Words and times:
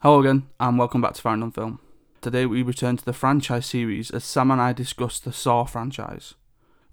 Hello 0.00 0.20
again, 0.20 0.46
and 0.60 0.78
welcome 0.78 1.00
back 1.00 1.14
to 1.14 1.22
Found 1.22 1.42
on 1.42 1.50
Film. 1.50 1.80
Today 2.20 2.46
we 2.46 2.62
return 2.62 2.96
to 2.96 3.04
the 3.04 3.12
franchise 3.12 3.66
series 3.66 4.12
as 4.12 4.22
Sam 4.22 4.52
and 4.52 4.60
I 4.60 4.72
discuss 4.72 5.18
the 5.18 5.32
Saw 5.32 5.64
franchise. 5.64 6.34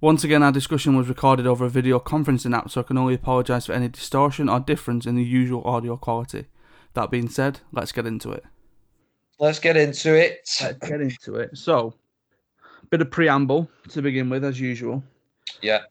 Once 0.02 0.24
again, 0.24 0.42
our 0.42 0.52
discussion 0.52 0.98
was 0.98 1.08
recorded 1.08 1.46
over 1.46 1.66
a 1.66 1.70
video 1.70 2.00
conferencing 2.00 2.58
app, 2.58 2.72
so 2.72 2.82
I 2.82 2.84
can 2.84 2.98
only 2.98 3.14
apologise 3.14 3.68
for 3.68 3.74
any 3.74 3.90
distortion 3.90 4.50
or 4.50 4.60
difference 4.60 5.06
in 5.06 5.16
the 5.16 5.24
usual 5.24 5.62
audio 5.66 5.98
quality. 5.98 6.48
That 6.96 7.12
being 7.12 7.30
said, 7.30 7.60
let's 7.72 7.92
get 7.92 8.08
into 8.08 8.32
it. 8.32 8.44
Let's 9.38 9.60
get 9.60 9.78
into 9.78 10.16
it. 10.16 10.50
Let's 10.60 10.80
get 10.80 11.00
into 11.00 11.36
it. 11.36 11.56
So, 11.56 11.94
bit 12.90 13.02
of 13.02 13.12
preamble 13.12 13.70
to 13.90 14.02
begin 14.02 14.32
with, 14.32 14.44
as 14.44 14.60
usual. 14.60 15.04
Yeah. 15.62 15.82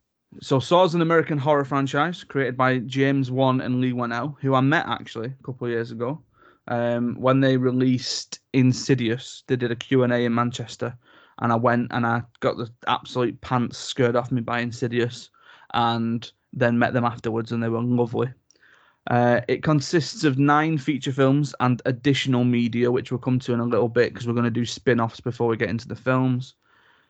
So, 0.42 0.58
Saw's 0.58 0.96
an 0.96 1.00
American 1.00 1.38
horror 1.38 1.64
franchise 1.64 2.24
created 2.24 2.56
by 2.56 2.78
James 2.78 3.30
Wan 3.30 3.60
and 3.60 3.80
Leigh 3.80 3.92
Whannell, 3.92 4.34
who 4.40 4.54
I 4.54 4.60
met 4.60 4.86
actually 4.88 5.28
a 5.28 5.44
couple 5.44 5.68
of 5.68 5.70
years 5.70 5.92
ago 5.92 6.20
um, 6.68 7.16
when 7.16 7.40
they 7.40 7.56
released 7.56 8.40
Insidious. 8.52 9.42
They 9.46 9.56
did 9.56 9.70
a 9.70 9.76
Q&A 9.76 10.24
in 10.24 10.34
Manchester, 10.34 10.96
and 11.40 11.52
I 11.52 11.56
went 11.56 11.88
and 11.90 12.06
I 12.06 12.22
got 12.40 12.56
the 12.56 12.70
absolute 12.86 13.40
pants 13.40 13.78
scared 13.78 14.16
off 14.16 14.32
me 14.32 14.40
by 14.40 14.60
Insidious, 14.60 15.30
and 15.72 16.30
then 16.52 16.78
met 16.78 16.92
them 16.92 17.04
afterwards, 17.04 17.52
and 17.52 17.62
they 17.62 17.68
were 17.68 17.82
lovely. 17.82 18.28
Uh, 19.10 19.40
it 19.48 19.62
consists 19.62 20.24
of 20.24 20.38
nine 20.38 20.78
feature 20.78 21.12
films 21.12 21.54
and 21.60 21.82
additional 21.84 22.44
media, 22.44 22.90
which 22.90 23.10
we'll 23.10 23.18
come 23.18 23.38
to 23.38 23.52
in 23.52 23.60
a 23.60 23.64
little 23.64 23.88
bit 23.88 24.12
because 24.12 24.26
we're 24.26 24.32
going 24.32 24.44
to 24.44 24.50
do 24.50 24.64
spin 24.64 25.00
offs 25.00 25.20
before 25.20 25.46
we 25.46 25.56
get 25.56 25.68
into 25.68 25.86
the 25.86 25.96
films. 25.96 26.54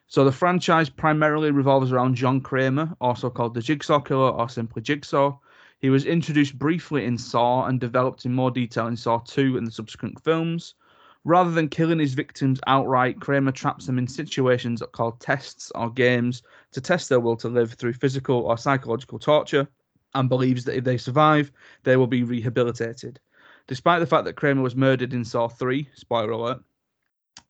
So 0.08 0.24
the 0.24 0.32
franchise 0.32 0.88
primarily 0.88 1.50
revolves 1.50 1.92
around 1.92 2.16
John 2.16 2.40
Kramer, 2.40 2.94
also 3.00 3.30
called 3.30 3.54
the 3.54 3.62
Jigsaw 3.62 4.00
Killer 4.00 4.30
or 4.30 4.48
simply 4.48 4.82
Jigsaw. 4.82 5.38
He 5.84 5.90
was 5.90 6.06
introduced 6.06 6.58
briefly 6.58 7.04
in 7.04 7.18
Saw 7.18 7.66
and 7.66 7.78
developed 7.78 8.24
in 8.24 8.32
more 8.32 8.50
detail 8.50 8.86
in 8.86 8.96
Saw 8.96 9.18
2 9.18 9.58
and 9.58 9.66
the 9.66 9.70
subsequent 9.70 10.18
films. 10.24 10.76
Rather 11.24 11.50
than 11.50 11.68
killing 11.68 11.98
his 11.98 12.14
victims 12.14 12.58
outright, 12.66 13.20
Kramer 13.20 13.52
traps 13.52 13.84
them 13.84 13.98
in 13.98 14.08
situations 14.08 14.82
called 14.92 15.20
tests 15.20 15.70
or 15.74 15.90
games 15.90 16.42
to 16.72 16.80
test 16.80 17.10
their 17.10 17.20
will 17.20 17.36
to 17.36 17.50
live 17.50 17.74
through 17.74 17.92
physical 17.92 18.46
or 18.46 18.56
psychological 18.56 19.18
torture 19.18 19.68
and 20.14 20.30
believes 20.30 20.64
that 20.64 20.78
if 20.78 20.84
they 20.84 20.96
survive, 20.96 21.52
they 21.82 21.98
will 21.98 22.06
be 22.06 22.22
rehabilitated. 22.22 23.20
Despite 23.66 24.00
the 24.00 24.06
fact 24.06 24.24
that 24.24 24.36
Kramer 24.36 24.62
was 24.62 24.74
murdered 24.74 25.12
in 25.12 25.22
Saw 25.22 25.48
3, 25.48 25.86
spoiler 25.94 26.30
alert, 26.30 26.62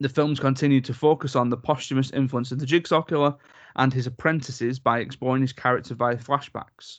the 0.01 0.09
films 0.09 0.41
continued 0.41 0.85
to 0.87 0.93
focus 0.93 1.37
on 1.37 1.51
the 1.51 1.57
posthumous 1.57 2.11
influence 2.11 2.51
of 2.51 2.59
the 2.59 2.67
Jigsaw 2.67 3.03
Killer 3.03 3.37
and 3.77 3.95
his 3.95 4.09
apprentices 4.09 4.81
by 4.81 4.99
exploring 4.99 5.43
his 5.43 5.53
character 5.53 5.95
via 5.95 6.17
flashbacks. 6.17 6.99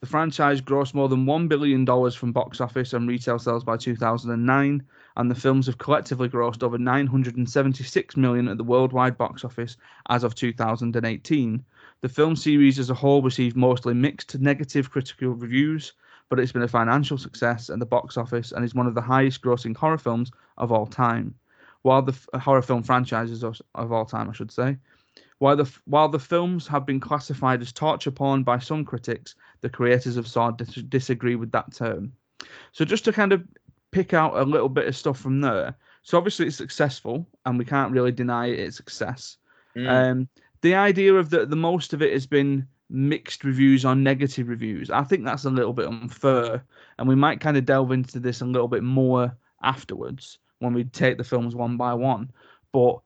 The 0.00 0.06
franchise 0.06 0.60
grossed 0.60 0.92
more 0.92 1.08
than 1.08 1.24
$1 1.24 1.48
billion 1.48 1.86
from 2.12 2.32
box 2.32 2.60
office 2.60 2.92
and 2.92 3.08
retail 3.08 3.38
sales 3.38 3.64
by 3.64 3.78
2009, 3.78 4.82
and 5.16 5.30
the 5.30 5.34
films 5.34 5.66
have 5.66 5.78
collectively 5.78 6.28
grossed 6.28 6.62
over 6.62 6.76
976 6.76 8.16
million 8.16 8.48
at 8.48 8.58
the 8.58 8.64
worldwide 8.64 9.16
box 9.16 9.42
office 9.42 9.78
as 10.10 10.22
of 10.22 10.34
2018. 10.34 11.64
The 12.02 12.08
film 12.10 12.36
series 12.36 12.78
as 12.78 12.90
a 12.90 12.94
whole 12.94 13.22
received 13.22 13.56
mostly 13.56 13.94
mixed 13.94 14.28
to 14.30 14.38
negative 14.38 14.90
critical 14.90 15.30
reviews, 15.30 15.94
but 16.28 16.38
it's 16.38 16.52
been 16.52 16.62
a 16.62 16.68
financial 16.68 17.16
success 17.16 17.70
at 17.70 17.78
the 17.78 17.86
box 17.86 18.18
office 18.18 18.52
and 18.52 18.64
is 18.64 18.74
one 18.74 18.86
of 18.86 18.94
the 18.94 19.00
highest 19.00 19.40
grossing 19.40 19.74
horror 19.74 19.96
films 19.96 20.30
of 20.58 20.72
all 20.72 20.86
time. 20.86 21.34
While 21.80 22.02
the 22.02 22.12
f- 22.12 22.42
horror 22.42 22.62
film 22.62 22.82
franchises 22.82 23.42
of, 23.42 23.62
of 23.74 23.92
all 23.92 24.04
time, 24.04 24.28
I 24.28 24.32
should 24.34 24.52
say. 24.52 24.76
While 25.38 25.56
the 25.56 25.70
while 25.84 26.08
the 26.08 26.18
films 26.18 26.66
have 26.68 26.86
been 26.86 27.00
classified 27.00 27.60
as 27.60 27.72
torture 27.72 28.10
porn 28.10 28.42
by 28.42 28.58
some 28.58 28.84
critics, 28.84 29.34
the 29.60 29.68
creators 29.68 30.16
of 30.16 30.26
Saw 30.26 30.50
dis- 30.50 30.82
disagree 30.88 31.36
with 31.36 31.52
that 31.52 31.74
term. 31.74 32.12
So 32.72 32.84
just 32.84 33.04
to 33.04 33.12
kind 33.12 33.32
of 33.32 33.46
pick 33.90 34.14
out 34.14 34.36
a 34.36 34.42
little 34.42 34.68
bit 34.68 34.86
of 34.86 34.96
stuff 34.96 35.18
from 35.18 35.40
there. 35.40 35.76
So 36.02 36.16
obviously 36.16 36.46
it's 36.46 36.56
successful, 36.56 37.26
and 37.44 37.58
we 37.58 37.64
can't 37.64 37.92
really 37.92 38.12
deny 38.12 38.46
its 38.46 38.76
success. 38.76 39.36
Mm. 39.76 39.88
Um, 39.88 40.28
the 40.62 40.74
idea 40.74 41.14
of 41.14 41.30
that 41.30 41.50
the 41.50 41.56
most 41.56 41.92
of 41.92 42.00
it 42.00 42.12
has 42.12 42.26
been 42.26 42.66
mixed 42.88 43.44
reviews 43.44 43.84
or 43.84 43.94
negative 43.94 44.48
reviews. 44.48 44.90
I 44.90 45.02
think 45.02 45.24
that's 45.24 45.44
a 45.44 45.50
little 45.50 45.72
bit 45.72 45.86
unfair, 45.86 46.64
and 46.98 47.08
we 47.08 47.14
might 47.14 47.40
kind 47.40 47.56
of 47.56 47.66
delve 47.66 47.92
into 47.92 48.20
this 48.20 48.40
a 48.40 48.46
little 48.46 48.68
bit 48.68 48.82
more 48.82 49.36
afterwards 49.62 50.38
when 50.60 50.72
we 50.72 50.84
take 50.84 51.18
the 51.18 51.24
films 51.24 51.54
one 51.54 51.76
by 51.76 51.92
one. 51.92 52.30
But 52.72 53.00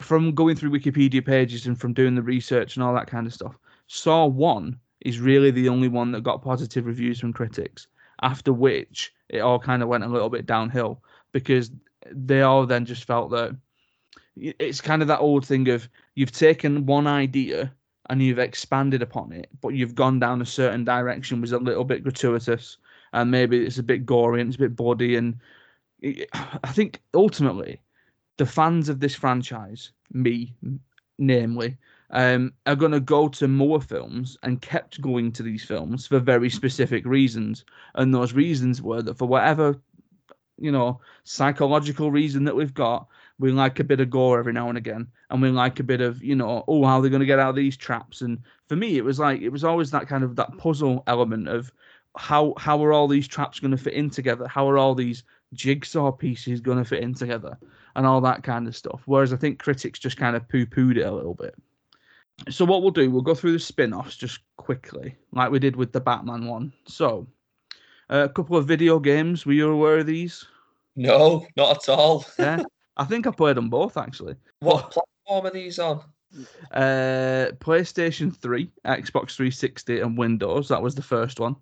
from 0.00 0.34
going 0.34 0.56
through 0.56 0.70
Wikipedia 0.70 1.24
pages 1.24 1.66
and 1.66 1.78
from 1.78 1.92
doing 1.92 2.14
the 2.14 2.22
research 2.22 2.76
and 2.76 2.84
all 2.84 2.94
that 2.94 3.06
kind 3.06 3.26
of 3.26 3.34
stuff, 3.34 3.56
Saw 3.86 4.26
One 4.26 4.78
is 5.00 5.20
really 5.20 5.50
the 5.50 5.68
only 5.68 5.88
one 5.88 6.12
that 6.12 6.22
got 6.22 6.42
positive 6.42 6.86
reviews 6.86 7.20
from 7.20 7.32
critics. 7.32 7.86
After 8.22 8.52
which, 8.52 9.12
it 9.28 9.40
all 9.40 9.58
kind 9.58 9.82
of 9.82 9.88
went 9.88 10.04
a 10.04 10.08
little 10.08 10.30
bit 10.30 10.46
downhill 10.46 11.02
because 11.32 11.70
they 12.10 12.42
all 12.42 12.66
then 12.66 12.84
just 12.84 13.04
felt 13.04 13.30
that 13.30 13.56
it's 14.36 14.80
kind 14.80 15.02
of 15.02 15.08
that 15.08 15.20
old 15.20 15.46
thing 15.46 15.68
of 15.68 15.88
you've 16.14 16.32
taken 16.32 16.86
one 16.86 17.06
idea 17.06 17.72
and 18.10 18.22
you've 18.22 18.38
expanded 18.38 19.02
upon 19.02 19.32
it, 19.32 19.48
but 19.60 19.68
you've 19.68 19.94
gone 19.94 20.18
down 20.18 20.42
a 20.42 20.46
certain 20.46 20.84
direction 20.84 21.40
was 21.40 21.52
a 21.52 21.58
little 21.58 21.84
bit 21.84 22.02
gratuitous 22.02 22.76
and 23.12 23.30
maybe 23.30 23.64
it's 23.64 23.78
a 23.78 23.82
bit 23.82 24.04
gory 24.04 24.40
and 24.40 24.48
it's 24.48 24.56
a 24.56 24.60
bit 24.60 24.76
bloody 24.76 25.16
and 25.16 25.38
it, 26.00 26.28
I 26.32 26.72
think 26.72 27.00
ultimately 27.14 27.80
the 28.36 28.46
fans 28.46 28.88
of 28.88 29.00
this 29.00 29.14
franchise, 29.14 29.92
me 30.12 30.54
namely, 31.18 31.76
um, 32.10 32.52
are 32.66 32.76
going 32.76 32.92
to 32.92 33.00
go 33.00 33.28
to 33.28 33.48
more 33.48 33.80
films 33.80 34.36
and 34.42 34.62
kept 34.62 35.00
going 35.00 35.32
to 35.32 35.42
these 35.42 35.64
films 35.64 36.06
for 36.06 36.18
very 36.18 36.50
specific 36.50 37.04
reasons. 37.06 37.64
And 37.94 38.14
those 38.14 38.32
reasons 38.32 38.82
were 38.82 39.02
that 39.02 39.18
for 39.18 39.26
whatever, 39.26 39.80
you 40.58 40.70
know, 40.70 41.00
psychological 41.24 42.10
reason 42.10 42.44
that 42.44 42.56
we've 42.56 42.74
got, 42.74 43.06
we 43.38 43.50
like 43.50 43.80
a 43.80 43.84
bit 43.84 44.00
of 44.00 44.10
gore 44.10 44.38
every 44.38 44.52
now 44.52 44.68
and 44.68 44.78
again. 44.78 45.08
And 45.30 45.42
we 45.42 45.48
like 45.50 45.80
a 45.80 45.84
bit 45.84 46.00
of, 46.00 46.22
you 46.22 46.36
know, 46.36 46.64
oh, 46.68 46.84
how 46.84 46.98
are 46.98 47.02
they're 47.02 47.10
going 47.10 47.20
to 47.20 47.26
get 47.26 47.40
out 47.40 47.50
of 47.50 47.56
these 47.56 47.76
traps. 47.76 48.20
And 48.20 48.38
for 48.68 48.76
me, 48.76 48.96
it 48.96 49.04
was 49.04 49.18
like, 49.18 49.40
it 49.40 49.48
was 49.48 49.64
always 49.64 49.90
that 49.90 50.06
kind 50.06 50.22
of 50.22 50.36
that 50.36 50.56
puzzle 50.58 51.02
element 51.06 51.48
of 51.48 51.72
how 52.16 52.54
how 52.56 52.82
are 52.84 52.92
all 52.92 53.08
these 53.08 53.26
traps 53.26 53.58
going 53.58 53.72
to 53.72 53.76
fit 53.76 53.94
in 53.94 54.10
together? 54.10 54.46
How 54.46 54.68
are 54.68 54.78
all 54.78 54.94
these 54.94 55.24
jigsaw 55.54 56.12
pieces 56.12 56.60
going 56.60 56.78
to 56.78 56.84
fit 56.84 57.02
in 57.02 57.14
together? 57.14 57.56
And 57.96 58.06
all 58.06 58.20
that 58.22 58.42
kind 58.42 58.66
of 58.66 58.76
stuff. 58.76 59.02
Whereas 59.06 59.32
I 59.32 59.36
think 59.36 59.60
critics 59.60 60.00
just 60.00 60.16
kind 60.16 60.34
of 60.34 60.48
poo 60.48 60.66
pooed 60.66 60.96
it 60.96 61.06
a 61.06 61.12
little 61.12 61.34
bit 61.34 61.54
so 62.50 62.64
what 62.64 62.82
we'll 62.82 62.90
do, 62.90 63.10
we'll 63.10 63.22
go 63.22 63.34
through 63.34 63.52
the 63.52 63.58
spin-offs 63.58 64.16
just 64.16 64.40
quickly, 64.56 65.16
like 65.32 65.50
we 65.50 65.58
did 65.58 65.76
with 65.76 65.92
the 65.92 66.00
Batman 66.00 66.46
one. 66.46 66.72
So, 66.86 67.26
uh, 68.10 68.24
a 68.24 68.28
couple 68.28 68.56
of 68.56 68.66
video 68.66 68.98
games. 68.98 69.46
Were 69.46 69.52
you 69.52 69.70
aware 69.70 69.98
of 69.98 70.06
these? 70.06 70.44
No, 70.96 71.46
not 71.56 71.76
at 71.76 71.88
all. 71.88 72.24
Yeah, 72.38 72.62
I 72.96 73.04
think 73.04 73.26
I 73.26 73.30
played 73.30 73.56
them 73.56 73.70
both 73.70 73.96
actually. 73.96 74.36
What 74.60 74.90
platform 74.90 75.46
are 75.46 75.50
these 75.50 75.78
on? 75.78 76.02
Uh, 76.72 77.52
PlayStation 77.60 78.34
3, 78.36 78.70
Xbox 78.84 79.36
360, 79.36 80.00
and 80.00 80.18
Windows. 80.18 80.68
That 80.68 80.82
was 80.82 80.94
the 80.94 81.02
first 81.02 81.38
one. 81.38 81.56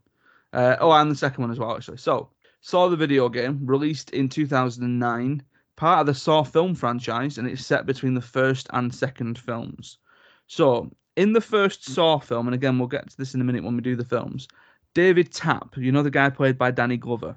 Uh, 0.52 0.76
oh, 0.80 0.92
and 0.92 1.10
the 1.10 1.14
second 1.14 1.42
one 1.42 1.50
as 1.50 1.58
well, 1.58 1.76
actually. 1.76 1.98
So, 1.98 2.30
saw 2.62 2.88
the 2.88 2.96
video 2.96 3.28
game 3.28 3.60
released 3.66 4.10
in 4.10 4.28
2009, 4.28 5.42
part 5.76 6.00
of 6.00 6.06
the 6.06 6.14
Saw 6.14 6.42
film 6.42 6.74
franchise, 6.74 7.36
and 7.38 7.46
it's 7.46 7.66
set 7.66 7.86
between 7.86 8.14
the 8.14 8.20
first 8.22 8.68
and 8.72 8.94
second 8.94 9.38
films. 9.38 9.98
So, 10.46 10.90
in 11.16 11.32
the 11.34 11.40
first 11.40 11.84
Saw 11.84 12.18
film, 12.18 12.48
and 12.48 12.54
again, 12.54 12.78
we'll 12.78 12.88
get 12.88 13.10
to 13.10 13.16
this 13.18 13.34
in 13.34 13.40
a 13.40 13.44
minute 13.44 13.64
when 13.64 13.76
we 13.76 13.82
do 13.82 13.96
the 13.96 14.04
films, 14.04 14.48
David 14.94 15.32
Tapp, 15.32 15.76
you 15.76 15.92
know 15.92 16.02
the 16.02 16.10
guy 16.10 16.30
played 16.30 16.56
by 16.56 16.70
Danny 16.70 16.96
Glover, 16.96 17.36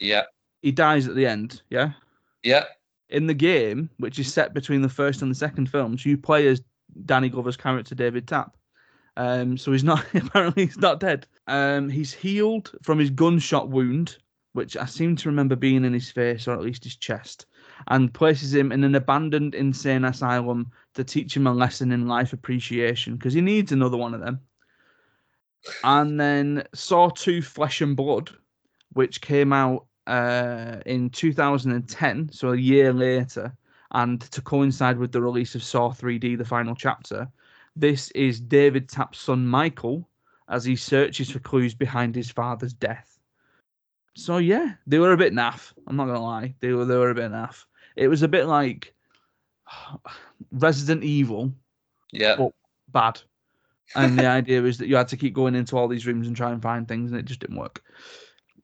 Yeah, 0.00 0.24
he 0.62 0.72
dies 0.72 1.06
at 1.06 1.14
the 1.14 1.26
end, 1.26 1.62
yeah? 1.70 1.92
yeah. 2.42 2.64
In 3.10 3.26
the 3.26 3.34
game, 3.34 3.90
which 3.98 4.18
is 4.18 4.32
set 4.32 4.54
between 4.54 4.80
the 4.82 4.88
first 4.88 5.20
and 5.22 5.30
the 5.30 5.34
second 5.34 5.66
films, 5.68 6.06
you 6.06 6.16
play 6.16 6.46
as 6.46 6.62
Danny 7.04 7.28
Glover's 7.28 7.56
character, 7.56 7.94
David 7.94 8.26
Tapp. 8.26 8.56
Um, 9.16 9.58
so 9.58 9.72
he's 9.72 9.84
not, 9.84 10.04
apparently, 10.14 10.66
he's 10.66 10.78
not 10.78 10.98
dead. 11.00 11.26
Um, 11.46 11.90
he's 11.90 12.12
healed 12.12 12.72
from 12.82 12.98
his 12.98 13.10
gunshot 13.10 13.68
wound, 13.68 14.16
which 14.52 14.76
I 14.76 14.84
seem 14.84 15.16
to 15.16 15.28
remember 15.28 15.56
being 15.56 15.84
in 15.84 15.92
his 15.92 16.10
face 16.10 16.46
or 16.46 16.52
at 16.52 16.60
least 16.60 16.84
his 16.84 16.96
chest, 16.96 17.46
and 17.88 18.12
places 18.12 18.54
him 18.54 18.72
in 18.72 18.84
an 18.84 18.94
abandoned 18.94 19.54
insane 19.54 20.04
asylum 20.04 20.70
to 20.94 21.04
teach 21.04 21.36
him 21.36 21.46
a 21.46 21.52
lesson 21.52 21.92
in 21.92 22.06
life 22.06 22.32
appreciation 22.32 23.16
because 23.16 23.34
he 23.34 23.40
needs 23.40 23.72
another 23.72 23.96
one 23.96 24.14
of 24.14 24.20
them. 24.20 24.40
And 25.84 26.18
then 26.20 26.64
Saw 26.74 27.08
2 27.08 27.40
Flesh 27.40 27.80
and 27.80 27.96
Blood, 27.96 28.30
which 28.92 29.20
came 29.20 29.52
out 29.52 29.86
uh, 30.06 30.78
in 30.86 31.10
2010, 31.10 32.30
so 32.32 32.52
a 32.52 32.56
year 32.56 32.92
later, 32.92 33.56
and 33.92 34.20
to 34.20 34.42
coincide 34.42 34.98
with 34.98 35.12
the 35.12 35.22
release 35.22 35.54
of 35.54 35.62
Saw 35.62 35.90
3D, 35.90 36.36
the 36.36 36.44
final 36.44 36.74
chapter. 36.74 37.28
This 37.76 38.10
is 38.10 38.40
David 38.40 38.88
Tapp's 38.88 39.20
son 39.20 39.46
Michael 39.46 40.08
as 40.48 40.64
he 40.64 40.76
searches 40.76 41.30
for 41.30 41.38
clues 41.38 41.74
behind 41.74 42.14
his 42.14 42.30
father's 42.30 42.72
death. 42.72 43.11
So 44.14 44.38
yeah, 44.38 44.74
they 44.86 44.98
were 44.98 45.12
a 45.12 45.16
bit 45.16 45.32
naff. 45.32 45.72
I'm 45.86 45.96
not 45.96 46.06
gonna 46.06 46.22
lie, 46.22 46.54
they 46.60 46.72
were 46.72 46.84
they 46.84 46.96
were 46.96 47.10
a 47.10 47.14
bit 47.14 47.30
naff. 47.30 47.64
It 47.96 48.08
was 48.08 48.22
a 48.22 48.28
bit 48.28 48.46
like 48.46 48.94
Resident 50.52 51.02
Evil, 51.04 51.52
Yeah. 52.12 52.36
but 52.36 52.52
bad. 52.88 53.20
And 53.94 54.18
the 54.18 54.26
idea 54.40 54.62
was 54.62 54.78
that 54.78 54.88
you 54.88 54.96
had 54.96 55.08
to 55.08 55.16
keep 55.16 55.34
going 55.34 55.54
into 55.54 55.76
all 55.76 55.88
these 55.88 56.06
rooms 56.06 56.26
and 56.26 56.36
try 56.36 56.50
and 56.52 56.62
find 56.62 56.86
things, 56.86 57.10
and 57.10 57.18
it 57.20 57.26
just 57.26 57.40
didn't 57.40 57.56
work. 57.56 57.82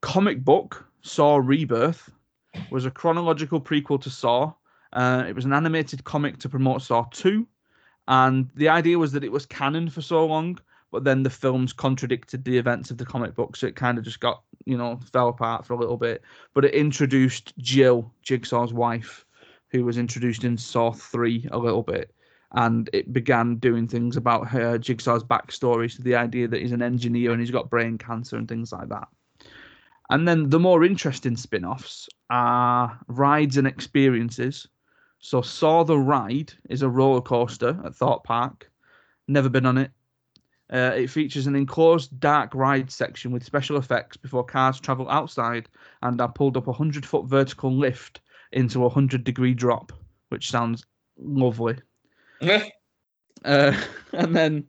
Comic 0.00 0.44
book 0.44 0.86
Saw 1.02 1.36
Rebirth 1.36 2.10
was 2.70 2.86
a 2.86 2.90
chronological 2.90 3.60
prequel 3.60 4.00
to 4.02 4.10
Saw. 4.10 4.52
Uh, 4.92 5.24
it 5.28 5.34
was 5.34 5.44
an 5.44 5.52
animated 5.52 6.04
comic 6.04 6.38
to 6.38 6.48
promote 6.48 6.82
Saw 6.82 7.04
2. 7.10 7.46
And 8.06 8.48
the 8.54 8.68
idea 8.70 8.98
was 8.98 9.12
that 9.12 9.24
it 9.24 9.32
was 9.32 9.44
canon 9.44 9.90
for 9.90 10.00
so 10.00 10.24
long, 10.24 10.58
but 10.90 11.05
then 11.05 11.23
the 11.23 11.31
films 11.31 11.73
contradicted 11.73 12.44
the 12.44 12.56
events 12.56 12.90
of 12.90 12.99
the 12.99 13.05
comic 13.05 13.35
book. 13.35 13.56
So 13.56 13.67
it 13.67 13.76
kind 13.76 13.99
of 13.99 14.05
just 14.05 14.20
got, 14.20 14.43
you 14.64 14.76
know, 14.76 14.99
fell 15.12 15.29
apart 15.29 15.67
for 15.67 15.75
a 15.75 15.79
little 15.79 15.96
bit. 15.96 16.23
But 16.55 16.64
it 16.64 16.75
introduced 16.75 17.52
Jill, 17.58 18.12
Jigsaw's 18.23 18.73
wife, 18.73 19.25
who 19.70 19.85
was 19.85 19.99
introduced 19.99 20.44
in 20.44 20.56
Saw 20.56 20.93
3 20.93 21.49
a 21.52 21.58
little 21.58 21.82
bit. 21.82 22.14
And 22.52 22.88
it 22.94 23.12
began 23.12 23.56
doing 23.56 23.87
things 23.87 24.17
about 24.17 24.49
her, 24.49 24.79
Jigsaw's 24.79 25.25
backstory. 25.25 25.94
So 25.94 26.02
the 26.02 26.17
idea 26.17 26.49
that 26.49 26.62
he's 26.62 26.73
an 26.73 26.82
engineer 26.82 27.32
and 27.32 27.40
he's 27.40 27.50
got 27.50 27.69
brain 27.69 27.99
cancer 27.99 28.37
and 28.37 28.49
things 28.49 28.73
like 28.73 28.88
that. 28.88 29.08
And 30.11 30.26
then 30.26 30.49
the 30.49 30.58
more 30.58 30.85
interesting 30.85 31.37
spin 31.37 31.67
offs 31.67 32.08
are 32.31 32.99
rides 33.08 33.58
and 33.58 33.67
experiences. 33.67 34.67
So, 35.20 35.43
Saw 35.43 35.82
the 35.82 35.99
Ride 35.99 36.52
is 36.70 36.82
a 36.82 36.88
roller 36.88 37.20
coaster 37.20 37.79
at 37.85 37.94
Thorpe 37.96 38.25
Park. 38.25 38.70
Never 39.26 39.49
been 39.49 39.67
on 39.67 39.76
it. 39.76 39.90
Uh, 40.72 40.92
it 40.94 41.08
features 41.08 41.46
an 41.46 41.56
enclosed 41.56 42.20
dark 42.20 42.54
ride 42.54 42.90
section 42.90 43.30
with 43.30 43.44
special 43.44 43.78
effects 43.78 44.16
before 44.16 44.44
cars 44.44 44.78
travel 44.78 45.08
outside 45.08 45.68
and 46.02 46.20
are 46.20 46.30
pulled 46.30 46.56
up 46.56 46.66
a 46.66 46.70
100 46.70 47.06
foot 47.06 47.24
vertical 47.26 47.74
lift 47.74 48.20
into 48.52 48.80
a 48.80 48.88
100 48.88 49.24
degree 49.24 49.54
drop, 49.54 49.92
which 50.28 50.50
sounds 50.50 50.84
lovely. 51.16 51.76
Uh, 53.44 53.74
and 54.12 54.36
then 54.36 54.64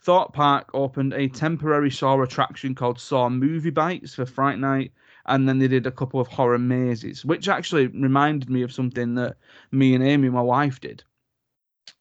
Thorpe 0.00 0.32
Park 0.32 0.70
opened 0.74 1.12
a 1.12 1.28
temporary 1.28 1.90
Saw 1.90 2.20
attraction 2.22 2.74
called 2.74 3.00
Saw 3.00 3.28
Movie 3.28 3.70
Bites 3.70 4.14
for 4.14 4.26
Fright 4.26 4.58
Night, 4.58 4.92
and 5.26 5.48
then 5.48 5.58
they 5.58 5.68
did 5.68 5.86
a 5.86 5.90
couple 5.90 6.20
of 6.20 6.28
horror 6.28 6.58
mazes, 6.58 7.24
which 7.24 7.48
actually 7.48 7.86
reminded 7.86 8.50
me 8.50 8.62
of 8.62 8.72
something 8.72 9.14
that 9.14 9.36
me 9.72 9.94
and 9.94 10.04
Amy, 10.04 10.28
my 10.28 10.42
wife, 10.42 10.80
did. 10.80 11.02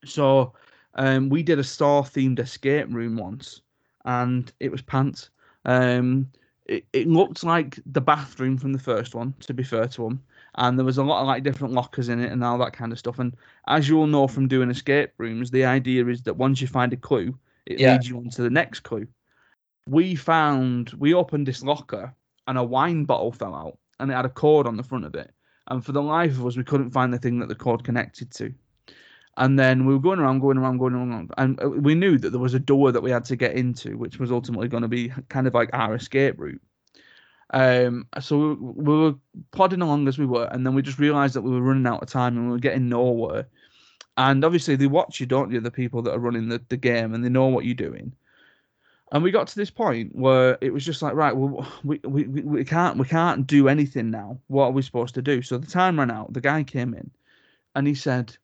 So 0.05 0.53
um, 0.95 1.29
we 1.29 1.43
did 1.43 1.59
a 1.59 1.63
star 1.63 2.03
themed 2.03 2.39
escape 2.39 2.87
room 2.89 3.17
once, 3.17 3.61
and 4.05 4.51
it 4.59 4.71
was 4.71 4.81
pants. 4.81 5.29
Um, 5.65 6.29
it, 6.65 6.85
it 6.93 7.07
looked 7.07 7.43
like 7.43 7.79
the 7.85 8.01
bathroom 8.01 8.57
from 8.57 8.73
the 8.73 8.79
first 8.79 9.15
one, 9.15 9.33
to 9.41 9.53
be 9.53 9.63
fair 9.63 9.87
to 9.87 10.03
them. 10.03 10.23
And 10.55 10.77
there 10.77 10.85
was 10.85 10.97
a 10.97 11.03
lot 11.03 11.21
of 11.21 11.27
like 11.27 11.43
different 11.43 11.73
lockers 11.73 12.09
in 12.09 12.19
it 12.19 12.31
and 12.31 12.43
all 12.43 12.57
that 12.59 12.73
kind 12.73 12.91
of 12.91 12.99
stuff. 12.99 13.19
And 13.19 13.35
as 13.67 13.89
you 13.89 13.97
all 13.97 14.07
know 14.07 14.27
from 14.27 14.47
doing 14.47 14.69
escape 14.69 15.11
rooms, 15.17 15.51
the 15.51 15.65
idea 15.65 16.05
is 16.05 16.21
that 16.23 16.37
once 16.37 16.61
you 16.61 16.67
find 16.67 16.93
a 16.93 16.97
clue, 16.97 17.37
it 17.65 17.79
Yeah. 17.79 17.93
leads 17.93 18.07
you 18.07 18.17
on 18.17 18.29
to 18.29 18.43
the 18.43 18.49
next 18.49 18.81
clue. 18.81 19.07
We 19.87 20.15
found 20.15 20.91
we 20.91 21.13
opened 21.13 21.47
this 21.47 21.63
locker 21.63 22.13
and 22.47 22.57
a 22.57 22.63
wine 22.63 23.03
bottle 23.03 23.31
fell 23.31 23.55
out 23.55 23.77
and 23.99 24.11
it 24.11 24.13
had 24.13 24.25
a 24.25 24.29
cord 24.29 24.67
on 24.67 24.77
the 24.77 24.83
front 24.83 25.05
of 25.05 25.15
it. 25.15 25.31
And 25.67 25.83
for 25.83 25.91
the 25.91 26.01
life 26.01 26.31
of 26.31 26.45
us, 26.45 26.55
we 26.57 26.63
couldn't 26.63 26.91
find 26.91 27.13
the 27.13 27.17
thing 27.17 27.39
that 27.39 27.49
the 27.49 27.55
cord 27.55 27.83
connected 27.83 28.31
to. 28.35 28.53
And 29.37 29.57
then 29.57 29.85
we 29.85 29.93
were 29.93 29.99
going 29.99 30.19
around, 30.19 30.39
going 30.39 30.57
around, 30.57 30.77
going 30.77 30.93
around, 30.93 31.31
and 31.37 31.59
uh, 31.63 31.69
we 31.69 31.95
knew 31.95 32.19
that 32.19 32.29
there 32.29 32.39
was 32.39 32.53
a 32.53 32.59
door 32.59 32.91
that 32.91 33.01
we 33.01 33.09
had 33.09 33.25
to 33.25 33.35
get 33.35 33.53
into, 33.53 33.97
which 33.97 34.19
was 34.19 34.31
ultimately 34.31 34.67
going 34.67 34.83
to 34.83 34.87
be 34.87 35.11
kind 35.29 35.47
of 35.47 35.55
like 35.55 35.71
our 35.73 35.95
escape 35.95 36.35
route. 36.37 36.61
Um, 37.51 38.07
so 38.19 38.37
we, 38.37 38.55
we 38.55 38.97
were 38.97 39.15
plodding 39.51 39.81
along 39.81 40.07
as 40.07 40.19
we 40.19 40.27
were, 40.27 40.45
and 40.51 40.65
then 40.65 40.75
we 40.75 40.83
just 40.83 40.99
realised 40.99 41.33
that 41.33 41.41
we 41.41 41.51
were 41.51 41.61
running 41.61 41.87
out 41.87 42.03
of 42.03 42.09
time 42.09 42.37
and 42.37 42.45
we 42.45 42.51
were 42.51 42.59
getting 42.59 42.89
nowhere. 42.89 43.47
And 44.17 44.45
obviously, 44.45 44.75
they 44.75 44.85
watch 44.85 45.19
you, 45.19 45.25
don't 45.25 45.51
you? 45.51 45.59
The 45.59 45.71
people 45.71 46.03
that 46.03 46.13
are 46.13 46.19
running 46.19 46.49
the, 46.49 46.61
the 46.69 46.77
game, 46.77 47.15
and 47.15 47.25
they 47.25 47.29
know 47.29 47.47
what 47.47 47.65
you're 47.65 47.73
doing. 47.73 48.13
And 49.11 49.23
we 49.23 49.31
got 49.31 49.47
to 49.47 49.55
this 49.55 49.69
point 49.69 50.15
where 50.15 50.57
it 50.61 50.73
was 50.73 50.85
just 50.85 51.01
like, 51.01 51.13
right, 51.13 51.35
well, 51.35 51.67
we, 51.83 51.99
we, 52.03 52.23
we 52.25 52.41
we 52.41 52.65
can't 52.65 52.97
we 52.97 53.05
can't 53.05 53.45
do 53.45 53.67
anything 53.67 54.11
now. 54.11 54.39
What 54.47 54.65
are 54.65 54.71
we 54.71 54.81
supposed 54.83 55.15
to 55.15 55.21
do? 55.21 55.41
So 55.41 55.57
the 55.57 55.67
time 55.67 55.99
ran 55.99 56.11
out. 56.11 56.33
The 56.33 56.41
guy 56.41 56.63
came 56.63 56.93
in, 56.93 57.09
and 57.75 57.87
he 57.87 57.95
said, 57.95 58.35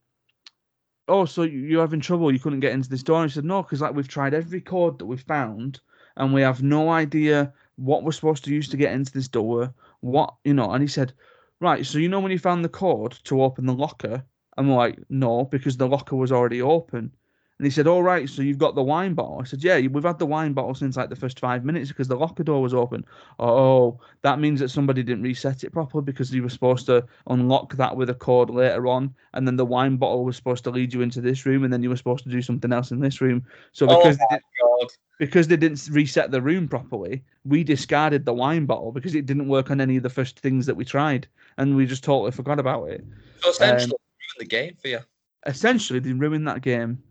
"Oh, 1.12 1.26
so 1.26 1.42
you- 1.42 1.62
you're 1.62 1.82
having 1.82 2.02
trouble? 2.02 2.32
You 2.32 2.38
couldn't 2.38 2.60
get 2.60 2.72
into 2.72 2.88
this 2.88 3.02
door?" 3.02 3.24
And 3.24 3.32
I 3.32 3.34
said, 3.34 3.44
"No, 3.44 3.64
because 3.64 3.82
like 3.82 3.96
we've 3.96 4.08
tried 4.08 4.36
every 4.36 4.62
code 4.62 5.00
that 5.00 5.08
we've 5.08 5.20
found, 5.20 5.80
and 6.16 6.32
we 6.36 6.42
have 6.42 6.62
no 6.62 6.90
idea 6.90 7.52
what 7.78 8.04
we're 8.04 8.12
supposed 8.12 8.44
to 8.46 8.54
use 8.54 8.70
to 8.70 8.78
get 8.78 8.94
into 8.94 9.12
this 9.12 9.28
door. 9.28 9.74
What 10.02 10.36
you 10.44 10.54
know?" 10.54 10.72
And 10.72 10.84
he 10.84 10.88
said, 10.88 11.14
"Right, 11.60 11.84
so 11.84 11.98
you 11.98 12.10
know 12.10 12.20
when 12.20 12.32
you 12.32 12.38
found 12.38 12.64
the 12.64 12.70
code 12.70 13.14
to 13.24 13.42
open 13.42 13.66
the 13.66 13.74
locker?" 13.74 14.24
I'm 14.56 14.70
like, 14.70 15.00
"No, 15.10 15.46
because 15.46 15.78
the 15.78 15.88
locker 15.88 16.16
was 16.16 16.32
already 16.32 16.62
open." 16.62 17.14
And 17.60 17.66
he 17.66 17.72
said, 17.72 17.88
"All 17.88 18.02
right, 18.02 18.30
so 18.30 18.42
you've 18.42 18.58
got 18.58 18.74
the 18.74 18.82
wine 18.82 19.14
bottle." 19.14 19.40
I 19.42 19.44
said, 19.44 19.62
"Yeah, 19.62 19.78
we've 19.80 20.04
had 20.04 20.18
the 20.18 20.26
wine 20.26 20.54
bottle 20.54 20.74
since 20.74 20.96
like 20.96 21.10
the 21.10 21.16
first 21.18 21.42
five 21.42 21.66
minutes 21.66 21.90
because 21.90 22.08
the 22.08 22.16
locker 22.16 22.42
door 22.42 22.62
was 22.62 22.74
open." 22.74 23.06
Oh, 23.38 24.00
that 24.22 24.40
means 24.40 24.62
that 24.62 24.70
somebody 24.70 25.04
didn't 25.04 25.24
reset 25.24 25.66
it 25.66 25.74
properly 25.74 26.06
because 26.06 26.34
you 26.34 26.42
were 26.42 26.50
supposed 26.50 26.86
to 26.86 27.06
unlock 27.28 27.76
that 27.76 27.98
with 27.98 28.10
a 28.10 28.14
code 28.14 28.50
later 28.50 28.88
on, 28.88 29.14
and 29.34 29.46
then 29.46 29.58
the 29.58 29.66
wine 29.66 29.98
bottle 29.98 30.24
was 30.24 30.38
supposed 30.38 30.64
to 30.64 30.72
lead 30.72 30.94
you 30.94 31.02
into 31.02 31.20
this 31.20 31.46
room, 31.46 31.66
and 31.66 31.74
then 31.74 31.84
you 31.84 31.90
were 31.90 31.98
supposed 31.98 32.24
to 32.24 32.30
do 32.30 32.42
something 32.42 32.72
else 32.72 32.92
in 32.92 33.02
this 33.02 33.20
room. 33.20 33.44
So 33.74 33.86
Oh 33.90 33.98
because 33.98 34.18
they 34.18 34.26
my 34.30 34.38
did, 34.38 34.44
god. 34.62 34.88
because 35.18 35.48
they 35.50 35.58
didn't 35.58 35.86
reset 35.92 36.32
the 36.32 36.42
room 36.42 36.66
properly, 36.66 37.26
we 37.44 37.66
discarded 37.66 38.24
the 38.24 38.34
wine 38.34 38.68
bottle 38.68 38.94
because 38.94 39.16
it 39.16 39.26
didn't 39.26 39.50
work 39.50 39.70
on 39.70 39.82
any 39.82 39.98
of 39.98 40.04
the 40.04 40.10
first 40.10 40.40
things 40.40 40.66
that 40.66 40.76
we 40.76 40.86
tried, 40.86 41.28
and 41.58 41.76
we 41.76 41.86
just 41.86 42.06
totally 42.06 42.32
forgot 42.32 42.58
about 42.58 42.86
it. 42.86 43.04
So 43.42 43.50
essentially, 43.50 43.84
um, 43.84 43.90
ruined 43.90 44.40
the 44.40 44.46
game 44.46 44.78
for 44.82 44.88
you. 44.88 45.00
Essentially, 45.46 46.00
they 46.00 46.14
ruined 46.14 46.48
that 46.48 46.62
game. 46.62 47.04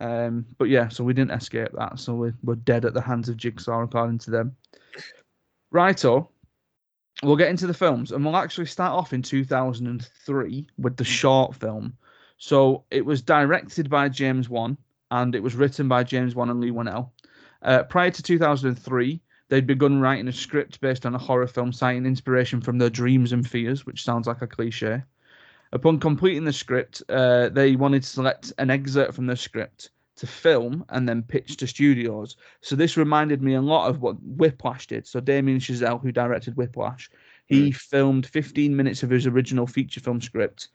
Um, 0.00 0.46
but 0.58 0.68
yeah, 0.68 0.88
so 0.88 1.02
we 1.04 1.12
didn't 1.12 1.32
escape 1.32 1.70
that, 1.74 1.98
so 1.98 2.14
we're, 2.14 2.34
we're 2.42 2.54
dead 2.54 2.84
at 2.84 2.94
the 2.94 3.00
hands 3.00 3.28
of 3.28 3.36
Jigsaw, 3.36 3.82
according 3.82 4.18
to 4.18 4.30
them. 4.30 4.56
Righto, 5.70 6.30
we'll 7.22 7.36
get 7.36 7.50
into 7.50 7.66
the 7.66 7.74
films, 7.74 8.12
and 8.12 8.24
we'll 8.24 8.36
actually 8.36 8.66
start 8.66 8.92
off 8.92 9.12
in 9.12 9.22
2003 9.22 10.66
with 10.78 10.96
the 10.96 11.04
short 11.04 11.54
film. 11.56 11.96
So 12.36 12.84
it 12.90 13.04
was 13.04 13.22
directed 13.22 13.90
by 13.90 14.08
James 14.08 14.48
Wan, 14.48 14.78
and 15.10 15.34
it 15.34 15.42
was 15.42 15.56
written 15.56 15.88
by 15.88 16.04
James 16.04 16.34
Wan 16.34 16.50
and 16.50 16.60
Leigh 16.60 16.70
Whannell. 16.70 17.10
Uh, 17.62 17.82
prior 17.82 18.10
to 18.10 18.22
2003, 18.22 19.20
they'd 19.48 19.66
begun 19.66 20.00
writing 20.00 20.28
a 20.28 20.32
script 20.32 20.80
based 20.80 21.06
on 21.06 21.14
a 21.14 21.18
horror 21.18 21.48
film 21.48 21.72
citing 21.72 22.06
inspiration 22.06 22.60
from 22.60 22.78
their 22.78 22.90
dreams 22.90 23.32
and 23.32 23.48
fears, 23.48 23.84
which 23.84 24.04
sounds 24.04 24.28
like 24.28 24.42
a 24.42 24.46
cliche. 24.46 25.02
Upon 25.72 26.00
completing 26.00 26.44
the 26.44 26.52
script, 26.52 27.02
uh, 27.08 27.50
they 27.50 27.76
wanted 27.76 28.02
to 28.02 28.08
select 28.08 28.52
an 28.58 28.70
excerpt 28.70 29.14
from 29.14 29.26
the 29.26 29.36
script 29.36 29.90
to 30.16 30.26
film 30.26 30.84
and 30.88 31.08
then 31.08 31.22
pitch 31.22 31.56
to 31.58 31.66
studios. 31.66 32.36
So 32.60 32.74
this 32.74 32.96
reminded 32.96 33.42
me 33.42 33.54
a 33.54 33.60
lot 33.60 33.88
of 33.88 34.00
what 34.00 34.16
Whiplash 34.22 34.86
did. 34.86 35.06
So 35.06 35.20
Damien 35.20 35.60
Chazelle, 35.60 36.02
who 36.02 36.10
directed 36.10 36.56
Whiplash, 36.56 37.10
he 37.46 37.70
filmed 37.72 38.26
15 38.26 38.76
minutes 38.76 39.02
of 39.02 39.10
his 39.10 39.26
original 39.26 39.66
feature 39.66 40.00
film 40.00 40.20
script, 40.20 40.68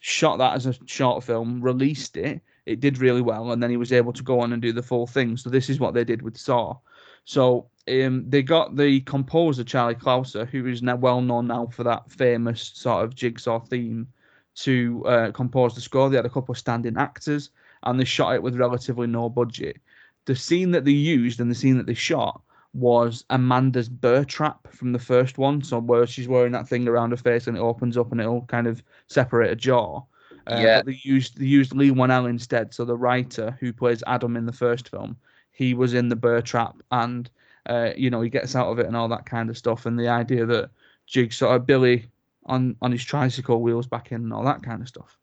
shot 0.00 0.38
that 0.38 0.54
as 0.54 0.66
a 0.66 0.74
short 0.86 1.22
film, 1.22 1.60
released 1.60 2.16
it. 2.16 2.40
It 2.64 2.80
did 2.80 2.98
really 2.98 3.22
well, 3.22 3.52
and 3.52 3.62
then 3.62 3.70
he 3.70 3.76
was 3.76 3.92
able 3.92 4.12
to 4.12 4.24
go 4.24 4.40
on 4.40 4.52
and 4.52 4.60
do 4.60 4.72
the 4.72 4.82
full 4.82 5.06
thing. 5.06 5.36
So 5.36 5.50
this 5.50 5.70
is 5.70 5.78
what 5.78 5.94
they 5.94 6.02
did 6.02 6.22
with 6.22 6.36
Saw. 6.36 6.76
So 7.24 7.68
um, 7.88 8.24
they 8.28 8.42
got 8.42 8.76
the 8.76 9.00
composer 9.02 9.62
Charlie 9.62 9.94
Clouser, 9.94 10.46
who 10.48 10.66
is 10.66 10.82
now 10.82 10.96
well 10.96 11.20
known 11.20 11.46
now 11.46 11.66
for 11.66 11.84
that 11.84 12.10
famous 12.10 12.72
sort 12.74 13.04
of 13.04 13.14
jigsaw 13.14 13.60
theme, 13.60 14.08
to 14.56 15.04
uh, 15.06 15.30
compose 15.32 15.74
the 15.74 15.80
score. 15.80 16.08
They 16.08 16.16
had 16.16 16.26
a 16.26 16.30
couple 16.30 16.52
of 16.52 16.58
standing 16.58 16.96
actors, 16.96 17.50
and 17.82 18.00
they 18.00 18.04
shot 18.04 18.34
it 18.34 18.42
with 18.42 18.56
relatively 18.56 19.06
no 19.06 19.28
budget. 19.28 19.78
The 20.24 20.36
scene 20.36 20.70
that 20.72 20.84
they 20.84 20.92
used 20.92 21.40
and 21.40 21.50
the 21.50 21.54
scene 21.54 21.76
that 21.76 21.86
they 21.86 21.94
shot 21.94 22.42
was 22.72 23.24
Amanda's 23.30 23.88
burr 23.88 24.24
trap 24.24 24.68
from 24.72 24.92
the 24.92 24.98
first 24.98 25.38
one. 25.38 25.62
So 25.62 25.78
where 25.78 26.06
she's 26.06 26.28
wearing 26.28 26.52
that 26.52 26.68
thing 26.68 26.88
around 26.88 27.10
her 27.10 27.16
face 27.16 27.46
and 27.46 27.56
it 27.56 27.60
opens 27.60 27.96
up 27.96 28.12
and 28.12 28.20
it'll 28.20 28.42
kind 28.42 28.66
of 28.66 28.82
separate 29.06 29.50
a 29.50 29.56
jaw. 29.56 30.02
Uh, 30.46 30.58
Yeah. 30.62 30.78
But 30.78 30.86
they 30.86 31.00
used 31.02 31.38
they 31.38 31.46
used 31.46 31.74
Leigh 31.74 31.90
Whannell 31.90 32.28
instead. 32.28 32.74
So 32.74 32.84
the 32.84 32.96
writer 32.96 33.56
who 33.60 33.72
plays 33.72 34.02
Adam 34.06 34.36
in 34.36 34.46
the 34.46 34.52
first 34.52 34.88
film, 34.90 35.16
he 35.52 35.74
was 35.74 35.94
in 35.94 36.08
the 36.08 36.16
burr 36.16 36.40
trap 36.42 36.76
and 36.90 37.30
uh, 37.66 37.90
you 37.96 38.10
know 38.10 38.20
he 38.20 38.30
gets 38.30 38.54
out 38.54 38.68
of 38.68 38.78
it 38.78 38.86
and 38.86 38.96
all 38.96 39.08
that 39.08 39.26
kind 39.26 39.48
of 39.48 39.56
stuff. 39.56 39.86
And 39.86 39.98
the 39.98 40.08
idea 40.08 40.44
that 40.46 40.70
Jigsaw 41.06 41.58
Billy 41.60 42.10
on 42.46 42.76
on 42.82 42.92
his 42.92 43.04
tricycle 43.04 43.60
wheels 43.60 43.86
back 43.86 44.12
in 44.12 44.22
and 44.22 44.32
all 44.32 44.44
that 44.44 44.62
kind 44.62 44.82
of 44.82 44.88
stuff. 44.88 45.18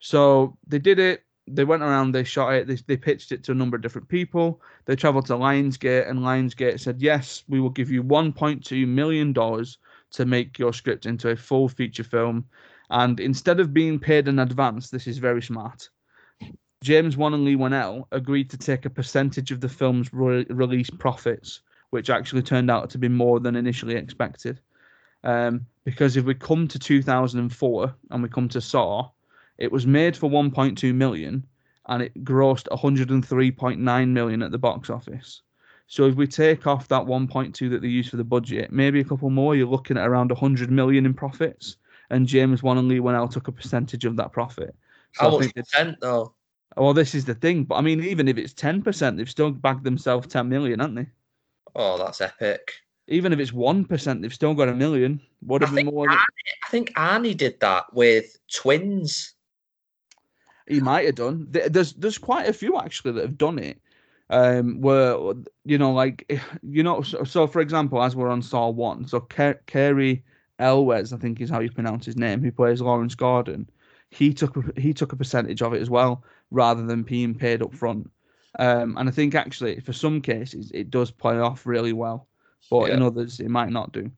So 0.00 0.56
they 0.66 0.78
did 0.78 0.98
it. 0.98 1.24
They 1.46 1.64
went 1.64 1.82
around. 1.82 2.12
They 2.12 2.24
shot 2.24 2.54
it. 2.54 2.66
They, 2.66 2.76
they 2.86 2.96
pitched 2.96 3.32
it 3.32 3.42
to 3.44 3.52
a 3.52 3.54
number 3.54 3.76
of 3.76 3.82
different 3.82 4.08
people. 4.08 4.60
They 4.84 4.96
travelled 4.96 5.26
to 5.26 5.34
Lionsgate, 5.34 6.08
and 6.08 6.20
Lionsgate 6.20 6.80
said, 6.80 7.00
"Yes, 7.00 7.44
we 7.48 7.60
will 7.60 7.70
give 7.70 7.90
you 7.90 8.02
1.2 8.02 8.86
million 8.86 9.32
dollars 9.32 9.78
to 10.12 10.26
make 10.26 10.58
your 10.58 10.72
script 10.72 11.06
into 11.06 11.30
a 11.30 11.36
full 11.36 11.68
feature 11.68 12.04
film." 12.04 12.46
And 12.90 13.20
instead 13.20 13.60
of 13.60 13.72
being 13.72 13.98
paid 13.98 14.26
in 14.26 14.40
advance, 14.40 14.90
this 14.90 15.06
is 15.06 15.18
very 15.18 15.42
smart. 15.42 15.88
James 16.82 17.16
Wan 17.16 17.34
and 17.34 17.44
Leigh 17.44 17.56
Whannell 17.56 18.06
agreed 18.10 18.48
to 18.50 18.56
take 18.56 18.86
a 18.86 18.90
percentage 18.90 19.52
of 19.52 19.60
the 19.60 19.68
film's 19.68 20.12
re- 20.12 20.46
release 20.48 20.88
profits, 20.88 21.60
which 21.90 22.08
actually 22.08 22.42
turned 22.42 22.70
out 22.70 22.88
to 22.90 22.98
be 22.98 23.08
more 23.08 23.38
than 23.38 23.54
initially 23.54 23.96
expected. 23.96 24.60
Um, 25.24 25.66
because 25.84 26.16
if 26.16 26.24
we 26.24 26.34
come 26.34 26.68
to 26.68 26.78
2004 26.78 27.94
and 28.10 28.22
we 28.22 28.28
come 28.28 28.48
to 28.48 28.60
Saw, 28.60 29.10
it 29.58 29.70
was 29.70 29.86
made 29.86 30.16
for 30.16 30.30
1.2 30.30 30.94
million 30.94 31.46
and 31.86 32.02
it 32.02 32.24
grossed 32.24 32.68
103.9 32.68 34.08
million 34.08 34.42
at 34.42 34.50
the 34.50 34.58
box 34.58 34.90
office. 34.90 35.42
So 35.86 36.06
if 36.06 36.14
we 36.14 36.26
take 36.26 36.66
off 36.66 36.86
that 36.88 37.02
1.2 37.04 37.68
that 37.70 37.82
they 37.82 37.88
used 37.88 38.10
for 38.10 38.16
the 38.16 38.24
budget, 38.24 38.70
maybe 38.70 39.00
a 39.00 39.04
couple 39.04 39.28
more, 39.30 39.56
you're 39.56 39.66
looking 39.66 39.96
at 39.96 40.06
around 40.06 40.30
100 40.30 40.70
million 40.70 41.04
in 41.04 41.14
profits. 41.14 41.76
and 42.10 42.26
James 42.26 42.62
Wan 42.62 42.78
and 42.78 42.88
Leigh 42.88 43.00
Whannell 43.00 43.28
took 43.30 43.48
a 43.48 43.52
percentage 43.52 44.04
of 44.04 44.16
that 44.16 44.32
profit. 44.32 44.74
So 45.14 45.30
How 45.30 45.36
I 45.36 45.40
much 45.40 45.54
percent 45.54 45.96
though? 46.00 46.34
well, 46.76 46.94
this 46.94 47.14
is 47.14 47.24
the 47.24 47.34
thing. 47.34 47.64
But 47.64 47.76
I 47.76 47.80
mean, 47.80 48.02
even 48.04 48.28
if 48.28 48.36
it's 48.38 48.52
ten 48.52 48.82
percent, 48.82 49.16
they've 49.16 49.28
still 49.30 49.50
bagged 49.50 49.84
themselves 49.84 50.26
ten 50.28 50.48
million, 50.48 50.80
haven't 50.80 50.94
they? 50.96 51.06
Oh, 51.74 51.98
that's 51.98 52.20
epic. 52.20 52.72
Even 53.10 53.32
if 53.32 53.38
it's 53.40 53.52
one 53.52 53.84
percent, 53.84 54.22
they've 54.22 54.32
still 54.32 54.54
got 54.54 54.68
a 54.68 54.74
million. 54.74 55.20
I 55.64 55.66
have 55.66 55.74
more. 55.92 56.06
than- 56.08 56.16
I 56.64 56.68
think 56.70 56.92
Arnie 56.94 57.36
did 57.36 57.58
that 57.60 57.92
with 57.92 58.38
twins. 58.50 59.34
He 60.68 60.80
might 60.80 61.06
have 61.06 61.16
done. 61.16 61.46
There's 61.50 61.92
there's 61.94 62.18
quite 62.18 62.48
a 62.48 62.52
few 62.52 62.78
actually 62.78 63.12
that 63.12 63.22
have 63.22 63.36
done 63.38 63.58
it. 63.58 63.80
Um, 64.30 64.80
where 64.80 65.16
you 65.64 65.76
know, 65.76 65.92
like 65.92 66.30
you 66.62 66.82
know, 66.84 67.02
so, 67.02 67.24
so 67.24 67.46
for 67.46 67.60
example, 67.60 68.02
as 68.02 68.14
we're 68.14 68.30
on 68.30 68.42
Saw 68.42 68.68
One, 68.70 69.06
so 69.06 69.20
Ker- 69.20 69.60
Cary 69.66 70.22
Elwes, 70.60 71.12
I 71.12 71.16
think 71.16 71.40
is 71.40 71.50
how 71.50 71.60
you 71.60 71.70
pronounce 71.72 72.06
his 72.06 72.16
name, 72.16 72.40
who 72.42 72.52
plays 72.52 72.80
Lawrence 72.80 73.16
Gordon. 73.16 73.68
He 74.10 74.32
took 74.32 74.56
a- 74.56 74.80
he 74.80 74.94
took 74.94 75.12
a 75.12 75.16
percentage 75.16 75.62
of 75.62 75.74
it 75.74 75.82
as 75.82 75.90
well, 75.90 76.22
rather 76.52 76.86
than 76.86 77.02
being 77.02 77.34
paid 77.34 77.60
up 77.60 77.74
front. 77.74 78.08
Um, 78.58 78.96
and 78.98 79.08
I 79.08 79.12
think 79.12 79.34
actually 79.34 79.80
for 79.80 79.92
some 79.92 80.20
cases 80.20 80.70
it 80.72 80.90
does 80.90 81.10
play 81.10 81.38
off 81.38 81.66
really 81.66 81.92
well, 81.92 82.28
but 82.68 82.90
in 82.90 83.02
others 83.02 83.40
it 83.40 83.48
might 83.48 83.70
not 83.70 83.92
do. 83.92 84.10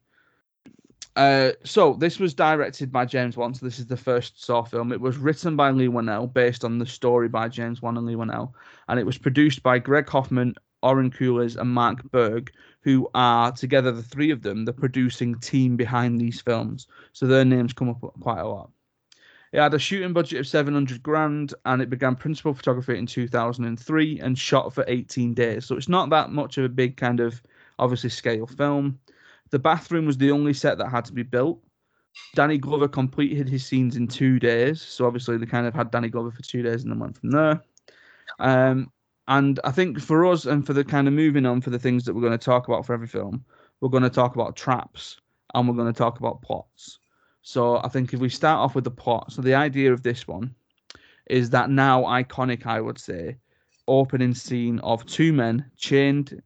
Uh, 1.14 1.50
so 1.62 1.92
this 1.94 2.18
was 2.18 2.32
directed 2.32 2.90
by 2.90 3.04
James 3.04 3.37
Wan. 3.37 3.52
So 3.52 3.66
this 3.66 3.78
is 3.78 3.87
the 3.87 3.96
first 3.96 4.42
Saw 4.42 4.62
film. 4.62 4.92
It 4.92 5.00
was 5.00 5.18
written 5.18 5.56
by 5.56 5.70
Leigh 5.70 5.88
Whannell, 5.88 6.32
based 6.32 6.64
on 6.64 6.78
the 6.78 6.87
story 6.87 7.28
by 7.28 7.49
James 7.49 7.82
Wan 7.82 7.99
and 7.99 8.06
Leigh 8.06 8.14
Whannell, 8.14 8.52
and 8.88 8.99
it 8.99 9.04
was 9.04 9.18
produced 9.18 9.62
by 9.62 9.78
Greg 9.78 10.08
Hoffman, 10.08 10.54
Oren 10.82 11.11
Koules, 11.11 11.56
and 11.56 11.70
Mark 11.70 12.02
Berg, 12.11 12.50
who 12.80 13.08
are 13.14 13.52
together 13.52 13.92
the 13.92 14.02
three 14.02 14.30
of 14.30 14.42
them 14.42 14.64
the 14.64 14.72
producing 14.72 15.38
team 15.40 15.76
behind 15.76 16.20
these 16.20 16.40
films. 16.40 16.87
So 17.12 17.26
their 17.26 17.44
names 17.44 17.72
come 17.72 17.90
up 17.90 18.00
quite 18.20 18.40
a 18.40 18.49
lot. 18.49 18.70
It 19.52 19.61
had 19.61 19.75
a 19.75 19.78
shooting 19.78 20.14
budget 20.14 20.40
of 20.40 20.46
700 20.46 21.02
grand 21.02 21.52
and 21.66 21.82
it 21.82 21.90
began 21.90 22.16
principal 22.16 22.54
photography 22.54 22.96
in 22.96 23.04
2003 23.04 24.20
and 24.20 24.38
shot 24.38 24.72
for 24.72 24.82
18 24.88 25.34
days. 25.34 25.66
So 25.66 25.76
it's 25.76 25.90
not 25.90 26.08
that 26.08 26.30
much 26.30 26.56
of 26.56 26.64
a 26.64 26.70
big 26.70 26.96
kind 26.96 27.20
of 27.20 27.42
obviously 27.83 28.11
scale 28.11 28.47
film. 28.47 28.99
The 29.51 29.59
bathroom 29.59 30.07
was 30.07 30.17
the 30.17 30.31
only 30.31 30.55
set 30.55 30.79
that 30.79 30.89
had 30.89 31.05
to 31.07 31.12
be 31.12 31.23
built. 31.23 31.61
Danny 32.35 32.59
Glover 32.59 32.89
completed 32.89 33.49
his 33.49 33.67
scenes 33.67 33.97
in 33.97 34.07
two 34.07 34.39
days. 34.39 34.81
So 34.81 35.07
obviously 35.07 35.37
they 35.37 35.47
kind 35.47 35.67
of 35.67 35.75
had 35.75 35.91
Danny 35.91 36.09
Glover 36.09 36.31
for 36.31 36.43
two 36.43 36.62
days 36.62 36.83
and 36.83 36.93
then 36.93 36.99
went 36.99 37.19
from 37.19 37.31
there. 37.31 37.62
Um, 38.39 38.91
and 39.29 39.61
I 39.65 39.71
think 39.71 40.01
for 40.01 40.27
us 40.27 40.47
and 40.47 40.67
for 40.67 40.73
the 40.73 40.85
kind 40.85 41.09
of 41.09 41.15
moving 41.15 41.47
on 41.47 41.61
for 41.61 41.71
the 41.71 41.79
things 41.79 42.05
that 42.05 42.15
we're 42.15 42.23
going 42.23 42.39
to 42.39 42.45
talk 42.45 42.69
about 42.69 42.87
for 42.87 42.93
every 42.93 43.07
film, 43.07 43.45
we're 43.81 43.89
going 43.89 44.03
to 44.03 44.11
talk 44.11 44.35
about 44.35 44.57
traps 44.57 45.21
and 45.55 45.69
we're 45.69 45.75
going 45.75 45.93
to 45.93 45.99
talk 45.99 46.19
about 46.19 46.43
plots. 46.43 46.99
So 47.43 47.79
I 47.79 47.89
think 47.89 48.12
if 48.12 48.21
we 48.21 48.29
start 48.29 48.59
off 48.59 48.75
with 48.75 48.85
the 48.85 48.91
plot, 48.91 49.33
so 49.33 49.43
the 49.43 49.55
idea 49.55 49.93
of 49.93 50.03
this 50.03 50.29
one 50.29 50.55
is 51.29 51.51
that 51.51 51.71
now 51.71 52.03
iconic, 52.03 52.67
I 52.67 52.81
would 52.81 52.99
say, 52.99 53.37
opening 53.89 54.35
scene 54.35 54.79
of 54.81 55.05
two 55.07 55.33
men 55.33 55.71
chained 55.77 56.41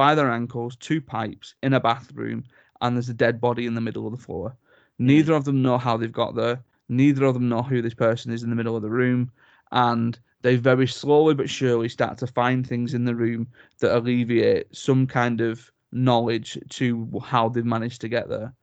by 0.00 0.14
their 0.14 0.30
ankles 0.30 0.76
two 0.76 0.98
pipes 0.98 1.54
in 1.62 1.74
a 1.74 1.78
bathroom, 1.78 2.42
and 2.80 2.96
there's 2.96 3.10
a 3.10 3.14
dead 3.22 3.38
body 3.38 3.66
in 3.66 3.74
the 3.74 3.82
middle 3.82 4.06
of 4.06 4.16
the 4.16 4.24
floor. 4.24 4.56
Neither 4.98 5.34
of 5.34 5.44
them 5.44 5.60
know 5.60 5.76
how 5.76 5.98
they've 5.98 6.10
got 6.10 6.34
there. 6.34 6.64
Neither 6.88 7.26
of 7.26 7.34
them 7.34 7.50
know 7.50 7.60
who 7.60 7.82
this 7.82 7.92
person 7.92 8.32
is 8.32 8.42
in 8.42 8.48
the 8.48 8.56
middle 8.56 8.74
of 8.74 8.80
the 8.80 8.88
room, 8.88 9.30
and 9.72 10.18
they 10.40 10.56
very 10.56 10.86
slowly 10.86 11.34
but 11.34 11.50
surely 11.50 11.90
start 11.90 12.16
to 12.16 12.26
find 12.26 12.66
things 12.66 12.94
in 12.94 13.04
the 13.04 13.14
room 13.14 13.46
that 13.80 13.94
alleviate 13.94 14.74
some 14.74 15.06
kind 15.06 15.42
of 15.42 15.70
knowledge 15.92 16.56
to 16.70 17.20
how 17.22 17.50
they've 17.50 17.62
managed 17.66 18.00
to 18.00 18.08
get 18.08 18.26
there. 18.26 18.54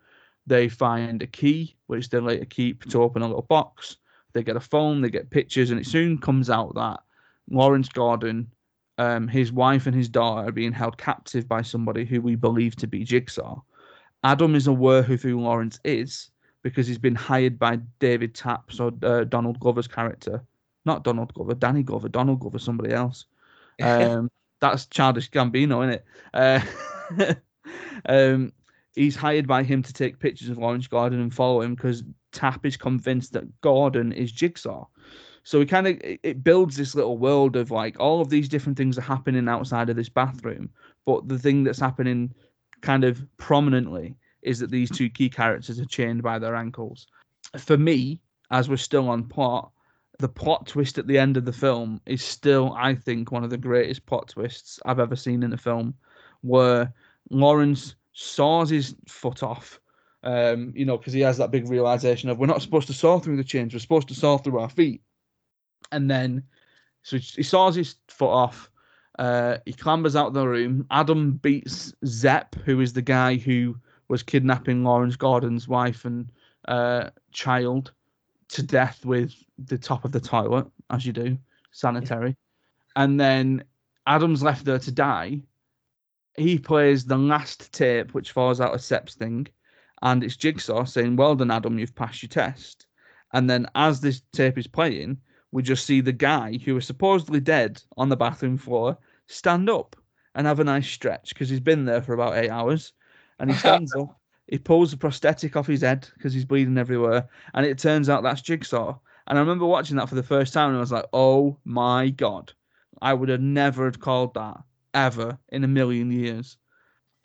They 0.47 0.67
find 0.67 1.21
a 1.21 1.27
key, 1.27 1.75
which 1.85 2.09
they 2.09 2.19
later 2.19 2.45
keep 2.45 2.83
to 2.85 3.03
open 3.03 3.21
a 3.21 3.27
little 3.27 3.43
box. 3.43 3.97
They 4.33 4.41
get 4.41 4.55
a 4.55 4.59
phone, 4.59 5.01
they 5.01 5.11
get 5.11 5.29
pictures, 5.29 5.69
and 5.69 5.79
it 5.79 5.85
soon 5.85 6.17
comes 6.17 6.49
out 6.49 6.73
that 6.73 6.99
Lawrence 7.47 7.89
Gordon, 7.89 8.49
um, 8.97 9.27
his 9.27 9.51
wife 9.51 9.85
and 9.85 9.95
his 9.95 10.09
daughter 10.09 10.47
are 10.47 10.51
being 10.51 10.71
held 10.71 10.97
captive 10.97 11.47
by 11.47 11.61
somebody 11.61 12.05
who 12.05 12.21
we 12.21 12.35
believe 12.35 12.75
to 12.77 12.87
be 12.87 13.03
Jigsaw. 13.03 13.61
Adam 14.23 14.55
is 14.55 14.67
aware 14.67 14.99
of 14.99 15.21
who 15.21 15.39
Lawrence 15.39 15.79
is 15.83 16.31
because 16.63 16.87
he's 16.87 16.97
been 16.97 17.15
hired 17.15 17.59
by 17.59 17.77
David 17.99 18.33
Taps 18.33 18.79
or 18.79 18.91
uh, 19.03 19.23
Donald 19.23 19.59
Glover's 19.59 19.87
character. 19.87 20.43
Not 20.85 21.03
Donald 21.03 21.33
Glover, 21.33 21.53
Danny 21.53 21.83
Glover, 21.83 22.09
Donald 22.09 22.39
Glover, 22.39 22.59
somebody 22.59 22.93
else. 22.93 23.25
Um, 23.79 24.31
that's 24.59 24.87
childish 24.87 25.29
Gambino, 25.29 25.87
isn't 25.87 26.01
it? 26.01 26.05
Uh, 26.33 27.35
um, 28.09 28.51
he's 28.95 29.15
hired 29.15 29.47
by 29.47 29.61
him 29.61 29.83
to 29.83 29.93
take 29.93 30.17
pictures 30.17 30.49
of 30.49 30.57
Lawrence 30.57 30.87
Gordon 30.87 31.21
and 31.21 31.31
follow 31.31 31.61
him 31.61 31.75
because 31.75 32.03
Tapp 32.31 32.65
is 32.65 32.75
convinced 32.75 33.33
that 33.33 33.61
Gordon 33.61 34.11
is 34.11 34.31
Jigsaw. 34.31 34.87
So 35.47 35.61
it 35.61 35.69
kind 35.69 35.87
of 35.87 35.97
it 36.03 36.43
builds 36.43 36.75
this 36.75 36.93
little 36.93 37.17
world 37.17 37.55
of 37.55 37.71
like 37.71 37.97
all 38.01 38.19
of 38.19 38.27
these 38.27 38.49
different 38.49 38.77
things 38.77 38.97
are 38.97 39.13
happening 39.15 39.47
outside 39.47 39.89
of 39.89 39.95
this 39.95 40.09
bathroom, 40.09 40.69
but 41.05 41.29
the 41.29 41.39
thing 41.39 41.63
that's 41.63 41.79
happening 41.79 42.33
kind 42.81 43.05
of 43.05 43.25
prominently 43.37 44.17
is 44.41 44.59
that 44.59 44.71
these 44.71 44.91
two 44.91 45.09
key 45.09 45.29
characters 45.29 45.79
are 45.79 45.85
chained 45.85 46.21
by 46.21 46.37
their 46.37 46.53
ankles. 46.53 47.07
For 47.57 47.77
me, 47.77 48.19
as 48.51 48.67
we're 48.67 48.75
still 48.75 49.07
on 49.07 49.23
plot, 49.23 49.71
the 50.19 50.27
plot 50.27 50.67
twist 50.67 50.97
at 50.97 51.07
the 51.07 51.17
end 51.17 51.37
of 51.37 51.45
the 51.45 51.53
film 51.53 52.01
is 52.05 52.21
still, 52.21 52.73
I 52.77 52.95
think, 52.95 53.31
one 53.31 53.45
of 53.45 53.49
the 53.49 53.57
greatest 53.57 54.05
plot 54.05 54.27
twists 54.27 54.81
I've 54.85 54.99
ever 54.99 55.15
seen 55.15 55.43
in 55.43 55.53
a 55.53 55.57
film, 55.57 55.93
where 56.41 56.93
Lawrence 57.29 57.95
saws 58.11 58.69
his 58.69 58.95
foot 59.07 59.43
off, 59.43 59.79
um, 60.23 60.73
you 60.75 60.83
know, 60.83 60.97
because 60.97 61.13
he 61.13 61.21
has 61.21 61.37
that 61.37 61.51
big 61.51 61.69
realization 61.69 62.29
of 62.29 62.37
we're 62.37 62.47
not 62.47 62.61
supposed 62.61 62.87
to 62.87 62.93
saw 62.93 63.17
through 63.17 63.37
the 63.37 63.45
chains, 63.45 63.73
we're 63.73 63.79
supposed 63.79 64.09
to 64.09 64.13
saw 64.13 64.37
through 64.37 64.59
our 64.59 64.69
feet. 64.69 65.01
And 65.91 66.09
then, 66.09 66.43
so 67.03 67.17
he 67.17 67.43
saws 67.43 67.75
his 67.75 67.95
foot 68.07 68.31
off. 68.31 68.69
Uh, 69.17 69.57
he 69.65 69.73
clambers 69.73 70.15
out 70.15 70.27
of 70.27 70.33
the 70.33 70.47
room. 70.47 70.85
Adam 70.91 71.33
beats 71.33 71.93
Zepp, 72.05 72.55
who 72.65 72.81
is 72.81 72.93
the 72.93 73.01
guy 73.01 73.35
who 73.35 73.75
was 74.09 74.23
kidnapping 74.23 74.83
Lawrence 74.83 75.15
Gordon's 75.15 75.67
wife 75.67 76.05
and 76.05 76.31
uh, 76.67 77.09
child, 77.31 77.91
to 78.49 78.63
death 78.63 79.05
with 79.05 79.33
the 79.57 79.77
top 79.77 80.05
of 80.05 80.11
the 80.11 80.19
toilet, 80.19 80.67
as 80.89 81.05
you 81.05 81.13
do, 81.13 81.37
sanitary. 81.71 82.35
And 82.95 83.19
then 83.19 83.63
Adam's 84.05 84.43
left 84.43 84.65
there 84.65 84.79
to 84.79 84.91
die. 84.91 85.41
He 86.37 86.57
plays 86.57 87.05
the 87.05 87.17
last 87.17 87.73
tape, 87.73 88.13
which 88.13 88.31
falls 88.31 88.61
out 88.61 88.73
of 88.73 88.81
Zepp's 88.81 89.15
thing, 89.15 89.47
and 90.01 90.23
it's 90.23 90.37
Jigsaw 90.37 90.85
saying, 90.85 91.15
"Well 91.15 91.35
done, 91.35 91.51
Adam, 91.51 91.79
you've 91.79 91.95
passed 91.95 92.21
your 92.21 92.29
test." 92.29 92.87
And 93.33 93.49
then, 93.49 93.67
as 93.75 93.99
this 93.99 94.21
tape 94.31 94.57
is 94.57 94.67
playing, 94.67 95.17
we 95.51 95.63
just 95.63 95.85
see 95.85 96.01
the 96.01 96.11
guy 96.11 96.57
who 96.63 96.75
was 96.75 96.85
supposedly 96.85 97.39
dead 97.39 97.81
on 97.95 98.09
the 98.09 98.17
bathroom 98.17 98.57
floor 98.57 98.97
stand 99.27 99.69
up 99.69 99.95
and 100.35 100.45
have 100.45 100.59
a 100.59 100.63
nice 100.63 100.87
stretch 100.87 101.29
because 101.29 101.49
he's 101.49 101.59
been 101.59 101.85
there 101.85 102.01
for 102.01 102.13
about 102.13 102.37
eight 102.37 102.49
hours. 102.49 102.93
And 103.39 103.51
he 103.51 103.57
stands 103.59 103.93
up, 103.95 104.19
he 104.47 104.57
pulls 104.57 104.91
the 104.91 104.97
prosthetic 104.97 105.55
off 105.55 105.67
his 105.67 105.81
head 105.81 106.07
because 106.15 106.33
he's 106.33 106.45
bleeding 106.45 106.77
everywhere, 106.77 107.27
and 107.53 107.65
it 107.65 107.77
turns 107.77 108.09
out 108.09 108.23
that's 108.23 108.41
Jigsaw. 108.41 108.97
And 109.27 109.37
I 109.37 109.41
remember 109.41 109.65
watching 109.65 109.97
that 109.97 110.07
for 110.07 110.15
the 110.15 110.23
first 110.23 110.53
time, 110.53 110.69
and 110.69 110.77
I 110.77 110.79
was 110.79 110.91
like, 110.91 111.05
"Oh 111.11 111.57
my 111.65 112.09
god!" 112.09 112.53
I 113.01 113.13
would 113.13 113.29
have 113.29 113.41
never 113.41 113.91
called 113.91 114.33
that 114.35 114.57
ever 114.93 115.37
in 115.49 115.63
a 115.63 115.67
million 115.67 116.11
years. 116.11 116.57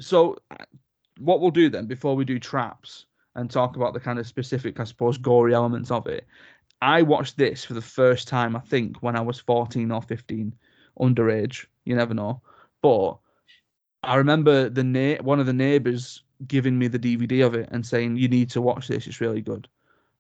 So, 0.01 0.37
uh, 0.51 0.65
what 1.19 1.41
we'll 1.41 1.51
do 1.51 1.69
then, 1.69 1.87
before 1.87 2.17
we 2.17 2.25
do 2.25 2.39
traps 2.39 3.07
and 3.37 3.51
talk 3.51 3.77
about 3.77 3.95
the 3.95 4.01
kind 4.01 4.19
of 4.19 4.27
specific, 4.27 4.81
I 4.81 4.85
suppose, 4.85 5.17
gory 5.17 5.55
elements 5.55 5.91
of 5.91 6.07
it, 6.07 6.27
I 6.83 7.03
watched 7.03 7.37
this 7.37 7.65
for 7.65 7.75
the 7.75 7.81
first 7.81 8.27
time, 8.27 8.57
I 8.57 8.59
think, 8.59 9.05
when 9.05 9.15
I 9.15 9.21
was 9.21 9.39
14 9.39 9.93
or 9.93 10.03
15, 10.03 10.53
underage. 10.99 11.67
You 11.85 11.95
never 11.95 12.13
know. 12.13 12.43
But 12.83 13.19
I 14.03 14.17
remember 14.17 14.69
the 14.69 14.83
na- 14.83 15.23
one 15.23 15.39
of 15.39 15.47
the 15.47 15.53
neighbors 15.53 16.25
giving 16.49 16.77
me 16.77 16.89
the 16.89 16.99
DVD 16.99 17.47
of 17.47 17.55
it 17.55 17.69
and 17.71 17.87
saying, 17.87 18.17
"You 18.17 18.27
need 18.27 18.51
to 18.51 18.61
watch 18.61 18.89
this. 18.89 19.07
It's 19.07 19.21
really 19.21 19.41
good." 19.41 19.69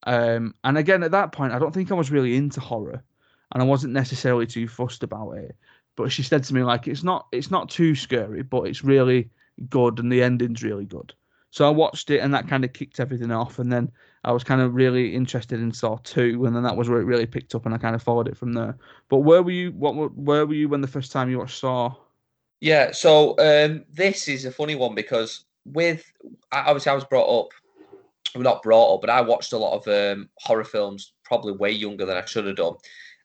Um, 0.04 0.54
and 0.62 0.78
again, 0.78 1.02
at 1.02 1.11
that 1.11 1.33
point, 1.33 1.52
I 1.52 1.59
don't 1.59 1.75
think 1.75 1.90
I 1.90 1.95
was 1.95 2.12
really 2.12 2.37
into 2.37 2.61
horror, 2.61 3.02
and 3.52 3.61
I 3.61 3.66
wasn't 3.66 3.92
necessarily 3.92 4.47
too 4.47 4.69
fussed 4.69 5.02
about 5.02 5.33
it. 5.33 5.57
But 5.97 6.12
she 6.12 6.23
said 6.23 6.45
to 6.45 6.54
me, 6.54 6.62
like, 6.62 6.87
"It's 6.87 7.02
not, 7.02 7.26
it's 7.33 7.50
not 7.50 7.71
too 7.71 7.97
scary, 7.97 8.45
but 8.45 8.69
it's 8.69 8.85
really 8.85 9.31
good, 9.69 9.99
and 9.99 10.12
the 10.12 10.23
ending's 10.23 10.62
really 10.62 10.87
good." 10.87 11.12
So 11.52 11.66
I 11.66 11.71
watched 11.71 12.09
it, 12.11 12.21
and 12.21 12.32
that 12.32 12.49
kind 12.49 12.64
of 12.64 12.73
kicked 12.73 12.99
everything 12.99 13.30
off. 13.30 13.59
And 13.59 13.71
then 13.71 13.92
I 14.25 14.32
was 14.32 14.42
kind 14.42 14.62
of 14.62 14.75
really 14.75 15.14
interested 15.14 15.61
in 15.61 15.71
Saw 15.71 15.99
Two, 16.02 16.47
and 16.47 16.56
then 16.56 16.62
that 16.62 16.76
was 16.76 16.88
where 16.88 16.99
it 17.00 17.04
really 17.04 17.26
picked 17.26 17.54
up, 17.54 17.66
and 17.66 17.75
I 17.75 17.78
kind 17.78 17.94
of 17.94 18.02
followed 18.02 18.26
it 18.26 18.38
from 18.38 18.54
there. 18.54 18.75
But 19.11 19.18
where 19.18 19.42
were 19.42 19.50
you? 19.50 19.71
What? 19.73 19.94
were- 19.94 20.09
Where 20.09 20.47
were 20.47 20.54
you 20.54 20.68
when 20.71 20.80
the 20.80 20.88
first 20.88 21.12
time 21.12 21.30
you 21.30 21.38
watched 21.38 21.59
Saw? 21.59 21.94
Yeah, 22.61 22.92
so 22.92 23.37
um, 23.38 23.85
this 23.92 24.28
is 24.28 24.47
a 24.47 24.50
funny 24.50 24.76
one 24.76 24.94
because 24.94 25.44
with 25.66 26.11
obviously 26.52 26.90
I 26.90 26.94
was 26.94 27.04
brought 27.04 27.28
up, 27.40 27.49
not 28.37 28.62
brought 28.62 28.94
up, 28.94 29.00
but 29.02 29.11
I 29.11 29.21
watched 29.21 29.52
a 29.52 29.59
lot 29.59 29.76
of 29.76 29.88
um, 29.88 30.30
horror 30.38 30.64
films, 30.64 31.12
probably 31.25 31.52
way 31.52 31.71
younger 31.73 32.06
than 32.06 32.16
I 32.16 32.25
should 32.25 32.47
have 32.47 32.56
done, 32.56 32.75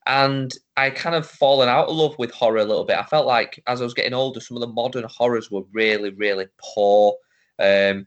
and 0.06 0.52
I 0.76 0.90
kind 0.90 1.16
of 1.16 1.26
fallen 1.26 1.70
out 1.70 1.88
of 1.88 1.96
love 1.96 2.18
with 2.20 2.32
horror 2.32 2.58
a 2.58 2.66
little 2.66 2.84
bit. 2.84 2.98
I 2.98 3.04
felt 3.04 3.26
like 3.28 3.64
as 3.68 3.80
I 3.80 3.86
was 3.86 3.94
getting 3.94 4.14
older, 4.14 4.42
some 4.42 4.58
of 4.58 4.62
the 4.62 4.68
modern 4.68 5.06
horrors 5.08 5.50
were 5.50 5.64
really, 5.72 6.10
really 6.10 6.48
poor. 6.58 7.16
Um, 7.60 8.06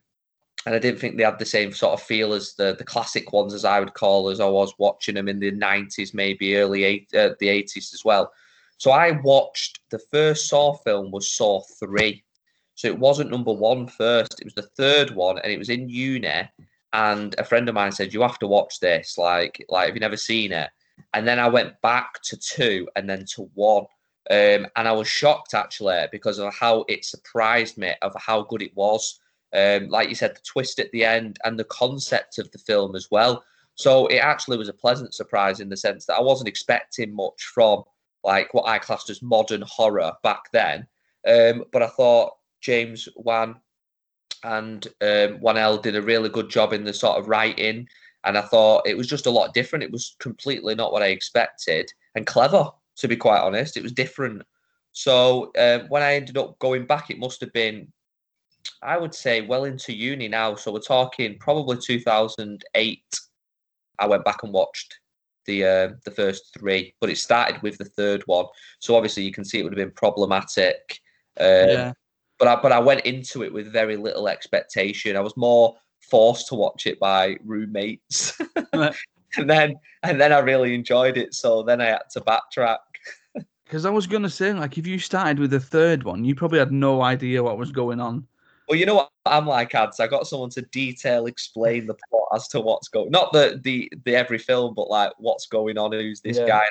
and 0.66 0.74
I 0.74 0.78
didn't 0.78 1.00
think 1.00 1.16
they 1.16 1.24
had 1.24 1.38
the 1.38 1.46
same 1.46 1.72
sort 1.72 1.94
of 1.94 2.06
feel 2.06 2.32
as 2.32 2.54
the 2.54 2.74
the 2.76 2.84
classic 2.84 3.32
ones, 3.32 3.54
as 3.54 3.64
I 3.64 3.80
would 3.80 3.94
call, 3.94 4.28
as 4.28 4.40
I 4.40 4.48
was 4.48 4.74
watching 4.78 5.14
them 5.14 5.28
in 5.28 5.40
the 5.40 5.50
nineties, 5.52 6.12
maybe 6.12 6.56
early 6.56 6.84
eight, 6.84 7.14
uh, 7.14 7.30
the 7.40 7.48
eighties 7.48 7.92
as 7.94 8.04
well. 8.04 8.32
So 8.76 8.90
I 8.90 9.12
watched 9.12 9.80
the 9.90 9.98
first 9.98 10.48
Saw 10.48 10.74
film 10.74 11.10
was 11.10 11.30
Saw 11.30 11.60
three, 11.78 12.24
so 12.74 12.88
it 12.88 12.98
wasn't 12.98 13.30
number 13.30 13.52
one 13.52 13.86
first; 13.86 14.40
it 14.40 14.44
was 14.44 14.54
the 14.54 14.70
third 14.76 15.14
one, 15.14 15.38
and 15.38 15.52
it 15.52 15.58
was 15.58 15.70
in 15.70 15.88
uni. 15.88 16.48
And 16.92 17.34
a 17.38 17.44
friend 17.44 17.68
of 17.68 17.74
mine 17.74 17.92
said, 17.92 18.12
"You 18.12 18.20
have 18.22 18.38
to 18.40 18.46
watch 18.46 18.80
this. 18.80 19.16
Like, 19.16 19.64
like 19.68 19.88
if 19.88 19.94
you've 19.94 20.00
never 20.00 20.16
seen 20.16 20.52
it." 20.52 20.70
And 21.14 21.26
then 21.26 21.38
I 21.38 21.48
went 21.48 21.80
back 21.80 22.20
to 22.24 22.36
two, 22.36 22.88
and 22.96 23.08
then 23.08 23.24
to 23.34 23.50
one. 23.54 23.86
Um, 24.30 24.66
and 24.76 24.86
I 24.86 24.92
was 24.92 25.08
shocked 25.08 25.54
actually 25.54 26.06
because 26.12 26.38
of 26.38 26.54
how 26.54 26.84
it 26.88 27.04
surprised 27.04 27.78
me 27.78 27.94
of 28.02 28.12
how 28.16 28.42
good 28.42 28.62
it 28.62 28.76
was. 28.76 29.18
Um, 29.52 29.88
like 29.88 30.08
you 30.08 30.14
said, 30.14 30.36
the 30.36 30.40
twist 30.44 30.78
at 30.78 30.90
the 30.92 31.04
end 31.04 31.38
and 31.44 31.58
the 31.58 31.64
concept 31.64 32.38
of 32.38 32.50
the 32.52 32.58
film 32.58 32.94
as 32.94 33.08
well. 33.10 33.44
So 33.74 34.06
it 34.08 34.18
actually 34.18 34.58
was 34.58 34.68
a 34.68 34.74
pleasant 34.74 35.14
surprise 35.14 35.60
in 35.60 35.68
the 35.68 35.76
sense 35.76 36.06
that 36.06 36.16
I 36.16 36.20
wasn't 36.20 36.48
expecting 36.48 37.14
much 37.14 37.42
from 37.54 37.82
like 38.22 38.52
what 38.52 38.68
I 38.68 38.78
classed 38.78 39.10
as 39.10 39.22
modern 39.22 39.62
horror 39.62 40.12
back 40.22 40.50
then. 40.52 40.86
Um, 41.26 41.64
but 41.72 41.82
I 41.82 41.88
thought 41.88 42.36
James 42.60 43.08
Wan 43.16 43.56
and 44.44 44.86
um, 45.00 45.38
L 45.44 45.78
did 45.78 45.96
a 45.96 46.02
really 46.02 46.28
good 46.28 46.50
job 46.50 46.72
in 46.72 46.84
the 46.84 46.92
sort 46.92 47.18
of 47.18 47.28
writing. 47.28 47.88
And 48.24 48.36
I 48.36 48.42
thought 48.42 48.86
it 48.86 48.96
was 48.96 49.06
just 49.06 49.26
a 49.26 49.30
lot 49.30 49.54
different. 49.54 49.82
It 49.82 49.92
was 49.92 50.14
completely 50.18 50.74
not 50.74 50.92
what 50.92 51.02
I 51.02 51.06
expected 51.06 51.90
and 52.14 52.26
clever, 52.26 52.70
to 52.96 53.08
be 53.08 53.16
quite 53.16 53.40
honest. 53.40 53.76
It 53.76 53.82
was 53.82 53.92
different. 53.92 54.42
So 54.92 55.52
um, 55.58 55.86
when 55.88 56.02
I 56.02 56.14
ended 56.14 56.36
up 56.36 56.58
going 56.58 56.84
back, 56.84 57.10
it 57.10 57.18
must 57.18 57.40
have 57.40 57.52
been 57.52 57.90
I 58.82 58.96
would 58.96 59.14
say 59.14 59.42
well 59.42 59.64
into 59.64 59.92
uni 59.92 60.28
now. 60.28 60.54
So 60.54 60.72
we're 60.72 60.80
talking 60.80 61.38
probably 61.38 61.76
2008. 61.76 63.20
I 63.98 64.06
went 64.06 64.24
back 64.24 64.42
and 64.42 64.52
watched 64.52 64.98
the 65.46 65.64
uh, 65.64 65.88
the 66.04 66.10
first 66.10 66.54
three, 66.58 66.94
but 67.00 67.10
it 67.10 67.18
started 67.18 67.60
with 67.62 67.78
the 67.78 67.84
third 67.84 68.22
one. 68.26 68.46
So 68.78 68.96
obviously 68.96 69.24
you 69.24 69.32
can 69.32 69.44
see 69.44 69.58
it 69.58 69.62
would 69.62 69.72
have 69.72 69.84
been 69.84 69.94
problematic. 69.94 71.00
Um, 71.38 71.46
yeah. 71.46 71.92
But 72.38 72.48
I 72.48 72.56
but 72.56 72.72
I 72.72 72.78
went 72.78 73.02
into 73.02 73.42
it 73.42 73.52
with 73.52 73.72
very 73.72 73.96
little 73.96 74.28
expectation. 74.28 75.16
I 75.16 75.20
was 75.20 75.36
more 75.36 75.76
forced 76.10 76.48
to 76.48 76.54
watch 76.54 76.86
it 76.86 76.98
by 76.98 77.36
roommates, 77.44 78.38
and 78.72 78.94
then 79.48 79.76
and 80.02 80.20
then 80.20 80.32
I 80.32 80.38
really 80.38 80.74
enjoyed 80.74 81.18
it. 81.18 81.34
So 81.34 81.62
then 81.62 81.80
I 81.80 81.86
had 81.86 82.10
to 82.12 82.20
backtrack. 82.20 82.78
Because 83.64 83.86
I 83.86 83.90
was 83.90 84.08
gonna 84.08 84.28
say, 84.28 84.52
like, 84.52 84.78
if 84.78 84.86
you 84.88 84.98
started 84.98 85.38
with 85.38 85.52
the 85.52 85.60
third 85.60 86.02
one, 86.02 86.24
you 86.24 86.34
probably 86.34 86.58
had 86.58 86.72
no 86.72 87.02
idea 87.02 87.40
what 87.40 87.56
was 87.56 87.70
going 87.70 88.00
on. 88.00 88.26
Well, 88.70 88.78
you 88.78 88.86
know 88.86 88.94
what 88.94 89.10
I'm 89.26 89.48
like, 89.48 89.74
ads. 89.74 89.98
I 89.98 90.06
got 90.06 90.28
someone 90.28 90.50
to 90.50 90.62
detail 90.62 91.26
explain 91.26 91.86
the 91.86 91.96
plot 92.08 92.28
as 92.32 92.46
to 92.48 92.60
what's 92.60 92.86
going. 92.86 93.10
Not 93.10 93.32
the 93.32 93.60
the 93.64 93.90
the 94.04 94.14
every 94.14 94.38
film, 94.38 94.74
but 94.74 94.88
like 94.88 95.10
what's 95.18 95.46
going 95.46 95.76
on. 95.76 95.90
Who's 95.90 96.20
this 96.20 96.38
yeah. 96.38 96.46
guy? 96.46 96.68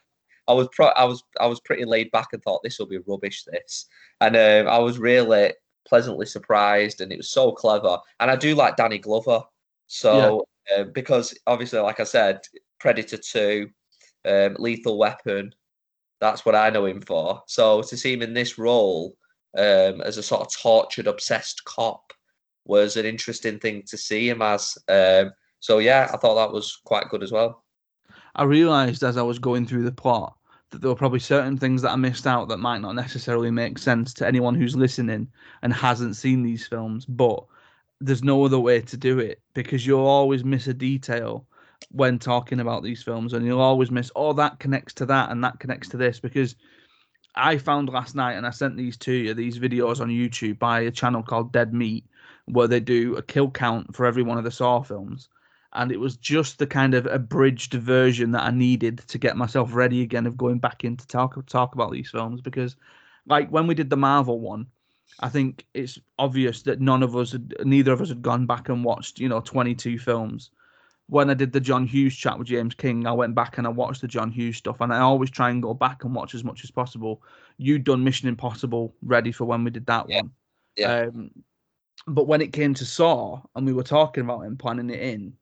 I 0.48 0.54
was 0.54 0.70
pro- 0.74 0.88
I 0.88 1.04
was 1.04 1.22
I 1.42 1.48
was 1.48 1.60
pretty 1.60 1.84
laid 1.84 2.10
back 2.12 2.30
and 2.32 2.42
thought 2.42 2.64
this 2.64 2.80
will 2.80 2.86
be 2.86 3.00
rubbish. 3.06 3.44
This, 3.44 3.86
and 4.22 4.38
um, 4.38 4.74
I 4.74 4.80
was 4.80 4.98
really 4.98 5.52
pleasantly 5.86 6.26
surprised, 6.26 7.02
and 7.02 7.12
it 7.12 7.18
was 7.18 7.32
so 7.32 7.52
clever. 7.52 7.98
And 8.22 8.32
I 8.32 8.38
do 8.38 8.56
like 8.56 8.78
Danny 8.78 9.00
Glover, 9.00 9.44
so 9.88 10.48
yeah. 10.70 10.78
uh, 10.78 10.84
because 10.86 11.38
obviously, 11.48 11.80
like 11.80 12.00
I 12.00 12.06
said, 12.06 12.40
Predator 12.80 13.18
Two, 13.18 13.72
um, 14.24 14.56
Lethal 14.58 14.98
Weapon, 14.98 15.54
that's 16.22 16.46
what 16.46 16.56
I 16.56 16.70
know 16.70 16.86
him 16.86 17.02
for. 17.02 17.44
So 17.48 17.82
to 17.82 17.98
see 17.98 18.14
him 18.14 18.22
in 18.22 18.34
this 18.34 18.58
role 18.58 19.18
um, 19.58 20.02
as 20.02 20.18
a 20.18 20.24
sort 20.24 20.42
of 20.42 20.54
tortured, 20.54 21.08
obsessed 21.08 21.64
cop 21.66 22.14
was 22.66 22.98
an 22.98 23.06
interesting 23.06 23.60
thing 23.60 23.84
to 23.88 23.98
see 23.98 24.30
him 24.30 24.42
as. 24.42 24.78
Um, 24.88 25.32
so 25.60 25.80
yeah, 25.80 26.10
I 26.14 26.18
thought 26.18 26.36
that 26.36 26.54
was 26.54 26.80
quite 26.86 27.10
good 27.10 27.24
as 27.24 27.32
well. 27.32 27.64
I 28.36 28.44
realised 28.44 29.04
as 29.04 29.18
I 29.18 29.24
was 29.24 29.40
going 29.40 29.66
through 29.66 29.84
the 29.84 29.92
plot 29.92 30.36
that 30.70 30.82
there 30.82 30.90
were 30.90 30.96
probably 30.96 31.20
certain 31.20 31.58
things 31.58 31.82
that 31.82 31.92
I 31.92 31.96
missed 31.96 32.28
out 32.28 32.48
that 32.50 32.58
might 32.58 32.82
not 32.82 32.94
necessarily 32.94 33.50
make 33.50 33.80
sense 33.80 34.14
to 34.16 34.28
anyone 34.28 34.54
who's 34.54 34.76
listening 34.76 35.28
and 35.64 35.74
hasn't 35.74 36.16
seen 36.16 36.44
these 36.44 36.68
films, 36.68 37.06
but 37.06 37.44
there's 38.00 38.24
no 38.24 38.46
other 38.46 38.60
way 38.60 38.82
to 38.82 38.98
do 38.98 39.20
it 39.20 39.42
because 39.54 39.86
you'll 39.86 40.06
always 40.06 40.44
miss 40.44 40.68
a 40.68 40.74
detail 40.74 41.46
when 41.92 42.20
talking 42.20 42.60
about 42.60 42.84
these 42.84 43.02
films 43.02 43.34
and 43.34 43.46
you'll 43.46 43.62
always 43.62 43.90
miss 43.90 44.12
oh 44.16 44.34
that 44.34 44.60
connects 44.60 44.94
to 44.94 45.06
that 45.06 45.32
and 45.32 45.44
that 45.44 45.60
connects 45.60 45.88
to 45.90 45.98
this 45.98 46.20
because 46.20 46.56
I 47.40 47.58
found 47.58 47.90
last 47.90 48.16
night, 48.16 48.34
and 48.34 48.46
I 48.46 48.52
sent 48.52 48.76
these 48.76 48.98
to 48.98 49.14
you, 49.14 49.34
these 49.34 49.60
videos 49.60 50.02
on 50.02 50.10
YouTube 50.10 50.60
by 50.60 50.82
a 50.82 50.92
channel 50.92 51.24
called 51.24 51.54
Dead 51.54 51.74
Meat, 51.74 52.06
where 52.46 52.68
they 52.68 52.80
do 52.80 53.16
a 53.16 53.22
kill 53.22 53.50
count 53.50 53.96
for 53.96 54.06
every 54.06 54.24
one 54.24 54.38
of 54.38 54.44
the 54.44 54.52
Saw 54.52 54.82
films. 54.82 55.30
And 55.74 55.92
it 55.92 56.00
was 56.00 56.18
just 56.18 56.58
the 56.58 56.68
kind 56.68 56.94
of 56.94 57.06
abridged 57.06 57.74
version 57.74 58.32
that 58.32 58.44
I 58.44 58.52
needed 58.52 59.00
to 59.08 59.18
get 59.18 59.38
myself 59.38 59.74
ready 59.74 60.02
again 60.02 60.26
of 60.26 60.38
going 60.38 60.60
back 60.60 60.84
in 60.84 60.98
to 60.98 61.08
talk 61.08 61.46
talk 61.46 61.76
about 61.76 61.92
these 61.92 62.10
films 62.10 62.42
because, 62.42 62.76
like 63.28 63.50
when 63.50 63.68
we 63.68 63.76
did 63.76 63.90
the 63.90 63.98
Marvel 63.98 64.40
one, 64.40 64.66
I 65.20 65.30
think 65.30 65.66
it's 65.74 66.00
obvious 66.18 66.64
that 66.64 66.82
none 66.82 67.04
of 67.04 67.16
us, 67.16 67.34
had, 67.34 67.54
neither 67.64 67.94
of 67.94 68.02
us, 68.02 68.10
had 68.10 68.24
gone 68.24 68.48
back 68.48 68.68
and 68.70 68.84
watched 68.84 69.20
you 69.20 69.30
know 69.30 69.42
22 69.42 70.00
films 70.00 70.50
when 71.10 71.30
I 71.32 71.34
did 71.34 71.52
the 71.52 71.60
John 71.60 71.88
Hughes 71.88 72.16
chat 72.16 72.38
with 72.38 72.48
James 72.48 72.76
King, 72.76 73.08
I 73.08 73.12
went 73.12 73.34
back 73.34 73.58
and 73.58 73.66
I 73.66 73.72
watched 73.72 74.02
the 74.02 74.08
John 74.08 74.32
Hughes 74.32 74.58
stuff, 74.58 74.80
and 74.80 74.94
I 74.94 75.00
always 75.00 75.32
try 75.32 75.50
and 75.50 75.62
go 75.62 75.74
back 75.74 76.04
and 76.04 76.14
watch 76.14 76.36
as 76.36 76.44
much 76.44 76.64
as 76.64 76.70
possible. 76.70 77.24
You'd 77.58 77.84
done 77.84 78.04
Mission 78.04 78.30
Impossible 78.30 78.94
ready 79.02 79.32
for 79.32 79.46
when 79.46 79.64
we 79.64 79.72
did 79.72 79.88
that 79.88 80.08
yeah. 80.08 80.22
one. 80.22 80.32
Yeah. 80.78 81.02
Um, 81.02 81.32
but 82.08 82.28
when 82.28 82.42
it 82.42 82.54
came 82.54 82.76
to 82.76 82.86
Saw 82.86 83.42
and 83.56 83.66
we 83.66 83.74
were 83.74 83.84
talking 83.84 84.24
about 84.24 84.42
him 84.42 84.56
planning 84.56 84.92
it 84.92 85.02
in, 85.02 85.34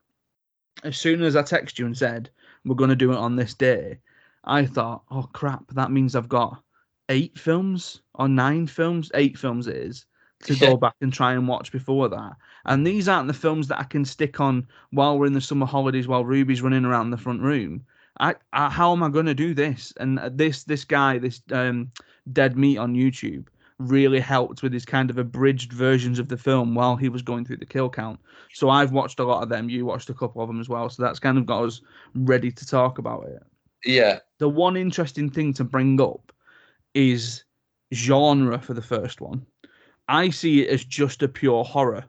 as 0.84 0.97
soon 0.97 1.21
as 1.21 1.36
I 1.36 1.41
texted 1.41 1.80
you 1.80 1.86
and 1.86 1.97
said 1.97 2.30
we're 2.63 2.75
going 2.75 2.89
to 2.89 2.95
do 2.95 3.12
it 3.12 3.17
on 3.17 3.36
this 3.36 3.53
day, 3.53 3.99
I 4.45 4.65
thought, 4.65 5.03
oh 5.12 5.30
crap, 5.34 5.67
that 5.73 5.91
means 5.91 6.15
I've 6.15 6.30
got 6.30 6.63
eight 7.10 7.38
films 7.38 8.01
or 8.15 8.30
nine 8.30 8.67
films, 8.67 9.12
eight 9.15 9.38
films 9.38 9.67
it 9.67 9.75
is 9.75 10.06
to 10.43 10.53
yeah. 10.53 10.69
go 10.69 10.77
back 10.77 10.95
and 11.01 11.12
try 11.12 11.34
and 11.34 11.47
watch 11.47 11.71
before 11.71 12.08
that. 12.10 12.34
And 12.67 12.86
these 12.86 13.08
aren't 13.08 13.27
the 13.27 13.34
films 13.34 13.67
that 13.69 13.80
I 13.80 13.84
can 13.84 14.06
stick 14.06 14.39
on 14.39 14.67
while 14.91 15.17
we're 15.17 15.25
in 15.25 15.34
the 15.34 15.41
summer 15.41 15.65
holidays 15.65 16.08
while 16.08 16.25
Ruby's 16.25 16.62
running 16.62 16.86
around 16.86 17.10
the 17.10 17.17
front 17.17 17.41
room. 17.41 17.86
I, 18.19 18.36
I 18.53 18.69
how 18.69 18.91
am 18.91 19.03
I 19.03 19.10
going 19.10 19.25
to 19.27 19.34
do 19.34 19.53
this? 19.53 19.93
And 19.99 20.19
this 20.32 20.63
this 20.63 20.84
guy, 20.84 21.17
this 21.17 21.41
um, 21.51 21.91
dead 22.34 22.58
meat 22.58 22.77
on 22.77 22.93
YouTube, 22.93 23.47
really 23.80 24.19
helped 24.19 24.63
with 24.63 24.73
his 24.73 24.86
kind 24.86 25.10
of 25.10 25.17
abridged 25.17 25.71
versions 25.71 26.19
of 26.19 26.27
the 26.27 26.38
film 26.38 26.73
while 26.75 26.95
he 26.95 27.10
was 27.10 27.21
going 27.21 27.45
through 27.45 27.58
the 27.58 27.65
kill 27.65 27.89
count. 27.89 28.19
So 28.53 28.69
I've 28.69 28.91
watched 28.91 29.19
a 29.19 29.23
lot 29.23 29.43
of 29.43 29.49
them. 29.49 29.69
You 29.69 29.86
watched 29.86 30.10
a 30.10 30.13
couple 30.13 30.41
of 30.41 30.47
them 30.47 30.60
as 30.60 30.67
well. 30.67 30.89
So 30.89 31.03
that's 31.03 31.19
kind 31.19 31.38
of 31.38 31.45
got 31.45 31.63
us 31.63 31.82
ready 32.15 32.51
to 32.51 32.65
talk 32.65 32.97
about 32.97 33.25
it. 33.27 33.43
Yeah. 33.86 34.19
The 34.39 34.49
one 34.49 34.75
interesting 34.75 35.30
thing 35.30 35.53
to 35.53 35.63
bring 35.63 36.01
up 36.01 36.34
is 36.93 37.43
genre 37.93 38.60
for 38.60 38.73
the 38.73 38.82
first 38.82 39.21
one. 39.21 39.45
I 40.10 40.30
see 40.30 40.63
it 40.63 40.69
as 40.69 40.84
just 40.84 41.21
a 41.21 41.27
pure 41.27 41.63
horror. 41.63 42.06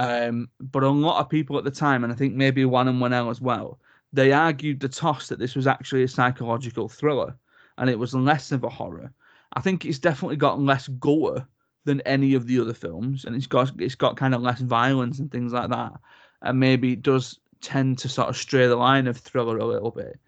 Um, 0.00 0.48
but 0.58 0.82
a 0.82 0.88
lot 0.88 1.20
of 1.20 1.28
people 1.28 1.58
at 1.58 1.64
the 1.64 1.70
time, 1.70 2.04
and 2.04 2.12
I 2.12 2.16
think 2.16 2.34
maybe 2.34 2.64
one 2.64 2.88
and 2.88 3.02
one 3.02 3.12
as 3.12 3.40
well, 3.42 3.78
they 4.14 4.32
argued 4.32 4.80
the 4.80 4.88
toss 4.88 5.28
that 5.28 5.38
this 5.38 5.54
was 5.54 5.66
actually 5.66 6.02
a 6.02 6.08
psychological 6.08 6.88
thriller 6.88 7.36
and 7.76 7.90
it 7.90 7.98
was 7.98 8.14
less 8.14 8.50
of 8.50 8.64
a 8.64 8.70
horror. 8.70 9.12
I 9.52 9.60
think 9.60 9.84
it's 9.84 9.98
definitely 9.98 10.36
got 10.36 10.58
less 10.58 10.88
gore 10.88 11.46
than 11.84 12.00
any 12.02 12.32
of 12.32 12.46
the 12.46 12.60
other 12.60 12.72
films, 12.72 13.26
and 13.26 13.36
it's 13.36 13.46
got 13.46 13.72
it's 13.78 13.94
got 13.94 14.16
kind 14.16 14.34
of 14.34 14.40
less 14.40 14.60
violence 14.60 15.18
and 15.18 15.30
things 15.30 15.52
like 15.52 15.68
that, 15.68 15.92
and 16.40 16.58
maybe 16.58 16.92
it 16.94 17.02
does 17.02 17.38
tend 17.60 17.98
to 17.98 18.08
sort 18.08 18.28
of 18.30 18.36
stray 18.38 18.66
the 18.68 18.76
line 18.76 19.06
of 19.06 19.18
thriller 19.18 19.58
a 19.58 19.66
little 19.66 19.90
bit. 19.90 20.18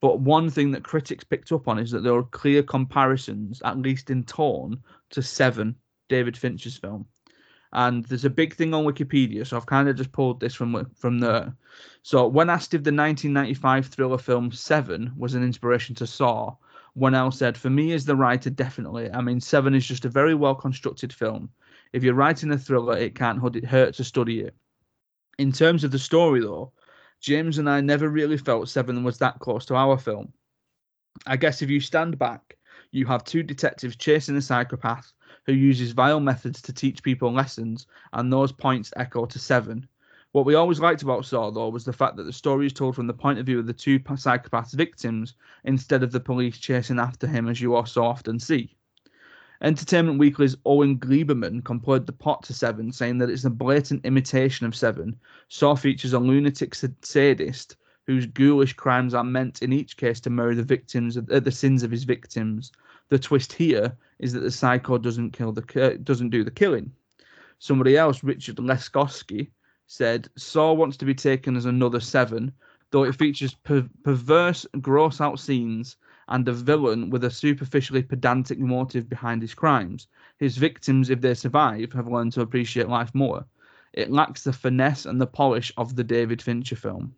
But 0.00 0.20
one 0.20 0.50
thing 0.50 0.70
that 0.72 0.84
critics 0.84 1.24
picked 1.24 1.50
up 1.50 1.66
on 1.66 1.78
is 1.78 1.90
that 1.92 2.02
there 2.02 2.14
are 2.14 2.24
clear 2.24 2.62
comparisons, 2.62 3.62
at 3.64 3.78
least 3.78 4.10
in 4.10 4.24
tone, 4.24 4.82
to 5.10 5.22
Seven, 5.22 5.76
David 6.08 6.36
Fincher's 6.36 6.76
film. 6.76 7.06
And 7.74 8.04
there's 8.04 8.24
a 8.24 8.30
big 8.30 8.54
thing 8.54 8.72
on 8.72 8.84
Wikipedia, 8.84 9.44
so 9.44 9.56
I've 9.56 9.66
kind 9.66 9.88
of 9.88 9.96
just 9.96 10.12
pulled 10.12 10.38
this 10.38 10.54
from 10.54 10.88
from 10.94 11.18
there. 11.18 11.54
So 12.02 12.26
when 12.28 12.48
asked 12.48 12.72
if 12.72 12.84
the 12.84 12.92
1995 12.92 13.86
thriller 13.86 14.18
film 14.18 14.52
Seven 14.52 15.12
was 15.16 15.34
an 15.34 15.42
inspiration 15.42 15.94
to 15.96 16.06
Saw, 16.06 16.54
Whannell 16.96 17.34
said, 17.34 17.58
"For 17.58 17.70
me 17.70 17.92
as 17.92 18.04
the 18.04 18.14
writer, 18.14 18.48
definitely. 18.48 19.10
I 19.10 19.20
mean, 19.20 19.40
Seven 19.40 19.74
is 19.74 19.86
just 19.86 20.04
a 20.04 20.08
very 20.08 20.34
well 20.36 20.54
constructed 20.54 21.12
film. 21.12 21.50
If 21.92 22.04
you're 22.04 22.14
writing 22.14 22.52
a 22.52 22.58
thriller, 22.58 22.96
it 22.96 23.16
can't 23.16 23.64
hurt 23.64 23.94
to 23.94 24.04
study 24.04 24.40
it. 24.40 24.54
In 25.38 25.50
terms 25.50 25.82
of 25.82 25.90
the 25.90 25.98
story, 25.98 26.40
though, 26.40 26.72
James 27.20 27.58
and 27.58 27.68
I 27.68 27.80
never 27.80 28.08
really 28.08 28.38
felt 28.38 28.68
Seven 28.68 29.02
was 29.02 29.18
that 29.18 29.40
close 29.40 29.66
to 29.66 29.74
our 29.74 29.98
film. 29.98 30.32
I 31.26 31.36
guess 31.36 31.60
if 31.60 31.70
you 31.70 31.80
stand 31.80 32.18
back, 32.18 32.56
you 32.92 33.06
have 33.06 33.24
two 33.24 33.42
detectives 33.42 33.96
chasing 33.96 34.36
a 34.36 34.42
psychopath 34.42 35.12
who 35.46 35.52
uses 35.52 35.92
vile 35.92 36.20
methods 36.20 36.62
to 36.62 36.72
teach 36.72 37.02
people 37.02 37.32
lessons, 37.32 37.86
and 38.12 38.32
those 38.32 38.52
points 38.52 38.92
echo 38.96 39.26
to 39.26 39.38
Seven. 39.38 39.86
What 40.32 40.46
we 40.46 40.54
always 40.54 40.80
liked 40.80 41.02
about 41.02 41.24
Saw, 41.24 41.50
though, 41.50 41.68
was 41.68 41.84
the 41.84 41.92
fact 41.92 42.16
that 42.16 42.24
the 42.24 42.32
story 42.32 42.66
is 42.66 42.72
told 42.72 42.96
from 42.96 43.06
the 43.06 43.14
point 43.14 43.38
of 43.38 43.46
view 43.46 43.60
of 43.60 43.66
the 43.66 43.72
two 43.72 44.00
psychopaths' 44.00 44.74
victims 44.74 45.34
instead 45.62 46.02
of 46.02 46.10
the 46.10 46.18
police 46.18 46.58
chasing 46.58 46.98
after 46.98 47.26
him, 47.26 47.48
as 47.48 47.60
you 47.60 47.80
so 47.86 48.04
often 48.04 48.40
see. 48.40 48.76
Entertainment 49.62 50.18
Weekly's 50.18 50.56
Owen 50.66 50.98
Gleiberman 50.98 51.64
compared 51.64 52.06
the 52.06 52.12
pot 52.12 52.42
to 52.42 52.52
Seven, 52.52 52.90
saying 52.90 53.18
that 53.18 53.30
it's 53.30 53.44
a 53.44 53.50
blatant 53.50 54.04
imitation 54.04 54.66
of 54.66 54.74
Seven. 54.74 55.16
Saw 55.48 55.76
features 55.76 56.12
a 56.12 56.18
lunatic 56.18 56.74
sadist 56.74 57.76
whose 58.06 58.26
ghoulish 58.26 58.74
crimes 58.74 59.14
are 59.14 59.24
meant 59.24 59.62
in 59.62 59.72
each 59.72 59.96
case 59.96 60.20
to 60.20 60.30
mirror 60.30 60.54
the 60.54 60.62
victims, 60.62 61.16
uh, 61.16 61.40
the 61.40 61.52
sins 61.52 61.82
of 61.82 61.90
his 61.90 62.04
victims. 62.04 62.72
The 63.08 63.18
twist 63.18 63.52
here 63.52 63.96
is 64.18 64.32
that 64.32 64.40
the 64.40 64.50
psycho 64.50 64.98
doesn't 64.98 65.32
kill 65.32 65.52
the 65.52 65.64
uh, 65.84 65.96
doesn't 66.02 66.30
do 66.30 66.44
the 66.44 66.50
killing. 66.50 66.92
Somebody 67.58 67.96
else, 67.96 68.22
Richard 68.22 68.56
Leskosky, 68.56 69.50
said 69.86 70.28
Saw 70.36 70.72
wants 70.72 70.96
to 70.98 71.04
be 71.04 71.14
taken 71.14 71.56
as 71.56 71.64
another 71.64 72.00
Seven, 72.00 72.52
though 72.90 73.04
it 73.04 73.14
features 73.14 73.54
per- 73.54 73.88
perverse, 74.02 74.66
gross 74.80 75.20
out 75.20 75.38
scenes 75.38 75.96
and 76.28 76.48
a 76.48 76.52
villain 76.52 77.10
with 77.10 77.24
a 77.24 77.30
superficially 77.30 78.02
pedantic 78.02 78.58
motive 78.58 79.08
behind 79.08 79.42
his 79.42 79.54
crimes. 79.54 80.08
His 80.38 80.56
victims, 80.56 81.10
if 81.10 81.20
they 81.20 81.34
survive, 81.34 81.92
have 81.92 82.08
learned 82.08 82.32
to 82.32 82.40
appreciate 82.40 82.88
life 82.88 83.14
more. 83.14 83.44
It 83.92 84.10
lacks 84.10 84.44
the 84.44 84.52
finesse 84.52 85.06
and 85.06 85.20
the 85.20 85.26
polish 85.26 85.72
of 85.76 85.96
the 85.96 86.04
David 86.04 86.40
Fincher 86.40 86.76
film. 86.76 87.14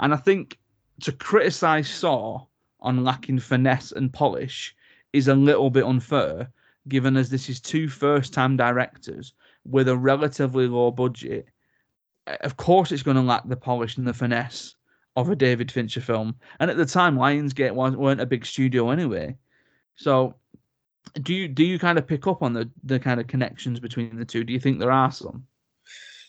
And 0.00 0.14
I 0.14 0.16
think 0.16 0.58
to 1.00 1.12
criticize 1.12 1.88
Saw 1.88 2.46
on 2.80 3.04
lacking 3.04 3.40
finesse 3.40 3.92
and 3.92 4.12
polish 4.12 4.74
is 5.12 5.28
a 5.28 5.34
little 5.34 5.70
bit 5.70 5.84
unfair, 5.84 6.50
given 6.88 7.16
as 7.16 7.30
this 7.30 7.48
is 7.48 7.60
two 7.60 7.88
first 7.88 8.32
time 8.32 8.56
directors 8.56 9.34
with 9.64 9.88
a 9.88 9.96
relatively 9.96 10.66
low 10.66 10.90
budget. 10.90 11.46
Of 12.26 12.56
course, 12.56 12.92
it's 12.92 13.02
going 13.02 13.16
to 13.16 13.22
lack 13.22 13.48
the 13.48 13.56
polish 13.56 13.96
and 13.96 14.06
the 14.06 14.12
finesse 14.12 14.74
of 15.16 15.30
a 15.30 15.36
David 15.36 15.72
Fincher 15.72 16.00
film. 16.00 16.36
And 16.60 16.70
at 16.70 16.76
the 16.76 16.86
time, 16.86 17.16
Lionsgate 17.16 17.74
weren't 17.74 18.20
a 18.20 18.26
big 18.26 18.46
studio 18.46 18.90
anyway. 18.90 19.36
So, 19.96 20.36
do 21.22 21.34
you 21.34 21.48
do 21.48 21.64
you 21.64 21.78
kind 21.78 21.98
of 21.98 22.06
pick 22.06 22.26
up 22.26 22.42
on 22.42 22.52
the 22.52 22.70
the 22.84 23.00
kind 23.00 23.18
of 23.18 23.26
connections 23.26 23.80
between 23.80 24.16
the 24.16 24.24
two? 24.24 24.44
Do 24.44 24.52
you 24.52 24.60
think 24.60 24.78
there 24.78 24.92
are 24.92 25.10
some? 25.10 25.46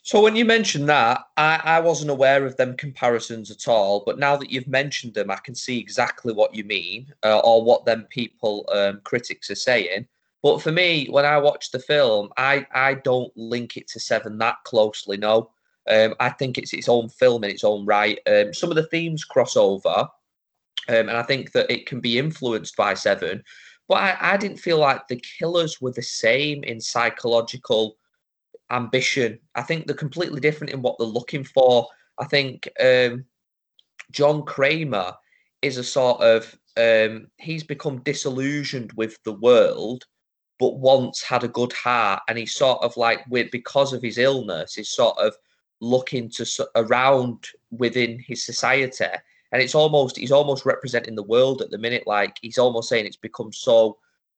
So 0.01 0.21
when 0.21 0.35
you 0.35 0.45
mentioned 0.45 0.88
that, 0.89 1.21
I, 1.38 1.62
I 1.63 1.79
wasn't 1.81 2.12
aware 2.12 2.45
of 2.45 2.55
them 2.57 2.77
comparisons 2.77 3.51
at 3.51 3.67
all. 3.67 4.03
But 4.05 4.17
now 4.17 4.38
that 4.38 4.49
you've 4.49 4.67
mentioned 4.67 5.13
them, 5.13 5.29
I 5.29 5.35
can 5.38 5.55
see 5.55 5.77
exactly 5.77 6.33
what 6.33 6.55
you 6.55 6.63
mean 6.63 7.13
uh, 7.23 7.39
or 7.39 7.63
what 7.63 7.85
them 7.85 8.07
people 8.09 8.67
um, 8.73 9.01
critics 9.03 9.49
are 9.51 9.55
saying. 9.55 10.07
But 10.41 10.62
for 10.62 10.71
me, 10.71 11.07
when 11.09 11.25
I 11.25 11.38
watch 11.38 11.71
the 11.71 11.79
film, 11.79 12.29
I 12.38 12.65
I 12.73 12.93
don't 12.95 13.35
link 13.35 13.75
it 13.75 13.88
to 13.89 13.99
Seven 13.99 14.38
that 14.38 14.55
closely. 14.63 15.17
No, 15.17 15.51
um, 15.89 16.15
I 16.19 16.29
think 16.29 16.57
it's 16.57 16.73
its 16.73 16.88
own 16.88 17.09
film 17.09 17.43
in 17.43 17.49
its 17.49 17.65
own 17.65 17.85
right. 17.85 18.19
Um, 18.25 18.53
some 18.53 18.69
of 18.69 18.77
the 18.77 18.88
themes 18.88 19.25
cross 19.25 19.57
over, 19.57 19.89
um, 19.89 20.07
and 20.88 21.12
I 21.12 21.23
think 21.23 21.51
that 21.51 21.69
it 21.69 21.88
can 21.88 21.99
be 21.99 22.17
influenced 22.17 22.77
by 22.77 22.93
Seven. 22.93 23.43
But 23.89 23.95
I, 23.95 24.33
I 24.33 24.38
didn't 24.38 24.59
feel 24.59 24.77
like 24.77 25.07
the 25.07 25.21
killers 25.39 25.81
were 25.81 25.91
the 25.91 26.01
same 26.01 26.63
in 26.63 26.79
psychological 26.79 27.97
ambition. 28.71 29.39
I 29.55 29.62
think 29.62 29.86
they're 29.86 29.95
completely 29.95 30.39
different 30.39 30.73
in 30.73 30.82
what 30.82 30.97
they're 30.97 31.08
looking 31.08 31.43
for. 31.43 31.88
I 32.17 32.25
think 32.25 32.67
um, 32.79 33.25
John 34.12 34.43
Kramer 34.43 35.13
is 35.62 35.77
a 35.77 35.84
sort 35.84 36.21
of 36.21 36.58
um, 36.77 37.27
he's 37.38 37.63
become 37.63 38.01
disillusioned 38.03 38.93
with 38.93 39.17
the 39.23 39.34
world, 39.34 40.05
but 40.60 40.79
once 40.79 41.21
had 41.21 41.43
a 41.43 41.49
good 41.49 41.73
heart, 41.73 42.21
and 42.27 42.38
he's 42.38 42.55
sort 42.55 42.82
of 42.84 42.95
like 42.97 43.25
with 43.29 43.51
because 43.51 43.93
of 43.93 44.01
his 44.01 44.17
illness, 44.17 44.75
he's 44.75 44.89
sort 44.89 45.17
of 45.17 45.36
looking 45.82 46.29
to 46.29 46.45
around 46.75 47.47
within 47.71 48.19
his 48.19 48.45
society, 48.45 49.05
and 49.51 49.62
it's 49.62 49.75
almost 49.75 50.17
he's 50.17 50.32
almost 50.32 50.65
representing 50.65 51.15
the 51.15 51.23
world 51.23 51.62
at 51.62 51.71
the 51.71 51.77
minute. 51.77 52.05
Like 52.08 52.38
he's 52.41 52.58
almost 52.58 52.89
saying 52.89 53.05
it's 53.05 53.15
become 53.15 53.51
so 53.51 53.97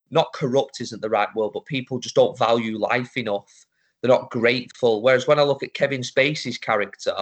not 0.09 0.33
corrupt 0.33 0.81
isn't 0.81 1.01
the 1.01 1.09
right 1.09 1.33
word, 1.35 1.51
but 1.53 1.65
people 1.65 1.99
just 1.99 2.15
don't 2.15 2.37
value 2.37 2.77
life 2.77 3.15
enough 3.17 3.65
they're 4.01 4.09
not 4.09 4.31
grateful. 4.31 5.01
Whereas 5.01 5.27
when 5.27 5.39
I 5.39 5.43
look 5.43 5.63
at 5.63 5.73
Kevin 5.73 6.01
Spacey's 6.01 6.57
character, 6.57 7.15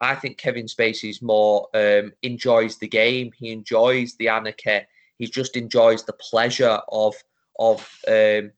I 0.00 0.14
think 0.14 0.38
Kevin 0.38 0.66
Spacey's 0.66 1.20
more 1.20 1.68
um, 1.74 2.12
enjoys 2.22 2.78
the 2.78 2.88
game. 2.88 3.32
He 3.36 3.52
enjoys 3.52 4.14
the 4.14 4.28
anarchy. 4.28 4.86
He 5.18 5.26
just 5.26 5.56
enjoys 5.56 6.04
the 6.04 6.14
pleasure 6.14 6.80
of 6.88 7.14
of 7.58 7.86
um, 8.08 8.52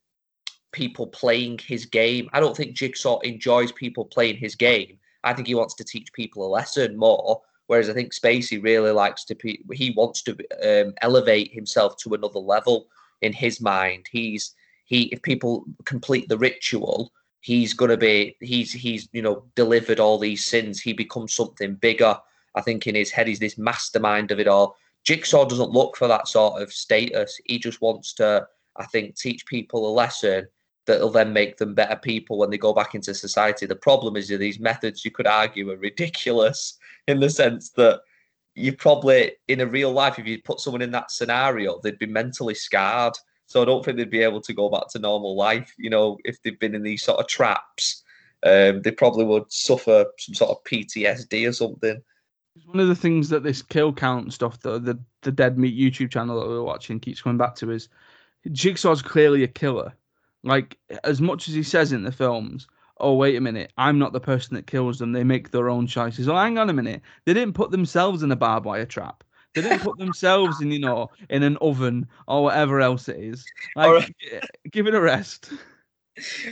people 0.70 1.08
playing 1.08 1.58
his 1.58 1.86
game. 1.86 2.28
I 2.32 2.40
don't 2.40 2.56
think 2.56 2.76
Jigsaw 2.76 3.18
enjoys 3.20 3.72
people 3.72 4.04
playing 4.04 4.36
his 4.36 4.54
game. 4.54 4.98
I 5.24 5.32
think 5.32 5.48
he 5.48 5.54
wants 5.54 5.74
to 5.74 5.84
teach 5.84 6.12
people 6.12 6.46
a 6.46 6.48
lesson 6.48 6.96
more. 6.96 7.42
Whereas 7.66 7.88
I 7.88 7.94
think 7.94 8.12
Spacey 8.12 8.62
really 8.62 8.90
likes 8.90 9.24
to. 9.24 9.34
Be, 9.34 9.64
he 9.72 9.92
wants 9.96 10.22
to 10.22 10.36
um, 10.62 10.94
elevate 11.00 11.52
himself 11.52 11.96
to 11.98 12.14
another 12.14 12.38
level 12.38 12.86
in 13.22 13.32
his 13.32 13.60
mind. 13.60 14.06
He's 14.10 14.54
he. 14.84 15.04
If 15.04 15.22
people 15.22 15.64
complete 15.84 16.28
the 16.28 16.38
ritual, 16.38 17.12
he's 17.42 17.74
going 17.74 17.90
to 17.90 17.96
be 17.96 18.36
he's 18.40 18.72
he's 18.72 19.08
you 19.12 19.20
know 19.20 19.44
delivered 19.54 20.00
all 20.00 20.18
these 20.18 20.46
sins. 20.46 20.80
He 20.80 20.94
becomes 20.94 21.34
something 21.34 21.74
bigger 21.74 22.18
i 22.54 22.60
think 22.62 22.86
in 22.86 22.94
his 22.94 23.10
head. 23.10 23.28
He's 23.28 23.38
this 23.38 23.58
mastermind 23.58 24.30
of 24.30 24.40
it 24.40 24.48
all. 24.48 24.76
Jigsaw 25.04 25.44
doesn't 25.44 25.70
look 25.70 25.96
for 25.96 26.08
that 26.08 26.28
sort 26.28 26.62
of 26.62 26.72
status. 26.72 27.38
He 27.44 27.58
just 27.58 27.82
wants 27.82 28.14
to 28.14 28.46
i 28.76 28.86
think 28.86 29.16
teach 29.16 29.44
people 29.44 29.86
a 29.86 29.92
lesson 29.92 30.46
that'll 30.86 31.10
then 31.10 31.32
make 31.32 31.58
them 31.58 31.74
better 31.74 31.96
people 31.96 32.38
when 32.38 32.50
they 32.50 32.58
go 32.58 32.72
back 32.72 32.94
into 32.94 33.14
society. 33.14 33.66
The 33.66 33.76
problem 33.76 34.16
is 34.16 34.28
that 34.28 34.38
these 34.38 34.58
methods 34.58 35.04
you 35.04 35.10
could 35.10 35.26
argue 35.26 35.70
are 35.70 35.76
ridiculous 35.76 36.78
in 37.08 37.20
the 37.20 37.28
sense 37.28 37.70
that 37.70 38.00
you 38.54 38.72
probably 38.76 39.32
in 39.48 39.60
a 39.60 39.66
real 39.66 39.92
life 39.92 40.18
if 40.18 40.26
you 40.26 40.40
put 40.42 40.60
someone 40.60 40.82
in 40.82 40.90
that 40.90 41.10
scenario 41.10 41.80
they'd 41.80 41.98
be 41.98 42.06
mentally 42.06 42.54
scarred 42.54 43.14
so 43.46 43.62
I 43.62 43.64
don't 43.64 43.84
think 43.84 43.96
they'd 43.96 44.10
be 44.10 44.22
able 44.22 44.40
to 44.40 44.52
go 44.52 44.70
back 44.70 44.88
to 44.88 44.98
normal 44.98 45.36
life. 45.36 45.74
You 45.78 45.90
know, 45.90 46.18
if 46.24 46.42
they've 46.42 46.58
been 46.58 46.74
in 46.74 46.82
these 46.82 47.02
sort 47.02 47.20
of 47.20 47.26
traps, 47.26 48.02
um, 48.44 48.82
they 48.82 48.90
probably 48.90 49.24
would 49.24 49.50
suffer 49.52 50.06
some 50.18 50.34
sort 50.34 50.50
of 50.50 50.64
PTSD 50.64 51.48
or 51.48 51.52
something. 51.52 52.02
One 52.66 52.80
of 52.80 52.88
the 52.88 52.94
things 52.94 53.28
that 53.30 53.42
this 53.42 53.62
kill 53.62 53.92
count 53.92 54.32
stuff, 54.32 54.60
the 54.60 54.78
the, 54.78 54.98
the 55.22 55.32
Dead 55.32 55.58
Meat 55.58 55.78
YouTube 55.78 56.10
channel 56.10 56.40
that 56.40 56.48
we 56.48 56.54
are 56.54 56.62
watching, 56.62 57.00
keeps 57.00 57.22
coming 57.22 57.38
back 57.38 57.54
to 57.56 57.70
is 57.70 57.88
Jigsaw's 58.50 59.02
clearly 59.02 59.42
a 59.42 59.48
killer. 59.48 59.92
Like 60.42 60.78
as 61.04 61.20
much 61.20 61.48
as 61.48 61.54
he 61.54 61.62
says 61.62 61.92
in 61.92 62.02
the 62.02 62.12
films, 62.12 62.66
oh 62.98 63.14
wait 63.14 63.36
a 63.36 63.40
minute, 63.40 63.72
I'm 63.78 63.98
not 63.98 64.12
the 64.12 64.20
person 64.20 64.54
that 64.56 64.66
kills 64.66 64.98
them. 64.98 65.12
They 65.12 65.24
make 65.24 65.50
their 65.50 65.70
own 65.70 65.86
choices. 65.86 66.28
Oh, 66.28 66.36
hang 66.36 66.58
on 66.58 66.68
a 66.68 66.74
minute, 66.74 67.00
they 67.24 67.34
didn't 67.34 67.54
put 67.54 67.70
themselves 67.70 68.22
in 68.22 68.32
a 68.32 68.36
barbed 68.36 68.66
wire 68.66 68.86
trap. 68.86 69.24
They 69.54 69.62
didn't 69.62 69.80
put 69.80 69.98
themselves 69.98 70.60
in, 70.60 70.70
you 70.70 70.78
know, 70.78 71.10
in 71.28 71.42
an 71.42 71.58
oven 71.60 72.08
or 72.26 72.44
whatever 72.44 72.80
else 72.80 73.08
it 73.08 73.18
is. 73.18 73.44
Like, 73.76 74.14
give 74.70 74.86
it 74.86 74.94
a 74.94 75.00
rest. 75.00 75.52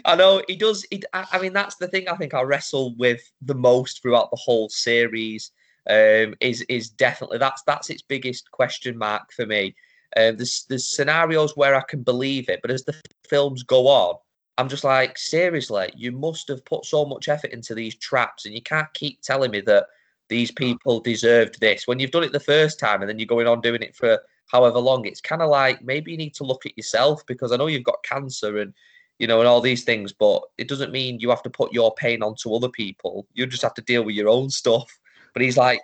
I 0.04 0.16
know 0.16 0.42
he 0.48 0.56
does. 0.56 0.86
He, 0.90 1.02
I 1.12 1.38
mean, 1.40 1.52
that's 1.52 1.76
the 1.76 1.88
thing 1.88 2.08
I 2.08 2.16
think 2.16 2.34
I 2.34 2.42
wrestle 2.42 2.94
with 2.96 3.20
the 3.42 3.54
most 3.54 4.02
throughout 4.02 4.30
the 4.30 4.36
whole 4.36 4.68
series. 4.68 5.52
Um, 5.88 6.34
is 6.40 6.60
is 6.68 6.90
definitely 6.90 7.38
that's 7.38 7.62
that's 7.62 7.88
its 7.88 8.02
biggest 8.02 8.50
question 8.50 8.98
mark 8.98 9.32
for 9.32 9.46
me. 9.46 9.74
Um, 10.16 10.36
there's 10.36 10.66
there's 10.68 10.86
scenarios 10.86 11.56
where 11.56 11.74
I 11.74 11.82
can 11.82 12.02
believe 12.02 12.48
it, 12.48 12.60
but 12.62 12.70
as 12.70 12.84
the 12.84 12.94
films 13.28 13.62
go 13.62 13.88
on, 13.88 14.16
I'm 14.58 14.68
just 14.68 14.84
like, 14.84 15.16
seriously, 15.16 15.90
you 15.96 16.12
must 16.12 16.48
have 16.48 16.64
put 16.66 16.84
so 16.84 17.06
much 17.06 17.28
effort 17.28 17.52
into 17.52 17.74
these 17.74 17.94
traps, 17.94 18.44
and 18.44 18.54
you 18.54 18.60
can't 18.60 18.92
keep 18.92 19.22
telling 19.22 19.50
me 19.50 19.62
that 19.62 19.86
these 20.30 20.50
people 20.50 21.00
deserved 21.00 21.60
this. 21.60 21.86
When 21.86 21.98
you've 21.98 22.12
done 22.12 22.24
it 22.24 22.32
the 22.32 22.40
first 22.40 22.78
time 22.78 23.02
and 23.02 23.08
then 23.08 23.18
you're 23.18 23.26
going 23.26 23.48
on 23.48 23.60
doing 23.60 23.82
it 23.82 23.94
for 23.94 24.18
however 24.46 24.78
long, 24.78 25.04
it's 25.04 25.20
kind 25.20 25.42
of 25.42 25.50
like 25.50 25.84
maybe 25.84 26.12
you 26.12 26.16
need 26.16 26.34
to 26.36 26.44
look 26.44 26.64
at 26.64 26.76
yourself 26.76 27.26
because 27.26 27.52
I 27.52 27.56
know 27.56 27.66
you've 27.66 27.84
got 27.84 28.02
cancer 28.02 28.58
and 28.58 28.72
you 29.18 29.26
know 29.26 29.40
and 29.40 29.48
all 29.48 29.60
these 29.60 29.84
things, 29.84 30.14
but 30.14 30.42
it 30.56 30.68
doesn't 30.68 30.92
mean 30.92 31.20
you 31.20 31.28
have 31.28 31.42
to 31.42 31.50
put 31.50 31.74
your 31.74 31.92
pain 31.94 32.22
onto 32.22 32.54
other 32.54 32.70
people. 32.70 33.26
You 33.34 33.46
just 33.46 33.62
have 33.62 33.74
to 33.74 33.82
deal 33.82 34.04
with 34.04 34.14
your 34.14 34.28
own 34.28 34.48
stuff. 34.48 34.90
But 35.34 35.42
he's 35.42 35.58
like, 35.58 35.82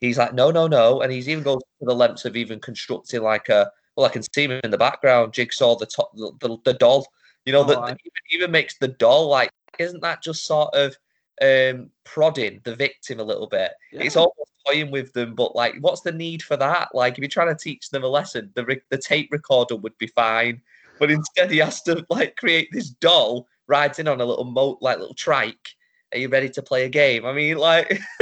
he's 0.00 0.16
like, 0.16 0.32
no, 0.32 0.50
no, 0.50 0.66
no, 0.66 1.02
and 1.02 1.12
he's 1.12 1.28
even 1.28 1.44
goes 1.44 1.60
to 1.80 1.86
the 1.86 1.94
lengths 1.94 2.24
of 2.24 2.36
even 2.36 2.60
constructing 2.60 3.22
like 3.22 3.50
a 3.50 3.70
well, 3.96 4.06
I 4.06 4.10
can 4.10 4.22
see 4.32 4.44
him 4.44 4.52
in 4.62 4.70
the 4.70 4.78
background, 4.78 5.32
jigsaw 5.32 5.74
the 5.74 5.84
top, 5.84 6.12
the, 6.14 6.30
the, 6.38 6.56
the 6.64 6.74
doll. 6.74 7.04
You 7.44 7.52
know, 7.52 7.62
oh, 7.62 7.64
that 7.64 7.78
even, 7.78 7.98
even 8.30 8.50
makes 8.52 8.78
the 8.78 8.86
doll 8.86 9.26
like, 9.26 9.50
isn't 9.80 10.02
that 10.02 10.22
just 10.22 10.46
sort 10.46 10.72
of 10.72 10.96
um, 11.42 11.90
prodding 12.04 12.60
the 12.64 12.74
victim 12.74 13.20
a 13.20 13.24
little 13.24 13.46
bit. 13.46 13.72
Yeah. 13.92 14.02
It's 14.02 14.16
almost 14.16 14.52
toying 14.66 14.90
with 14.90 15.12
them, 15.12 15.34
but 15.34 15.54
like, 15.54 15.74
what's 15.80 16.00
the 16.00 16.12
need 16.12 16.42
for 16.42 16.56
that? 16.56 16.88
Like, 16.94 17.14
if 17.14 17.18
you're 17.18 17.28
trying 17.28 17.54
to 17.54 17.62
teach 17.62 17.90
them 17.90 18.04
a 18.04 18.08
lesson, 18.08 18.50
the 18.54 18.64
re- 18.64 18.80
the 18.90 18.98
tape 18.98 19.28
recorder 19.30 19.76
would 19.76 19.96
be 19.98 20.08
fine, 20.08 20.60
but 20.98 21.10
instead 21.10 21.50
he 21.50 21.58
has 21.58 21.82
to 21.82 22.04
like 22.10 22.36
create 22.36 22.68
this 22.72 22.90
doll 22.90 23.46
riding 23.66 24.08
on 24.08 24.20
a 24.20 24.24
little 24.24 24.44
moat, 24.44 24.78
like 24.80 24.98
little 24.98 25.14
trike. 25.14 25.68
Are 26.12 26.18
you 26.18 26.28
ready 26.28 26.48
to 26.50 26.62
play 26.62 26.84
a 26.84 26.88
game? 26.88 27.26
I 27.26 27.32
mean, 27.32 27.58
like, 27.58 28.00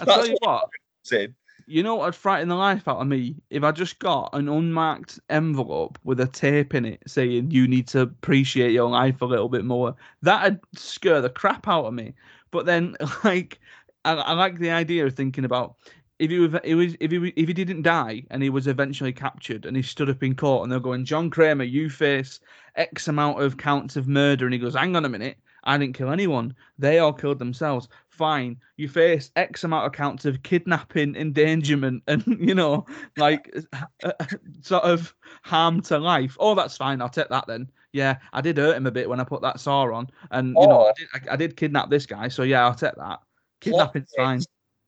I 0.00 0.04
tell 0.04 0.26
you 0.26 0.36
what. 0.40 0.68
what 1.10 1.28
you 1.66 1.82
know 1.82 1.96
what'd 1.96 2.14
frighten 2.14 2.48
the 2.48 2.54
life 2.54 2.88
out 2.88 3.00
of 3.00 3.06
me? 3.06 3.36
If 3.50 3.62
I 3.64 3.72
just 3.72 3.98
got 3.98 4.30
an 4.32 4.48
unmarked 4.48 5.20
envelope 5.30 5.98
with 6.04 6.20
a 6.20 6.26
tape 6.26 6.74
in 6.74 6.84
it 6.84 7.02
saying 7.06 7.50
you 7.50 7.68
need 7.68 7.88
to 7.88 8.02
appreciate 8.02 8.72
your 8.72 8.90
life 8.90 9.22
a 9.22 9.26
little 9.26 9.48
bit 9.48 9.64
more, 9.64 9.94
that'd 10.22 10.60
scare 10.74 11.20
the 11.20 11.30
crap 11.30 11.68
out 11.68 11.86
of 11.86 11.94
me. 11.94 12.14
But 12.50 12.66
then, 12.66 12.96
like, 13.24 13.60
I, 14.04 14.12
I 14.12 14.32
like 14.32 14.58
the 14.58 14.70
idea 14.70 15.06
of 15.06 15.14
thinking 15.14 15.44
about 15.44 15.76
if 16.18 16.30
he 16.30 16.38
was 16.38 16.54
if 16.62 17.10
he 17.10 17.32
if 17.36 17.48
he 17.48 17.54
didn't 17.54 17.82
die 17.82 18.24
and 18.30 18.42
he 18.42 18.50
was 18.50 18.66
eventually 18.66 19.12
captured 19.12 19.66
and 19.66 19.76
he 19.76 19.82
stood 19.82 20.08
up 20.08 20.22
in 20.22 20.36
court 20.36 20.62
and 20.62 20.70
they're 20.70 20.78
going, 20.78 21.04
John 21.04 21.30
Kramer, 21.30 21.64
you 21.64 21.90
face 21.90 22.38
X 22.76 23.08
amount 23.08 23.42
of 23.42 23.56
counts 23.56 23.96
of 23.96 24.06
murder, 24.08 24.46
and 24.46 24.52
he 24.52 24.60
goes, 24.60 24.74
hang 24.74 24.94
on 24.94 25.04
a 25.04 25.08
minute, 25.08 25.36
I 25.64 25.78
didn't 25.78 25.96
kill 25.96 26.10
anyone. 26.10 26.54
They 26.78 26.98
all 26.98 27.12
killed 27.12 27.38
themselves. 27.38 27.88
Fine, 28.12 28.58
you 28.76 28.88
face 28.90 29.30
X 29.36 29.64
amount 29.64 29.86
of 29.86 29.92
counts 29.92 30.26
of 30.26 30.42
kidnapping, 30.42 31.16
endangerment, 31.16 32.02
and 32.08 32.22
you 32.38 32.54
know, 32.54 32.84
like 33.16 33.50
uh, 33.72 33.86
uh, 34.04 34.26
sort 34.60 34.84
of 34.84 35.14
harm 35.42 35.80
to 35.82 35.98
life. 35.98 36.36
Oh, 36.38 36.54
that's 36.54 36.76
fine. 36.76 37.00
I'll 37.00 37.08
take 37.08 37.30
that 37.30 37.46
then. 37.46 37.70
Yeah, 37.92 38.18
I 38.34 38.42
did 38.42 38.58
hurt 38.58 38.76
him 38.76 38.86
a 38.86 38.90
bit 38.90 39.08
when 39.08 39.18
I 39.18 39.24
put 39.24 39.40
that 39.42 39.60
saw 39.60 39.90
on, 39.94 40.10
and 40.30 40.48
you 40.48 40.66
know, 40.66 40.82
Oh. 40.82 40.88
I 40.88 40.92
did, 40.96 41.08
I, 41.30 41.32
I 41.32 41.36
did 41.36 41.56
kidnap 41.56 41.88
this 41.88 42.04
guy. 42.04 42.28
So 42.28 42.42
yeah, 42.42 42.66
I'll 42.66 42.74
take 42.74 42.96
that. 42.96 43.20
Kidnapping's 43.60 44.12
fine. 44.14 44.42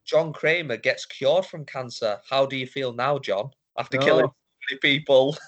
John 0.05 0.31
Kramer 0.31 0.77
gets 0.77 1.07
cured 1.07 1.45
from 1.47 1.65
cancer. 1.65 2.19
How 2.29 2.45
do 2.45 2.55
you 2.55 2.67
feel 2.67 2.93
now, 2.93 3.17
John? 3.17 3.49
After 3.77 3.97
killing 3.97 4.25
Oh. 4.25 4.27
so 4.27 4.33
many 4.69 4.79
people. 4.79 5.35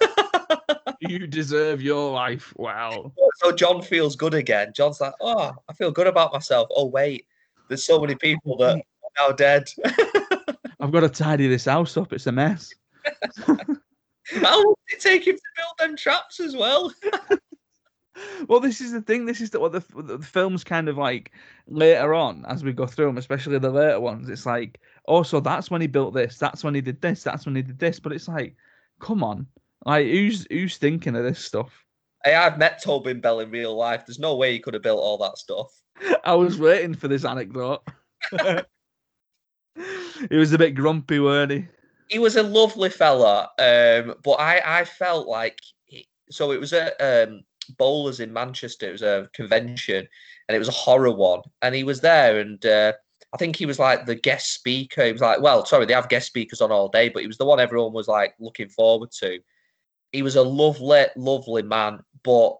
You 1.00 1.28
deserve 1.28 1.80
your 1.80 2.10
life. 2.10 2.52
Wow. 2.56 3.12
so 3.36 3.52
John 3.52 3.82
feels 3.82 4.16
good 4.16 4.34
again. 4.34 4.72
John's 4.74 5.00
like, 5.00 5.14
oh, 5.20 5.52
I 5.68 5.72
feel 5.74 5.92
good 5.92 6.08
about 6.08 6.32
myself. 6.32 6.66
Oh, 6.74 6.86
wait, 6.86 7.26
there's 7.68 7.84
so 7.84 8.00
many 8.00 8.14
people 8.14 8.56
that 8.58 8.76
are 8.76 9.28
now 9.28 9.32
dead. 9.32 9.68
I've 10.80 10.92
got 10.92 11.00
to 11.00 11.08
tidy 11.08 11.48
this 11.48 11.64
house 11.64 11.96
up. 11.96 12.12
It's 12.12 12.26
a 12.26 12.32
mess. 12.32 12.72
How 13.46 14.64
long 14.64 14.74
did 14.88 14.96
it 14.96 15.00
take 15.00 15.26
him 15.26 15.36
to 15.36 15.42
build 15.56 15.72
them 15.78 15.96
traps 15.96 16.40
as 16.40 16.56
well? 16.56 16.92
Well, 18.48 18.60
this 18.60 18.80
is 18.80 18.92
the 18.92 19.00
thing. 19.00 19.26
This 19.26 19.40
is 19.40 19.50
the, 19.50 19.60
what 19.60 19.72
the, 19.72 20.02
the 20.02 20.18
film's 20.18 20.64
kind 20.64 20.88
of 20.88 20.96
like 20.96 21.32
later 21.66 22.14
on 22.14 22.44
as 22.48 22.64
we 22.64 22.72
go 22.72 22.86
through 22.86 23.06
them, 23.06 23.18
especially 23.18 23.58
the 23.58 23.70
later 23.70 24.00
ones. 24.00 24.28
It's 24.28 24.46
like, 24.46 24.80
oh, 25.06 25.16
also 25.16 25.40
that's 25.40 25.70
when 25.70 25.80
he 25.80 25.86
built 25.86 26.14
this. 26.14 26.38
That's 26.38 26.64
when 26.64 26.74
he 26.74 26.80
did 26.80 27.00
this. 27.00 27.22
That's 27.22 27.46
when 27.46 27.54
he 27.54 27.62
did 27.62 27.78
this. 27.78 28.00
But 28.00 28.12
it's 28.12 28.28
like, 28.28 28.56
come 29.00 29.22
on, 29.22 29.46
like 29.84 30.06
who's 30.06 30.46
who's 30.50 30.78
thinking 30.78 31.16
of 31.16 31.24
this 31.24 31.38
stuff? 31.38 31.84
Hey, 32.24 32.34
I've 32.34 32.58
met 32.58 32.82
Tobin 32.82 33.20
Bell 33.20 33.40
in 33.40 33.50
real 33.50 33.76
life. 33.76 34.04
There's 34.06 34.18
no 34.18 34.36
way 34.36 34.52
he 34.52 34.58
could 34.58 34.74
have 34.74 34.82
built 34.82 35.00
all 35.00 35.18
that 35.18 35.38
stuff. 35.38 35.68
I 36.24 36.34
was 36.34 36.58
waiting 36.58 36.94
for 36.94 37.08
this 37.08 37.24
anecdote. 37.24 37.82
he 40.30 40.36
was 40.36 40.52
a 40.52 40.58
bit 40.58 40.74
grumpy, 40.74 41.18
weren't 41.18 41.52
he? 41.52 41.66
He 42.08 42.18
was 42.18 42.36
a 42.36 42.42
lovely 42.42 42.90
fella, 42.90 43.50
um, 43.58 44.14
but 44.22 44.40
I, 44.40 44.62
I 44.64 44.84
felt 44.84 45.28
like 45.28 45.60
he, 45.84 46.08
so 46.30 46.52
it 46.52 46.60
was 46.60 46.72
at 46.72 46.94
um, 47.00 47.42
Bowlers 47.76 48.20
in 48.20 48.32
Manchester. 48.32 48.88
It 48.88 48.92
was 48.92 49.02
a 49.02 49.28
convention, 49.34 50.08
and 50.48 50.56
it 50.56 50.58
was 50.58 50.68
a 50.68 50.72
horror 50.72 51.12
one, 51.12 51.42
and 51.60 51.74
he 51.74 51.84
was 51.84 52.00
there, 52.00 52.40
and 52.40 52.64
uh, 52.64 52.94
I 53.34 53.36
think 53.36 53.56
he 53.56 53.66
was 53.66 53.78
like 53.78 54.06
the 54.06 54.14
guest 54.14 54.54
speaker. 54.54 55.04
He 55.04 55.12
was 55.12 55.20
like, 55.20 55.40
well, 55.40 55.66
sorry, 55.66 55.84
they 55.84 55.92
have 55.92 56.08
guest 56.08 56.26
speakers 56.26 56.60
on 56.60 56.72
all 56.72 56.88
day, 56.88 57.10
but 57.10 57.22
he 57.22 57.26
was 57.26 57.36
the 57.36 57.44
one 57.44 57.60
everyone 57.60 57.92
was 57.92 58.08
like 58.08 58.34
looking 58.40 58.68
forward 58.68 59.10
to. 59.20 59.40
He 60.12 60.22
was 60.22 60.36
a 60.36 60.42
lovely, 60.42 61.04
lovely 61.16 61.62
man, 61.62 62.00
but 62.24 62.58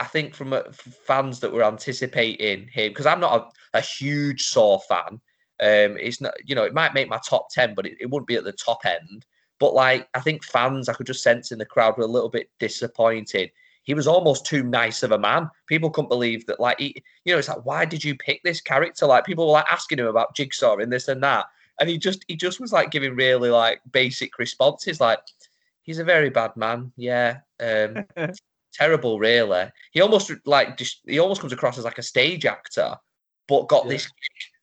I 0.00 0.04
think 0.04 0.34
from 0.34 0.52
uh, 0.52 0.62
fans 1.06 1.40
that 1.40 1.52
were 1.52 1.64
anticipating 1.64 2.68
him, 2.68 2.90
because 2.90 3.06
I'm 3.06 3.20
not 3.20 3.52
a, 3.74 3.78
a 3.78 3.80
huge 3.80 4.42
Saw 4.42 4.78
fan. 4.78 5.20
Um, 5.60 5.96
it's 5.98 6.20
not, 6.20 6.34
you 6.44 6.54
know, 6.54 6.64
it 6.64 6.74
might 6.74 6.94
make 6.94 7.08
my 7.08 7.20
top 7.24 7.48
ten, 7.50 7.74
but 7.74 7.86
it, 7.86 7.96
it 8.00 8.10
wouldn't 8.10 8.26
be 8.26 8.36
at 8.36 8.44
the 8.44 8.52
top 8.52 8.84
end. 8.84 9.24
But 9.60 9.74
like, 9.74 10.08
I 10.14 10.20
think 10.20 10.44
fans, 10.44 10.88
I 10.88 10.94
could 10.94 11.06
just 11.06 11.22
sense 11.22 11.52
in 11.52 11.58
the 11.58 11.64
crowd 11.64 11.96
were 11.96 12.02
a 12.04 12.08
little 12.08 12.28
bit 12.28 12.50
disappointed. 12.58 13.52
He 13.84 13.94
was 13.94 14.08
almost 14.08 14.44
too 14.46 14.62
nice 14.64 15.02
of 15.02 15.12
a 15.12 15.18
man. 15.18 15.48
People 15.68 15.90
couldn't 15.90 16.08
believe 16.08 16.46
that. 16.46 16.58
Like, 16.58 16.80
he, 16.80 17.00
you 17.24 17.32
know, 17.32 17.38
it's 17.38 17.48
like, 17.48 17.64
why 17.64 17.84
did 17.84 18.02
you 18.02 18.16
pick 18.16 18.42
this 18.42 18.60
character? 18.60 19.06
Like, 19.06 19.24
people 19.24 19.46
were 19.46 19.52
like 19.52 19.70
asking 19.70 20.00
him 20.00 20.06
about 20.06 20.34
Jigsaw 20.34 20.78
and 20.78 20.92
this 20.92 21.08
and 21.08 21.22
that, 21.22 21.46
and 21.80 21.88
he 21.88 21.96
just, 21.98 22.24
he 22.28 22.36
just 22.36 22.60
was 22.60 22.72
like 22.72 22.90
giving 22.90 23.14
really 23.14 23.50
like 23.50 23.80
basic 23.92 24.38
responses, 24.38 25.00
like, 25.00 25.20
he's 25.82 25.98
a 25.98 26.04
very 26.04 26.30
bad 26.30 26.56
man. 26.56 26.92
Yeah, 26.96 27.38
um, 27.60 28.04
terrible, 28.72 29.18
really. 29.18 29.66
He 29.92 30.00
almost 30.00 30.30
like 30.46 30.76
just, 30.76 31.00
he 31.06 31.18
almost 31.18 31.40
comes 31.40 31.52
across 31.52 31.78
as 31.78 31.84
like 31.84 31.98
a 31.98 32.02
stage 32.02 32.46
actor, 32.46 32.96
but 33.48 33.68
got 33.68 33.84
Yeah. 33.84 33.90
this 33.92 34.08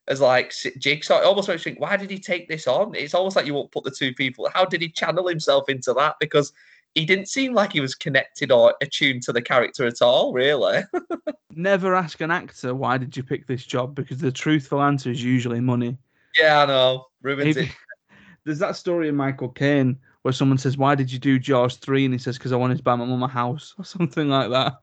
as 0.08 0.20
like 0.22 0.54
Jigsaw. 0.80 1.20
It 1.20 1.26
almost 1.26 1.48
makes 1.48 1.66
you 1.66 1.72
think, 1.72 1.82
why 1.82 1.96
did 1.98 2.10
he 2.10 2.20
take 2.20 2.48
this 2.50 2.68
on? 2.68 2.96
It's 2.96 3.14
almost 3.14 3.36
like 3.36 3.46
you 3.46 3.54
won't 3.54 3.72
put 3.72 3.84
the 3.84 3.92
two 3.92 4.14
people. 4.14 4.50
How 4.54 4.66
did 4.66 4.82
he 4.82 4.90
channel 4.90 5.28
himself 5.28 5.70
into 5.70 5.94
that? 5.94 6.16
Because 6.20 6.52
he 6.96 7.06
didn't 7.06 7.28
seem 7.30 7.54
like 7.54 7.74
he 7.74 7.80
was 7.82 7.94
connected 7.94 8.52
or 8.52 8.74
attuned 8.82 9.22
to 9.24 9.32
the 9.32 9.42
character 9.42 9.86
at 9.86 10.02
all, 10.02 10.34
really. 10.34 10.82
Never 11.56 11.94
ask 11.96 12.22
an 12.22 12.32
actor 12.32 12.74
why 12.74 12.98
did 12.98 13.16
you 13.16 13.24
pick 13.24 13.46
this 13.46 13.66
job 13.66 13.94
because 13.96 14.18
the 14.18 14.32
truthful 14.32 14.82
answer 14.82 15.12
is 15.12 15.24
usually 15.24 15.60
money. 15.60 15.98
yeah, 16.38 16.64
I 16.64 16.66
know. 16.66 17.06
Ruins 17.22 17.58
it. 17.58 17.70
There's 18.46 18.60
that 18.60 18.76
story 18.76 19.10
in 19.10 19.16
Michael 19.16 19.50
Caine 19.50 20.00
where 20.24 20.32
someone 20.34 20.58
says, 20.58 20.78
"Why 20.78 20.96
did 20.96 21.12
you 21.12 21.20
do 21.20 21.40
Jaws 21.40 21.78
3? 21.78 22.06
and 22.06 22.14
he 22.14 22.18
says, 22.18 22.38
"Because 22.38 22.52
I 22.52 22.58
wanted 22.58 22.78
to 22.78 22.84
buy 22.84 22.96
my 22.96 23.06
mum 23.06 23.24
a 23.24 23.28
house" 23.28 23.74
or 23.80 23.86
something 23.86 24.30
like 24.30 24.50
that. 24.52 24.74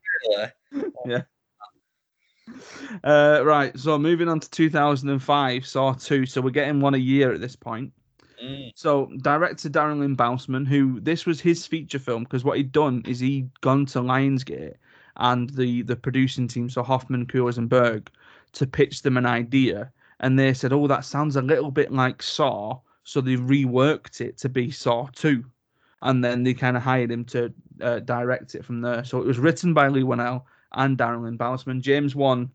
Really. 1.05 1.23
Uh, 3.03 3.43
right. 3.45 3.77
So 3.79 3.99
moving 3.99 4.29
on 4.29 4.41
to 4.41 4.51
2005, 4.51 5.67
Saw 5.67 5.93
2. 5.93 6.27
So 6.27 6.41
we're 6.41 6.51
getting 6.51 6.81
one 6.81 6.95
a 6.95 6.99
year 6.99 7.33
at 7.33 7.41
this 7.41 7.57
point. 7.57 7.93
Mm, 8.43 8.71
So 8.75 9.11
director 9.23 9.69
Darren 9.69 9.99
Lynn 9.99 10.17
Bousman, 10.17 10.67
who 10.67 11.01
this 11.01 11.27
was 11.27 11.41
his 11.41 11.67
feature 11.67 11.99
film, 11.99 12.25
because 12.25 12.45
what 12.45 12.57
he'd 12.57 12.73
done 12.73 13.03
is 13.07 13.19
he'd 13.21 13.51
gone 13.61 13.87
to 13.87 14.01
Lionsgate 14.01 14.75
and 15.17 15.51
the 15.51 15.83
the 15.83 15.97
producing 15.97 16.47
team, 16.47 16.69
so 16.69 16.83
Hoffman, 16.83 17.27
Koules, 17.27 17.59
and 17.59 17.69
Berg, 17.69 18.11
to 18.53 18.67
pitch 18.67 19.03
them 19.03 19.17
an 19.17 19.27
idea, 19.27 19.91
and 20.21 20.39
they 20.39 20.53
said, 20.53 20.73
"Oh, 20.73 20.87
that 20.87 21.05
sounds 21.05 21.37
a 21.37 21.43
little 21.43 21.71
bit 21.71 21.91
like 21.93 22.23
Saw," 22.23 22.79
so 23.07 23.21
they 23.21 23.37
reworked 23.37 24.21
it 24.21 24.37
to 24.37 24.49
be 24.49 24.69
Saw 24.69 25.07
Two, 25.13 25.45
and 26.03 26.25
then 26.25 26.43
they 26.43 26.53
kind 26.53 26.77
of 26.77 26.83
hired 26.83 27.13
him 27.13 27.25
to 27.27 27.55
uh, 27.81 28.01
direct 28.01 28.57
it 28.57 28.65
from 28.65 28.81
there. 28.81 29.05
So 29.05 29.21
it 29.21 29.27
was 29.27 29.39
written 29.39 29.73
by 29.73 29.87
Leigh 29.87 30.03
Whannell 30.03 30.43
and 30.73 30.99
Darren 30.99 31.23
Lynn. 31.23 31.81
James 31.81 32.17
Wan 32.17 32.51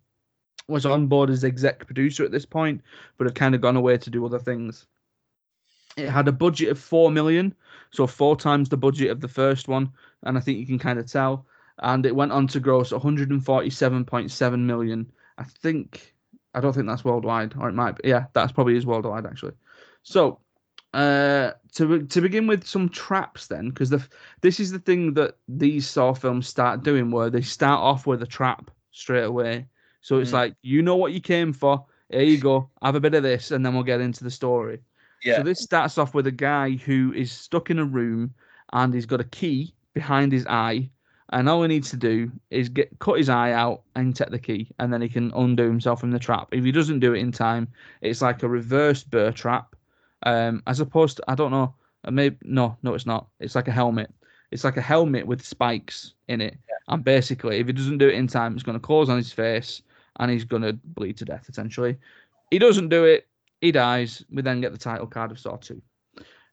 was 0.67 0.85
on 0.85 1.07
board 1.07 1.29
as 1.29 1.45
exec 1.45 1.85
producer 1.85 2.25
at 2.25 2.31
this 2.31 2.45
point, 2.45 2.81
but 3.17 3.27
had 3.27 3.35
kind 3.35 3.55
of 3.55 3.61
gone 3.61 3.77
away 3.77 3.97
to 3.97 4.09
do 4.09 4.25
other 4.25 4.39
things. 4.39 4.87
It 5.95 6.09
had 6.09 6.27
a 6.27 6.33
budget 6.33 6.67
of 6.67 6.77
four 6.77 7.11
million, 7.11 7.55
so 7.91 8.05
four 8.05 8.35
times 8.35 8.67
the 8.67 8.75
budget 8.75 9.09
of 9.09 9.21
the 9.21 9.29
first 9.29 9.69
one, 9.69 9.89
and 10.23 10.37
I 10.37 10.41
think 10.41 10.59
you 10.59 10.65
can 10.65 10.79
kind 10.79 10.99
of 10.99 11.09
tell. 11.09 11.45
And 11.79 12.05
it 12.05 12.15
went 12.15 12.33
on 12.33 12.47
to 12.47 12.59
gross 12.59 12.91
147.7 12.91 14.59
million. 14.59 15.09
I 15.37 15.45
think 15.45 16.13
I 16.53 16.59
don't 16.59 16.73
think 16.73 16.87
that's 16.87 17.05
worldwide, 17.05 17.53
or 17.57 17.69
it 17.69 17.73
might 17.73 17.95
be. 17.95 18.09
Yeah, 18.09 18.25
that's 18.33 18.51
probably 18.51 18.75
is 18.75 18.85
worldwide 18.85 19.25
actually. 19.25 19.53
So, 20.03 20.39
uh, 20.93 21.51
to 21.73 22.05
to 22.05 22.21
begin 22.21 22.47
with 22.47 22.65
some 22.65 22.89
traps 22.89 23.47
then, 23.47 23.69
because 23.69 23.89
the 23.89 24.05
this 24.41 24.59
is 24.59 24.71
the 24.71 24.79
thing 24.79 25.13
that 25.13 25.37
these 25.47 25.87
Saw 25.89 26.13
films 26.13 26.47
start 26.47 26.83
doing, 26.83 27.11
where 27.11 27.29
they 27.29 27.41
start 27.41 27.79
off 27.79 28.05
with 28.07 28.21
a 28.21 28.27
trap 28.27 28.71
straight 28.91 29.23
away. 29.23 29.67
So 30.01 30.19
it's 30.19 30.31
Mm. 30.31 30.33
like 30.33 30.55
you 30.63 30.81
know 30.81 30.95
what 30.97 31.13
you 31.13 31.21
came 31.21 31.53
for. 31.53 31.85
Here 32.09 32.21
you 32.23 32.37
go. 32.39 32.69
Have 32.81 32.95
a 32.95 32.99
bit 32.99 33.13
of 33.13 33.23
this, 33.23 33.51
and 33.51 33.65
then 33.65 33.73
we'll 33.73 33.83
get 33.83 34.01
into 34.01 34.23
the 34.23 34.31
story. 34.31 34.79
yeah. 35.23 35.37
So 35.37 35.43
this 35.43 35.59
starts 35.61 35.97
off 35.97 36.13
with 36.13 36.27
a 36.27 36.31
guy 36.31 36.71
who 36.71 37.13
is 37.13 37.31
stuck 37.31 37.69
in 37.69 37.79
a 37.79 37.85
room 37.85 38.33
and 38.73 38.93
he's 38.93 39.05
got 39.05 39.21
a 39.21 39.25
key 39.25 39.73
behind 39.93 40.31
his 40.31 40.45
eye, 40.47 40.89
and 41.29 41.47
all 41.47 41.61
he 41.61 41.67
needs 41.67 41.89
to 41.91 41.97
do 41.97 42.31
is 42.49 42.69
get 42.69 42.97
cut 42.99 43.17
his 43.17 43.29
eye 43.29 43.51
out 43.51 43.83
and 43.95 44.15
take 44.15 44.29
the 44.31 44.39
key, 44.39 44.71
and 44.79 44.91
then 44.91 45.01
he 45.01 45.09
can 45.09 45.31
undo 45.35 45.63
himself 45.67 45.99
from 45.99 46.11
the 46.11 46.19
trap. 46.19 46.47
If 46.51 46.63
he 46.65 46.71
doesn't 46.71 46.99
do 46.99 47.13
it 47.13 47.19
in 47.19 47.31
time, 47.31 47.67
it's 48.01 48.21
like 48.21 48.43
a 48.43 48.49
reverse 48.49 49.03
burr 49.03 49.31
trap, 49.31 49.75
um, 50.23 50.63
as 50.67 50.79
opposed 50.79 51.17
to 51.17 51.23
I 51.27 51.36
don't 51.36 51.51
know, 51.51 51.73
uh, 52.05 52.12
maybe 52.12 52.38
no, 52.43 52.77
no, 52.84 52.93
it's 52.93 53.05
not. 53.05 53.27
It's 53.39 53.55
like 53.55 53.67
a 53.67 53.71
helmet. 53.71 54.13
It's 54.51 54.63
like 54.63 54.77
a 54.77 54.81
helmet 54.81 55.25
with 55.25 55.45
spikes 55.45 56.13
in 56.27 56.41
it, 56.41 56.57
and 56.88 57.03
basically, 57.03 57.60
if 57.60 57.67
he 57.67 57.73
doesn't 57.73 57.99
do 57.99 58.10
it 58.10 58.15
in 58.15 58.27
time, 58.27 58.53
it's 58.53 58.63
going 58.63 58.77
to 58.77 58.86
close 58.86 59.10
on 59.10 59.17
his 59.17 59.31
face, 59.31 59.81
and 60.19 60.29
he's 60.29 60.43
going 60.43 60.63
to 60.63 60.73
bleed 60.73 61.17
to 61.17 61.25
death. 61.25 61.45
Essentially, 61.47 61.97
he 62.49 62.60
doesn't 62.60 62.89
do 62.89 63.05
it 63.05 63.27
he 63.62 63.71
dies. 63.71 64.25
We 64.31 64.41
then 64.41 64.60
get 64.60 64.71
the 64.71 64.77
title 64.77 65.07
card 65.07 65.31
of 65.31 65.39
Saw 65.39 65.55
Two. 65.55 65.81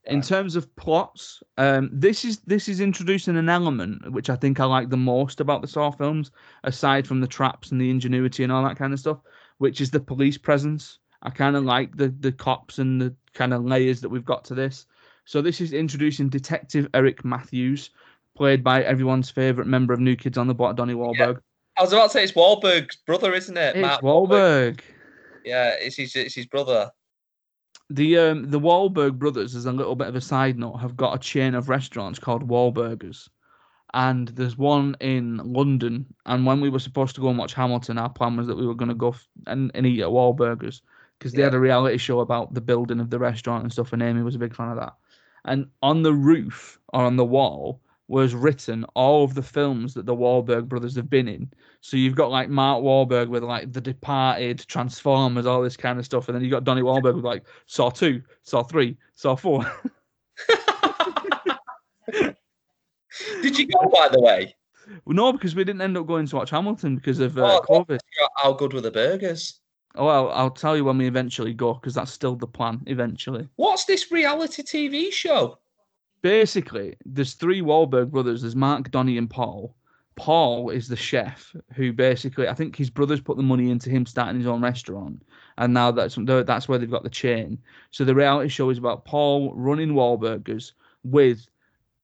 In 0.04 0.18
Right. 0.18 0.24
terms 0.24 0.57
of 0.57 0.74
plots, 0.76 1.42
um, 1.57 1.90
this 1.92 2.24
is 2.24 2.38
this 2.40 2.68
is 2.68 2.81
introducing 2.81 3.37
an 3.37 3.48
element 3.48 4.12
which 4.12 4.31
I 4.31 4.37
think 4.37 4.61
I 4.61 4.64
like 4.64 4.90
the 4.90 4.96
most 4.96 5.40
about 5.40 5.61
the 5.62 5.68
Saw 5.68 5.90
films, 5.90 6.31
aside 6.64 7.07
from 7.07 7.20
the 7.20 7.26
traps 7.26 7.72
and 7.72 7.81
the 7.81 7.90
ingenuity 7.90 8.42
and 8.42 8.52
all 8.52 8.62
that 8.62 8.76
kind 8.76 8.92
of 8.92 9.00
stuff, 9.00 9.18
which 9.59 9.81
is 9.81 9.90
the 9.90 10.00
police 10.00 10.38
presence. 10.38 10.98
I 11.22 11.31
kind 11.31 11.57
of 11.57 11.64
like 11.64 11.96
the 11.96 12.09
the 12.09 12.33
cops 12.33 12.78
and 12.78 13.00
the 13.00 13.14
kind 13.38 13.55
of 13.55 13.64
layers 13.64 14.01
that 14.03 14.09
we've 14.09 14.24
got 14.24 14.44
to 14.46 14.55
this. 14.55 14.85
So 15.24 15.40
this 15.40 15.61
is 15.61 15.72
introducing 15.72 16.29
Detective 16.29 16.88
Eric 16.92 17.24
Matthews, 17.24 17.90
played 18.37 18.64
by 18.64 18.83
everyone's 18.83 19.31
favorite 19.31 19.66
member 19.66 19.94
of 19.94 20.01
New 20.01 20.16
Kids 20.16 20.37
on 20.37 20.48
the 20.48 20.55
Block, 20.55 20.77
Donnie 20.77 20.94
Wahlberg. 20.94 21.40
I 21.79 21.83
was 21.83 21.92
about 21.92 22.07
to 22.07 22.11
say 22.11 22.24
it's 22.24 22.33
Wahlberg's 22.33 22.96
brother, 22.96 23.33
isn't 23.33 23.57
it? 23.57 23.77
It's 23.77 23.83
Matt 23.83 24.03
Wahlberg. 24.03 24.81
Yeah, 25.44 25.74
it's 25.79 25.96
his, 25.96 26.14
it's 26.16 26.35
his 26.35 26.46
brother. 26.46 26.90
The 27.90 28.18
um 28.18 28.51
the 28.51 28.61
Wahlberg 28.61 29.18
brothers, 29.18 29.55
as 29.55 29.64
a 29.64 29.72
little 29.72 29.94
bit 29.94 30.09
of 30.09 30.16
a 30.16 30.20
side 30.20 30.59
note, 30.59 30.77
have 30.79 30.96
got 30.96 31.14
a 31.14 31.18
chain 31.18 31.55
of 31.55 31.68
restaurants 31.68 32.18
called 32.18 32.46
Wahlburgers, 32.46 33.29
and 33.94 34.29
there's 34.29 34.59
one 34.59 34.96
in 35.01 35.38
London. 35.38 36.05
And 36.27 36.44
when 36.44 36.61
we 36.61 36.68
were 36.68 36.81
supposed 36.81 37.14
to 37.14 37.22
go 37.22 37.29
and 37.29 37.38
watch 37.38 37.55
Hamilton, 37.55 37.96
our 37.96 38.11
plan 38.11 38.37
was 38.37 38.46
that 38.48 38.59
we 38.59 38.66
were 38.66 38.74
going 38.74 38.90
to 38.90 38.94
go 38.94 39.11
f- 39.11 39.29
and, 39.46 39.70
and 39.74 39.87
eat 39.87 40.03
at 40.03 40.09
Wahlburgers. 40.09 40.83
Because 41.18 41.33
they 41.33 41.40
Yeah. 41.40 41.46
had 41.46 41.54
a 41.54 41.61
reality 41.61 41.96
show 41.98 42.20
about 42.20 42.54
the 42.54 42.61
building 42.61 43.00
of 43.00 43.11
the 43.11 43.18
restaurant 43.18 43.62
and 43.64 43.72
stuff, 43.72 43.92
and 43.92 44.02
Amy 44.02 44.22
was 44.22 44.35
a 44.35 44.38
big 44.38 44.54
fan 44.54 44.68
of 44.70 44.76
that. 44.76 44.94
And 45.44 45.66
on 45.83 46.02
the 46.02 46.12
roof 46.12 46.78
or 46.92 47.02
on 47.04 47.16
the 47.16 47.24
wall 47.24 47.81
was 48.09 48.35
written 48.35 48.85
all 48.94 49.22
of 49.24 49.35
the 49.35 49.42
films 49.42 49.92
that 49.94 50.07
the 50.07 50.14
Wahlberg 50.16 50.66
brothers 50.66 50.96
have 50.96 51.11
been 51.11 51.28
in. 51.28 51.50
So 51.83 51.96
you've 51.98 52.14
got 52.16 52.31
like 52.31 52.48
Mark 52.48 52.83
Wahlberg 52.83 53.28
with 53.28 53.42
like 53.44 53.70
The 53.72 53.81
Departed, 53.83 54.64
Transformers, 54.66 55.44
all 55.46 55.61
this 55.62 55.76
kind 55.76 55.98
of 55.98 56.04
stuff, 56.07 56.28
and 56.28 56.35
then 56.35 56.42
you've 56.42 56.50
got 56.50 56.64
Donnie 56.64 56.83
Wahlberg 56.83 57.16
with 57.16 57.24
like 57.24 57.44
Saw 57.66 57.90
Two, 57.90 58.22
Saw 58.44 58.62
Three, 58.62 58.96
Saw 59.14 59.37
Four. 59.37 59.64
Did 63.42 63.59
you 63.59 63.66
go, 63.68 63.88
by 63.88 64.09
the 64.09 64.20
way? 64.20 64.54
no, 65.07 65.33
because 65.33 65.54
we 65.54 65.64
didn't 65.64 65.83
end 65.83 65.96
up 65.98 66.07
going 66.07 66.26
to 66.26 66.37
watch 66.37 66.50
Hamilton 66.50 66.96
because 66.96 67.20
of 67.20 67.37
uh, 67.38 67.61
Oh, 67.61 67.64
oh. 67.68 67.85
COVID. 67.85 67.98
How 68.37 68.52
good 68.52 68.72
were 68.72 68.81
the 68.81 68.90
burgers? 68.90 69.61
Oh, 69.98 70.06
well, 70.06 70.30
I'll 70.32 70.50
tell 70.50 70.76
you 70.76 70.84
when 70.84 70.96
we 70.98 71.06
eventually 71.06 71.52
go 71.52 71.74
because 71.74 71.94
that's 71.94 72.12
still 72.12 72.37
the 72.37 72.46
plan. 72.46 72.82
Eventually, 72.87 73.48
What's 73.56 73.84
this 73.84 74.11
reality 74.12 74.62
TV 74.62 75.12
show? 75.12 75.58
basically, 76.22 76.96
there's 77.04 77.34
three 77.34 77.61
Wahlberg 77.62 78.11
brothers. 78.11 78.42
There's 78.42 78.56
Mark, 78.56 78.90
Donnie, 78.90 79.18
and 79.18 79.30
Paul. 79.30 79.74
Paul 80.16 80.70
is 80.70 80.88
the 80.88 80.96
chef 80.96 81.54
who 81.74 81.92
basically, 81.92 82.48
I 82.48 82.54
think 82.54 82.74
his 82.74 82.90
brothers 82.90 83.20
put 83.20 83.37
the 83.37 83.42
money 83.42 83.70
into 83.70 83.88
him 83.88 84.04
starting 84.04 84.38
his 84.38 84.48
own 84.48 84.61
restaurant, 84.62 85.22
and 85.58 85.72
now 85.72 85.92
that's 85.92 86.16
that's 86.16 86.68
where 86.68 86.78
they've 86.78 86.90
got 86.90 87.04
the 87.04 87.11
chain. 87.11 87.58
So 87.92 88.04
the 88.04 88.14
reality 88.16 88.48
show 88.48 88.70
is 88.70 88.78
about 88.78 89.04
Paul 89.04 89.54
running 89.54 89.90
Wahlburgers 89.94 90.72
with 91.04 91.46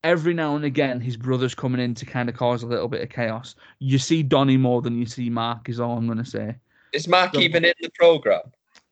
every 0.05 0.33
now 0.35 0.55
and 0.55 0.65
again 0.65 1.01
his 1.01 1.17
brothers 1.17 1.55
coming 1.57 1.81
in 1.81 1.95
to 1.95 2.07
kind 2.07 2.29
of 2.29 2.37
cause 2.37 2.63
a 2.63 2.69
little 2.69 2.89
bit 2.89 3.03
of 3.03 3.09
chaos. 3.09 3.57
You 3.81 3.99
see 3.99 4.23
Donnie 4.23 4.59
more 4.59 4.81
than 4.81 4.97
you 4.99 5.07
see 5.07 5.29
Mark, 5.29 5.69
is 5.69 5.81
all 5.81 5.97
I'm 5.99 6.07
gonna 6.07 6.25
say. 6.25 6.57
Is 6.95 7.09
Mark 7.09 7.35
So- 7.35 7.41
even 7.41 7.65
in 7.65 7.75
the 7.81 7.91
program? 7.91 8.43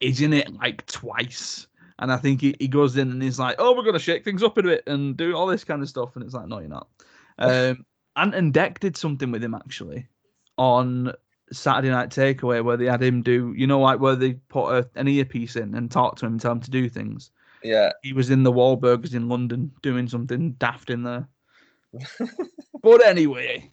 He's 0.00 0.20
in 0.20 0.32
it 0.32 0.52
like 0.54 0.84
twice. 0.86 1.68
And 2.00 2.12
I 2.12 2.16
think 2.16 2.40
he, 2.40 2.56
he 2.58 2.66
goes 2.66 2.96
in 2.96 3.12
and 3.12 3.22
he's 3.22 3.38
like, 3.38 3.54
oh, 3.60 3.76
we're 3.76 3.84
going 3.84 3.92
to 3.92 4.00
shake 4.00 4.24
things 4.24 4.42
up 4.42 4.58
a 4.58 4.62
bit 4.62 4.82
and 4.88 5.16
do 5.16 5.36
all 5.36 5.46
this 5.46 5.62
kind 5.62 5.80
of 5.80 5.88
stuff. 5.88 6.16
And 6.16 6.24
it's 6.24 6.34
like, 6.34 6.48
no, 6.48 6.58
you're 6.58 6.68
not. 6.68 6.88
Um, 7.38 7.86
Ant 8.14 8.34
and 8.34 8.52
Dec 8.52 8.78
did 8.78 8.94
something 8.94 9.32
with 9.32 9.42
him 9.42 9.54
actually 9.54 10.06
on 10.58 11.14
Saturday 11.50 11.88
Night 11.88 12.10
Takeaway 12.10 12.62
where 12.62 12.76
they 12.76 12.84
had 12.84 13.02
him 13.02 13.22
do, 13.22 13.54
you 13.56 13.66
know, 13.66 13.80
like 13.80 14.00
where 14.00 14.14
they 14.14 14.34
put 14.34 14.68
a, 14.68 14.88
an 14.96 15.08
earpiece 15.08 15.56
in 15.56 15.74
and 15.74 15.90
talk 15.90 16.16
to 16.16 16.26
him 16.26 16.32
and 16.32 16.40
tell 16.40 16.52
him 16.52 16.60
to 16.60 16.70
do 16.70 16.90
things. 16.90 17.30
Yeah. 17.62 17.92
He 18.02 18.12
was 18.12 18.30
in 18.30 18.42
the 18.42 18.52
Wahlburgers 18.52 19.14
in 19.14 19.28
London 19.28 19.72
doing 19.80 20.08
something 20.08 20.52
daft 20.52 20.90
in 20.90 21.04
there. 21.04 21.26
but 22.82 23.04
anyway, 23.04 23.70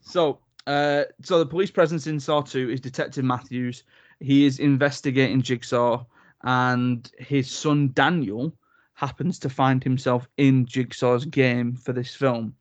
so 0.00 0.38
uh, 0.66 1.04
so 1.22 1.38
the 1.38 1.46
police 1.46 1.70
presence 1.70 2.06
in 2.06 2.20
Saw 2.20 2.42
2 2.42 2.70
is 2.70 2.80
Detective 2.80 3.24
Matthews. 3.24 3.84
He 4.20 4.46
is 4.46 4.58
investigating 4.58 5.42
Jigsaw, 5.42 6.04
and 6.44 7.10
his 7.18 7.50
son 7.50 7.90
Daniel 7.94 8.54
happens 8.94 9.38
to 9.40 9.48
find 9.48 9.82
himself 9.82 10.28
in 10.36 10.66
Jigsaw's 10.66 11.24
game 11.24 11.74
for 11.74 11.92
this 11.92 12.14
film. 12.14 12.54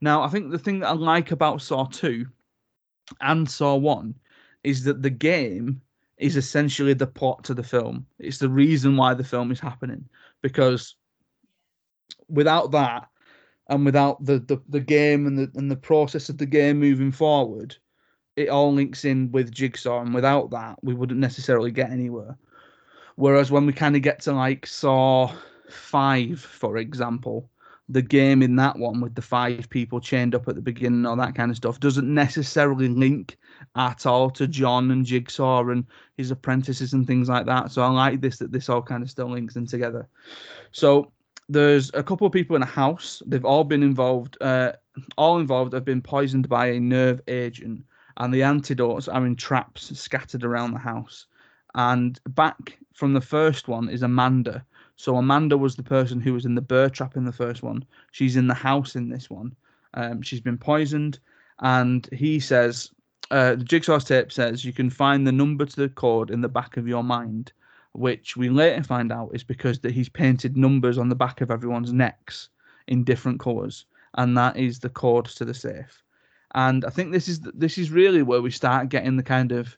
Now, 0.00 0.22
I 0.22 0.28
think 0.28 0.50
the 0.50 0.58
thing 0.58 0.80
that 0.80 0.88
I 0.88 0.92
like 0.92 1.32
about 1.32 1.62
Saw 1.62 1.86
2 1.86 2.24
and 3.20 3.50
Saw 3.50 3.74
1 3.74 4.14
is 4.62 4.84
that 4.84 5.02
the 5.02 5.10
game 5.10 5.80
is 6.18 6.36
essentially 6.36 6.94
the 6.94 7.06
plot 7.06 7.42
to 7.44 7.54
the 7.54 7.62
film. 7.62 8.06
It's 8.18 8.38
the 8.38 8.48
reason 8.48 8.96
why 8.96 9.14
the 9.14 9.24
film 9.24 9.50
is 9.50 9.60
happening 9.60 10.04
because 10.42 10.96
without 12.28 12.70
that 12.72 13.08
and 13.68 13.84
without 13.84 14.24
the, 14.24 14.38
the, 14.38 14.60
the 14.68 14.80
game 14.80 15.26
and 15.26 15.38
the 15.38 15.50
and 15.54 15.70
the 15.70 15.76
process 15.76 16.28
of 16.28 16.38
the 16.38 16.46
game 16.46 16.78
moving 16.78 17.12
forward, 17.12 17.76
it 18.36 18.48
all 18.48 18.72
links 18.72 19.04
in 19.04 19.30
with 19.32 19.52
Jigsaw, 19.52 20.00
and 20.00 20.14
without 20.14 20.50
that, 20.50 20.78
we 20.82 20.94
wouldn't 20.94 21.20
necessarily 21.20 21.70
get 21.70 21.90
anywhere. 21.90 22.38
Whereas 23.16 23.50
when 23.50 23.66
we 23.66 23.72
kind 23.72 23.96
of 23.96 24.02
get 24.02 24.20
to 24.22 24.32
like 24.32 24.66
Saw 24.66 25.32
Five, 25.68 26.40
for 26.40 26.78
example, 26.78 27.50
the 27.90 28.02
game 28.02 28.42
in 28.42 28.56
that 28.56 28.78
one 28.78 29.00
with 29.00 29.14
the 29.14 29.22
five 29.22 29.68
people 29.70 30.00
chained 30.00 30.34
up 30.34 30.46
at 30.48 30.54
the 30.54 30.62
beginning, 30.62 31.00
and 31.00 31.06
all 31.06 31.16
that 31.16 31.34
kind 31.34 31.50
of 31.50 31.56
stuff, 31.56 31.80
doesn't 31.80 32.12
necessarily 32.12 32.88
link 32.88 33.36
at 33.76 34.06
all 34.06 34.30
to 34.30 34.46
John 34.46 34.90
and 34.90 35.04
Jigsaw 35.04 35.68
and 35.68 35.84
his 36.16 36.30
apprentices 36.30 36.92
and 36.92 37.06
things 37.06 37.28
like 37.28 37.46
that. 37.46 37.72
So 37.72 37.82
I 37.82 37.88
like 37.88 38.20
this 38.20 38.38
that 38.38 38.52
this 38.52 38.68
all 38.68 38.82
kind 38.82 39.02
of 39.02 39.10
still 39.10 39.30
links 39.30 39.56
in 39.56 39.66
together. 39.66 40.08
So 40.70 41.12
there's 41.48 41.90
a 41.94 42.02
couple 42.02 42.26
of 42.26 42.32
people 42.32 42.56
in 42.56 42.62
a 42.62 42.66
house. 42.66 43.22
They've 43.26 43.44
all 43.44 43.64
been 43.64 43.82
involved. 43.82 44.36
Uh, 44.40 44.72
all 45.16 45.38
involved 45.38 45.72
have 45.72 45.84
been 45.84 46.02
poisoned 46.02 46.48
by 46.48 46.66
a 46.66 46.80
nerve 46.80 47.20
agent, 47.28 47.84
and 48.18 48.34
the 48.34 48.42
antidotes 48.42 49.08
are 49.08 49.24
in 49.24 49.36
traps 49.36 49.98
scattered 49.98 50.44
around 50.44 50.72
the 50.72 50.78
house. 50.78 51.26
And 51.74 52.18
back 52.30 52.78
from 52.94 53.14
the 53.14 53.20
first 53.20 53.68
one 53.68 53.88
is 53.88 54.02
Amanda. 54.02 54.64
So 54.96 55.16
Amanda 55.16 55.56
was 55.56 55.76
the 55.76 55.82
person 55.82 56.20
who 56.20 56.34
was 56.34 56.44
in 56.44 56.54
the 56.54 56.60
bear 56.60 56.90
trap 56.90 57.16
in 57.16 57.24
the 57.24 57.32
first 57.32 57.62
one. 57.62 57.84
She's 58.10 58.36
in 58.36 58.48
the 58.48 58.54
house 58.54 58.96
in 58.96 59.08
this 59.08 59.30
one. 59.30 59.54
Um, 59.94 60.20
she's 60.22 60.40
been 60.40 60.58
poisoned, 60.58 61.18
and 61.60 62.08
he 62.12 62.40
says, 62.40 62.90
uh, 63.30 63.54
the 63.54 63.64
Jigsaw's 63.64 64.04
tape 64.04 64.32
says 64.32 64.64
you 64.64 64.72
can 64.72 64.90
find 64.90 65.26
the 65.26 65.32
number 65.32 65.64
to 65.64 65.76
the 65.76 65.88
code 65.88 66.30
in 66.30 66.40
the 66.40 66.48
back 66.48 66.76
of 66.76 66.88
your 66.88 67.04
mind 67.04 67.52
which 67.98 68.36
we 68.36 68.48
later 68.48 68.82
find 68.82 69.12
out 69.12 69.30
is 69.34 69.44
because 69.44 69.78
that 69.80 69.92
he's 69.92 70.08
painted 70.08 70.56
numbers 70.56 70.98
on 70.98 71.08
the 71.08 71.14
back 71.14 71.40
of 71.40 71.50
everyone's 71.50 71.92
necks 71.92 72.48
in 72.86 73.04
different 73.04 73.40
colors, 73.40 73.86
and 74.14 74.36
that 74.36 74.56
is 74.56 74.78
the 74.78 74.88
code 74.88 75.26
to 75.26 75.44
the 75.44 75.54
safe. 75.54 76.02
And 76.54 76.84
I 76.84 76.90
think 76.90 77.12
this 77.12 77.28
is 77.28 77.40
this 77.40 77.76
is 77.78 77.90
really 77.90 78.22
where 78.22 78.40
we 78.40 78.50
start 78.50 78.88
getting 78.88 79.16
the 79.16 79.22
kind 79.22 79.52
of 79.52 79.76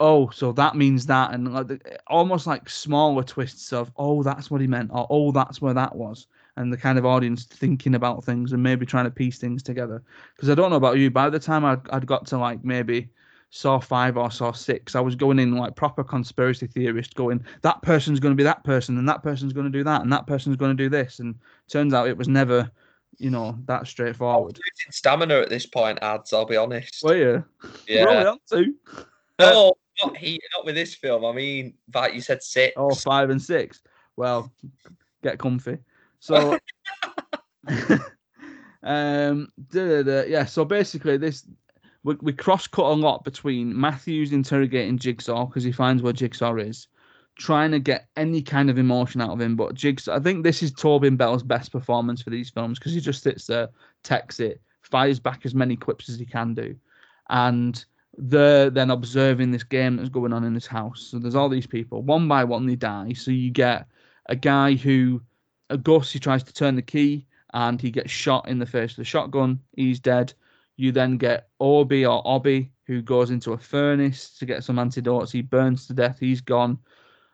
oh, 0.00 0.28
so 0.30 0.52
that 0.52 0.76
means 0.76 1.06
that, 1.06 1.32
and 1.32 1.54
like 1.54 1.68
the, 1.68 1.80
almost 2.08 2.46
like 2.46 2.68
smaller 2.68 3.22
twists 3.22 3.72
of 3.72 3.92
oh, 3.96 4.22
that's 4.22 4.50
what 4.50 4.60
he 4.60 4.66
meant, 4.66 4.90
or 4.92 5.06
oh, 5.10 5.32
that's 5.32 5.62
where 5.62 5.74
that 5.74 5.94
was, 5.94 6.26
and 6.56 6.72
the 6.72 6.76
kind 6.76 6.98
of 6.98 7.06
audience 7.06 7.44
thinking 7.44 7.94
about 7.94 8.24
things 8.24 8.52
and 8.52 8.62
maybe 8.62 8.86
trying 8.86 9.04
to 9.04 9.10
piece 9.10 9.38
things 9.38 9.62
together. 9.62 10.02
Because 10.34 10.50
I 10.50 10.54
don't 10.54 10.70
know 10.70 10.76
about 10.76 10.98
you, 10.98 11.10
by 11.10 11.30
the 11.30 11.38
time 11.38 11.64
I'd, 11.64 11.88
I'd 11.90 12.06
got 12.06 12.26
to 12.26 12.38
like 12.38 12.64
maybe 12.64 13.08
Saw 13.56 13.78
five 13.78 14.16
or 14.16 14.32
Saw 14.32 14.50
six, 14.50 14.96
I 14.96 15.00
was 15.00 15.14
going 15.14 15.38
in 15.38 15.54
like 15.54 15.76
proper 15.76 16.02
conspiracy 16.02 16.66
theorist, 16.66 17.14
going 17.14 17.44
that 17.62 17.80
person's 17.82 18.18
going 18.18 18.32
to 18.32 18.36
be 18.36 18.42
that 18.42 18.64
person, 18.64 18.98
and 18.98 19.08
that 19.08 19.22
person's 19.22 19.52
going 19.52 19.70
to 19.70 19.70
do 19.70 19.84
that, 19.84 20.02
and 20.02 20.12
that 20.12 20.26
person's 20.26 20.56
going 20.56 20.76
to 20.76 20.82
do 20.82 20.88
this, 20.88 21.20
and 21.20 21.36
turns 21.68 21.94
out 21.94 22.08
it 22.08 22.18
was 22.18 22.26
never, 22.26 22.68
you 23.16 23.30
know, 23.30 23.56
that 23.66 23.86
straightforward. 23.86 24.56
Losing 24.56 24.90
stamina 24.90 25.34
at 25.36 25.50
this 25.50 25.66
point, 25.66 26.00
ads. 26.02 26.32
I'll 26.32 26.44
be 26.44 26.56
honest. 26.56 27.04
Well, 27.04 27.14
yeah, 27.14 27.42
yeah. 27.86 28.04
We're 28.04 28.28
on 28.28 28.38
two. 28.50 28.74
No, 29.38 29.74
not 30.02 30.16
he, 30.16 30.40
not 30.52 30.64
with 30.64 30.74
this 30.74 30.96
film. 30.96 31.24
I 31.24 31.30
mean, 31.30 31.74
that 31.90 32.12
you 32.12 32.22
said 32.22 32.42
six. 32.42 32.72
Oh, 32.76 32.92
five 32.92 33.30
and 33.30 33.40
six. 33.40 33.82
Well, 34.16 34.52
get 35.22 35.38
comfy. 35.38 35.78
So, 36.18 36.58
um, 38.82 39.48
da, 39.70 39.88
da, 39.88 40.02
da. 40.02 40.22
yeah. 40.24 40.44
So 40.44 40.64
basically, 40.64 41.18
this 41.18 41.46
we, 42.04 42.14
we 42.20 42.32
cross 42.32 42.66
cut 42.66 42.84
a 42.84 42.92
lot 42.92 43.24
between 43.24 43.78
Matthews 43.78 44.32
interrogating 44.32 44.98
Jigsaw 44.98 45.46
because 45.46 45.64
he 45.64 45.72
finds 45.72 46.02
where 46.02 46.12
Jigsaw 46.12 46.56
is, 46.56 46.86
trying 47.36 47.72
to 47.72 47.80
get 47.80 48.08
any 48.16 48.42
kind 48.42 48.70
of 48.70 48.78
emotion 48.78 49.20
out 49.20 49.30
of 49.30 49.40
him. 49.40 49.56
But 49.56 49.74
Jigsaw, 49.74 50.14
I 50.14 50.20
think 50.20 50.44
this 50.44 50.62
is 50.62 50.72
Tobin 50.72 51.16
Bell's 51.16 51.42
best 51.42 51.72
performance 51.72 52.22
for 52.22 52.30
these 52.30 52.50
films 52.50 52.78
because 52.78 52.92
he 52.92 53.00
just 53.00 53.22
sits 53.22 53.46
there, 53.46 53.68
texts 54.04 54.38
it, 54.40 54.60
fires 54.82 55.18
back 55.18 55.44
as 55.44 55.54
many 55.54 55.76
quips 55.76 56.08
as 56.08 56.18
he 56.18 56.26
can 56.26 56.54
do, 56.54 56.76
and 57.30 57.84
they're 58.16 58.70
then 58.70 58.90
observing 58.90 59.50
this 59.50 59.64
game 59.64 59.96
that's 59.96 60.08
going 60.08 60.32
on 60.32 60.44
in 60.44 60.54
this 60.54 60.66
house. 60.66 61.08
So 61.10 61.18
there's 61.18 61.34
all 61.34 61.48
these 61.48 61.66
people. 61.66 62.02
One 62.02 62.28
by 62.28 62.44
one, 62.44 62.66
they 62.66 62.76
die. 62.76 63.12
So 63.14 63.30
you 63.30 63.50
get 63.50 63.86
a 64.26 64.36
guy 64.36 64.74
who, 64.74 65.20
a 65.70 65.76
Gus, 65.76 66.12
he 66.12 66.18
tries 66.18 66.44
to 66.44 66.52
turn 66.52 66.76
the 66.76 66.82
key 66.82 67.26
and 67.52 67.80
he 67.80 67.90
gets 67.90 68.12
shot 68.12 68.48
in 68.48 68.58
the 68.58 68.66
face 68.66 68.96
with 68.96 69.06
a 69.06 69.10
shotgun. 69.10 69.58
He's 69.74 69.98
dead. 69.98 70.32
You 70.76 70.92
then 70.92 71.16
get 71.18 71.48
Orby 71.60 72.02
or 72.10 72.22
Obby, 72.24 72.70
who 72.86 73.00
goes 73.02 73.30
into 73.30 73.52
a 73.52 73.58
furnace 73.58 74.36
to 74.38 74.46
get 74.46 74.64
some 74.64 74.78
antidotes. 74.78 75.32
He 75.32 75.42
burns 75.42 75.86
to 75.86 75.94
death. 75.94 76.18
He's 76.18 76.40
gone. 76.40 76.78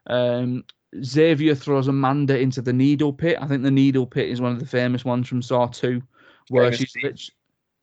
Um, 0.07 0.64
Xavier 1.03 1.55
throws 1.55 1.88
Amanda 1.88 2.38
into 2.38 2.62
the 2.62 2.72
needle 2.72 3.12
pit. 3.12 3.38
I 3.40 3.46
think 3.46 3.62
the 3.62 3.70
needle 3.70 4.07
pit 4.07 4.29
is 4.29 4.40
one 4.40 4.53
of 4.53 4.61
the 4.61 4.66
famous 4.66 5.05
ones 5.05 5.29
from 5.29 5.42
Saw 5.42 5.66
2, 5.66 6.03
where 6.48 6.72
Famous 6.72 6.79
she's 6.79 7.31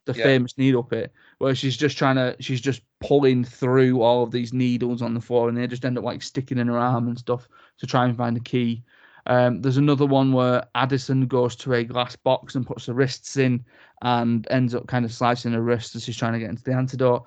the 0.05 0.13
Yeah. 0.13 0.23
famous 0.23 0.57
needle 0.57 0.83
pit, 0.83 1.11
where 1.37 1.53
she's 1.53 1.77
just 1.77 1.97
trying 1.97 2.15
to, 2.15 2.35
she's 2.39 2.61
just 2.61 2.81
pulling 3.01 3.43
through 3.43 4.01
all 4.01 4.23
of 4.23 4.31
these 4.31 4.53
needles 4.53 5.01
on 5.01 5.13
the 5.13 5.21
floor, 5.21 5.49
and 5.49 5.57
they 5.57 5.67
just 5.67 5.85
end 5.85 5.97
up 5.97 6.03
like 6.03 6.21
sticking 6.23 6.57
in 6.57 6.67
her 6.67 6.77
arm 6.77 7.07
and 7.07 7.19
stuff 7.19 7.47
to 7.77 7.85
try 7.85 8.05
and 8.05 8.15
find 8.17 8.37
a 8.37 8.41
key. 8.41 8.83
Um, 9.27 9.61
there's 9.61 9.77
another 9.77 10.05
one 10.05 10.31
where 10.31 10.63
Addison 10.73 11.27
goes 11.27 11.55
to 11.57 11.73
a 11.73 11.83
glass 11.83 12.15
box 12.15 12.55
and 12.55 12.65
puts 12.65 12.85
her 12.85 12.93
wrists 12.93 13.37
in 13.37 13.63
and 14.01 14.47
ends 14.49 14.73
up 14.73 14.87
kind 14.87 15.05
of 15.05 15.13
slicing 15.13 15.51
her 15.51 15.61
wrists 15.61 15.95
as 15.95 16.05
she's 16.05 16.17
trying 16.17 16.33
to 16.33 16.39
get 16.39 16.49
into 16.49 16.63
the 16.63 16.73
antidote. 16.73 17.25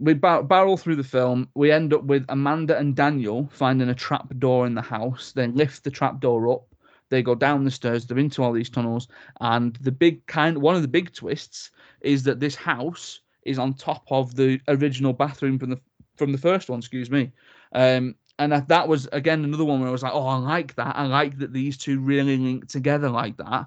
We 0.00 0.14
bar- 0.14 0.42
barrel 0.42 0.76
through 0.76 0.96
the 0.96 1.04
film. 1.04 1.48
We 1.54 1.70
end 1.70 1.94
up 1.94 2.02
with 2.02 2.24
Amanda 2.28 2.76
and 2.76 2.96
Daniel 2.96 3.48
finding 3.52 3.88
a 3.88 3.94
trap 3.94 4.36
door 4.38 4.66
in 4.66 4.74
the 4.74 4.82
house. 4.82 5.30
They 5.32 5.46
lift 5.46 5.84
the 5.84 5.90
trap 5.92 6.20
door 6.20 6.52
up. 6.52 6.66
They 7.08 7.22
go 7.22 7.36
down 7.36 7.62
the 7.64 7.70
stairs. 7.70 8.04
They're 8.04 8.18
into 8.18 8.42
all 8.42 8.52
these 8.52 8.70
tunnels. 8.70 9.06
And 9.40 9.76
the 9.76 9.92
big 9.92 10.26
kind, 10.26 10.58
one 10.58 10.74
of 10.74 10.82
the 10.82 10.88
big 10.88 11.14
twists 11.14 11.70
is 12.00 12.24
that 12.24 12.40
this 12.40 12.56
house 12.56 13.20
is 13.44 13.60
on 13.60 13.74
top 13.74 14.04
of 14.10 14.34
the 14.34 14.60
original 14.66 15.12
bathroom 15.12 15.58
from 15.58 15.70
the 15.70 15.80
from 16.16 16.32
the 16.32 16.38
first 16.38 16.68
one. 16.68 16.78
Excuse 16.78 17.10
me. 17.10 17.32
Um, 17.72 18.14
and 18.38 18.52
that 18.52 18.88
was 18.88 19.08
again 19.12 19.44
another 19.44 19.64
one 19.64 19.80
where 19.80 19.88
I 19.88 19.92
was 19.92 20.02
like, 20.02 20.14
oh, 20.14 20.26
I 20.26 20.36
like 20.36 20.74
that. 20.76 20.96
I 20.96 21.06
like 21.06 21.38
that 21.38 21.52
these 21.52 21.76
two 21.76 22.00
really 22.00 22.36
link 22.36 22.68
together 22.68 23.08
like 23.08 23.36
that. 23.36 23.66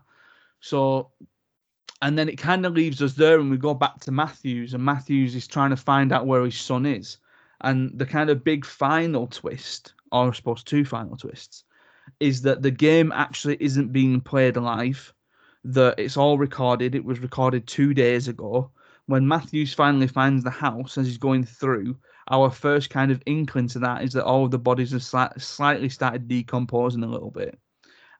So, 0.60 1.12
and 2.02 2.18
then 2.18 2.28
it 2.28 2.38
kind 2.38 2.66
of 2.66 2.74
leaves 2.74 3.02
us 3.02 3.14
there, 3.14 3.40
and 3.40 3.52
we 3.52 3.58
go 3.58 3.74
back 3.74 4.00
to 4.02 4.12
Matthews, 4.12 4.74
and 4.74 4.84
Matthews 4.84 5.36
is 5.36 5.48
trying 5.48 5.70
to 5.70 5.78
find 5.78 6.12
out 6.12 6.26
where 6.26 6.44
his 6.44 6.58
son 6.58 6.86
is, 6.86 7.18
and 7.62 7.98
the 7.98 8.06
kind 8.06 8.30
of 8.30 8.44
big 8.44 8.66
final 8.66 9.28
twist, 9.28 9.94
or 10.12 10.30
I 10.30 10.34
suppose 10.34 10.64
two 10.64 10.86
final 10.86 11.16
twists, 11.16 11.64
is 12.20 12.42
that 12.42 12.62
the 12.62 12.72
game 12.72 13.12
actually 13.12 13.58
isn't 13.60 13.94
being 13.94 14.22
played 14.22 14.58
live. 14.58 15.14
That 15.64 16.00
it's 16.00 16.18
all 16.18 16.38
recorded. 16.38 16.94
It 16.94 17.06
was 17.06 17.20
recorded 17.20 17.66
two 17.66 17.94
days 17.94 18.28
ago. 18.28 18.70
When 19.08 19.28
Matthews 19.28 19.74
finally 19.74 20.08
finds 20.08 20.44
the 20.44 20.50
house 20.52 20.98
as 20.98 21.08
he's 21.08 21.18
going 21.18 21.44
through, 21.44 21.96
our 22.30 22.50
first 22.50 22.90
kind 22.90 23.12
of 23.12 23.22
inkling 23.26 23.68
to 23.70 23.80
that 23.80 24.04
is 24.04 24.14
that 24.14 24.26
all 24.26 24.46
of 24.46 24.52
the 24.52 24.60
bodies 24.60 24.92
have 24.92 25.02
sli- 25.02 25.42
slightly 25.42 25.90
started 25.90 26.28
decomposing 26.28 27.04
a 27.04 27.08
little 27.08 27.32
bit. 27.32 27.60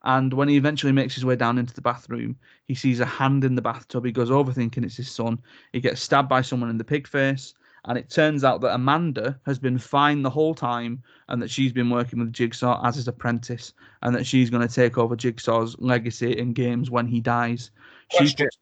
And 0.04 0.32
when 0.34 0.48
he 0.48 0.56
eventually 0.56 0.92
makes 0.92 1.16
his 1.16 1.26
way 1.26 1.36
down 1.36 1.58
into 1.58 1.74
the 1.74 1.82
bathroom, 1.82 2.38
he 2.68 2.76
sees 2.76 3.00
a 3.00 3.06
hand 3.06 3.44
in 3.44 3.56
the 3.56 3.62
bathtub. 3.62 4.06
He 4.06 4.12
goes 4.12 4.30
over 4.30 4.54
thinking 4.54 4.84
it's 4.84 4.98
his 4.98 5.10
son. 5.10 5.40
He 5.74 5.82
gets 5.82 6.02
stabbed 6.02 6.30
by 6.30 6.42
someone 6.42 6.70
in 6.70 6.78
the 6.78 6.84
pig 6.84 7.08
face. 7.08 7.56
And 7.86 7.98
it 7.98 8.10
turns 8.10 8.44
out 8.44 8.62
that 8.62 8.74
Amanda 8.74 9.40
has 9.46 9.60
been 9.60 9.78
fine 9.78 10.22
the 10.22 10.30
whole 10.30 10.56
time 10.56 11.04
and 11.30 11.42
that 11.42 11.50
she's 11.50 11.72
been 11.72 11.90
working 11.90 12.20
with 12.20 12.34
Jigsaw 12.34 12.86
as 12.86 12.96
his 12.96 13.08
apprentice 13.08 13.74
and 14.02 14.16
that 14.16 14.26
she's 14.26 14.50
going 14.50 14.68
to 14.68 14.74
take 14.74 14.98
over 14.98 15.16
Jigsaw's 15.16 15.76
legacy 15.80 16.38
in 16.38 16.54
games 16.54 16.90
when 16.90 17.08
he 17.08 17.20
dies. 17.20 17.72
She 18.12 18.34
puts, 18.36 18.58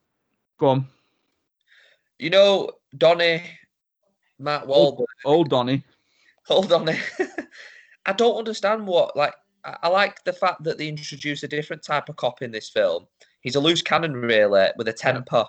go 0.58 0.68
on. 0.68 0.88
You 2.20 2.30
know, 2.30 2.72
Donnie, 2.98 3.44
Matt 4.44 4.64
Wahlberg. 4.64 5.00
Old, 5.00 5.08
old 5.26 5.50
Donnie. 5.50 5.84
Hold 6.46 6.72
on. 6.74 6.90
I 8.06 8.14
don't 8.14 8.38
understand 8.38 8.86
what, 8.86 9.16
like, 9.16 9.34
I 9.64 9.88
like 9.88 10.24
the 10.24 10.34
fact 10.34 10.64
that 10.64 10.78
they 10.78 10.90
introduce 10.90 11.44
a 11.44 11.48
different 11.48 11.84
type 11.84 12.10
of 12.10 12.18
cop 12.18 12.42
in 12.42 12.52
this 12.52 12.70
film. 12.70 13.08
He's 13.42 13.56
a 13.56 13.62
loose 13.62 13.82
cannon, 13.82 14.14
really, 14.14 14.68
with 14.78 14.90
a 14.90 14.94
temper. 14.94 15.46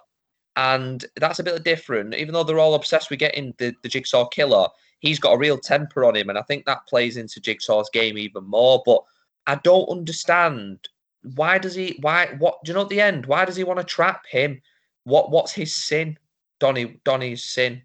And 0.56 1.04
that's 1.16 1.40
a 1.40 1.44
bit 1.44 1.64
different. 1.64 2.14
Even 2.14 2.32
though 2.32 2.44
they're 2.44 2.60
all 2.60 2.74
obsessed 2.74 3.10
with 3.10 3.18
getting 3.18 3.54
the, 3.58 3.74
the 3.82 3.88
Jigsaw 3.88 4.26
killer, 4.26 4.68
he's 5.00 5.18
got 5.18 5.32
a 5.32 5.38
real 5.38 5.58
temper 5.58 6.04
on 6.04 6.14
him. 6.14 6.28
And 6.28 6.38
I 6.38 6.42
think 6.42 6.64
that 6.64 6.86
plays 6.86 7.16
into 7.16 7.40
Jigsaw's 7.40 7.90
game 7.90 8.16
even 8.16 8.44
more. 8.44 8.82
But 8.86 9.00
I 9.48 9.56
don't 9.56 9.88
understand 9.88 10.88
why 11.34 11.58
does 11.58 11.74
he 11.74 11.98
why 12.00 12.34
what 12.38 12.62
do 12.64 12.70
you 12.70 12.74
know 12.74 12.82
at 12.82 12.88
the 12.88 13.00
end? 13.00 13.26
Why 13.26 13.44
does 13.44 13.56
he 13.56 13.64
want 13.64 13.80
to 13.80 13.84
trap 13.84 14.26
him? 14.26 14.60
What 15.04 15.30
what's 15.30 15.52
his 15.52 15.74
sin? 15.74 16.18
Donnie 16.60 17.00
Donnie's 17.04 17.44
sin. 17.44 17.82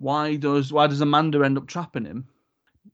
Why 0.00 0.34
does 0.34 0.72
why 0.72 0.88
does 0.88 1.00
Amanda 1.00 1.44
end 1.44 1.56
up 1.56 1.68
trapping 1.68 2.04
him? 2.04 2.26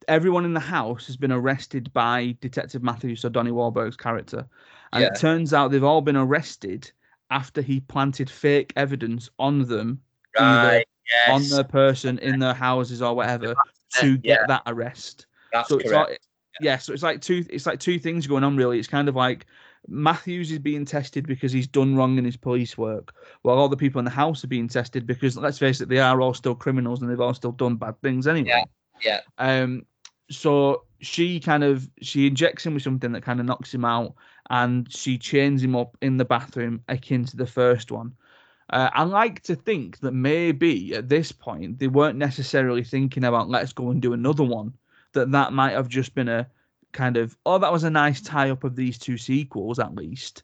everyone 0.09 0.44
in 0.44 0.54
the 0.54 0.61
house 0.61 1.07
has 1.07 1.16
been 1.16 1.32
arrested 1.32 1.92
by 1.92 2.36
Detective 2.40 2.82
Matthews, 2.82 3.20
so 3.20 3.28
Donnie 3.28 3.50
Wahlberg's 3.50 3.96
character. 3.96 4.46
And 4.92 5.02
yeah. 5.02 5.09
it 5.09 5.18
turns 5.18 5.52
out 5.52 5.70
they've 5.70 5.84
all 5.84 6.00
been 6.00 6.16
arrested 6.16 6.90
after 7.30 7.61
he 7.61 7.80
planted 7.80 8.30
fake 8.30 8.72
evidence 8.76 9.30
on 9.38 9.64
them, 9.66 10.00
right, 10.38 10.86
yes. 11.12 11.30
on 11.30 11.48
their 11.48 11.64
person, 11.64 12.18
in 12.18 12.38
their 12.38 12.54
houses 12.54 13.02
or 13.02 13.14
whatever, 13.14 13.54
to 14.00 14.16
get 14.18 14.40
yeah. 14.40 14.46
that 14.46 14.62
arrest. 14.66 15.26
That's 15.52 15.68
so 15.68 15.78
correct. 15.78 15.86
It's 15.86 15.94
like, 15.94 16.20
yeah, 16.61 16.78
so 16.78 16.92
it's 16.92 17.02
like 17.02 17.20
two 17.20 17.44
it's 17.50 17.66
like 17.66 17.80
two 17.80 17.98
things 17.98 18.26
going 18.26 18.44
on 18.44 18.57
really. 18.57 18.78
It's 18.78 18.88
kind 18.88 19.09
of 19.09 19.16
like 19.16 19.46
Matthews 19.89 20.51
is 20.51 20.59
being 20.59 20.84
tested 20.84 21.26
because 21.26 21.53
he's 21.53 21.66
done 21.66 21.97
wrong 21.97 22.18
in 22.18 22.24
his 22.24 22.37
police 22.37 22.76
work, 22.76 23.14
while 23.43 23.59
all 23.59 23.68
the 23.68 23.76
people 23.76 23.99
in 23.99 24.05
the 24.05 24.11
house 24.11 24.43
are 24.45 24.49
being 24.49 24.68
tested 24.68 25.07
because 25.07 25.37
let's 25.37 25.59
face 25.59 25.80
it, 25.80 25.89
they 25.89 25.99
are 25.99 26.20
all 26.20 26.34
still 26.34 26.55
criminals 26.55 27.01
and 27.01 27.11
they've 27.11 27.20
all 27.20 27.34
still 27.34 27.53
done 27.53 27.76
bad 27.76 28.01
things 28.01 28.26
anyway. 28.26 28.49
Yeah. 28.49 28.64
Yeah. 29.03 29.20
Um, 29.39 29.87
so 30.30 30.84
she 31.01 31.41
kind 31.41 31.62
of 31.62 31.89
she 32.03 32.26
injects 32.26 32.64
him 32.64 32.74
with 32.74 32.82
something 32.82 33.12
that 33.12 33.22
kind 33.22 33.41
of 33.41 33.47
knocks 33.47 33.72
him 33.72 33.84
out, 33.84 34.14
and 34.51 34.91
she 34.93 35.18
chains 35.18 35.62
him 35.62 35.76
up 35.76 35.97
in 36.03 36.16
the 36.16 36.24
bathroom, 36.24 36.82
akin 36.89 37.24
to 37.26 37.37
the 37.37 37.47
first 37.47 37.91
one. 37.91 38.12
Uh, 38.70 38.91
I 38.93 39.05
like 39.05 39.43
to 39.43 39.55
think 39.55 40.01
that 40.01 40.12
maybe 40.12 40.95
at 40.95 41.09
this 41.09 41.30
point 41.30 41.78
they 41.78 41.87
weren't 41.87 42.18
necessarily 42.18 42.82
thinking 42.82 43.24
about 43.24 43.49
let's 43.49 43.72
go 43.72 43.91
and 43.91 44.03
do 44.03 44.12
another 44.12 44.45
one. 44.45 44.72
That 45.12 45.30
that 45.32 45.53
might 45.53 45.72
have 45.72 45.89
just 45.89 46.14
been 46.14 46.28
a 46.28 46.49
kind 46.97 47.16
of 47.16 47.36
oh 47.47 47.59
that 47.59 47.72
was 47.72 47.84
a 47.84 47.90
nice 47.90 48.20
tie 48.20 48.51
up 48.51 48.64
of 48.64 48.74
these 48.74 48.99
two 48.99 49.18
sequels 49.18 49.78
at 49.78 49.94
least, 49.94 50.42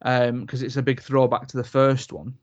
because 0.00 0.28
um, 0.28 0.66
it's 0.66 0.76
a 0.76 0.82
big 0.82 1.00
throwback 1.00 1.48
to 1.48 1.56
the 1.56 1.64
first 1.64 2.12
one. 2.12 2.34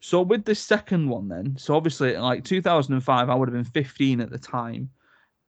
So 0.00 0.20
with 0.20 0.44
the 0.44 0.54
second 0.54 1.08
one, 1.08 1.28
then, 1.28 1.56
so 1.56 1.74
obviously 1.74 2.16
like 2.16 2.44
2005, 2.44 3.30
I 3.30 3.34
would 3.34 3.48
have 3.48 3.54
been 3.54 3.64
15 3.64 4.20
at 4.20 4.30
the 4.30 4.38
time. 4.38 4.90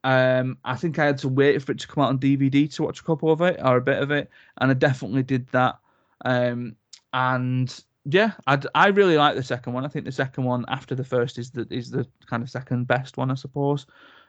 Um, 0.04 0.58
I 0.64 0.76
think 0.76 0.98
I 0.98 1.06
had 1.06 1.18
to 1.18 1.28
wait 1.28 1.62
for 1.62 1.72
it 1.72 1.78
to 1.80 1.88
come 1.88 2.04
out 2.04 2.10
on 2.10 2.18
DVD 2.18 2.72
to 2.74 2.82
watch 2.82 3.00
a 3.00 3.04
couple 3.04 3.30
of 3.32 3.40
it 3.40 3.60
or 3.62 3.76
a 3.76 3.82
bit 3.82 4.02
of 4.02 4.10
it, 4.10 4.30
and 4.58 4.70
I 4.70 4.74
definitely 4.74 5.22
did 5.22 5.46
that. 5.48 5.78
Um, 6.24 6.76
and 7.12 7.84
yeah, 8.04 8.32
I 8.46 8.60
I 8.74 8.88
really 8.88 9.16
like 9.16 9.34
the 9.34 9.42
second 9.42 9.72
one. 9.72 9.84
I 9.84 9.88
think 9.88 10.04
the 10.04 10.12
second 10.12 10.44
one 10.44 10.64
after 10.68 10.94
the 10.94 11.04
first 11.04 11.38
is 11.38 11.50
the 11.50 11.66
is 11.70 11.90
the 11.90 12.06
kind 12.26 12.42
of 12.42 12.50
second 12.50 12.86
best 12.86 13.16
one, 13.16 13.30
I 13.30 13.34
suppose. 13.34 13.86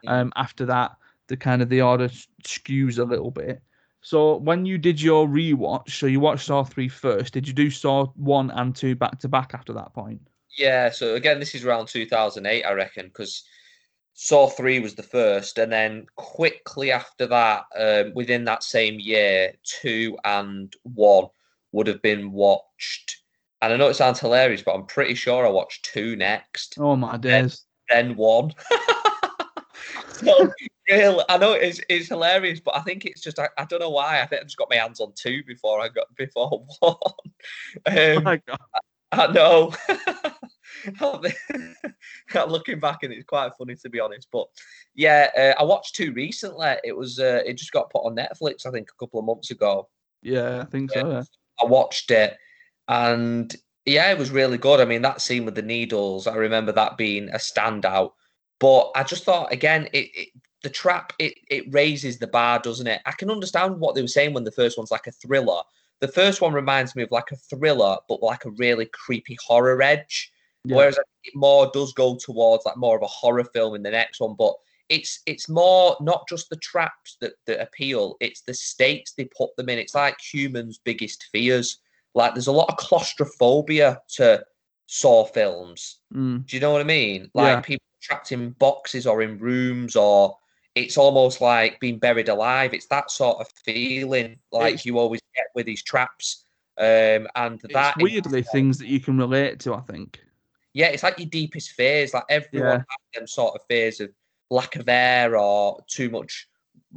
Um, 0.07 0.31
after 0.35 0.65
that, 0.67 0.95
the 1.27 1.37
kind 1.37 1.61
of 1.61 1.69
the 1.69 1.81
order 1.81 2.09
skews 2.43 2.99
a 2.99 3.03
little 3.03 3.31
bit. 3.31 3.61
So 4.01 4.35
when 4.37 4.67
you 4.67 4.77
did 4.77 5.01
your 5.01 5.27
rewatch, 5.27 5.89
so 5.89 6.05
you 6.05 6.19
watched 6.19 6.45
Saw 6.45 6.63
3 6.63 6.87
first, 6.87 7.33
did 7.33 7.47
you 7.47 7.53
do 7.53 7.71
Saw 7.71 8.05
1 8.15 8.51
and 8.51 8.75
2 8.75 8.95
back 8.95 9.17
to 9.19 9.27
back 9.27 9.55
after 9.55 9.73
that 9.73 9.93
point? 9.93 10.21
Yeah, 10.55 10.91
so 10.91 11.15
again, 11.15 11.39
this 11.39 11.55
is 11.55 11.65
around 11.65 11.87
2008, 11.87 12.63
I 12.63 12.71
reckon, 12.73 13.07
because 13.07 13.43
Saw 14.13 14.47
3 14.47 14.79
was 14.79 14.93
the 14.93 15.03
first, 15.03 15.57
and 15.57 15.71
then 15.71 16.05
quickly 16.17 16.91
after 16.91 17.25
that, 17.27 17.65
um, 17.75 18.13
within 18.13 18.45
that 18.45 18.63
same 18.63 18.99
year, 18.99 19.53
2 19.81 20.17
and 20.23 20.71
1 20.83 21.25
would 21.71 21.87
have 21.87 22.01
been 22.03 22.31
watched. 22.31 23.17
And 23.61 23.73
I 23.73 23.77
know 23.77 23.89
it 23.89 23.95
sounds 23.95 24.19
hilarious, 24.19 24.61
but 24.61 24.75
I'm 24.75 24.85
pretty 24.85 25.15
sure 25.15 25.47
I 25.47 25.49
watched 25.49 25.91
2 25.93 26.15
next. 26.15 26.75
Oh 26.77 26.95
my 26.95 27.17
days. 27.17 27.65
Then, 27.89 28.09
then 28.09 28.17
1. 28.17 28.53
so 30.11 30.51
I 30.89 31.37
know 31.37 31.53
it's 31.53 31.81
it's 31.89 32.09
hilarious, 32.09 32.59
but 32.59 32.75
I 32.75 32.81
think 32.81 33.05
it's 33.05 33.21
just 33.21 33.39
I, 33.39 33.49
I 33.57 33.65
don't 33.65 33.79
know 33.79 33.89
why. 33.89 34.21
I 34.21 34.27
think 34.27 34.41
I 34.41 34.43
just 34.43 34.57
got 34.57 34.69
my 34.69 34.75
hands 34.77 34.99
on 34.99 35.13
two 35.15 35.43
before 35.43 35.81
I 35.81 35.89
got 35.89 36.13
before 36.15 36.65
one. 36.79 36.95
Um, 37.85 37.97
oh 37.97 38.21
my 38.21 38.41
God. 38.47 38.59
I, 39.11 39.25
I 39.25 39.31
know. 39.31 39.73
looking 42.47 42.79
back 42.79 43.03
and 43.03 43.13
it's 43.13 43.25
quite 43.25 43.51
funny 43.57 43.75
to 43.75 43.89
be 43.89 43.99
honest. 43.99 44.27
But 44.31 44.47
yeah, 44.93 45.29
uh, 45.37 45.61
I 45.61 45.63
watched 45.63 45.95
two 45.95 46.13
recently. 46.13 46.75
It 46.83 46.95
was 46.95 47.19
uh, 47.19 47.41
it 47.45 47.53
just 47.53 47.71
got 47.71 47.89
put 47.89 48.05
on 48.05 48.15
Netflix, 48.15 48.65
I 48.65 48.71
think, 48.71 48.89
a 48.89 48.99
couple 49.03 49.19
of 49.19 49.25
months 49.25 49.51
ago. 49.51 49.89
Yeah, 50.21 50.61
I 50.61 50.65
think 50.65 50.91
so. 50.91 51.07
Yeah. 51.07 51.23
I 51.61 51.65
watched 51.65 52.11
it, 52.11 52.37
and 52.87 53.53
yeah, 53.85 54.11
it 54.11 54.17
was 54.17 54.31
really 54.31 54.57
good. 54.57 54.79
I 54.79 54.85
mean, 54.85 55.01
that 55.03 55.21
scene 55.21 55.45
with 55.45 55.55
the 55.55 55.61
needles, 55.61 56.27
I 56.27 56.35
remember 56.35 56.71
that 56.73 56.97
being 56.97 57.29
a 57.29 57.37
standout. 57.37 58.11
But 58.59 58.91
I 58.95 59.03
just 59.03 59.23
thought 59.23 59.51
again, 59.51 59.87
it, 59.93 60.09
it 60.13 60.29
the 60.65 60.69
trap 60.71 61.13
it 61.19 61.35
it 61.51 61.71
raises 61.71 62.17
the 62.17 62.25
bar, 62.25 62.57
doesn't 62.57 62.87
it? 62.87 62.99
I 63.05 63.11
can 63.11 63.29
understand 63.29 63.79
what 63.79 63.93
they 63.93 64.01
were 64.01 64.07
saying 64.07 64.33
when 64.33 64.45
the 64.45 64.51
first 64.51 64.79
one's 64.79 64.89
like 64.89 65.05
a 65.05 65.11
thriller. 65.11 65.61
The 65.99 66.07
first 66.07 66.41
one 66.41 66.53
reminds 66.53 66.95
me 66.95 67.03
of 67.03 67.11
like 67.11 67.31
a 67.31 67.35
thriller, 67.35 67.97
but 68.09 68.23
like 68.23 68.45
a 68.45 68.49
really 68.49 68.87
creepy 68.87 69.37
horror 69.45 69.79
edge. 69.83 70.31
Yeah. 70.63 70.77
Whereas 70.77 70.97
it 71.23 71.35
more 71.35 71.69
does 71.71 71.93
go 71.93 72.15
towards 72.15 72.65
like 72.65 72.77
more 72.77 72.95
of 72.95 73.03
a 73.03 73.07
horror 73.07 73.43
film 73.43 73.75
in 73.75 73.83
the 73.83 73.91
next 73.91 74.19
one, 74.19 74.33
but 74.33 74.55
it's 74.89 75.19
it's 75.27 75.47
more 75.47 75.95
not 76.01 76.27
just 76.27 76.49
the 76.49 76.55
traps 76.57 77.17
that, 77.21 77.33
that 77.45 77.61
appeal, 77.61 78.17
it's 78.19 78.41
the 78.41 78.53
states 78.55 79.11
they 79.11 79.25
put 79.25 79.55
them 79.57 79.69
in. 79.69 79.77
It's 79.77 79.93
like 79.93 80.19
humans' 80.19 80.79
biggest 80.83 81.25
fears. 81.31 81.77
Like 82.15 82.33
there's 82.33 82.47
a 82.47 82.51
lot 82.51 82.69
of 82.69 82.77
claustrophobia 82.77 84.01
to 84.15 84.43
Saw 84.87 85.25
films. 85.25 85.99
Mm. 86.11 86.47
Do 86.47 86.55
you 86.55 86.59
know 86.59 86.71
what 86.71 86.81
I 86.81 86.85
mean? 86.85 87.29
Like 87.35 87.57
yeah. 87.57 87.61
people 87.61 87.85
trapped 88.01 88.31
in 88.31 88.49
boxes 88.51 89.05
or 89.05 89.21
in 89.21 89.37
rooms 89.37 89.95
or 89.95 90.35
it's 90.75 90.97
almost 90.97 91.41
like 91.41 91.79
being 91.79 91.97
buried 91.97 92.29
alive. 92.29 92.73
It's 92.73 92.87
that 92.87 93.09
sort 93.09 93.39
of 93.39 93.47
feeling 93.63 94.37
like 94.51 94.75
it's, 94.75 94.85
you 94.85 94.99
always 94.99 95.21
get 95.35 95.47
with 95.55 95.65
these 95.65 95.81
traps. 95.81 96.45
Um, 96.77 97.27
and 97.35 97.61
that 97.71 97.95
weirdly 97.97 98.41
is, 98.41 98.51
things 98.51 98.77
that 98.79 98.87
you 98.87 98.99
can 98.99 99.17
relate 99.17 99.59
to, 99.61 99.73
I 99.73 99.79
think. 99.81 100.19
Yeah, 100.73 100.87
it's 100.87 101.03
like 101.03 101.17
your 101.17 101.29
deepest 101.29 101.71
fears. 101.71 102.13
Like 102.13 102.25
everyone 102.29 102.69
yeah. 102.69 102.77
has 102.77 103.19
them 103.21 103.27
sort 103.27 103.55
of 103.55 103.61
fears 103.69 104.01
of 104.01 104.09
lack 104.49 104.75
of 104.75 104.89
air 104.89 105.37
or 105.37 105.81
too 105.87 106.09
much, 106.09 106.49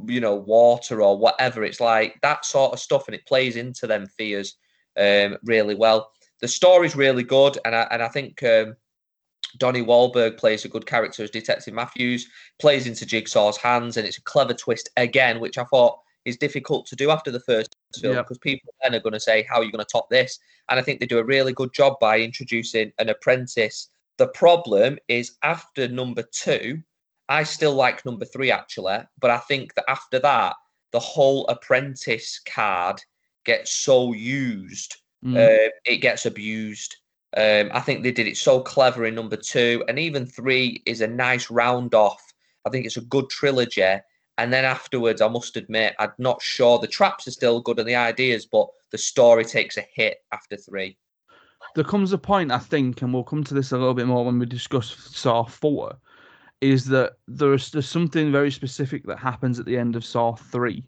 you 0.05 0.19
know, 0.19 0.35
water 0.35 1.01
or 1.01 1.17
whatever. 1.17 1.63
It's 1.63 1.79
like 1.79 2.19
that 2.21 2.43
sort 2.43 2.73
of 2.73 2.79
stuff, 2.79 3.07
and 3.07 3.15
it 3.15 3.25
plays 3.25 3.55
into 3.55 3.87
them 3.87 4.05
fears 4.05 4.57
um, 4.97 5.37
really 5.43 5.75
well. 5.75 6.11
The 6.41 6.49
story's 6.49 6.97
really 6.97 7.23
good, 7.23 7.57
and 7.63 7.73
I 7.73 7.87
and 7.91 8.03
I 8.03 8.09
think 8.09 8.43
um, 8.43 8.75
Donnie 9.57 9.83
Wahlberg 9.83 10.37
plays 10.37 10.65
a 10.65 10.69
good 10.69 10.85
character 10.85 11.23
as 11.23 11.31
Detective 11.31 11.73
Matthews, 11.73 12.27
plays 12.59 12.87
into 12.87 13.05
Jigsaw's 13.05 13.57
hands, 13.57 13.97
and 13.97 14.05
it's 14.07 14.17
a 14.17 14.23
clever 14.23 14.53
twist 14.53 14.89
again, 14.97 15.39
which 15.39 15.57
I 15.57 15.63
thought 15.65 15.99
is 16.25 16.37
difficult 16.37 16.85
to 16.87 16.95
do 16.95 17.09
after 17.09 17.31
the 17.31 17.39
first 17.39 17.75
film 17.99 18.15
because 18.17 18.37
yep. 18.37 18.41
people 18.41 18.73
then 18.83 18.93
are 18.93 18.99
going 18.99 19.13
to 19.13 19.19
say, 19.19 19.45
How 19.49 19.57
are 19.57 19.63
you 19.63 19.71
going 19.71 19.83
to 19.83 19.91
top 19.91 20.09
this? 20.09 20.39
And 20.69 20.79
I 20.79 20.83
think 20.83 20.99
they 20.99 21.05
do 21.05 21.19
a 21.19 21.23
really 21.23 21.53
good 21.53 21.73
job 21.73 21.95
by 21.99 22.19
introducing 22.19 22.91
an 22.99 23.09
apprentice. 23.09 23.89
The 24.17 24.27
problem 24.27 24.99
is 25.07 25.37
after 25.43 25.87
number 25.87 26.23
two, 26.31 26.81
I 27.29 27.43
still 27.43 27.73
like 27.73 28.05
number 28.05 28.25
three 28.25 28.51
actually, 28.51 28.99
but 29.19 29.31
I 29.31 29.37
think 29.37 29.73
that 29.75 29.85
after 29.87 30.19
that, 30.19 30.55
the 30.91 30.99
whole 30.99 31.47
apprentice 31.47 32.41
card 32.45 33.01
gets 33.45 33.71
so 33.71 34.13
used, 34.13 34.95
Mm. 35.23 35.35
uh, 35.37 35.69
it 35.85 35.97
gets 35.97 36.25
abused. 36.25 36.95
Um, 37.37 37.69
I 37.73 37.79
think 37.79 38.03
they 38.03 38.11
did 38.11 38.27
it 38.27 38.37
so 38.37 38.59
clever 38.61 39.05
in 39.05 39.15
number 39.15 39.37
two, 39.37 39.83
and 39.87 39.99
even 39.99 40.25
three 40.25 40.81
is 40.85 41.01
a 41.01 41.07
nice 41.07 41.51
round 41.51 41.93
off. 41.93 42.21
I 42.65 42.69
think 42.69 42.85
it's 42.85 42.97
a 42.97 43.01
good 43.01 43.29
trilogy. 43.29 43.83
And 44.37 44.53
then 44.53 44.65
afterwards, 44.65 45.21
I 45.21 45.27
must 45.27 45.57
admit, 45.57 45.95
I'm 45.99 46.13
not 46.17 46.41
sure 46.41 46.79
the 46.79 46.87
traps 46.87 47.27
are 47.27 47.31
still 47.31 47.61
good 47.61 47.77
and 47.77 47.87
the 47.87 47.95
ideas, 47.95 48.45
but 48.45 48.67
the 48.91 48.97
story 48.97 49.43
takes 49.45 49.77
a 49.77 49.85
hit 49.93 50.17
after 50.31 50.55
three. 50.57 50.97
there 51.75 51.83
comes 51.83 52.13
a 52.13 52.17
point 52.17 52.51
I 52.51 52.57
think, 52.59 53.01
and 53.01 53.13
we'll 53.13 53.23
come 53.23 53.43
to 53.43 53.53
this 53.53 53.71
a 53.71 53.77
little 53.77 53.93
bit 53.93 54.07
more 54.07 54.25
when 54.25 54.39
we 54.39 54.45
discuss 54.45 54.95
Saw 54.95 55.43
Four, 55.43 55.97
is 56.61 56.85
that 56.85 57.13
there's 57.27 57.71
there's 57.71 57.87
something 57.89 58.31
very 58.31 58.51
specific 58.51 59.05
that 59.05 59.19
happens 59.19 59.59
at 59.59 59.65
the 59.65 59.77
end 59.77 59.95
of 59.95 60.05
Saw 60.05 60.35
Three, 60.35 60.83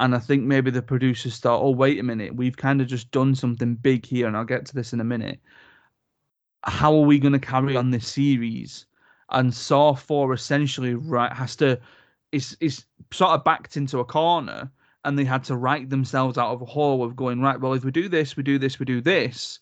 and 0.00 0.14
I 0.14 0.18
think 0.18 0.44
maybe 0.44 0.70
the 0.70 0.82
producers 0.82 1.38
thought, 1.38 1.62
oh 1.62 1.70
wait 1.70 1.98
a 1.98 2.02
minute, 2.02 2.34
we've 2.34 2.56
kind 2.56 2.80
of 2.80 2.86
just 2.86 3.10
done 3.10 3.34
something 3.34 3.74
big 3.76 4.04
here, 4.06 4.26
and 4.26 4.36
I'll 4.36 4.44
get 4.44 4.66
to 4.66 4.74
this 4.74 4.92
in 4.92 5.00
a 5.00 5.04
minute. 5.04 5.40
How 6.64 6.94
are 6.94 7.06
we 7.06 7.18
going 7.18 7.32
to 7.32 7.38
carry 7.38 7.76
on 7.76 7.90
this 7.90 8.06
series? 8.06 8.86
And 9.30 9.54
Saw 9.54 9.94
Four 9.94 10.32
essentially 10.32 10.94
right 10.94 11.32
has 11.32 11.56
to 11.56 11.78
is 12.32 12.56
is 12.60 12.84
sort 13.12 13.30
of 13.32 13.44
backed 13.44 13.76
into 13.76 14.00
a 14.00 14.04
corner, 14.04 14.70
and 15.04 15.18
they 15.18 15.24
had 15.24 15.44
to 15.44 15.56
write 15.56 15.90
themselves 15.90 16.36
out 16.38 16.52
of 16.52 16.62
a 16.62 16.66
hole 16.66 17.02
of 17.04 17.16
going 17.16 17.40
right. 17.40 17.60
Well, 17.60 17.74
if 17.74 17.84
we 17.84 17.90
do 17.90 18.08
this, 18.08 18.36
we 18.36 18.42
do 18.42 18.58
this, 18.58 18.78
we 18.78 18.86
do 18.86 19.00
this 19.00 19.60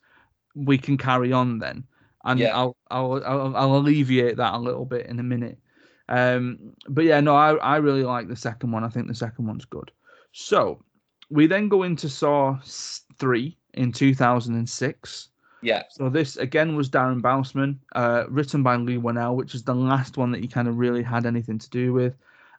we 0.54 0.78
can 0.78 0.96
carry 0.96 1.32
on 1.32 1.58
then. 1.58 1.84
And 2.24 2.40
Yeah. 2.40 2.56
I'll, 2.56 2.76
I'll 2.90 3.22
I'll 3.24 3.56
I'll 3.56 3.76
alleviate 3.76 4.36
that 4.36 4.54
a 4.54 4.58
little 4.58 4.84
bit 4.84 5.06
in 5.06 5.18
a 5.20 5.22
minute. 5.22 5.58
Um, 6.08 6.74
but 6.88 7.04
yeah, 7.04 7.20
no, 7.20 7.34
I 7.36 7.54
I 7.54 7.76
really 7.76 8.02
like 8.02 8.28
the 8.28 8.36
second 8.36 8.72
one. 8.72 8.84
I 8.84 8.88
think 8.88 9.06
the 9.06 9.14
second 9.14 9.46
one's 9.46 9.64
good. 9.64 9.90
So 10.32 10.82
we 11.30 11.46
then 11.46 11.68
go 11.68 11.84
into 11.84 12.08
Saw 12.08 12.58
three 13.18 13.56
in 13.74 13.92
2006. 13.92 15.28
Yeah, 15.62 15.82
So 15.90 16.08
this 16.08 16.36
again 16.36 16.76
was 16.76 16.88
Darren 16.88 17.20
Bousman, 17.20 17.78
uh, 17.94 18.24
written 18.28 18.62
by 18.62 18.76
Leigh 18.76 18.98
Whannell, 18.98 19.34
which 19.34 19.54
is 19.54 19.64
the 19.64 19.74
last 19.74 20.16
one 20.16 20.30
that 20.30 20.40
he 20.40 20.48
kind 20.48 20.68
of 20.68 20.78
really 20.78 21.02
had 21.02 21.26
anything 21.26 21.58
to 21.58 21.70
do 21.70 21.92
with, 21.92 22.14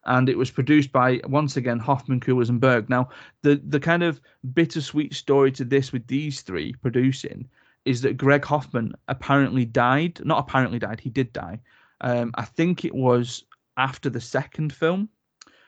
and 0.05 0.27
it 0.27 0.37
was 0.37 0.51
produced 0.51 0.91
by 0.91 1.21
once 1.27 1.55
again 1.55 1.79
Hoffman, 1.79 2.19
Koules, 2.19 2.49
and 2.49 2.59
Burg. 2.59 2.89
Now 2.89 3.09
the 3.41 3.61
the 3.67 3.79
kind 3.79 4.03
of 4.03 4.19
bittersweet 4.53 5.13
story 5.13 5.51
to 5.53 5.63
this 5.63 5.91
with 5.91 6.05
these 6.07 6.41
three 6.41 6.73
producing 6.81 7.47
is 7.85 8.01
that 8.01 8.17
Gregg 8.17 8.43
Hoffman 8.45 8.93
apparently 9.07 9.65
died. 9.65 10.19
Not 10.25 10.39
apparently 10.39 10.79
died. 10.79 10.99
He 10.99 11.09
did 11.09 11.31
die. 11.33 11.59
Um, 12.01 12.31
I 12.35 12.45
think 12.45 12.85
it 12.85 12.93
was 12.93 13.45
after 13.77 14.09
the 14.09 14.21
second 14.21 14.73
film. 14.73 15.09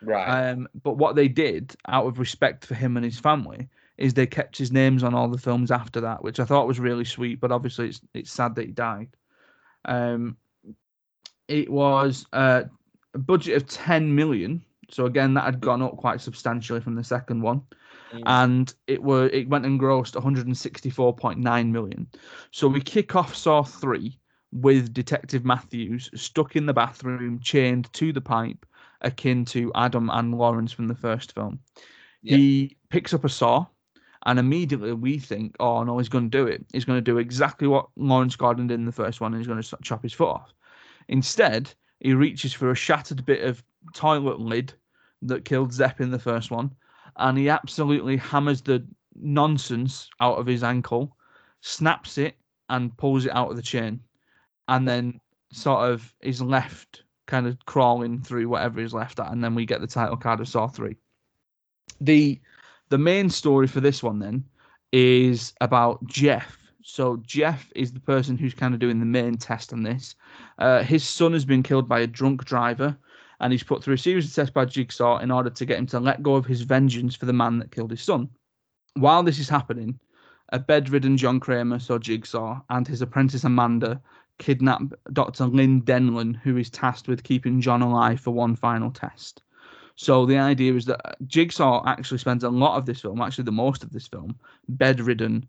right. 0.02 0.50
Um, 0.50 0.68
but 0.82 0.98
what 0.98 1.16
they 1.16 1.28
did, 1.28 1.74
out 1.88 2.06
of 2.06 2.18
respect 2.18 2.66
for 2.66 2.74
him 2.74 2.96
and 2.96 3.04
his 3.04 3.18
family, 3.18 3.68
is 4.02 4.14
they 4.14 4.26
kept 4.26 4.58
his 4.58 4.72
names 4.72 5.02
on 5.02 5.14
all 5.14 5.28
the 5.28 5.38
films 5.38 5.70
after 5.70 6.00
that, 6.00 6.22
which 6.22 6.40
I 6.40 6.44
thought 6.44 6.66
was 6.66 6.80
really 6.80 7.04
sweet. 7.04 7.40
But 7.40 7.52
obviously, 7.52 7.88
it's 7.88 8.00
it's 8.14 8.32
sad 8.32 8.54
that 8.56 8.66
he 8.66 8.72
died. 8.72 9.08
Um, 9.84 10.36
it 11.48 11.70
was 11.70 12.26
uh, 12.32 12.64
a 13.14 13.18
budget 13.18 13.56
of 13.56 13.68
ten 13.68 14.14
million, 14.14 14.64
so 14.90 15.06
again 15.06 15.34
that 15.34 15.44
had 15.44 15.60
gone 15.60 15.82
up 15.82 15.96
quite 15.96 16.20
substantially 16.20 16.80
from 16.80 16.96
the 16.96 17.04
second 17.04 17.42
one, 17.42 17.62
Mm. 18.12 18.22
and 18.26 18.74
it 18.86 19.02
were 19.02 19.26
it 19.28 19.48
went 19.48 19.64
and 19.64 19.80
grossed 19.80 20.14
one 20.14 20.22
hundred 20.22 20.46
and 20.46 20.56
sixty 20.56 20.90
four 20.90 21.14
point 21.14 21.38
nine 21.38 21.72
million. 21.72 22.06
So 22.50 22.68
we 22.68 22.80
kick 22.80 23.16
off 23.16 23.34
Saw 23.34 23.62
three 23.62 24.18
with 24.52 24.92
Detective 24.92 25.44
Matthews 25.46 26.10
stuck 26.14 26.56
in 26.56 26.66
the 26.66 26.74
bathroom, 26.74 27.40
chained 27.40 27.90
to 27.94 28.12
the 28.12 28.20
pipe, 28.20 28.66
akin 29.00 29.46
to 29.46 29.72
Adam 29.74 30.10
and 30.10 30.34
Lawrence 30.34 30.72
from 30.72 30.88
the 30.88 30.94
first 30.94 31.32
film. 31.32 31.60
Yeah. 32.22 32.36
He 32.36 32.76
picks 32.90 33.14
up 33.14 33.24
a 33.24 33.30
saw, 33.30 33.66
and 34.26 34.38
immediately 34.38 34.92
we 34.92 35.18
think, 35.18 35.56
oh 35.60 35.82
no, 35.82 35.98
he's 35.98 36.08
going 36.08 36.30
to 36.30 36.38
do 36.38 36.46
it. 36.46 36.64
He's 36.72 36.84
going 36.84 36.98
to 36.98 37.02
do 37.02 37.18
exactly 37.18 37.66
what 37.66 37.88
Lawrence 37.96 38.36
Gordon 38.36 38.66
did 38.66 38.74
in 38.74 38.86
the 38.86 38.92
first 38.92 39.20
one, 39.20 39.32
and 39.32 39.40
he's 39.40 39.48
going 39.48 39.62
to 39.62 39.76
chop 39.82 40.02
his 40.02 40.12
foot 40.12 40.28
off. 40.28 40.54
Instead, 41.08 41.72
he 42.00 42.14
reaches 42.14 42.52
for 42.52 42.70
a 42.70 42.76
shattered 42.76 43.24
bit 43.24 43.42
of 43.44 43.62
toilet 43.94 44.40
lid 44.40 44.72
that 45.22 45.44
killed 45.44 45.72
Zepp 45.72 46.00
in 46.00 46.10
the 46.10 46.18
first 46.18 46.50
one, 46.50 46.70
and 47.16 47.36
he 47.36 47.48
absolutely 47.48 48.16
hammers 48.16 48.62
the 48.62 48.86
nonsense 49.14 50.08
out 50.20 50.38
of 50.38 50.46
his 50.46 50.62
ankle, 50.62 51.16
snaps 51.60 52.18
it, 52.18 52.36
and 52.68 52.96
pulls 52.96 53.26
it 53.26 53.34
out 53.34 53.50
of 53.50 53.56
the 53.56 53.62
chain, 53.62 54.00
and 54.68 54.88
then 54.88 55.20
sort 55.52 55.90
of 55.90 56.14
is 56.20 56.40
left 56.40 57.02
kind 57.26 57.46
of 57.46 57.64
crawling 57.66 58.20
through 58.20 58.48
whatever 58.48 58.80
is 58.80 58.94
left 58.94 59.20
at, 59.20 59.30
and 59.30 59.42
then 59.42 59.54
we 59.54 59.66
get 59.66 59.80
the 59.80 59.86
title 59.86 60.16
card 60.16 60.40
of 60.40 60.48
Saw 60.48 60.66
Three. 60.66 60.96
The 62.00 62.40
the 62.92 62.98
main 62.98 63.30
story 63.30 63.66
for 63.66 63.80
this 63.80 64.02
one 64.02 64.18
then 64.18 64.44
is 64.92 65.54
about 65.62 66.06
Jeff. 66.06 66.58
So 66.82 67.16
Jeff 67.26 67.72
is 67.74 67.90
the 67.90 68.00
person 68.00 68.36
who's 68.36 68.52
kind 68.52 68.74
of 68.74 68.80
doing 68.80 69.00
the 69.00 69.06
main 69.06 69.38
test 69.38 69.72
on 69.72 69.82
this. 69.82 70.14
Uh, 70.58 70.82
his 70.82 71.02
son 71.02 71.32
has 71.32 71.46
been 71.46 71.62
killed 71.62 71.88
by 71.88 72.00
a 72.00 72.06
drunk 72.06 72.44
driver, 72.44 72.94
and 73.40 73.50
he's 73.50 73.62
put 73.62 73.82
through 73.82 73.94
a 73.94 73.98
series 73.98 74.28
of 74.28 74.34
tests 74.34 74.52
by 74.52 74.66
Jigsaw 74.66 75.20
in 75.20 75.30
order 75.30 75.48
to 75.48 75.64
get 75.64 75.78
him 75.78 75.86
to 75.86 76.00
let 76.00 76.22
go 76.22 76.34
of 76.34 76.44
his 76.44 76.60
vengeance 76.60 77.16
for 77.16 77.24
the 77.24 77.32
man 77.32 77.58
that 77.60 77.72
killed 77.72 77.92
his 77.92 78.02
son. 78.02 78.28
While 78.92 79.22
this 79.22 79.38
is 79.38 79.48
happening, 79.48 79.98
a 80.50 80.58
bedridden 80.58 81.16
John 81.16 81.40
Kramer, 81.40 81.78
so 81.78 81.98
Jigsaw, 81.98 82.60
and 82.68 82.86
his 82.86 83.00
apprentice 83.00 83.44
Amanda 83.44 84.02
kidnap 84.36 84.82
Dr. 85.14 85.46
Lynn 85.46 85.80
Denlon, 85.80 86.34
who 86.34 86.58
is 86.58 86.68
tasked 86.68 87.08
with 87.08 87.24
keeping 87.24 87.62
John 87.62 87.80
alive 87.80 88.20
for 88.20 88.32
one 88.32 88.54
final 88.54 88.90
test. 88.90 89.40
So 89.96 90.26
the 90.26 90.38
idea 90.38 90.74
is 90.74 90.84
that 90.86 91.16
Jigsaw 91.26 91.82
actually 91.86 92.18
spends 92.18 92.44
a 92.44 92.50
lot 92.50 92.76
of 92.76 92.86
this 92.86 93.00
film, 93.00 93.20
actually 93.20 93.44
the 93.44 93.52
most 93.52 93.82
of 93.82 93.92
this 93.92 94.06
film, 94.06 94.38
bedridden, 94.68 95.46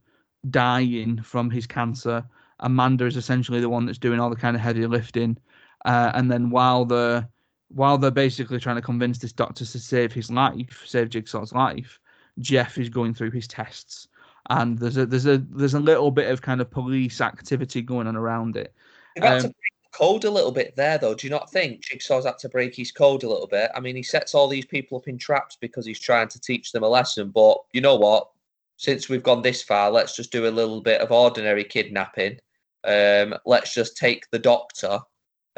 dying 0.49 1.21
from 1.21 1.49
his 1.49 1.65
cancer. 1.65 2.23
Amanda 2.59 3.05
is 3.05 3.17
essentially 3.17 3.61
the 3.61 3.69
one 3.69 3.85
that's 3.85 3.97
doing 3.97 4.19
all 4.19 4.29
the 4.29 4.35
kind 4.35 4.55
of 4.55 4.61
heavy 4.61 4.85
lifting, 4.85 5.37
uh, 5.85 6.11
and 6.13 6.31
then 6.31 6.49
while 6.49 6.85
the 6.85 7.27
while 7.69 7.97
they're 7.97 8.11
basically 8.11 8.59
trying 8.59 8.75
to 8.75 8.81
convince 8.81 9.17
this 9.17 9.33
doctor 9.33 9.65
to 9.65 9.79
save 9.79 10.13
his 10.13 10.29
life, 10.29 10.83
save 10.85 11.09
Jigsaw's 11.09 11.53
life, 11.53 11.99
Jeff 12.39 12.77
is 12.77 12.89
going 12.89 13.13
through 13.13 13.31
his 13.31 13.47
tests, 13.47 14.07
and 14.49 14.77
there's 14.77 14.97
a 14.97 15.05
there's 15.05 15.25
a 15.25 15.37
there's 15.37 15.73
a 15.73 15.79
little 15.79 16.11
bit 16.11 16.29
of 16.29 16.41
kind 16.41 16.61
of 16.61 16.69
police 16.69 17.21
activity 17.21 17.81
going 17.81 18.07
on 18.07 18.15
around 18.15 18.55
it. 18.55 18.73
They've 19.15 19.23
had 19.23 19.41
to 19.41 19.47
um, 19.47 19.53
code 19.93 20.23
a 20.25 20.31
little 20.31 20.51
bit 20.51 20.75
there, 20.75 20.97
though. 20.97 21.13
Do 21.13 21.27
you 21.27 21.31
not 21.31 21.51
think 21.51 21.81
Jigsaw's 21.81 22.25
had 22.25 22.37
to 22.39 22.49
break 22.49 22.75
his 22.75 22.91
code 22.91 23.23
a 23.23 23.29
little 23.29 23.47
bit? 23.47 23.71
I 23.75 23.79
mean, 23.79 23.95
he 23.95 24.03
sets 24.03 24.35
all 24.35 24.47
these 24.47 24.65
people 24.65 24.97
up 24.97 25.07
in 25.07 25.17
traps 25.17 25.57
because 25.59 25.85
he's 25.85 25.99
trying 25.99 26.27
to 26.29 26.41
teach 26.41 26.71
them 26.71 26.83
a 26.83 26.89
lesson. 26.89 27.29
But 27.29 27.57
you 27.71 27.81
know 27.81 27.95
what? 27.95 28.29
Since 28.77 29.07
we've 29.07 29.23
gone 29.23 29.41
this 29.41 29.61
far, 29.61 29.91
let's 29.91 30.15
just 30.15 30.31
do 30.31 30.47
a 30.47 30.49
little 30.49 30.81
bit 30.81 30.99
of 30.99 31.11
ordinary 31.11 31.63
kidnapping. 31.63 32.39
Um, 32.83 33.35
let's 33.45 33.73
just 33.73 33.95
take 33.95 34.29
the 34.31 34.39
doctor 34.39 34.99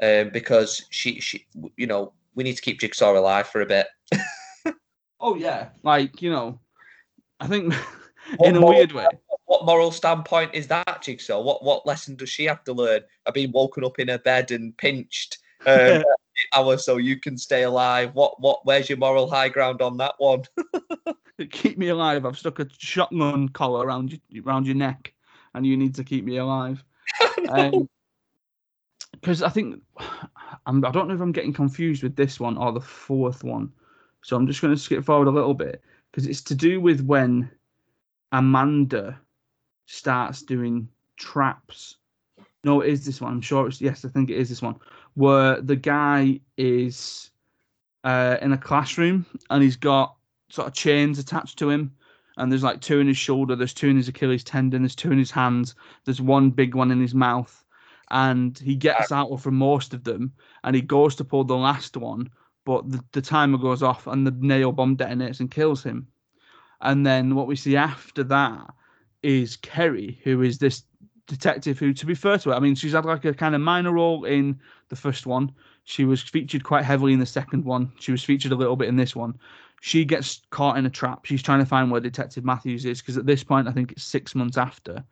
um, 0.01 0.29
because 0.29 0.85
she, 0.91 1.19
she, 1.19 1.45
you 1.77 1.87
know, 1.87 2.13
we 2.35 2.43
need 2.43 2.55
to 2.57 2.61
keep 2.61 2.79
Jigsaw 2.79 3.17
alive 3.17 3.47
for 3.47 3.61
a 3.61 3.65
bit. 3.65 3.87
Oh 5.19 5.35
yeah, 5.35 5.69
like 5.81 6.21
you 6.21 6.29
know, 6.29 6.59
I 7.39 7.47
think 7.47 7.73
in 8.43 8.57
a 8.57 8.65
weird 8.65 8.91
way. 8.91 9.07
What 9.45 9.65
moral 9.65 9.91
standpoint 9.91 10.55
is 10.55 10.67
that, 10.67 11.01
Jigsaw? 11.01 11.41
What 11.41 11.63
what 11.63 11.85
lesson 11.85 12.15
does 12.15 12.29
she 12.29 12.45
have 12.45 12.63
to 12.63 12.73
learn? 12.73 13.01
I've 13.25 13.33
been 13.33 13.51
woken 13.51 13.83
up 13.83 13.99
in 13.99 14.07
her 14.07 14.17
bed 14.17 14.51
and 14.51 14.75
pinched. 14.77 15.37
Um, 15.65 16.03
hour 16.53 16.77
so 16.77 16.97
you 16.97 17.19
can 17.19 17.37
stay 17.37 17.63
alive. 17.63 18.11
What 18.13 18.39
what? 18.39 18.65
Where's 18.65 18.89
your 18.89 18.97
moral 18.97 19.29
high 19.29 19.49
ground 19.49 19.81
on 19.81 19.97
that 19.97 20.15
one? 20.17 20.43
keep 21.51 21.77
me 21.77 21.89
alive. 21.89 22.25
I've 22.25 22.37
stuck 22.37 22.59
a 22.59 22.67
shotgun 22.77 23.49
collar 23.49 23.85
around 23.85 24.19
you, 24.29 24.43
around 24.45 24.65
your 24.65 24.75
neck, 24.75 25.13
and 25.53 25.65
you 25.65 25.77
need 25.77 25.95
to 25.95 26.03
keep 26.03 26.25
me 26.25 26.37
alive. 26.37 26.83
Because 29.21 29.41
I 29.41 29.49
think 29.49 29.81
I'm, 30.67 30.85
I 30.85 30.91
don't 30.91 31.07
know 31.07 31.15
if 31.15 31.21
I'm 31.21 31.31
getting 31.31 31.53
confused 31.53 32.03
with 32.03 32.15
this 32.15 32.39
one 32.39 32.57
or 32.57 32.71
the 32.71 32.81
fourth 32.81 33.43
one, 33.43 33.71
so 34.21 34.35
I'm 34.35 34.45
just 34.45 34.61
going 34.61 34.75
to 34.75 34.79
skip 34.79 35.03
forward 35.03 35.27
a 35.27 35.31
little 35.31 35.55
bit 35.55 35.81
because 36.11 36.27
it's 36.27 36.41
to 36.43 36.53
do 36.53 36.79
with 36.79 37.01
when 37.01 37.49
Amanda 38.33 39.19
starts 39.85 40.41
doing 40.41 40.89
traps. 41.17 41.97
No, 42.63 42.81
it 42.81 42.89
is 42.89 43.05
this 43.05 43.21
one. 43.21 43.33
I'm 43.33 43.41
sure 43.41 43.67
it's 43.67 43.81
yes. 43.81 44.05
I 44.05 44.09
think 44.09 44.29
it 44.29 44.37
is 44.37 44.49
this 44.49 44.61
one 44.61 44.75
where 45.15 45.61
the 45.61 45.75
guy 45.75 46.39
is 46.57 47.31
uh, 48.03 48.37
in 48.41 48.53
a 48.53 48.57
classroom 48.57 49.25
and 49.49 49.63
he's 49.63 49.75
got 49.75 50.15
sort 50.49 50.67
of 50.67 50.73
chains 50.73 51.19
attached 51.19 51.57
to 51.59 51.69
him. 51.69 51.93
And 52.37 52.51
there's 52.51 52.63
like 52.63 52.81
two 52.81 52.99
in 52.99 53.07
his 53.07 53.17
shoulder, 53.17 53.55
there's 53.55 53.73
two 53.73 53.87
in 53.87 53.95
his 53.95 54.09
Achilles 54.09 54.43
tendon, 54.43 54.81
there's 54.81 54.95
two 54.95 55.11
in 55.11 55.17
his 55.17 55.31
hands, 55.31 55.73
there's 56.03 56.21
one 56.21 56.49
big 56.49 56.75
one 56.75 56.91
in 56.91 56.99
his 56.99 57.15
mouth. 57.15 57.63
And 58.11 58.59
he 58.59 58.75
gets 58.75 59.11
out 59.11 59.33
from 59.37 59.55
most 59.55 59.93
of 59.93 60.03
them 60.03 60.33
and 60.63 60.75
he 60.75 60.81
goes 60.81 61.15
to 61.15 61.23
pull 61.23 61.45
the 61.45 61.55
last 61.55 61.95
one, 61.95 62.29
but 62.65 62.89
the, 62.91 63.03
the 63.13 63.21
timer 63.21 63.57
goes 63.57 63.81
off 63.81 64.05
and 64.05 64.27
the 64.27 64.31
nail 64.31 64.73
bomb 64.73 64.97
detonates 64.97 65.39
and 65.39 65.49
kills 65.49 65.81
him. 65.81 66.07
And 66.81 67.05
then 67.05 67.35
what 67.35 67.47
we 67.47 67.55
see 67.55 67.77
after 67.77 68.23
that 68.25 68.73
is 69.25 69.57
Kerry, 69.57 70.19
who 70.23 70.43
is 70.43 70.59
this 70.59 70.83
detective 71.27 71.79
who, 71.79 71.93
to 71.93 72.05
be 72.05 72.13
fair 72.13 72.37
to 72.37 72.49
her, 72.49 72.55
I 72.55 72.59
mean, 72.59 72.75
she's 72.75 72.93
had 72.93 73.05
like 73.05 73.25
a 73.25 73.33
kind 73.33 73.55
of 73.55 73.61
minor 73.61 73.91
role 73.91 74.25
in 74.25 74.59
the 74.89 74.95
first 74.95 75.25
one. 75.25 75.51
She 75.83 76.05
was 76.05 76.21
featured 76.21 76.63
quite 76.63 76.85
heavily 76.85 77.13
in 77.13 77.19
the 77.19 77.25
second 77.25 77.65
one. 77.65 77.91
She 77.99 78.11
was 78.11 78.23
featured 78.23 78.51
a 78.51 78.55
little 78.55 78.75
bit 78.75 78.87
in 78.87 78.95
this 78.95 79.15
one. 79.15 79.37
She 79.81 80.05
gets 80.05 80.41
caught 80.51 80.77
in 80.77 80.85
a 80.85 80.89
trap. 80.89 81.25
She's 81.25 81.43
trying 81.43 81.59
to 81.59 81.65
find 81.65 81.91
where 81.91 82.01
Detective 82.01 82.45
Matthews 82.45 82.85
is 82.85 83.01
because 83.01 83.17
at 83.17 83.25
this 83.25 83.43
point, 83.43 83.67
I 83.67 83.71
think 83.71 83.91
it's 83.91 84.03
six 84.03 84.35
months 84.35 84.57
after. 84.57 85.03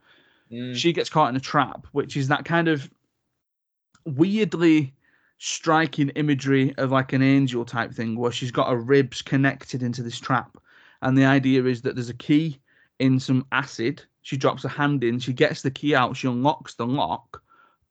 Mm. 0.51 0.75
She 0.75 0.93
gets 0.93 1.09
caught 1.09 1.29
in 1.29 1.35
a 1.35 1.39
trap, 1.39 1.87
which 1.91 2.15
is 2.15 2.27
that 2.27 2.45
kind 2.45 2.67
of 2.67 2.89
weirdly 4.05 4.93
striking 5.37 6.09
imagery 6.09 6.73
of 6.77 6.91
like 6.91 7.13
an 7.13 7.21
angel 7.21 7.65
type 7.65 7.93
thing 7.93 8.15
where 8.15 8.31
she's 8.31 8.51
got 8.51 8.69
her 8.69 8.77
ribs 8.77 9.21
connected 9.21 9.83
into 9.83 10.01
this 10.01 10.19
trap. 10.19 10.57
And 11.01 11.17
the 11.17 11.25
idea 11.25 11.65
is 11.65 11.81
that 11.81 11.95
there's 11.95 12.09
a 12.09 12.13
key 12.13 12.59
in 12.99 13.19
some 13.19 13.45
acid. 13.51 14.03
She 14.21 14.37
drops 14.37 14.63
her 14.63 14.69
hand 14.69 15.03
in, 15.03 15.19
she 15.19 15.33
gets 15.33 15.61
the 15.61 15.71
key 15.71 15.95
out, 15.95 16.15
she 16.15 16.27
unlocks 16.27 16.75
the 16.75 16.85
lock, 16.85 17.41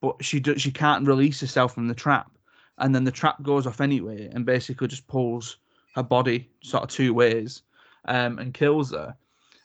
but 0.01 0.25
she 0.25 0.41
do, 0.41 0.59
she 0.59 0.71
can't 0.71 1.07
release 1.07 1.41
herself 1.41 1.75
from 1.75 1.89
the 1.89 1.95
trap. 1.95 2.31
And 2.79 2.95
then 2.95 3.05
the 3.05 3.11
trap 3.11 3.43
goes 3.43 3.67
off 3.67 3.81
anyway 3.81 4.31
and 4.33 4.47
basically 4.47 4.89
just 4.89 5.07
pulls 5.07 5.59
her 5.95 6.03
body 6.03 6.49
sort 6.63 6.85
of 6.85 6.89
two 6.89 7.13
ways 7.13 7.63
um, 8.07 8.39
and 8.39 8.55
kills 8.55 8.93
her. 8.93 9.15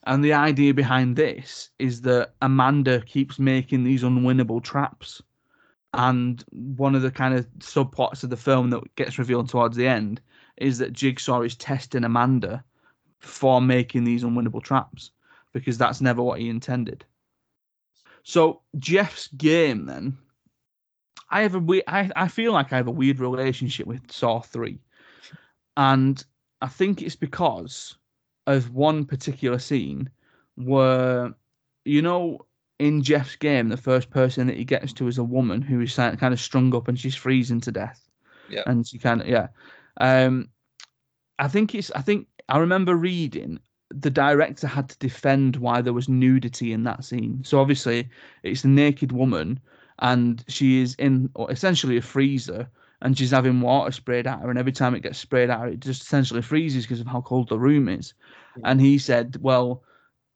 And 0.05 0.23
the 0.23 0.33
idea 0.33 0.73
behind 0.73 1.15
this 1.15 1.69
is 1.79 2.01
that 2.01 2.33
Amanda 2.41 3.01
keeps 3.01 3.39
making 3.39 3.83
these 3.83 4.03
unwinnable 4.03 4.63
traps. 4.63 5.21
And 5.93 6.43
one 6.51 6.95
of 6.95 7.01
the 7.01 7.11
kind 7.11 7.33
of 7.33 7.47
subplots 7.59 8.23
of 8.23 8.29
the 8.29 8.37
film 8.37 8.69
that 8.69 8.95
gets 8.95 9.17
revealed 9.17 9.49
towards 9.49 9.75
the 9.77 9.87
end 9.87 10.21
is 10.57 10.77
that 10.77 10.93
Jigsaw 10.93 11.41
is 11.41 11.55
testing 11.55 12.03
Amanda 12.03 12.63
for 13.19 13.61
making 13.61 14.03
these 14.03 14.23
unwinnable 14.23 14.61
traps 14.61 15.11
because 15.53 15.77
that's 15.77 16.01
never 16.01 16.21
what 16.21 16.39
he 16.39 16.49
intended. 16.49 17.05
So 18.23 18.61
Jeff's 18.77 19.27
game 19.29 19.85
then, 19.85 20.17
I 21.29 21.41
have 21.41 21.55
a 21.55 21.59
we 21.59 21.81
I, 21.87 22.09
I 22.15 22.27
feel 22.27 22.51
like 22.51 22.73
I 22.73 22.77
have 22.77 22.87
a 22.87 22.91
weird 22.91 23.19
relationship 23.19 23.87
with 23.87 24.11
Saw 24.11 24.41
3. 24.41 24.79
And 25.77 26.23
I 26.61 26.67
think 26.67 27.01
it's 27.01 27.15
because 27.15 27.97
of 28.47 28.73
one 28.73 29.05
particular 29.05 29.59
scene 29.59 30.09
where 30.55 31.33
you 31.85 32.01
know 32.01 32.45
in 32.79 33.01
Jeff's 33.01 33.35
game, 33.35 33.69
the 33.69 33.77
first 33.77 34.09
person 34.09 34.47
that 34.47 34.57
he 34.57 34.63
gets 34.63 34.93
to 34.93 35.07
is 35.07 35.17
a 35.17 35.23
woman 35.23 35.61
who 35.61 35.81
is 35.81 35.95
kind 35.95 36.33
of 36.33 36.39
strung 36.39 36.75
up 36.75 36.87
and 36.87 36.99
she's 36.99 37.15
freezing 37.15 37.61
to 37.61 37.71
death. 37.71 38.07
Yeah. 38.49 38.63
And 38.65 38.87
she 38.87 38.97
kind 38.97 39.21
of 39.21 39.27
yeah. 39.27 39.47
Um, 39.99 40.49
I 41.39 41.47
think 41.47 41.73
it's 41.75 41.91
I 41.91 42.01
think 42.01 42.27
I 42.49 42.59
remember 42.59 42.95
reading 42.95 43.59
the 44.01 44.09
director 44.09 44.67
had 44.67 44.89
to 44.89 44.97
defend 44.99 45.57
why 45.57 45.81
there 45.81 45.93
was 45.93 46.09
nudity 46.09 46.73
in 46.73 46.83
that 46.83 47.03
scene. 47.03 47.43
So 47.43 47.59
obviously 47.59 48.09
it's 48.43 48.63
a 48.63 48.67
naked 48.67 49.11
woman 49.11 49.59
and 49.99 50.43
she 50.47 50.81
is 50.81 50.95
in 50.95 51.29
essentially 51.49 51.97
a 51.97 52.01
freezer 52.01 52.69
and 53.01 53.17
she's 53.17 53.31
having 53.31 53.61
water 53.61 53.91
sprayed 53.91 54.27
at 54.27 54.39
her 54.39 54.49
and 54.49 54.59
every 54.59 54.71
time 54.71 54.95
it 54.95 55.03
gets 55.03 55.19
sprayed 55.19 55.49
at 55.49 55.59
her 55.59 55.67
it 55.67 55.79
just 55.79 56.01
essentially 56.01 56.41
freezes 56.41 56.85
because 56.85 56.99
of 56.99 57.07
how 57.07 57.21
cold 57.21 57.49
the 57.49 57.59
room 57.59 57.87
is. 57.87 58.13
And 58.63 58.81
he 58.81 58.97
said, 58.97 59.37
well, 59.41 59.83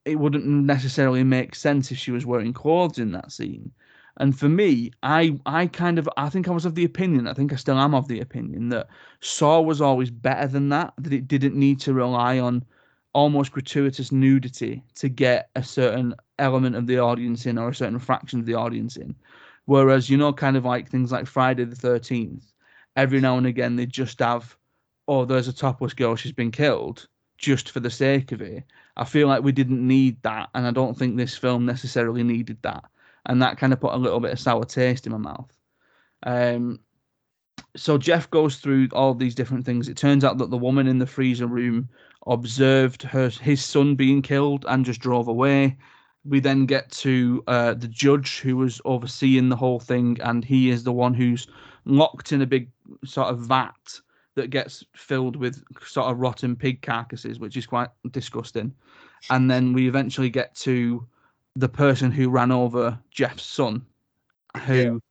it 0.06 0.20
wouldn't 0.20 0.46
necessarily 0.46 1.24
make 1.24 1.56
sense 1.56 1.92
if 1.92 1.98
she 1.98 2.12
was 2.12 2.26
wearing 2.26 2.54
clothes 2.54 2.98
in 2.98 3.12
that 3.12 3.32
scene. 3.32 3.72
And 4.18 4.38
for 4.38 4.50
me, 4.50 4.92
I 5.04 5.40
I 5.46 5.68
kind 5.68 5.98
of 5.98 6.10
I 6.18 6.30
think 6.30 6.48
I 6.48 6.52
was 6.52 6.66
of 6.66 6.76
the 6.76 6.84
opinion, 6.84 7.28
I 7.28 7.34
think 7.34 7.54
I 7.54 7.56
still 7.56 7.80
am 7.80 7.96
of 7.96 8.08
the 8.08 8.20
opinion 8.20 8.70
that 8.70 8.88
Saw 9.22 9.62
was 9.62 9.82
always 9.82 10.12
better 10.12 10.48
than 10.48 10.70
that, 10.70 10.94
that 10.98 11.14
it 11.14 11.28
didn't 11.28 11.56
need 11.56 11.80
to 11.82 11.94
rely 11.94 12.40
on 12.40 12.66
almost 13.14 13.52
gratuitous 13.52 14.12
nudity 14.12 14.84
to 14.96 15.10
get 15.10 15.50
a 15.56 15.64
certain 15.64 16.16
element 16.40 16.76
of 16.76 16.88
the 16.88 16.98
audience 16.98 17.46
in 17.46 17.58
or 17.58 17.70
a 17.70 17.76
certain 17.76 18.00
fraction 18.00 18.40
of 18.40 18.46
the 18.46 18.54
audience 18.54 18.96
in. 18.96 19.16
Whereas, 19.66 20.10
you 20.10 20.18
know, 20.18 20.34
kind 20.34 20.58
of 20.58 20.66
like 20.66 20.90
things 20.90 21.12
like 21.12 21.28
Friday 21.28 21.66
the 21.66 21.76
13th, 21.76 22.52
every 22.96 23.20
now 23.20 23.38
and 23.38 23.48
again 23.48 23.76
they 23.76 23.86
just 23.86 24.20
have, 24.20 24.56
oh, 25.08 25.26
there's 25.26 25.48
a 25.48 25.54
topless 25.54 25.94
girl, 25.94 26.16
she's 26.16 26.32
been 26.32 26.52
killed, 26.52 27.08
just 27.38 27.72
for 27.72 27.80
the 27.80 27.90
sake 27.90 28.32
of 28.32 28.42
it. 28.42 28.64
I 28.98 29.06
feel 29.06 29.28
like 29.28 29.44
we 29.44 29.52
didn't 29.52 29.86
need 29.86 30.22
that, 30.24 30.50
and 30.54 30.66
I 30.66 30.72
don't 30.72 30.98
think 30.98 31.18
this 31.18 31.38
film 31.38 31.66
necessarily 31.66 32.24
needed 32.24 32.58
that. 32.62 32.84
And 33.26 33.42
that 33.42 33.58
kind 33.58 33.72
of 33.74 33.80
put 33.80 33.94
a 33.94 33.98
little 33.98 34.20
bit 34.20 34.32
of 34.32 34.40
sour 34.40 34.66
taste 34.66 35.06
in 35.06 35.12
my 35.12 35.18
mouth. 35.18 35.52
Um, 36.24 36.80
so 37.76 37.98
Jeff 37.98 38.30
goes 38.30 38.58
through 38.58 38.90
all 38.94 39.14
these 39.14 39.36
different 39.36 39.66
things. 39.66 39.88
It 39.88 39.98
turns 39.98 40.24
out 40.24 40.38
that 40.40 40.50
the 40.50 40.58
woman 40.58 40.88
in 40.88 41.00
the 41.00 41.06
freezer 41.06 41.48
room 41.48 41.90
observed 42.28 43.04
her 43.04 43.30
his 43.30 43.64
son 43.64 43.96
being 43.96 44.22
killed 44.22 44.66
and 44.68 44.86
just 44.86 45.02
drove 45.02 45.28
away. 45.28 45.78
We 46.24 46.40
then 46.40 46.66
get 46.66 46.92
to 46.92 47.44
uh, 47.48 47.74
the 47.74 47.88
judge 47.88 48.40
who 48.40 48.58
was 48.58 48.80
overseeing 48.86 49.50
the 49.50 49.56
whole 49.56 49.80
thing, 49.80 50.18
and 50.22 50.46
he 50.46 50.70
is 50.70 50.84
the 50.84 50.92
one 50.92 51.14
who's 51.14 51.48
locked 51.86 52.32
in 52.32 52.42
a 52.42 52.46
big 52.46 52.70
sort 53.04 53.30
of 53.30 53.40
vat 53.40 54.00
that 54.36 54.50
gets 54.50 54.84
filled 54.96 55.36
with 55.36 55.64
sort 55.84 56.12
of 56.12 56.20
rotten 56.20 56.56
pig 56.56 56.82
carcasses, 56.82 57.40
which 57.40 57.58
is 57.58 57.66
quite 57.66 57.90
disgusting. 58.12 58.74
And 59.30 59.50
then 59.50 59.74
we 59.74 59.88
eventually 59.88 60.30
get 60.30 60.56
to 60.58 61.06
the 61.56 61.70
person 61.70 62.12
who 62.12 62.30
ran 62.30 62.52
over 62.52 62.98
Jeff's 63.10 63.44
son, 63.44 63.86
who 64.66 65.02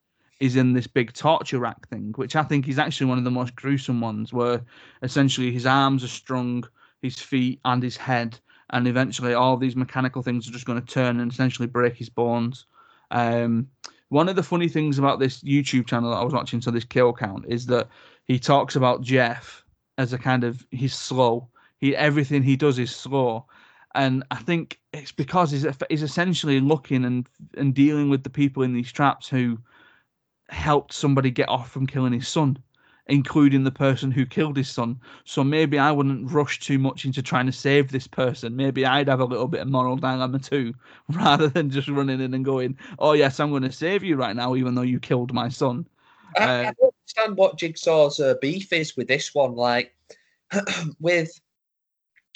is 0.40 0.56
in 0.56 0.72
this 0.72 0.86
big 0.86 1.12
torture 1.12 1.58
rack 1.58 1.88
thing, 1.88 2.12
which 2.16 2.34
I 2.34 2.42
think 2.42 2.66
is 2.66 2.78
actually 2.78 3.08
one 3.08 3.18
of 3.18 3.24
the 3.24 3.30
most 3.30 3.54
gruesome 3.54 4.00
ones, 4.00 4.32
where 4.32 4.62
essentially 5.02 5.52
his 5.52 5.66
arms 5.66 6.02
are 6.02 6.08
strung, 6.08 6.64
his 7.03 7.18
feet 7.18 7.61
and 7.64 7.82
his 7.82 7.96
head, 7.96 8.38
and 8.70 8.86
eventually 8.86 9.34
all 9.34 9.57
these 9.57 9.76
mechanical 9.76 10.22
things 10.22 10.48
are 10.48 10.53
just 10.53 10.66
going 10.66 10.80
to 10.80 10.92
turn 10.92 11.20
and 11.20 11.32
essentially 11.32 11.68
break 11.68 11.96
his 11.96 12.09
bones. 12.09 12.66
Um, 13.11 13.68
one 14.11 14.28
of 14.28 14.36
the 14.36 14.42
funny 14.42 14.68
things 14.68 14.98
about 14.98 15.20
this 15.20 15.42
YouTube 15.42 15.86
channel 15.86 16.11
that 16.11 16.16
I 16.16 16.24
was 16.24 16.34
watching, 16.34 16.61
so 16.61 16.70
this 16.70 16.84
kill 16.84 17.12
count, 17.12 17.44
is 17.48 17.66
that 17.66 17.88
he 18.24 18.38
talks 18.38 18.76
about 18.76 19.03
Jeff 19.03 19.64
as 19.98 20.12
a 20.12 20.18
kind 20.18 20.44
of 20.44 20.66
he's 20.70 20.94
slow. 20.94 21.48
He 21.78 21.96
everything 21.96 22.42
he 22.42 22.57
does 22.57 22.78
is 22.78 22.94
slow, 22.94 23.46
and 23.94 24.24
I 24.30 24.36
think 24.36 24.80
it's 24.92 25.12
because 25.12 25.51
he's 25.51 25.66
he's 25.88 26.03
essentially 26.03 26.61
looking 26.61 27.05
and 27.05 27.28
and 27.57 27.74
dealing 27.74 28.11
with 28.11 28.24
the 28.24 28.30
people 28.30 28.62
in 28.62 28.74
these 28.74 28.92
traps 28.92 29.28
who 29.28 29.59
helped 30.48 30.92
somebody 30.92 31.30
get 31.30 31.48
off 31.48 31.70
from 31.70 31.86
killing 31.86 32.12
his 32.12 32.28
son, 32.28 32.59
including 33.11 33.64
the 33.64 33.70
person 33.70 34.11
who 34.11 34.24
killed 34.26 34.56
his 34.56 34.68
son. 34.68 35.00
So 35.24 35.44
maybe 35.44 35.78
I 35.78 35.92
wouldn't 35.92 36.30
rush 36.30 36.61
too 36.61 36.78
much 36.78 37.04
into 37.04 37.22
trying 37.22 37.46
to 37.46 37.52
save 37.52 37.90
this 37.90 38.06
person. 38.06 38.56
Maybe 38.56 38.86
I'd 38.86 39.08
have 39.08 39.20
a 39.20 39.24
little 39.24 39.48
bit 39.48 39.61
of 39.61 39.68
moral 39.68 39.96
dilemma 39.96 40.38
too, 40.38 40.74
rather 41.11 41.48
than 41.48 41.70
just 41.70 41.88
running 41.88 42.20
in 42.20 42.34
and 42.34 42.44
going, 42.44 42.78
"Oh 42.98 43.12
yes, 43.12 43.40
I'm 43.40 43.50
going 43.50 43.62
to 43.62 43.72
save 43.72 44.02
you 44.04 44.16
right 44.16 44.36
now, 44.36 44.54
even 44.56 44.74
though 44.74 44.82
you 44.82 45.00
killed 45.00 45.32
my 45.32 45.48
son." 45.48 45.86
I, 46.36 46.44
I 46.44 46.68
Uh, 46.68 46.72
don't 46.80 46.94
understand 47.02 47.36
what 47.36 47.58
Jigsaw's 47.58 48.20
uh, 48.20 48.34
beef 48.40 48.72
is 48.72 48.96
with 48.96 49.08
this 49.08 49.34
one. 49.34 49.54
Like 49.54 49.94
with 51.00 51.40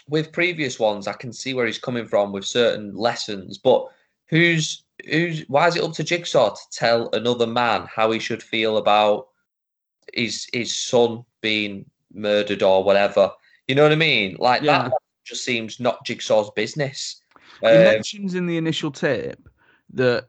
with 0.09 0.33
previous 0.33 0.79
ones, 0.79 1.07
I 1.09 1.12
can 1.14 1.33
see 1.33 1.55
where 1.55 1.66
he's 1.66 1.79
coming 1.79 2.07
from 2.07 2.33
with 2.33 2.45
certain 2.45 2.95
lessons, 2.97 3.59
but 3.59 3.89
who's 4.29 4.85
who's 5.09 5.43
why 5.49 5.68
is 5.68 5.77
it 5.77 5.83
up 5.83 5.93
to 5.95 6.05
Jigsaw 6.05 6.51
to 6.55 6.61
tell 6.72 7.11
another 7.12 7.47
man 7.47 7.87
how 7.95 8.11
he 8.11 8.18
should 8.18 8.43
feel 8.43 8.77
about 8.77 9.29
his 10.15 10.47
his 10.53 10.77
son 10.77 11.25
being 11.41 11.85
murdered 12.12 12.62
or 12.62 12.85
whatever? 12.85 13.31
You 13.69 13.75
know 13.75 13.83
what 13.83 13.93
I 13.93 13.97
mean? 13.97 14.37
Like 14.39 14.62
Yeah. 14.62 14.89
that 14.89 14.93
just 15.25 15.45
seems 15.45 15.81
not 15.81 16.05
Jigsaw's 16.05 16.51
business. 16.51 17.21
He 17.61 17.77
Um, 17.77 17.85
mentions 17.85 18.35
in 18.35 18.47
the 18.47 18.57
initial 18.57 18.91
tape 18.91 19.49
that 19.95 20.29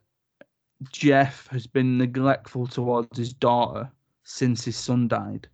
Jeff 0.91 1.47
has 1.47 1.67
been 1.67 1.97
neglectful 1.97 2.67
towards 2.67 3.17
his 3.17 3.33
daughter 3.33 3.91
since 4.23 4.63
his 4.65 4.75
son 4.75 5.07
died 5.07 5.47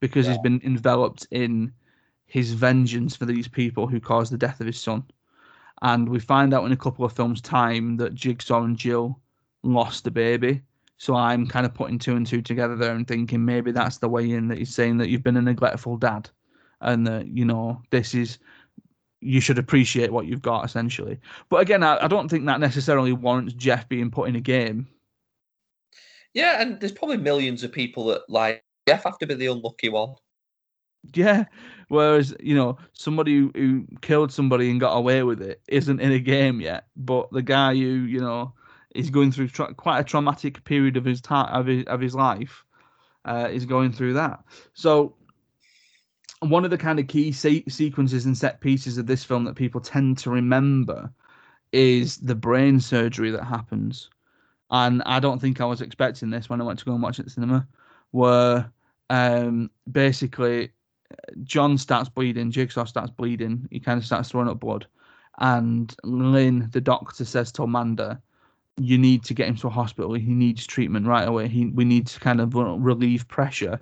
because 0.00 0.26
he's 0.26 0.38
been 0.38 0.60
enveloped 0.64 1.26
in 1.30 1.72
his 2.26 2.52
vengeance 2.52 3.16
for 3.16 3.24
these 3.24 3.48
people 3.48 3.86
who 3.86 4.00
caused 4.00 4.32
the 4.32 4.38
death 4.38 4.60
of 4.60 4.66
his 4.66 4.80
son. 4.80 5.04
And 5.82 6.08
we 6.08 6.18
find 6.18 6.54
out 6.54 6.64
in 6.64 6.72
a 6.72 6.76
couple 6.76 7.04
of 7.04 7.12
films' 7.12 7.40
time 7.40 7.96
that 7.98 8.14
Jigsaw 8.14 8.62
and 8.62 8.76
Jill 8.76 9.20
lost 9.62 10.06
a 10.06 10.10
baby. 10.10 10.62
So 10.98 11.14
I'm 11.14 11.46
kind 11.46 11.66
of 11.66 11.74
putting 11.74 11.98
two 11.98 12.16
and 12.16 12.26
two 12.26 12.40
together 12.40 12.76
there 12.76 12.94
and 12.94 13.06
thinking 13.06 13.44
maybe 13.44 13.70
that's 13.70 13.98
the 13.98 14.08
way 14.08 14.30
in 14.30 14.48
that 14.48 14.58
he's 14.58 14.74
saying 14.74 14.96
that 14.98 15.08
you've 15.08 15.22
been 15.22 15.36
a 15.36 15.42
neglectful 15.42 15.98
dad 15.98 16.30
and 16.80 17.06
that, 17.06 17.26
you 17.28 17.44
know, 17.44 17.82
this 17.90 18.14
is 18.14 18.38
you 19.20 19.40
should 19.40 19.58
appreciate 19.58 20.12
what 20.12 20.26
you've 20.26 20.42
got 20.42 20.64
essentially. 20.64 21.18
But 21.48 21.60
again, 21.60 21.82
I, 21.82 22.04
I 22.04 22.08
don't 22.08 22.28
think 22.28 22.46
that 22.46 22.60
necessarily 22.60 23.12
warrants 23.12 23.54
Jeff 23.54 23.88
being 23.88 24.10
put 24.10 24.28
in 24.28 24.36
a 24.36 24.40
game. 24.40 24.88
yeah, 26.36 26.60
and 26.60 26.78
there's 26.80 26.92
probably 26.92 27.16
millions 27.16 27.64
of 27.64 27.72
people 27.72 28.04
that 28.06 28.22
like 28.28 28.62
Jeff 28.86 29.04
have 29.04 29.18
to 29.18 29.26
be 29.26 29.34
the 29.34 29.46
unlucky 29.46 29.88
one. 29.88 30.14
Yeah. 31.14 31.44
Whereas, 31.88 32.34
you 32.40 32.54
know, 32.54 32.78
somebody 32.92 33.38
who, 33.38 33.52
who 33.54 33.86
killed 34.02 34.32
somebody 34.32 34.70
and 34.70 34.80
got 34.80 34.96
away 34.96 35.22
with 35.22 35.40
it 35.40 35.62
isn't 35.68 36.00
in 36.00 36.12
a 36.12 36.18
game 36.18 36.60
yet. 36.60 36.88
But 36.96 37.30
the 37.30 37.42
guy 37.42 37.74
who, 37.74 37.80
you 37.80 38.20
know, 38.20 38.52
is 38.96 39.10
going 39.10 39.32
through 39.32 39.48
tra- 39.48 39.74
quite 39.74 40.00
a 40.00 40.04
traumatic 40.04 40.64
period 40.64 40.96
of 40.96 41.04
his 41.04 41.20
time 41.20 41.48
of 41.52 41.66
his, 41.66 41.84
of 41.86 42.00
his 42.00 42.14
life 42.14 42.64
uh, 43.24 43.48
is 43.50 43.66
going 43.66 43.92
through 43.92 44.14
that. 44.14 44.42
So 44.74 45.14
one 46.40 46.64
of 46.64 46.70
the 46.70 46.78
kind 46.78 46.98
of 46.98 47.08
key 47.08 47.32
se- 47.32 47.64
sequences 47.68 48.26
and 48.26 48.36
set 48.36 48.60
pieces 48.60 48.98
of 48.98 49.06
this 49.06 49.24
film 49.24 49.44
that 49.44 49.56
people 49.56 49.80
tend 49.80 50.18
to 50.18 50.30
remember 50.30 51.10
is 51.72 52.18
the 52.18 52.34
brain 52.34 52.80
surgery 52.80 53.30
that 53.30 53.44
happens. 53.44 54.10
And 54.70 55.02
I 55.06 55.20
don't 55.20 55.40
think 55.40 55.60
I 55.60 55.64
was 55.64 55.80
expecting 55.80 56.30
this 56.30 56.48
when 56.48 56.60
I 56.60 56.64
went 56.64 56.78
to 56.80 56.84
go 56.84 56.92
and 56.92 57.02
watch 57.02 57.18
it 57.18 57.26
at 57.26 57.32
cinema, 57.32 57.66
where 58.10 58.70
um, 59.10 59.70
basically, 59.90 60.70
John 61.44 61.78
starts 61.78 62.08
bleeding. 62.08 62.50
Jigsaw 62.50 62.84
starts 62.84 63.10
bleeding. 63.10 63.68
He 63.70 63.78
kind 63.78 63.98
of 63.98 64.04
starts 64.04 64.30
throwing 64.30 64.48
up 64.48 64.58
blood, 64.58 64.86
and 65.38 65.94
Lynn, 66.02 66.68
the 66.72 66.80
doctor, 66.80 67.24
says 67.24 67.52
to 67.52 67.62
Amanda, 67.62 68.20
"You 68.78 68.98
need 68.98 69.24
to 69.24 69.34
get 69.34 69.48
him 69.48 69.56
to 69.56 69.68
a 69.68 69.70
hospital. 69.70 70.14
He 70.14 70.34
needs 70.34 70.66
treatment 70.66 71.06
right 71.06 71.26
away. 71.26 71.48
He 71.48 71.66
we 71.66 71.84
need 71.84 72.06
to 72.08 72.20
kind 72.20 72.40
of 72.40 72.54
relieve 72.54 73.26
pressure." 73.28 73.80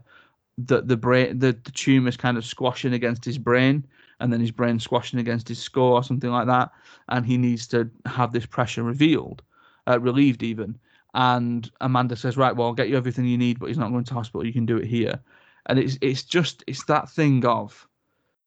That 0.57 0.87
the 0.87 0.97
brain, 0.97 1.41
the, 1.41 1.53
the 1.53 1.73
tumor's 1.73 2.17
kind 2.17 2.37
of 2.39 2.45
squashing 2.45 2.93
against 2.93 3.25
his 3.25 3.39
brain, 3.39 3.85
and 4.21 4.33
then 4.33 4.41
his 4.41 4.53
brain 4.53 4.79
squashing 4.79 5.19
against 5.19 5.49
his 5.49 5.59
skull 5.59 5.95
or 5.95 6.05
something 6.05 6.31
like 6.31 6.47
that, 6.47 6.71
and 7.09 7.27
he 7.27 7.37
needs 7.37 7.67
to 7.69 7.91
have 8.07 8.31
this 8.33 8.47
pressure 8.47 8.85
revealed, 8.85 9.43
uh, 9.89 9.99
relieved 9.99 10.45
even. 10.45 10.79
And 11.15 11.69
Amanda 11.81 12.15
says, 12.17 12.37
"Right, 12.37 12.55
well, 12.55 12.69
I'll 12.69 12.75
get 12.75 12.89
you 12.89 12.97
everything 12.97 13.27
you 13.27 13.39
need, 13.39 13.59
but 13.59 13.67
he's 13.67 13.79
not 13.79 13.91
going 13.91 14.05
to 14.05 14.15
hospital. 14.15 14.47
You 14.47 14.53
can 14.53 14.67
do 14.67 14.77
it 14.77 14.87
here." 14.87 15.19
And 15.67 15.79
it's 15.79 15.99
it's 16.01 16.23
just 16.23 16.63
it's 16.69 16.85
that 16.85 17.11
thing 17.11 17.45
of 17.45 17.89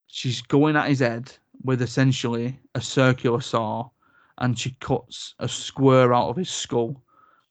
she's 0.08 0.42
going 0.42 0.76
at 0.78 0.88
his 0.88 1.00
head 1.00 1.34
with 1.64 1.82
essentially 1.82 2.58
a 2.76 2.82
circular 2.82 3.42
saw, 3.42 3.90
and 4.38 4.58
she 4.58 4.72
cuts 4.80 5.36
a 5.40 5.48
square 5.48 6.14
out 6.14 6.30
of 6.30 6.36
his 6.36 6.50
skull, 6.50 7.02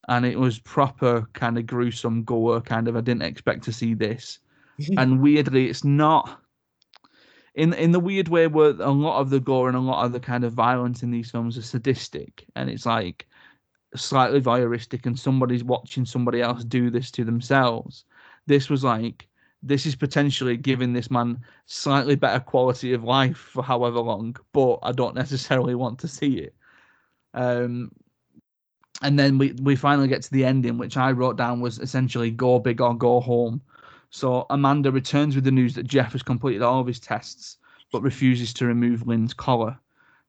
and 0.08 0.24
it 0.24 0.38
was 0.38 0.58
proper 0.58 1.28
kind 1.32 1.58
of 1.58 1.66
gruesome 1.66 2.24
gore. 2.24 2.60
Kind 2.60 2.88
of, 2.88 2.96
I 2.96 3.00
didn't 3.00 3.22
expect 3.22 3.64
to 3.64 3.72
see 3.72 3.94
this, 3.94 4.38
and 4.96 5.20
weirdly, 5.20 5.68
it's 5.68 5.84
not 5.84 6.40
in 7.54 7.72
in 7.74 7.92
the 7.92 8.00
weird 8.00 8.28
way 8.28 8.46
where 8.46 8.70
a 8.70 8.90
lot 8.90 9.20
of 9.20 9.30
the 9.30 9.40
gore 9.40 9.68
and 9.68 9.76
a 9.76 9.80
lot 9.80 10.04
of 10.04 10.12
the 10.12 10.20
kind 10.20 10.44
of 10.44 10.52
violence 10.52 11.02
in 11.02 11.10
these 11.10 11.30
films 11.30 11.58
are 11.58 11.62
sadistic, 11.62 12.44
and 12.54 12.70
it's 12.70 12.86
like 12.86 13.26
slightly 13.94 14.40
voyeuristic, 14.40 15.06
and 15.06 15.18
somebody's 15.18 15.64
watching 15.64 16.04
somebody 16.04 16.42
else 16.42 16.64
do 16.64 16.90
this 16.90 17.10
to 17.12 17.24
themselves. 17.24 18.04
This 18.46 18.68
was 18.68 18.84
like 18.84 19.28
this 19.62 19.86
is 19.86 19.96
potentially 19.96 20.56
giving 20.56 20.92
this 20.92 21.10
man 21.10 21.40
slightly 21.66 22.14
better 22.14 22.40
quality 22.40 22.92
of 22.92 23.04
life 23.04 23.36
for 23.36 23.62
however 23.62 24.00
long, 24.00 24.36
but 24.52 24.78
I 24.82 24.92
don't 24.92 25.14
necessarily 25.14 25.74
want 25.74 25.98
to 26.00 26.08
see 26.08 26.38
it. 26.38 26.54
Um, 27.36 27.92
and 29.02 29.18
then 29.18 29.38
we 29.38 29.52
we 29.62 29.76
finally 29.76 30.08
get 30.08 30.22
to 30.22 30.30
the 30.32 30.44
ending, 30.44 30.78
which 30.78 30.96
I 30.96 31.12
wrote 31.12 31.36
down 31.36 31.60
was 31.60 31.78
essentially 31.78 32.30
go 32.30 32.58
big 32.58 32.80
or 32.80 32.94
go 32.94 33.20
home. 33.20 33.60
So 34.10 34.46
Amanda 34.50 34.90
returns 34.90 35.34
with 35.34 35.44
the 35.44 35.50
news 35.50 35.74
that 35.74 35.86
Jeff 35.86 36.12
has 36.12 36.22
completed 36.22 36.62
all 36.62 36.80
of 36.80 36.86
his 36.86 36.98
tests, 36.98 37.58
but 37.92 38.02
refuses 38.02 38.54
to 38.54 38.66
remove 38.66 39.06
Lynn's 39.06 39.34
collar. 39.34 39.78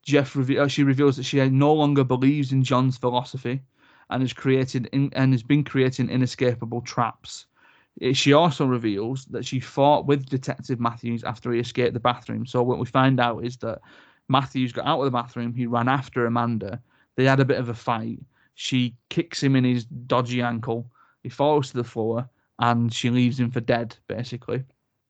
Jeff 0.04 0.36
reve- 0.36 0.58
uh, 0.58 0.68
she 0.68 0.84
reveals 0.84 1.16
that 1.18 1.24
she 1.24 1.48
no 1.50 1.74
longer 1.74 2.04
believes 2.04 2.52
in 2.52 2.64
John's 2.64 2.98
philosophy, 2.98 3.62
and 4.10 4.22
has 4.22 4.34
created 4.34 4.88
in, 4.92 5.12
and 5.14 5.34
has 5.34 5.44
been 5.44 5.64
creating 5.64 6.10
inescapable 6.10 6.82
traps. 6.82 7.46
She 8.14 8.34
also 8.34 8.66
reveals 8.66 9.26
that 9.26 9.46
she 9.46 9.60
fought 9.60 10.06
with 10.06 10.30
Detective 10.30 10.80
Matthews 10.80 11.24
after 11.24 11.52
he 11.52 11.60
escaped 11.60 11.94
the 11.94 12.00
bathroom. 12.00 12.46
So 12.46 12.62
what 12.62 12.78
we 12.78 12.86
find 12.86 13.20
out 13.20 13.44
is 13.44 13.58
that 13.58 13.80
Matthews 14.30 14.72
got 14.72 14.86
out 14.86 15.00
of 15.00 15.06
the 15.06 15.12
bathroom. 15.12 15.54
He 15.54 15.66
ran 15.66 15.88
after 15.88 16.26
Amanda. 16.26 16.82
They 17.18 17.26
had 17.26 17.40
a 17.40 17.46
bit 17.46 17.58
of 17.58 17.68
a 17.68 17.74
fight. 17.74 18.20
She 18.54 18.96
kicks 19.10 19.42
him 19.42 19.56
in 19.56 19.64
his 19.64 19.86
dodgy 19.86 20.42
ankle. 20.42 20.90
He 21.24 21.30
falls 21.30 21.72
to 21.72 21.78
the 21.78 21.84
floor, 21.84 22.30
and 22.60 22.94
she 22.94 23.10
leaves 23.10 23.40
him 23.40 23.50
for 23.50 23.60
dead, 23.60 23.98
basically. 24.08 24.64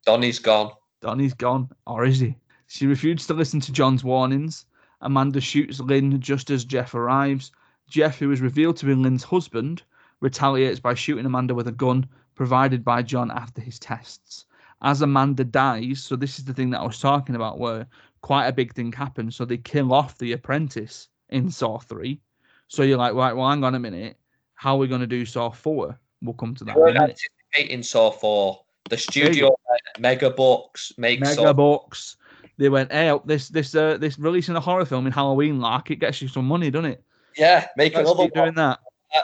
Donnie's 0.05 0.39
gone. 0.39 0.72
Donnie's 1.01 1.34
gone, 1.34 1.70
or 1.86 2.05
is 2.05 2.20
he? 2.20 2.38
She 2.68 2.88
refuses 2.88 3.28
to 3.28 3.34
listen 3.34 3.60
to 3.60 3.74
John's 3.74 4.05
warnings. 4.05 4.66
Amanda 5.01 5.41
shoots 5.41 5.82
Lynn 5.82 6.20
just 6.22 6.49
as 6.49 6.64
Jeff 6.64 6.95
arrives. 6.95 7.51
Jeff, 7.89 8.18
who 8.18 8.32
is 8.32 8.39
revealed 8.39 8.78
to 8.78 8.86
be 8.86 8.95
Lynn's 8.95 9.24
husband, 9.24 9.84
retaliates 10.22 10.80
by 10.80 10.93
shooting 10.93 11.26
Amanda 11.26 11.53
with 11.53 11.68
a 11.68 11.74
gun 11.74 12.08
provided 12.36 12.86
by 12.86 13.03
John 13.03 13.32
after 13.32 13.62
his 13.62 13.80
tests. 13.80 14.45
As 14.82 15.01
Amanda 15.01 15.43
dies, 15.43 16.03
so 16.03 16.16
this 16.16 16.39
is 16.39 16.45
the 16.45 16.53
thing 16.53 16.70
that 16.70 16.80
I 16.80 16.86
was 16.86 16.99
talking 16.99 17.36
about, 17.36 17.60
where 17.60 17.86
quite 18.22 18.47
a 18.47 18.53
big 18.53 18.74
thing 18.74 18.93
happens. 18.93 19.36
So 19.36 19.43
they 19.43 19.58
kill 19.58 19.91
off 19.91 20.18
the 20.18 20.32
apprentice 20.32 21.10
in 21.30 21.51
Saw 21.51 21.80
3. 21.80 22.19
So 22.67 22.84
you're 22.84 22.97
like, 22.97 23.13
right, 23.13 23.34
well, 23.34 23.49
hang 23.49 23.63
on 23.63 23.75
a 23.75 23.80
minute. 23.80 24.17
How 24.55 24.75
are 24.75 24.80
we 24.80 24.88
going 24.88 25.01
to 25.01 25.07
do 25.07 25.25
Saw 25.25 25.49
4? 25.49 25.97
We'll 26.21 26.34
come 26.34 26.55
to 26.55 26.63
that. 26.65 26.75
We're 26.75 26.89
in 26.89 26.97
anticipating 26.97 27.84
Saw 27.84 28.11
4. 28.11 28.59
The 28.89 28.97
studio 28.97 29.55
Mega 29.99 30.30
Bucks 30.30 30.93
makes 30.97 31.21
Mega 31.21 31.36
Saw 31.36 31.53
Bucks. 31.53 32.17
They 32.57 32.69
went, 32.69 32.91
hey, 32.91 33.17
this 33.25 33.49
this 33.49 33.75
uh, 33.75 33.97
this 33.97 34.17
releasing 34.17 34.55
a 34.55 34.59
horror 34.59 34.86
film 34.86 35.05
in 35.05 35.13
Halloween, 35.13 35.59
like 35.59 35.91
it 35.91 35.97
gets 35.97 36.21
you 36.21 36.28
some 36.28 36.45
money, 36.45 36.71
doesn't 36.71 36.91
it? 36.91 37.03
Yeah, 37.36 37.67
make 37.78 37.93
Let's 37.93 38.09
another 38.09 38.23
keep 38.23 38.34
doing 38.34 38.55
that. 38.55 38.80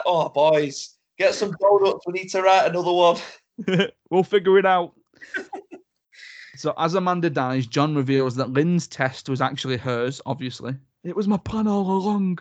Oh, 0.06 0.28
boys, 0.28 0.94
get 1.18 1.34
some 1.34 1.52
donuts. 1.60 2.06
We 2.06 2.12
need 2.12 2.30
to 2.30 2.42
write 2.42 2.70
another 2.70 2.92
one. 2.92 3.16
we'll 4.10 4.22
figure 4.22 4.58
it 4.58 4.66
out. 4.66 4.92
so 6.56 6.74
as 6.78 6.94
Amanda 6.94 7.28
dies, 7.28 7.66
John 7.66 7.94
reveals 7.94 8.36
that 8.36 8.50
Lynn's 8.50 8.86
test 8.86 9.28
was 9.28 9.40
actually 9.40 9.78
hers, 9.78 10.20
obviously. 10.26 10.74
It 11.04 11.14
was 11.14 11.28
my 11.28 11.36
plan 11.36 11.68
all 11.68 11.90
along. 11.90 12.38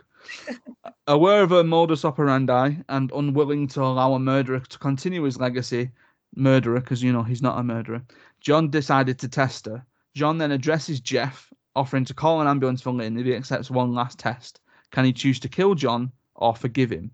Aware 1.07 1.43
of 1.43 1.49
her 1.49 1.65
modus 1.65 2.05
operandi 2.05 2.77
and 2.87 3.11
unwilling 3.11 3.67
to 3.67 3.81
allow 3.81 4.13
a 4.13 4.19
murderer 4.19 4.61
to 4.61 4.79
continue 4.79 5.23
his 5.23 5.37
legacy, 5.37 5.91
murderer, 6.33 6.79
because 6.79 7.03
you 7.03 7.11
know 7.11 7.23
he's 7.23 7.41
not 7.41 7.59
a 7.59 7.63
murderer, 7.63 8.01
John 8.39 8.69
decided 8.69 9.19
to 9.19 9.27
test 9.27 9.65
her. 9.65 9.85
John 10.15 10.37
then 10.37 10.51
addresses 10.51 11.01
Jeff, 11.01 11.51
offering 11.75 12.05
to 12.05 12.13
call 12.13 12.39
an 12.39 12.47
ambulance 12.47 12.81
for 12.81 12.91
Lynn 12.91 13.17
if 13.17 13.25
he 13.25 13.35
accepts 13.35 13.69
one 13.69 13.93
last 13.93 14.17
test. 14.17 14.61
Can 14.91 15.03
he 15.03 15.11
choose 15.11 15.41
to 15.41 15.49
kill 15.49 15.75
John 15.75 16.13
or 16.35 16.55
forgive 16.55 16.91
him? 16.91 17.11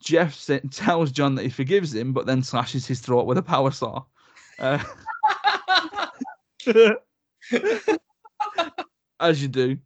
Jeff 0.00 0.48
tells 0.70 1.12
John 1.12 1.34
that 1.34 1.42
he 1.42 1.50
forgives 1.50 1.94
him, 1.94 2.14
but 2.14 2.24
then 2.24 2.42
slashes 2.42 2.86
his 2.86 3.00
throat 3.00 3.26
with 3.26 3.36
a 3.36 3.42
power 3.42 3.70
saw. 3.70 4.04
Uh, 4.58 4.82
as 9.20 9.42
you 9.42 9.48
do. 9.48 9.76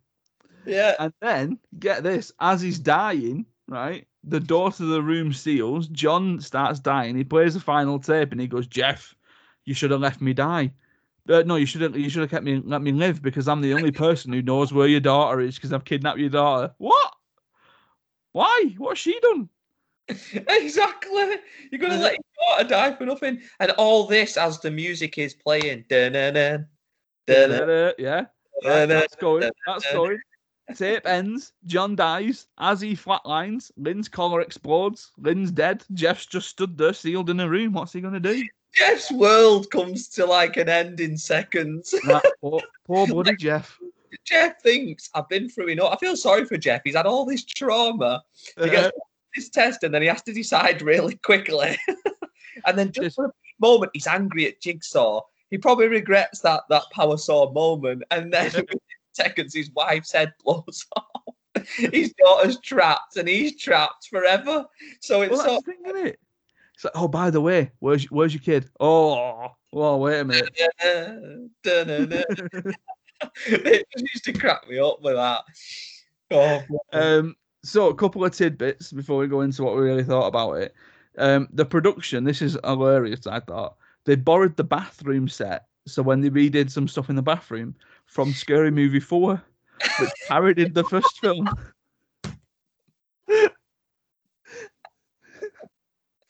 Yeah. 0.69 0.95
And 0.99 1.12
then, 1.21 1.59
get 1.79 2.03
this, 2.03 2.33
as 2.41 2.61
he's 2.61 2.79
dying, 2.79 3.47
right, 3.69 4.07
the 4.25 4.41
door 4.41 4.71
to 4.73 4.85
the 4.85 5.03
room 5.03 5.33
seals. 5.33 5.89
John 5.89 6.41
starts 6.41 6.81
dying. 6.81 7.16
He 7.16 7.25
plays 7.25 7.55
the 7.55 7.61
final 7.61 7.99
tape 7.99 8.33
and 8.33 8.41
he 8.41 8.47
goes, 8.47 8.66
Jeff, 8.66 9.14
you 9.64 9.75
should 9.75 9.91
have 9.91 10.01
left 10.01 10.21
me 10.21 10.33
die. 10.33 10.73
Uh, 11.29 11.43
no, 11.45 11.57
you 11.57 11.66
should 11.66 11.83
have. 11.83 11.97
You 11.97 12.09
should 12.09 12.23
have 12.23 12.31
kept 12.31 12.45
me, 12.45 12.62
let 12.64 12.81
me 12.81 12.91
live 12.91 13.21
because 13.21 13.49
I'm 13.49 13.61
the 13.61 13.75
only 13.75 13.93
person 13.93 14.33
who 14.33 14.41
knows 14.41 14.73
where 14.73 14.89
your 14.89 15.01
daughter 15.01 15.41
is 15.41 15.57
because 15.57 15.73
I've 15.73 15.85
kidnapped 15.85 16.19
your 16.19 16.31
daughter. 16.31 16.73
What? 16.79 17.14
Why? 18.33 18.75
What's 18.79 19.01
she 19.01 19.19
done? 19.21 19.49
Exactly. 20.49 21.37
You're 21.71 21.81
gonna 21.81 21.99
let 21.99 22.14
your 22.14 22.49
daughter 22.49 22.69
die 22.69 22.93
for 22.95 23.05
nothing, 23.05 23.43
and 23.61 23.73
all 23.73 24.07
this 24.07 24.39
as 24.39 24.59
the 24.61 24.71
music 24.71 25.19
is 25.19 25.35
playing. 25.35 25.85
Dun-dun-dun, 25.91 26.66
dun-dun, 27.27 27.93
Yeah, 27.99 28.25
that's 28.62 29.16
going. 29.16 29.51
That's 29.66 29.93
going. 29.93 30.19
Tape 30.75 31.07
ends. 31.07 31.53
John 31.66 31.97
dies. 31.97 32.47
As 32.59 32.81
he 32.81 32.95
flatlines, 32.95 33.71
Lynn's 33.77 34.09
collar 34.09 34.41
explodes. 34.41 35.12
Lynn's 35.19 35.51
dead. 35.51 35.85
Jeff's 35.93 36.27
just 36.27 36.49
stood 36.49 36.77
there, 36.77 36.93
sealed 36.93 37.31
in 37.31 37.41
a 37.41 37.49
room. 37.49 37.73
What's 37.73 37.93
he 37.93 38.01
gonna 38.01 38.21
do? 38.21 38.47
Jeff's 38.75 39.11
world 39.11 39.71
comes 39.71 40.09
to 40.09 40.27
like 40.27 40.57
an 40.57 40.69
end 40.69 41.01
in 41.01 41.16
seconds. 41.16 41.95
That 42.07 42.25
poor, 42.41 42.61
poor 42.87 43.07
bloody 43.09 43.37
Jeff. 43.37 43.79
Jeff 44.25 44.61
thinks 44.62 45.11
I've 45.14 45.29
been 45.29 45.49
through 45.49 45.69
enough. 45.69 45.93
I 45.93 45.97
feel 45.97 46.16
sorry 46.16 46.45
for 46.45 46.57
Jeff. 46.57 46.83
He's 46.85 46.97
had 46.97 47.07
all 47.07 47.25
this 47.25 47.45
trauma. 47.45 48.23
He 48.59 48.71
gets 48.71 48.89
uh-huh. 48.89 49.05
this 49.35 49.49
test 49.49 49.83
and 49.83 49.93
then 49.93 50.03
he 50.03 50.09
has 50.09 50.23
to 50.23 50.33
decide 50.33 50.83
really 50.83 51.16
quickly. 51.16 51.77
and 52.66 52.79
then 52.79 52.93
just 52.93 53.16
for 53.16 53.27
a 53.27 53.33
moment, 53.61 53.91
he's 53.95 54.07
angry 54.07 54.47
at 54.47 54.61
Jigsaw. 54.61 55.23
He 55.51 55.59
probably 55.59 55.89
regrets 55.89 56.41
that 56.41 56.62
that 56.69 56.85
power 56.93 57.16
saw 57.16 57.51
moment. 57.53 58.03
And 58.11 58.33
then 58.33 58.51
seconds, 59.19 59.55
his 59.55 59.71
wife's 59.73 60.12
head 60.12 60.33
blows 60.45 60.87
off. 60.97 61.35
his 61.77 62.12
daughter's 62.14 62.59
trapped 62.61 63.16
and 63.16 63.29
he's 63.29 63.57
trapped 63.57 64.09
forever. 64.09 64.64
So 65.01 65.23
it's 65.23 65.33
Well, 65.33 65.43
that's 65.43 65.64
the 65.64 65.73
thing, 65.73 65.83
isn't 65.87 66.07
it? 66.07 66.21
It's 66.75 66.85
like, 66.85 66.93
oh, 66.95 67.09
by 67.09 67.31
the 67.31 67.41
way, 67.41 67.73
where's 67.81 68.05
where's 68.05 68.33
your 68.33 68.41
kid? 68.41 68.71
Oh, 68.79 69.49
well, 69.73 69.99
wait 69.99 70.21
a 70.21 70.25
minute. 70.25 70.57
it 73.47 73.87
just 73.91 74.14
used 74.14 74.25
to 74.25 74.33
crack 74.33 74.69
me 74.69 74.79
up 74.79 75.03
with 75.03 75.16
that. 75.16 75.43
Oh, 76.31 76.62
Um, 76.93 77.35
so 77.64 77.89
a 77.89 77.95
couple 77.95 78.25
of 78.25 78.33
tidbits 78.33 78.93
before 78.93 79.19
we 79.19 79.27
go 79.27 79.41
into 79.41 79.64
what 79.64 79.75
we 79.75 79.83
really 79.83 80.05
thought 80.05 80.29
about 80.29 80.53
it. 80.53 80.75
Um, 81.16 81.49
the 81.53 81.64
production, 81.64 82.23
this 82.23 82.43
is 82.43 82.57
hilarious. 82.62 83.27
I 83.27 83.41
thought 83.41 83.77
they 84.05 84.14
borrowed 84.14 84.57
the 84.57 84.62
bathroom 84.62 85.29
set, 85.29 85.66
so 85.87 86.03
when 86.03 86.21
they 86.21 86.31
redid 86.31 86.71
some 86.71 86.87
stuff 86.87 87.11
in 87.11 87.16
the 87.16 87.23
bathroom 87.23 87.75
from 88.09 88.33
Scary 88.33 88.71
Movie 88.71 89.01
Four, 89.01 89.41
which 90.01 90.11
parodied 90.29 90.75
the 90.75 90.85
first 90.85 91.21
film. 91.21 91.49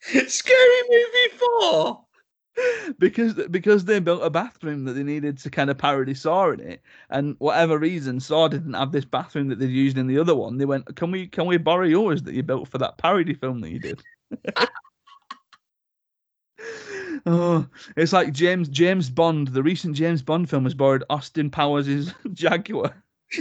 Scary 0.00 0.82
Movie 0.88 1.38
4. 1.38 2.04
because 2.98 3.34
because 3.50 3.84
they 3.84 4.00
built 4.00 4.22
a 4.22 4.30
bathroom 4.30 4.84
that 4.84 4.94
they 4.94 5.02
needed 5.02 5.38
to 5.38 5.50
kind 5.50 5.70
of 5.70 5.78
parody 5.78 6.14
Saw 6.14 6.50
in 6.50 6.60
it, 6.60 6.82
and 7.10 7.36
whatever 7.38 7.78
reason 7.78 8.18
Saw 8.18 8.48
didn't 8.48 8.74
have 8.74 8.90
this 8.90 9.04
bathroom 9.04 9.48
that 9.48 9.58
they'd 9.58 9.70
used 9.70 9.98
in 9.98 10.06
the 10.06 10.18
other 10.18 10.34
one. 10.34 10.58
They 10.58 10.64
went, 10.64 10.96
"Can 10.96 11.10
we 11.10 11.26
can 11.26 11.46
we 11.46 11.56
borrow 11.56 11.86
yours 11.86 12.22
that 12.24 12.34
you 12.34 12.42
built 12.42 12.68
for 12.68 12.78
that 12.78 12.98
parody 12.98 13.34
film 13.34 13.60
that 13.60 13.70
you 13.70 13.78
did?" 13.78 14.02
Oh, 17.26 17.66
it's 17.96 18.12
like 18.12 18.32
James 18.32 18.68
James 18.68 19.10
Bond. 19.10 19.48
The 19.48 19.62
recent 19.62 19.96
James 19.96 20.22
Bond 20.22 20.48
film 20.48 20.64
has 20.64 20.74
borrowed 20.74 21.04
Austin 21.10 21.50
Powers' 21.50 22.12
Jaguar. 22.32 22.94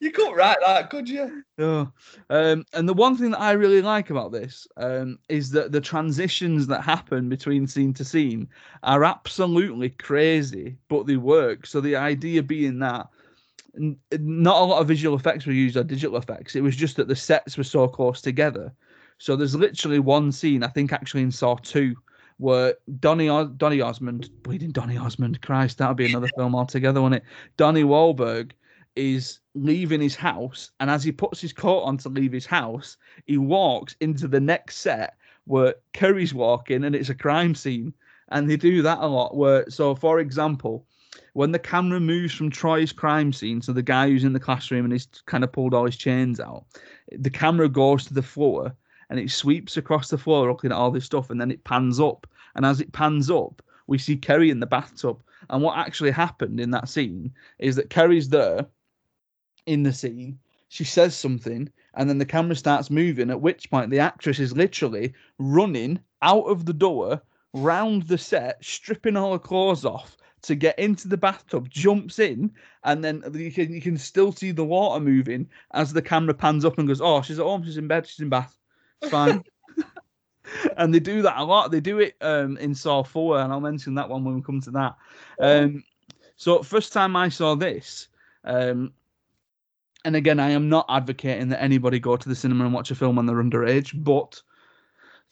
you 0.00 0.10
couldn't 0.10 0.36
write 0.36 0.58
that, 0.64 0.90
could 0.90 1.08
you? 1.08 1.42
Oh. 1.58 1.90
Um, 2.30 2.64
and 2.72 2.88
the 2.88 2.94
one 2.94 3.16
thing 3.16 3.30
that 3.32 3.40
I 3.40 3.52
really 3.52 3.82
like 3.82 4.10
about 4.10 4.32
this 4.32 4.66
um, 4.76 5.18
is 5.28 5.50
that 5.50 5.72
the 5.72 5.80
transitions 5.80 6.66
that 6.68 6.82
happen 6.82 7.28
between 7.28 7.66
scene 7.66 7.94
to 7.94 8.04
scene 8.04 8.48
are 8.82 9.04
absolutely 9.04 9.90
crazy, 9.90 10.76
but 10.88 11.06
they 11.06 11.16
work. 11.16 11.66
So 11.66 11.80
the 11.80 11.96
idea 11.96 12.42
being 12.42 12.78
that 12.80 13.08
not 13.78 14.60
a 14.60 14.64
lot 14.64 14.80
of 14.80 14.88
visual 14.88 15.16
effects 15.16 15.46
were 15.46 15.52
used 15.52 15.76
or 15.76 15.84
digital 15.84 16.16
effects. 16.16 16.56
It 16.56 16.62
was 16.62 16.76
just 16.76 16.96
that 16.96 17.08
the 17.08 17.16
sets 17.16 17.56
were 17.56 17.64
so 17.64 17.86
close 17.88 18.20
together. 18.20 18.72
So 19.18 19.36
there's 19.36 19.54
literally 19.54 19.98
one 19.98 20.32
scene, 20.32 20.62
I 20.62 20.68
think 20.68 20.92
actually 20.92 21.22
in 21.22 21.30
Saw 21.30 21.56
2, 21.56 21.94
where 22.38 22.74
Donny, 23.00 23.26
Donny 23.56 23.80
Osmond, 23.80 24.30
bleeding 24.42 24.70
Donny 24.70 24.96
Osmond, 24.96 25.42
Christ, 25.42 25.78
that 25.78 25.88
would 25.88 25.96
be 25.96 26.06
another 26.06 26.28
film 26.36 26.54
altogether, 26.54 27.02
wouldn't 27.02 27.22
it? 27.22 27.28
Donnie 27.56 27.82
Wahlberg 27.82 28.52
is 28.94 29.40
leaving 29.54 30.00
his 30.00 30.14
house, 30.14 30.70
and 30.80 30.88
as 30.90 31.02
he 31.02 31.12
puts 31.12 31.40
his 31.40 31.52
coat 31.52 31.80
on 31.80 31.98
to 31.98 32.08
leave 32.08 32.32
his 32.32 32.46
house, 32.46 32.96
he 33.26 33.38
walks 33.38 33.96
into 34.00 34.28
the 34.28 34.40
next 34.40 34.78
set 34.78 35.16
where 35.46 35.74
Kerry's 35.92 36.34
walking, 36.34 36.84
and 36.84 36.94
it's 36.94 37.08
a 37.08 37.14
crime 37.14 37.54
scene. 37.54 37.92
And 38.30 38.48
they 38.48 38.56
do 38.56 38.82
that 38.82 38.98
a 38.98 39.06
lot. 39.06 39.36
Where, 39.36 39.68
so 39.70 39.94
for 39.94 40.20
example, 40.20 40.84
when 41.32 41.52
the 41.52 41.58
camera 41.58 41.98
moves 41.98 42.34
from 42.34 42.50
Troy's 42.50 42.92
crime 42.92 43.32
scene, 43.32 43.62
so 43.62 43.72
the 43.72 43.82
guy 43.82 44.08
who's 44.08 44.24
in 44.24 44.34
the 44.34 44.40
classroom 44.40 44.84
and 44.84 44.92
he's 44.92 45.08
kind 45.24 45.42
of 45.42 45.50
pulled 45.50 45.72
all 45.72 45.86
his 45.86 45.96
chains 45.96 46.38
out, 46.38 46.66
the 47.10 47.30
camera 47.30 47.68
goes 47.68 48.04
to 48.04 48.14
the 48.14 48.22
floor 48.22 48.74
and 49.10 49.18
it 49.18 49.30
sweeps 49.30 49.76
across 49.76 50.08
the 50.08 50.18
floor 50.18 50.48
looking 50.48 50.72
at 50.72 50.76
all 50.76 50.90
this 50.90 51.04
stuff, 51.04 51.30
and 51.30 51.40
then 51.40 51.50
it 51.50 51.64
pans 51.64 52.00
up. 52.00 52.26
And 52.54 52.66
as 52.66 52.80
it 52.80 52.92
pans 52.92 53.30
up, 53.30 53.62
we 53.86 53.98
see 53.98 54.16
Kerry 54.16 54.50
in 54.50 54.60
the 54.60 54.66
bathtub. 54.66 55.22
And 55.50 55.62
what 55.62 55.78
actually 55.78 56.10
happened 56.10 56.60
in 56.60 56.70
that 56.72 56.88
scene 56.88 57.32
is 57.58 57.76
that 57.76 57.90
Kerry's 57.90 58.28
there 58.28 58.66
in 59.66 59.82
the 59.82 59.92
scene. 59.92 60.38
She 60.68 60.84
says 60.84 61.16
something, 61.16 61.70
and 61.94 62.08
then 62.08 62.18
the 62.18 62.26
camera 62.26 62.56
starts 62.56 62.90
moving. 62.90 63.30
At 63.30 63.40
which 63.40 63.70
point, 63.70 63.90
the 63.90 63.98
actress 63.98 64.38
is 64.38 64.56
literally 64.56 65.14
running 65.38 66.00
out 66.20 66.44
of 66.44 66.66
the 66.66 66.74
door, 66.74 67.22
round 67.54 68.02
the 68.02 68.18
set, 68.18 68.62
stripping 68.62 69.16
all 69.16 69.32
her 69.32 69.38
clothes 69.38 69.84
off 69.84 70.16
to 70.42 70.54
get 70.54 70.78
into 70.78 71.08
the 71.08 71.16
bathtub, 71.16 71.68
jumps 71.70 72.18
in, 72.18 72.52
and 72.84 73.02
then 73.02 73.22
you 73.34 73.50
can 73.50 73.72
you 73.72 73.80
can 73.80 73.96
still 73.96 74.32
see 74.32 74.50
the 74.50 74.64
water 74.64 75.00
moving 75.02 75.48
as 75.72 75.92
the 75.92 76.02
camera 76.02 76.34
pans 76.34 76.64
up 76.64 76.78
and 76.78 76.86
goes, 76.86 77.00
"Oh, 77.00 77.22
she's 77.22 77.38
at 77.38 77.44
home. 77.44 77.64
She's 77.64 77.78
in 77.78 77.88
bed. 77.88 78.06
She's 78.06 78.20
in 78.20 78.28
bath. 78.28 78.57
It's 79.02 79.10
fine." 79.10 79.42
and 80.76 80.92
they 80.92 81.00
do 81.00 81.22
that 81.22 81.38
a 81.38 81.44
lot. 81.44 81.70
They 81.70 81.80
do 81.80 81.98
it 81.98 82.16
um, 82.20 82.56
in 82.58 82.74
Saw 82.74 83.02
Four, 83.02 83.40
and 83.40 83.52
I'll 83.52 83.60
mention 83.60 83.94
that 83.94 84.08
one 84.08 84.24
when 84.24 84.34
we 84.34 84.42
come 84.42 84.60
to 84.62 84.70
that. 84.72 84.96
Um, 85.40 85.84
so 86.36 86.62
first 86.62 86.92
time 86.92 87.16
I 87.16 87.28
saw 87.28 87.54
this, 87.54 88.08
um, 88.44 88.92
and 90.04 90.16
again, 90.16 90.40
I 90.40 90.50
am 90.50 90.68
not 90.68 90.86
advocating 90.88 91.48
that 91.48 91.62
anybody 91.62 91.98
go 91.98 92.16
to 92.16 92.28
the 92.28 92.34
cinema 92.34 92.64
and 92.64 92.72
watch 92.72 92.90
a 92.90 92.94
film 92.94 93.16
when 93.16 93.26
they're 93.26 93.42
underage, 93.42 93.92
but 94.04 94.40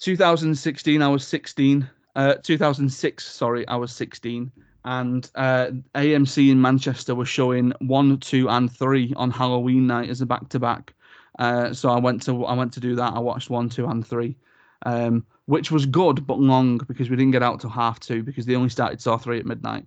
2016, 0.01 1.03
I 1.03 1.09
was 1.09 1.27
16. 1.27 1.89
Uh, 2.15 2.35
2006, 2.43 3.27
sorry, 3.27 3.69
I 3.69 3.77
was 3.77 3.93
16, 3.93 4.51
and 4.85 5.31
uh, 5.35 5.69
AMC 5.95 6.51
in 6.51 6.61
Manchester 6.61 7.15
was 7.15 7.29
showing 7.29 7.73
one, 7.81 8.19
two, 8.19 8.49
and 8.49 8.73
three 8.73 9.13
on 9.17 9.31
Halloween 9.31 9.87
night 9.87 10.09
as 10.09 10.23
a 10.23 10.27
back 10.27 10.49
to 10.49 10.59
back. 10.59 10.95
So 11.39 11.91
I 11.91 11.99
went 11.99 12.23
to 12.23 12.45
I 12.45 12.55
went 12.55 12.73
to 12.75 12.81
do 12.81 12.95
that. 12.97 13.13
I 13.13 13.19
watched 13.19 13.51
one, 13.51 13.69
two, 13.69 13.87
and 13.87 14.07
three, 14.07 14.37
um, 14.85 15.27
which 15.47 15.71
was 15.71 15.87
good 15.87 16.27
but 16.27 16.39
long 16.39 16.79
because 16.79 17.11
we 17.11 17.17
didn't 17.17 17.33
get 17.33 17.43
out 17.43 17.61
till 17.61 17.71
half 17.71 18.01
two 18.01 18.23
because 18.23 18.47
they 18.47 18.57
only 18.57 18.69
started 18.69 19.01
Saw 19.01 19.17
three 19.17 19.39
at 19.39 19.47
midnight. 19.47 19.87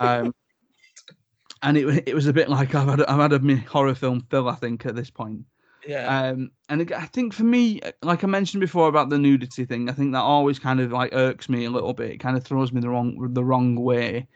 Um, 0.00 0.34
and 1.62 1.76
it 1.76 2.08
it 2.08 2.14
was 2.14 2.26
a 2.26 2.32
bit 2.32 2.48
like 2.48 2.74
I've 2.74 2.88
had 2.88 3.02
I've 3.04 3.30
had 3.30 3.32
a 3.32 3.56
horror 3.68 3.94
film 3.94 4.26
fill 4.30 4.48
I 4.48 4.54
think 4.54 4.86
at 4.86 4.96
this 4.96 5.10
point. 5.10 5.44
Yeah. 5.86 6.28
Um, 6.28 6.52
and 6.68 6.92
I 6.92 7.06
think 7.06 7.32
for 7.32 7.42
me, 7.42 7.80
like 8.02 8.22
I 8.22 8.26
mentioned 8.28 8.60
before 8.60 8.88
about 8.88 9.10
the 9.10 9.18
nudity 9.18 9.64
thing, 9.64 9.88
I 9.88 9.92
think 9.92 10.12
that 10.12 10.20
always 10.20 10.58
kind 10.58 10.80
of 10.80 10.92
like 10.92 11.12
irks 11.12 11.48
me 11.48 11.64
a 11.64 11.70
little 11.70 11.92
bit. 11.92 12.12
It 12.12 12.18
kind 12.18 12.36
of 12.36 12.44
throws 12.44 12.72
me 12.72 12.80
the 12.80 12.88
wrong 12.88 13.32
the 13.32 13.44
wrong 13.44 13.76
way. 13.76 14.28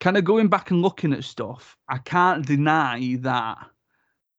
Kind 0.00 0.16
of 0.16 0.24
going 0.24 0.48
back 0.48 0.70
and 0.70 0.82
looking 0.82 1.12
at 1.12 1.24
stuff, 1.24 1.76
I 1.88 1.98
can't 1.98 2.44
deny 2.44 3.16
that 3.20 3.58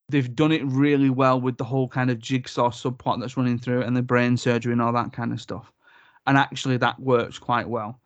they've 0.10 0.36
done 0.36 0.52
it 0.52 0.64
really 0.66 1.10
well 1.10 1.40
with 1.40 1.58
the 1.58 1.64
whole 1.64 1.88
kind 1.88 2.10
of 2.10 2.20
jigsaw 2.20 2.70
subplot 2.70 3.20
that's 3.20 3.38
running 3.38 3.60
through 3.60 3.82
and 3.82 3.96
the 3.96 4.02
brain 4.02 4.38
surgery 4.38 4.74
and 4.74 4.82
all 4.82 4.94
that 4.94 5.14
kind 5.14 5.32
of 5.32 5.42
stuff. 5.42 5.72
And 6.28 6.38
actually, 6.38 6.78
that 6.78 7.00
works 7.00 7.40
quite 7.40 7.68
well. 7.68 8.00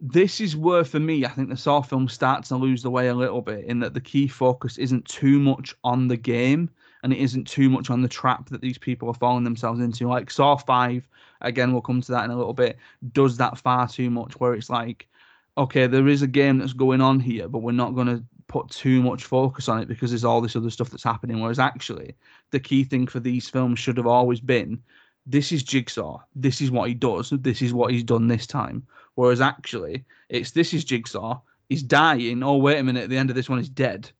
This 0.00 0.40
is 0.40 0.56
where, 0.56 0.84
for 0.84 1.00
me, 1.00 1.24
I 1.24 1.28
think 1.28 1.48
the 1.48 1.56
Saw 1.56 1.80
film 1.80 2.08
starts 2.08 2.48
to 2.48 2.56
lose 2.56 2.82
the 2.82 2.90
way 2.90 3.08
a 3.08 3.14
little 3.14 3.40
bit 3.40 3.64
in 3.64 3.80
that 3.80 3.94
the 3.94 4.00
key 4.00 4.28
focus 4.28 4.76
isn't 4.76 5.06
too 5.06 5.38
much 5.38 5.74
on 5.82 6.06
the 6.06 6.18
game 6.18 6.70
and 7.02 7.12
it 7.12 7.18
isn't 7.18 7.46
too 7.46 7.70
much 7.70 7.88
on 7.88 8.02
the 8.02 8.08
trap 8.08 8.48
that 8.50 8.60
these 8.60 8.78
people 8.78 9.08
are 9.08 9.14
falling 9.14 9.44
themselves 9.44 9.80
into. 9.80 10.06
Like 10.06 10.30
Saw 10.30 10.56
5, 10.56 11.08
again, 11.40 11.72
we'll 11.72 11.80
come 11.80 12.00
to 12.02 12.12
that 12.12 12.24
in 12.24 12.30
a 12.30 12.36
little 12.36 12.52
bit, 12.52 12.76
does 13.12 13.36
that 13.38 13.58
far 13.58 13.88
too 13.88 14.10
much 14.10 14.38
where 14.38 14.54
it's 14.54 14.70
like, 14.70 15.08
okay, 15.56 15.86
there 15.86 16.08
is 16.08 16.22
a 16.22 16.26
game 16.26 16.58
that's 16.58 16.72
going 16.72 17.00
on 17.00 17.18
here, 17.18 17.48
but 17.48 17.60
we're 17.60 17.72
not 17.72 17.94
going 17.94 18.08
to 18.08 18.22
put 18.48 18.70
too 18.70 19.02
much 19.02 19.24
focus 19.24 19.68
on 19.68 19.80
it 19.80 19.88
because 19.88 20.10
there's 20.10 20.24
all 20.24 20.40
this 20.40 20.56
other 20.56 20.70
stuff 20.70 20.90
that's 20.90 21.02
happening. 21.02 21.40
Whereas 21.40 21.58
actually, 21.58 22.14
the 22.50 22.60
key 22.60 22.84
thing 22.84 23.06
for 23.06 23.20
these 23.20 23.48
films 23.48 23.78
should 23.78 23.96
have 23.96 24.06
always 24.06 24.40
been 24.40 24.82
this 25.26 25.50
is 25.50 25.64
Jigsaw. 25.64 26.20
This 26.36 26.60
is 26.60 26.70
what 26.70 26.88
he 26.88 26.94
does. 26.94 27.30
This 27.30 27.60
is 27.60 27.74
what 27.74 27.90
he's 27.90 28.04
done 28.04 28.28
this 28.28 28.46
time. 28.46 28.86
Whereas 29.16 29.40
actually, 29.40 30.04
it's 30.28 30.52
this 30.52 30.72
is 30.72 30.84
Jigsaw. 30.84 31.40
He's 31.68 31.82
dying. 31.82 32.42
Oh, 32.44 32.56
wait 32.56 32.78
a 32.78 32.82
minute. 32.84 33.04
At 33.04 33.10
the 33.10 33.18
end 33.18 33.30
of 33.30 33.36
this 33.36 33.48
one, 33.48 33.58
he's 33.58 33.68
dead. 33.68 34.10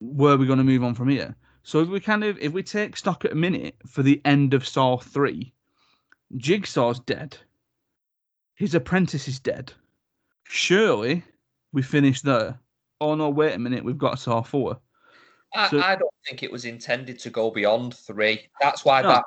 Where 0.00 0.32
are 0.32 0.38
we 0.38 0.46
going 0.46 0.58
to 0.58 0.64
move 0.64 0.82
on 0.82 0.94
from 0.94 1.10
here? 1.10 1.36
So 1.62 1.80
if 1.80 1.88
we 1.88 2.00
kind 2.00 2.24
of 2.24 2.38
if 2.38 2.52
we 2.52 2.62
take 2.62 2.96
stock 2.96 3.26
at 3.26 3.32
a 3.32 3.36
minute 3.36 3.76
for 3.86 4.02
the 4.02 4.22
end 4.24 4.54
of 4.54 4.66
Saw 4.66 4.96
three, 4.96 5.52
Jigsaw's 6.36 7.00
dead. 7.00 7.36
His 8.54 8.74
apprentice 8.74 9.28
is 9.28 9.38
dead. 9.38 9.72
Surely 10.44 11.22
we 11.72 11.82
finish 11.82 12.22
there. 12.22 12.58
Oh 13.00 13.14
no, 13.14 13.28
wait 13.30 13.54
a 13.54 13.58
minute, 13.58 13.84
we've 13.84 13.98
got 13.98 14.18
to 14.20 14.32
our 14.32 14.44
four. 14.44 14.78
I, 15.54 15.68
So- 15.70 15.80
I 15.80 15.96
don't 15.96 16.12
think 16.26 16.42
it 16.42 16.52
was 16.52 16.64
intended 16.64 17.18
to 17.20 17.30
go 17.30 17.50
beyond 17.50 17.94
three. 17.96 18.48
That's 18.60 18.84
why 18.84 19.02
No. 19.02 19.08
that 19.08 19.24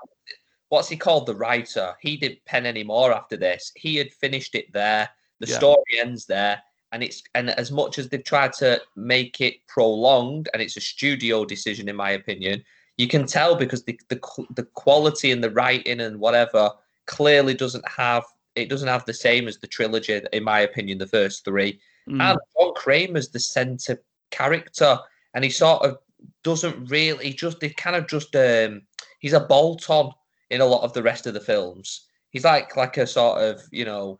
what's 0.69 0.87
he 0.87 0.95
called 0.95 1.25
the 1.25 1.35
writer? 1.35 1.93
He 1.99 2.15
didn't 2.15 2.45
pen 2.45 2.65
any 2.65 2.83
more 2.83 3.11
after 3.13 3.35
this. 3.35 3.71
He 3.75 3.97
had 3.97 4.13
finished 4.13 4.55
it 4.55 4.71
there. 4.71 5.09
The 5.39 5.47
Yeah. 5.47 5.57
story 5.57 5.83
ends 5.99 6.25
there. 6.25 6.61
And 6.93 7.03
it's 7.03 7.23
and 7.35 7.49
as 7.51 7.71
much 7.71 7.97
as 7.99 8.07
they've 8.09 8.23
tried 8.23 8.53
to 8.53 8.81
make 8.95 9.41
it 9.41 9.65
prolonged, 9.67 10.49
and 10.53 10.61
it's 10.61 10.77
a 10.77 10.81
studio 10.81 11.43
decision 11.45 11.89
in 11.89 11.95
my 11.95 12.11
opinion, 12.11 12.63
you 12.97 13.07
can 13.07 13.25
tell 13.25 13.55
because 13.55 13.83
the 13.83 13.99
the, 14.09 14.19
the 14.55 14.63
quality 14.63 15.31
and 15.31 15.43
the 15.43 15.49
writing 15.51 15.99
and 16.01 16.19
whatever 16.19 16.71
clearly 17.05 17.53
doesn't 17.53 17.87
have 17.87 18.23
it 18.55 18.69
doesn't 18.69 18.89
have 18.89 19.05
the 19.05 19.13
same 19.13 19.47
as 19.47 19.57
the 19.57 19.67
trilogy 19.67 20.21
in 20.33 20.43
my 20.43 20.59
opinion 20.59 20.97
the 20.97 21.07
first 21.07 21.43
three 21.45 21.79
Mm. 22.09 22.21
and 22.21 22.39
John 22.57 22.73
Kramer's 22.75 23.29
the 23.29 23.39
center 23.39 24.01
character, 24.31 24.97
and 25.33 25.43
he 25.43 25.49
sort 25.49 25.83
of 25.83 25.97
doesn't 26.43 26.89
really. 26.89 27.27
He 27.27 27.33
just, 27.33 27.59
they 27.59 27.69
kind 27.69 27.95
of 27.95 28.07
just, 28.07 28.35
um, 28.35 28.81
he's 29.19 29.33
a 29.33 29.39
bolt 29.39 29.89
on 29.89 30.11
in 30.49 30.61
a 30.61 30.65
lot 30.65 30.83
of 30.83 30.93
the 30.93 31.03
rest 31.03 31.27
of 31.27 31.33
the 31.33 31.39
films. 31.39 32.07
He's 32.31 32.43
like 32.45 32.75
like 32.75 32.97
a 32.97 33.07
sort 33.07 33.41
of, 33.41 33.61
you 33.71 33.85
know, 33.85 34.19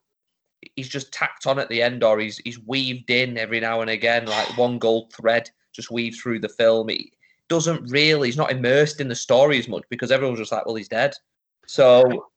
he's 0.75 0.89
just 0.89 1.11
tacked 1.11 1.47
on 1.47 1.59
at 1.59 1.69
the 1.69 1.81
end, 1.81 2.03
or 2.03 2.19
he's 2.19 2.37
he's 2.39 2.59
weaved 2.59 3.09
in 3.09 3.37
every 3.37 3.59
now 3.59 3.81
and 3.81 3.89
again, 3.89 4.25
like 4.25 4.57
one 4.57 4.77
gold 4.79 5.13
thread 5.13 5.49
just 5.73 5.91
weaves 5.91 6.19
through 6.19 6.39
the 6.39 6.49
film. 6.49 6.89
He 6.89 7.11
doesn't 7.47 7.89
really, 7.89 8.27
he's 8.27 8.37
not 8.37 8.51
immersed 8.51 9.01
in 9.01 9.07
the 9.07 9.15
story 9.15 9.59
as 9.59 9.67
much 9.67 9.83
because 9.89 10.11
everyone's 10.11 10.39
just 10.39 10.51
like, 10.51 10.65
well, 10.65 10.75
he's 10.75 10.87
dead. 10.87 11.13
So 11.65 12.27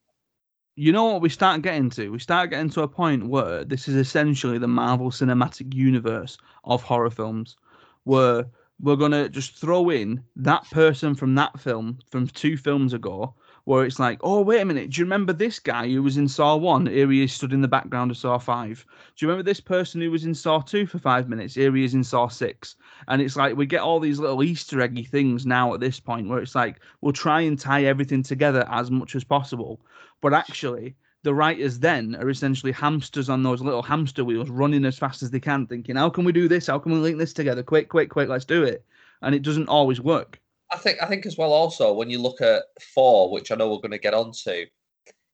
you 0.77 0.91
know 0.91 1.05
what 1.05 1.21
we 1.21 1.29
start 1.29 1.63
getting 1.63 1.89
to? 1.91 2.11
We 2.11 2.19
start 2.19 2.51
getting 2.51 2.71
to 2.71 2.83
a 2.83 2.89
point 2.89 3.29
where 3.29 3.65
this 3.65 3.87
is 3.87 3.95
essentially 3.95 4.59
the 4.59 4.67
Marvel 4.67 5.11
Cinematic 5.11 5.73
Universe 5.73 6.37
of 6.65 6.83
horror 6.83 7.11
films, 7.11 7.57
where 8.03 8.47
we're 8.81 8.97
gonna 8.97 9.29
just 9.29 9.57
throw 9.57 9.89
in 9.91 10.25
that 10.35 10.69
person 10.71 11.15
from 11.15 11.37
that 11.37 11.61
film 11.61 11.99
from 12.11 12.27
two 12.27 12.57
films 12.57 12.93
ago, 12.93 13.33
where 13.67 13.85
it's 13.85 14.01
like, 14.01 14.19
oh 14.23 14.41
wait 14.41 14.61
a 14.61 14.65
minute, 14.65 14.91
do 14.91 15.01
you 15.01 15.05
remember 15.05 15.33
this 15.33 15.61
guy 15.61 15.89
who 15.89 16.03
was 16.03 16.17
in 16.17 16.27
Saw 16.27 16.57
One? 16.57 16.87
Here 16.87 17.09
he 17.09 17.23
is 17.23 17.33
stood 17.33 17.53
in 17.53 17.63
the 17.63 17.69
background 17.69 18.11
of 18.11 18.17
Saw 18.17 18.37
Five. 18.39 18.85
Do 19.15 19.25
you 19.25 19.29
remember 19.29 19.49
this 19.49 19.61
person 19.61 20.01
who 20.01 20.11
was 20.11 20.25
in 20.25 20.35
Saw 20.35 20.59
Two 20.59 20.87
for 20.87 20.99
five 20.99 21.29
minutes? 21.29 21.55
Here 21.55 21.75
he 21.75 21.85
is 21.85 21.95
in 21.95 22.03
Saw 22.03 22.27
Six. 22.27 22.75
And 23.07 23.23
it's 23.23 23.37
like 23.37 23.57
we 23.57 23.67
get 23.67 23.81
all 23.81 24.01
these 24.01 24.19
little 24.19 24.43
Easter 24.43 24.81
eggy 24.81 25.05
things 25.05 25.47
now 25.47 25.73
at 25.73 25.79
this 25.79 26.01
point, 26.01 26.29
where 26.29 26.41
it's 26.41 26.57
like 26.57 26.81
we'll 27.01 27.13
try 27.13 27.43
and 27.43 27.57
tie 27.57 27.85
everything 27.85 28.25
together 28.25 28.67
as 28.69 28.91
much 28.91 29.15
as 29.15 29.23
possible 29.23 29.81
but 30.25 30.33
actually 30.33 30.97
the 31.23 31.35
writers 31.35 31.79
then 31.79 32.17
are 32.17 32.31
essentially 32.31 32.73
hamsters 32.73 33.29
on 33.29 33.43
those 33.43 33.61
little 33.61 33.83
hamster 33.83 34.25
wheels 34.25 34.51
running 34.51 34.85
as 34.85 34.99
fast 34.99 35.23
as 35.23 35.31
they 35.31 35.39
can 35.39 35.67
thinking 35.67 35.97
how 35.97 36.11
can 36.11 36.25
we 36.25 36.33
do 36.33 36.49
this 36.49 36.67
how 36.67 36.79
can 36.79 36.93
we 36.93 36.99
link 36.99 37.19
this 37.19 37.33
together 37.33 37.63
quick 37.63 37.89
quick 37.89 38.11
quick 38.11 38.29
let's 38.29 38.45
do 38.45 38.65
it 38.65 38.85
and 39.23 39.35
it 39.35 39.43
doesn't 39.43 39.69
always 39.69 40.01
work 40.01 40.41
I 40.75 40.77
think 40.77 41.01
I 41.01 41.07
think 41.07 41.25
as 41.25 41.39
well 41.39 41.53
also 41.53 41.93
when 41.93 42.11
you 42.11 42.19
look 42.21 42.41
at 42.41 42.65
four, 42.95 43.31
which 43.31 43.53
I 43.53 43.55
know 43.55 43.71
we're 43.71 43.77
going 43.77 43.93
to 43.93 43.99
get 43.99 44.13
onto, 44.13 44.67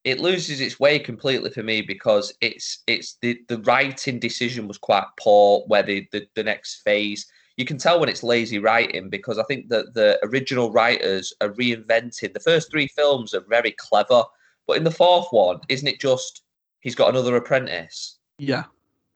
it 0.05 0.21
loses 0.21 0.61
its 0.61 0.79
way 0.79 0.99
completely 0.99 1.51
for 1.51 1.63
me 1.63 1.81
because 1.81 2.35
it's 2.43 2.83
it's 2.87 3.17
the 3.23 3.41
the 3.49 3.59
writing 3.61 4.19
decision 4.19 4.69
was 4.69 4.77
quite 4.77 5.07
poor. 5.19 5.65
Where 5.67 5.83
the 5.83 6.07
the, 6.13 6.27
the 6.35 6.43
next 6.43 6.83
phase, 6.83 7.27
you 7.57 7.65
can 7.65 7.79
tell 7.79 7.99
when 7.99 8.11
it's 8.11 8.23
lazy 8.23 8.59
writing 8.59 9.09
because 9.09 9.39
I 9.39 9.45
think 9.45 9.71
that 9.71 9.95
the 9.95 10.19
original 10.23 10.73
writers 10.73 11.33
are 11.41 11.51
reinventing. 11.51 12.35
The 12.35 12.41
first 12.41 12.71
three 12.71 12.89
films 12.89 13.33
are 13.33 13.45
very 13.49 13.75
clever, 13.79 14.25
but 14.67 14.77
in 14.77 14.85
the 14.85 14.91
fourth 14.91 15.29
one, 15.31 15.61
isn't 15.69 15.89
it 15.89 16.01
just 16.01 16.43
he's 16.81 16.95
got 16.95 17.11
another 17.11 17.37
apprentice? 17.37 18.19
Yeah. 18.39 18.65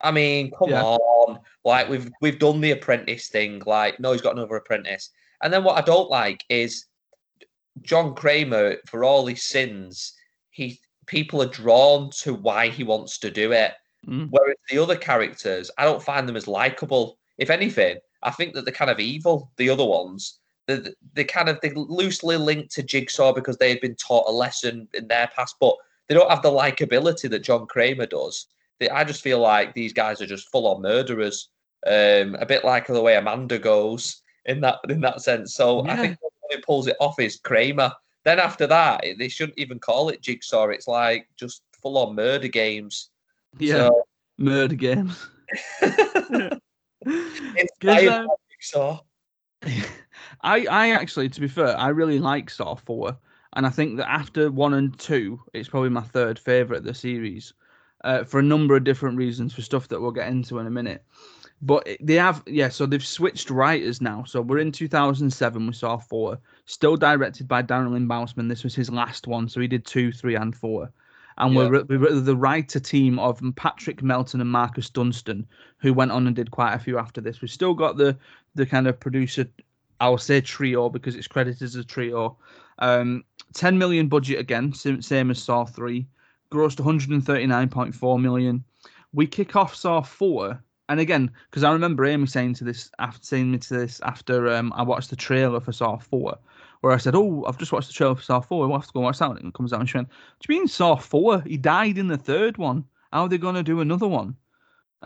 I 0.01 0.11
mean, 0.11 0.51
come 0.51 0.71
Yeah. 0.71 0.83
on. 0.83 1.39
Like 1.65 1.89
we've 1.89 2.11
we've 2.21 2.39
done 2.39 2.61
the 2.61 2.73
apprentice 2.73 3.29
thing. 3.29 3.63
Like, 3.65 3.99
no, 4.01 4.13
he's 4.13 4.21
got 4.21 4.37
another 4.37 4.57
apprentice. 4.57 5.11
And 5.43 5.53
then 5.53 5.65
what 5.65 5.79
I 5.79 5.81
don't 5.81 6.11
like 6.11 6.45
is 6.49 6.87
John 7.83 8.15
Kramer, 8.15 8.77
for 8.87 9.05
all 9.05 9.27
his 9.27 9.43
sins, 9.45 10.13
he 10.51 10.81
people 11.07 11.43
are 11.43 11.47
drawn 11.49 12.11
to 12.11 12.35
why 12.35 12.69
he 12.69 12.85
wants 12.85 13.19
to 13.19 13.31
do 13.31 13.53
it. 13.53 13.73
Mm. 14.07 14.29
Whereas 14.31 14.57
the 14.69 14.79
other 14.79 14.97
characters, 14.97 15.71
I 15.79 15.85
don't 15.85 16.03
find 16.03 16.29
them 16.29 16.37
as 16.37 16.47
likable. 16.49 17.19
If 17.39 17.51
anything, 17.51 17.99
I 18.23 18.31
think 18.31 18.55
that 18.55 18.65
they're 18.65 18.75
kind 18.75 18.91
of 18.91 19.01
evil, 19.01 19.51
the 19.57 19.71
other 19.71 19.85
ones. 19.85 20.39
They 20.67 20.81
they 21.13 21.25
kind 21.25 21.49
of 21.49 21.61
they 21.61 21.71
loosely 21.71 22.37
linked 22.37 22.73
to 22.73 22.83
Jigsaw 22.83 23.33
because 23.33 23.59
they 23.59 23.69
had 23.69 23.81
been 23.81 23.97
taught 23.97 24.29
a 24.29 24.33
lesson 24.33 24.89
in 24.95 25.09
their 25.09 25.31
past, 25.35 25.57
but 25.61 25.77
they 26.09 26.15
don't 26.15 26.31
have 26.31 26.43
the 26.43 26.51
likability 26.51 27.29
that 27.31 27.43
John 27.45 27.67
Kramer 27.67 28.07
does. 28.07 28.47
They, 28.81 28.89
I 28.89 29.05
just 29.05 29.23
feel 29.23 29.39
like 29.39 29.75
these 29.75 29.93
guys 29.93 30.21
are 30.21 30.27
just 30.27 30.51
full 30.51 30.67
on 30.67 30.83
murderers. 30.83 31.49
Um, 31.87 32.35
a 32.37 32.47
bit 32.47 32.65
like 32.65 32.87
the 32.87 33.01
way 33.01 33.17
Amanda 33.17 33.59
goes 33.59 34.23
in 34.47 34.61
that 34.63 34.79
in 34.89 35.01
that 35.03 35.21
sense. 35.21 35.55
So 35.55 35.87
I 35.87 35.97
think 35.97 36.19
it 36.51 36.65
pulls 36.65 36.87
it 36.87 36.97
off 37.01 37.21
is 37.21 37.37
Kramer. 37.37 37.93
Then 38.25 38.39
after 38.39 38.67
that, 38.67 39.05
they 39.19 39.29
shouldn't 39.29 39.59
even 39.59 39.79
call 39.79 40.09
it 40.09 40.23
Jigsaw. 40.23 40.69
It's 40.69 40.89
like 40.89 41.29
just 41.37 41.63
full 41.83 41.99
on 41.99 42.15
murder 42.15 42.49
games. 42.49 43.11
Yeah. 43.59 43.89
So, 43.89 44.05
Murder 44.39 44.75
games. 44.75 45.29
inspired 47.07 48.09
um, 48.09 48.29
Jigsaw. 48.51 49.01
I, 50.45 50.67
I 50.67 50.91
actually, 50.91 51.31
to 51.31 51.41
be 51.41 51.49
fair, 51.49 51.77
I 51.77 51.89
really 51.89 52.19
like 52.19 52.51
Saw 52.51 52.75
4. 52.75 53.17
And 53.57 53.67
I 53.67 53.71
think 53.71 53.97
that 53.97 54.11
after 54.11 54.51
1 54.51 54.75
and 54.75 54.99
2, 54.99 55.41
it's 55.55 55.69
probably 55.69 55.89
my 55.89 56.03
third 56.03 56.39
favourite 56.39 56.81
of 56.81 56.85
the 56.85 56.95
series 56.95 57.55
uh, 58.05 58.25
for 58.25 58.41
a 58.41 58.43
number 58.43 58.77
of 58.77 58.85
different 58.85 59.17
reasons, 59.17 59.55
for 59.55 59.63
stuff 59.63 59.89
that 59.89 60.01
we'll 60.01 60.11
get 60.11 60.29
into 60.29 60.59
in 60.59 60.67
a 60.67 60.71
minute. 60.71 61.03
But 61.63 61.89
they 62.01 62.15
have, 62.15 62.43
yeah, 62.47 62.69
so 62.69 62.85
they've 62.85 63.05
switched 63.05 63.49
writers 63.49 64.03
now. 64.03 64.25
So 64.25 64.43
we're 64.43 64.59
in 64.59 64.71
2007, 64.71 65.67
we 65.67 65.73
saw 65.73 65.97
4, 65.97 66.39
still 66.67 66.97
directed 66.97 67.49
by 67.49 67.63
Darren 67.63 67.93
Lynn 67.93 68.09
Bousman. 68.09 68.49
This 68.49 68.65
was 68.65 68.75
his 68.75 68.91
last 68.91 69.27
one. 69.27 69.49
So 69.49 69.61
he 69.61 69.69
did 69.69 69.87
2, 69.87 70.13
3, 70.13 70.35
and 70.35 70.55
4. 70.55 70.93
And 71.39 71.57
we're, 71.57 71.85
we're 71.85 72.21
the 72.21 72.37
writer 72.37 72.79
team 72.79 73.19
of 73.19 73.41
Patrick 73.57 74.03
Melton 74.03 74.41
and 74.41 74.51
Marcus 74.51 74.91
Dunstan, 74.91 75.47
who 75.79 75.95
went 75.95 76.13
on 76.13 76.27
and 76.27 76.37
did 76.37 76.51
quite 76.51 76.75
a 76.75 76.79
few 76.79 76.99
after 76.99 77.21
this. 77.21 77.41
We've 77.41 77.51
still 77.51 77.75
got 77.75 77.97
the 77.97 78.17
the 78.55 78.67
kind 78.67 78.87
of 78.87 79.01
producer 79.01 79.49
I'll 80.05 80.19
say 80.19 80.43
trio 80.43 80.91
because 80.91 81.17
it's 81.17 81.27
credited 81.27 81.63
as 81.63 81.77
a 81.77 81.83
trio. 81.83 82.37
Um, 82.79 83.25
10 83.55 83.79
million 83.79 84.07
budget 84.07 84.39
again, 84.39 84.75
same, 84.75 85.01
same 85.01 85.31
as 85.31 85.43
Saw 85.43 85.65
3. 85.65 86.07
Grossed 86.53 86.77
139.4 86.77 88.21
million. 88.21 88.63
We 89.15 89.27
kick 89.27 89.57
off 89.57 89.75
Saw 89.75 90.03
4. 90.03 90.63
And 90.91 91.01
again, 91.01 91.31
because 91.49 91.65
I 91.65 91.73
remember 91.73 92.05
Amy 92.05 92.27
saying 92.27 92.53
to 92.57 92.65
this 92.65 92.91
after 92.99 93.25
saying 93.25 93.51
me 93.51 93.57
to 93.57 93.75
this 93.79 93.99
after 94.03 94.53
um, 94.53 94.75
I 94.77 94.83
watched 94.83 95.09
the 95.09 95.17
trailer 95.17 95.59
for 95.59 95.73
Saw 95.73 95.97
4, 95.97 96.37
where 96.83 96.93
I 96.93 96.99
said, 96.99 97.15
Oh, 97.15 97.47
I've 97.47 97.57
just 97.57 97.73
watched 97.73 97.89
the 97.89 97.95
trailer 97.95 98.15
for 98.15 98.21
Saw 98.21 98.41
4. 98.41 98.69
We'll 98.69 98.79
have 98.79 98.87
to 98.87 98.93
go 98.93 99.01
watch 99.01 99.21
that 99.21 99.31
And 99.31 99.47
it 99.47 99.55
comes 99.55 99.73
out. 99.73 99.81
And 99.81 99.89
she 99.89 99.97
went, 99.97 100.11
Do 100.11 100.53
you 100.53 100.59
mean 100.59 100.69
Saw 100.69 100.97
4? 100.97 101.45
He 101.47 101.57
died 101.57 101.97
in 101.97 102.09
the 102.09 102.19
third 102.19 102.59
one. 102.59 102.85
How 103.11 103.23
are 103.23 103.29
they 103.31 103.39
going 103.39 103.55
to 103.55 103.63
do 103.63 103.81
another 103.81 104.07
one? 104.07 104.37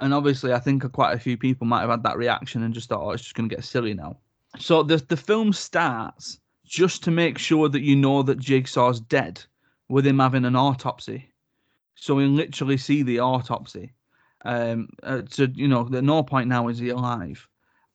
And 0.00 0.12
obviously, 0.12 0.52
I 0.52 0.58
think 0.58 0.90
quite 0.90 1.14
a 1.14 1.20
few 1.20 1.36
people 1.36 1.68
might 1.68 1.82
have 1.82 1.90
had 1.90 2.02
that 2.02 2.16
reaction 2.16 2.64
and 2.64 2.74
just 2.74 2.88
thought, 2.88 3.04
oh, 3.04 3.12
it's 3.12 3.22
just 3.22 3.36
going 3.36 3.48
to 3.48 3.54
get 3.54 3.64
silly 3.64 3.94
now. 3.94 4.18
So 4.58 4.82
the 4.82 4.96
the 4.96 5.16
film 5.16 5.52
starts 5.52 6.40
just 6.64 7.02
to 7.04 7.10
make 7.10 7.38
sure 7.38 7.68
that 7.68 7.82
you 7.82 7.96
know 7.96 8.22
that 8.22 8.38
Jigsaw's 8.38 9.00
dead, 9.00 9.42
with 9.88 10.06
him 10.06 10.18
having 10.18 10.44
an 10.44 10.56
autopsy. 10.56 11.32
So 11.94 12.14
we 12.14 12.26
literally 12.26 12.76
see 12.76 13.02
the 13.02 13.20
autopsy. 13.20 13.92
Um, 14.44 14.88
uh, 15.02 15.22
so 15.28 15.48
you 15.52 15.68
know, 15.68 15.88
at 15.92 16.04
no 16.04 16.22
point 16.22 16.48
now 16.48 16.68
is 16.68 16.78
he 16.78 16.90
alive, 16.90 17.46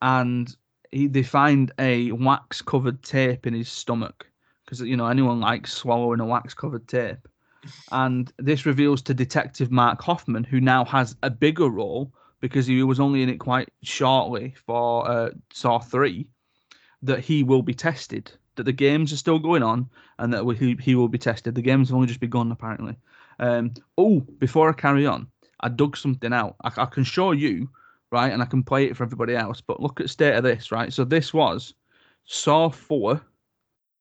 and 0.02 0.54
he 0.92 1.08
they 1.08 1.24
find 1.24 1.72
a 1.80 2.12
wax 2.12 2.62
covered 2.62 3.02
tape 3.02 3.48
in 3.48 3.54
his 3.54 3.70
stomach 3.70 4.28
because 4.66 4.82
you 4.82 4.98
know 4.98 5.08
anyone 5.08 5.40
likes 5.40 5.74
swallowing 5.74 6.20
a 6.20 6.26
wax 6.26 6.54
covered 6.54 6.88
tape. 6.88 7.28
And 7.94 8.32
this 8.38 8.66
reveals 8.66 9.02
to 9.04 9.14
Detective 9.14 9.72
Mark 9.72 10.02
Hoffman, 10.02 10.44
who 10.44 10.60
now 10.60 10.84
has 10.84 11.16
a 11.24 11.30
bigger 11.30 11.70
role 11.70 12.12
because 12.42 12.68
he 12.68 12.84
was 12.84 13.00
only 13.00 13.24
in 13.24 13.30
it 13.30 13.38
quite 13.38 13.70
shortly 13.84 14.54
for 14.66 15.10
uh, 15.10 15.30
Saw 15.54 15.80
3, 15.80 16.28
that 17.04 17.20
he 17.20 17.44
will 17.44 17.62
be 17.62 17.74
tested. 17.74 18.32
That 18.56 18.64
the 18.64 18.72
games 18.72 19.12
are 19.12 19.18
still 19.18 19.40
going 19.40 19.64
on 19.64 19.90
and 20.20 20.34
that 20.34 20.46
he, 20.58 20.76
he 20.80 20.96
will 20.96 21.08
be 21.08 21.18
tested. 21.18 21.56
The 21.56 21.62
games 21.62 21.90
have 21.90 21.96
only 21.96 22.08
just 22.08 22.20
begun, 22.20 22.52
apparently. 22.52 22.96
Um, 23.40 23.74
oh, 23.98 24.22
before 24.40 24.70
I 24.70 24.74
carry 24.74 25.06
on, 25.06 25.28
I 25.60 25.70
dug 25.70 25.98
something 25.98 26.34
out. 26.34 26.56
I, 26.64 26.72
I 26.78 26.86
can 26.86 27.04
show 27.04 27.32
you, 27.32 27.70
right, 28.12 28.32
and 28.32 28.42
I 28.42 28.46
can 28.46 28.64
play 28.64 28.86
it 28.86 28.96
for 28.96 29.04
everybody 29.04 29.36
else. 29.36 29.60
But 29.60 29.82
look 29.82 30.00
at 30.00 30.10
state 30.10 30.36
of 30.36 30.44
this, 30.44 30.72
right? 30.72 30.94
So 30.94 31.04
this 31.04 31.34
was 31.34 31.74
Saw 32.26 32.70
4, 32.70 33.22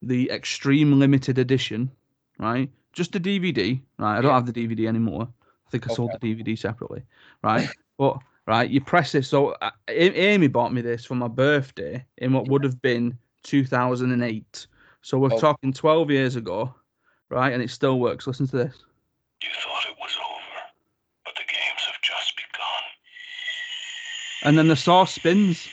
the 0.02 0.30
Extreme 0.30 0.98
Limited 0.98 1.38
Edition, 1.38 1.90
right? 2.38 2.70
Just 2.92 3.16
a 3.16 3.20
DVD, 3.20 3.80
right? 3.98 4.18
I 4.18 4.20
don't 4.20 4.34
have 4.34 4.52
the 4.52 4.52
DVD 4.52 4.86
anymore. 4.86 5.28
I 5.66 5.70
think 5.70 5.90
I 5.90 5.94
sold 5.94 6.12
the 6.12 6.34
DVD 6.34 6.58
separately, 6.58 7.02
right? 7.42 7.68
but 7.98 8.18
right, 8.46 8.68
you 8.68 8.80
press 8.80 9.14
it. 9.14 9.24
So 9.24 9.50
uh, 9.62 9.70
Amy 9.88 10.46
bought 10.48 10.72
me 10.72 10.80
this 10.80 11.04
for 11.04 11.14
my 11.14 11.28
birthday 11.28 12.04
in 12.18 12.32
what 12.32 12.48
would 12.48 12.64
have 12.64 12.80
been 12.82 13.16
2008. 13.44 14.66
So 15.02 15.18
we're 15.18 15.32
Oh. 15.32 15.38
talking 15.40 15.72
12 15.72 16.10
years 16.10 16.36
ago, 16.36 16.74
right? 17.28 17.52
And 17.52 17.62
it 17.62 17.70
still 17.70 17.98
works. 17.98 18.26
Listen 18.26 18.46
to 18.48 18.56
this. 18.56 18.84
You 19.42 19.48
thought 19.54 19.84
it 19.88 19.96
was 20.00 20.16
over, 20.16 20.60
but 21.24 21.34
the 21.34 21.42
games 21.42 21.82
have 21.86 22.00
just 22.02 22.32
begun. 22.36 22.82
And 24.44 24.58
then 24.58 24.68
the 24.68 24.76
saw 24.76 25.04
spins. 25.04 25.68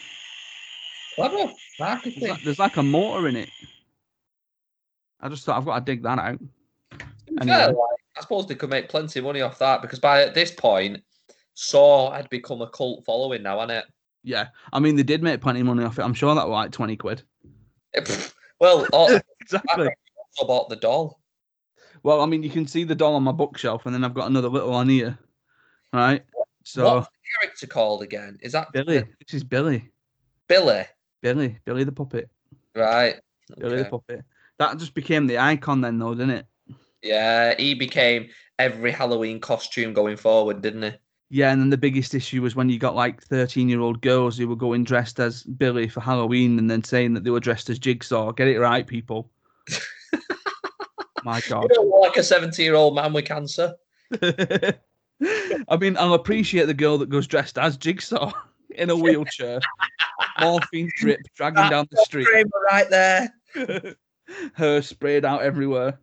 Clever 1.15 1.51
There's 1.77 2.21
like, 2.21 2.43
there's 2.43 2.59
like 2.59 2.77
a 2.77 2.83
motor 2.83 3.27
in 3.27 3.35
it. 3.35 3.49
I 5.21 5.29
just 5.29 5.45
thought 5.45 5.57
I've 5.57 5.65
got 5.65 5.79
to 5.79 5.85
dig 5.85 6.01
that 6.03 6.17
out. 6.17 6.39
Anyway. 7.41 7.57
fair, 7.57 7.67
like, 7.67 7.77
I 8.17 8.21
suppose 8.21 8.47
they 8.47 8.55
could 8.55 8.69
make 8.69 8.89
plenty 8.89 9.19
of 9.19 9.25
money 9.25 9.41
off 9.41 9.59
that 9.59 9.81
because 9.81 9.99
by 9.99 10.29
this 10.29 10.51
point, 10.51 11.03
Saw 11.61 12.13
had 12.13 12.29
become 12.29 12.61
a 12.61 12.69
cult 12.69 13.03
following 13.05 13.43
now, 13.43 13.59
hadn't 13.59 13.75
it? 13.75 13.85
Yeah, 14.23 14.47
I 14.71 14.79
mean 14.79 14.95
they 14.95 15.03
did 15.03 15.21
make 15.21 15.41
plenty 15.41 15.59
of 15.59 15.65
money 15.65 15.83
off 15.83 15.99
it. 15.99 16.03
I'm 16.03 16.13
sure 16.13 16.33
that 16.33 16.47
was 16.47 16.53
like 16.53 16.71
20 16.71 16.95
quid. 16.95 17.23
well, 18.61 18.87
oh, 18.93 19.19
Exactly. 19.41 19.89
I 19.89 20.45
bought 20.45 20.69
the 20.69 20.77
doll. 20.77 21.19
Well, 22.01 22.21
I 22.21 22.27
mean 22.27 22.43
you 22.43 22.49
can 22.49 22.65
see 22.65 22.85
the 22.85 22.95
doll 22.95 23.15
on 23.15 23.23
my 23.23 23.33
bookshelf, 23.33 23.85
and 23.85 23.93
then 23.93 24.05
I've 24.05 24.13
got 24.13 24.29
another 24.29 24.47
little 24.47 24.71
one 24.71 24.87
here, 24.87 25.19
right? 25.91 26.23
So 26.63 26.95
What's 26.95 27.07
the 27.07 27.41
character 27.41 27.67
called 27.67 28.03
again? 28.03 28.37
Is 28.41 28.53
that 28.53 28.71
Billy, 28.71 28.99
this 28.99 29.33
is 29.33 29.43
Billy, 29.43 29.91
Billy? 30.47 30.85
Billy, 31.21 31.59
Billy 31.65 31.83
the 31.83 31.91
puppet, 31.91 32.29
Right. 32.73 33.19
Billy 33.57 33.83
the 33.83 33.89
puppet. 33.89 34.23
That 34.59 34.77
just 34.77 34.93
became 34.93 35.27
the 35.27 35.39
icon 35.39 35.81
then, 35.81 35.99
though, 35.99 36.15
didn't 36.15 36.35
it? 36.35 36.45
Yeah, 37.01 37.55
he 37.57 37.73
became 37.73 38.29
every 38.57 38.91
Halloween 38.91 39.41
costume 39.41 39.91
going 39.91 40.15
forward, 40.15 40.61
didn't 40.61 40.83
he? 40.83 40.91
Yeah, 41.31 41.51
and 41.51 41.61
then 41.61 41.69
the 41.69 41.77
biggest 41.77 42.15
issue 42.15 42.41
was 42.41 42.55
when 42.55 42.69
you 42.69 42.79
got 42.79 42.95
like 42.95 43.21
13 43.21 43.69
year 43.69 43.79
old 43.79 44.01
girls 44.01 44.37
who 44.37 44.47
were 44.47 44.55
going 44.55 44.83
dressed 44.83 45.19
as 45.19 45.43
Billy 45.43 45.87
for 45.87 46.01
Halloween 46.01 46.57
and 46.57 46.69
then 46.69 46.83
saying 46.83 47.13
that 47.13 47.23
they 47.23 47.29
were 47.29 47.39
dressed 47.39 47.69
as 47.69 47.77
Jigsaw. 47.77 48.31
Get 48.31 48.47
it 48.47 48.59
right, 48.59 48.85
people. 48.85 49.29
My 51.23 51.39
God. 51.49 51.63
You 51.69 51.75
don't 51.75 51.89
look 51.89 52.01
like 52.01 52.17
a 52.17 52.23
70 52.23 52.61
year 52.63 52.73
old 52.73 52.95
man 52.95 53.13
with 53.13 53.25
cancer. 53.25 53.75
I 54.21 55.77
mean, 55.79 55.97
I'll 55.97 56.15
appreciate 56.15 56.65
the 56.65 56.73
girl 56.73 56.97
that 56.97 57.09
goes 57.09 57.27
dressed 57.27 57.59
as 57.59 57.77
Jigsaw 57.77 58.31
in 58.71 58.89
a 58.89 58.95
wheelchair, 58.95 59.59
morphine 60.39 60.89
drip 60.95 61.19
dragging 61.35 61.69
down 61.69 61.87
the 61.91 62.03
street, 62.05 62.27
right 62.71 62.89
there. 62.89 63.31
her 64.53 64.81
sprayed 64.81 65.25
out 65.25 65.43
everywhere. 65.43 65.99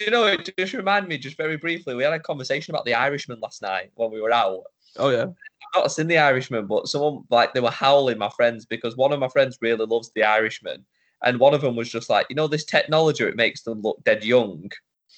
You 0.00 0.10
know, 0.10 0.26
it 0.26 0.48
just 0.58 0.72
reminded 0.72 1.08
me, 1.08 1.18
just 1.18 1.36
very 1.36 1.56
briefly, 1.56 1.94
we 1.94 2.04
had 2.04 2.12
a 2.12 2.20
conversation 2.20 2.74
about 2.74 2.84
the 2.84 2.94
Irishman 2.94 3.40
last 3.40 3.62
night 3.62 3.90
when 3.94 4.10
we 4.10 4.20
were 4.20 4.32
out. 4.32 4.62
Oh 4.96 5.10
yeah, 5.10 5.24
I've 5.24 5.82
not 5.82 5.92
seen 5.92 6.06
the 6.06 6.18
Irishman, 6.18 6.66
but 6.66 6.88
someone 6.88 7.24
like 7.30 7.54
they 7.54 7.60
were 7.60 7.70
howling, 7.70 8.18
my 8.18 8.30
friends, 8.30 8.66
because 8.66 8.96
one 8.96 9.12
of 9.12 9.20
my 9.20 9.28
friends 9.28 9.58
really 9.60 9.86
loves 9.86 10.10
the 10.14 10.24
Irishman. 10.24 10.84
And 11.22 11.38
one 11.38 11.52
of 11.54 11.60
them 11.60 11.76
was 11.76 11.90
just 11.90 12.08
like, 12.08 12.26
you 12.30 12.36
know, 12.36 12.46
this 12.46 12.64
technology, 12.64 13.24
it 13.24 13.36
makes 13.36 13.62
them 13.62 13.82
look 13.82 14.02
dead 14.04 14.24
young. 14.24 14.70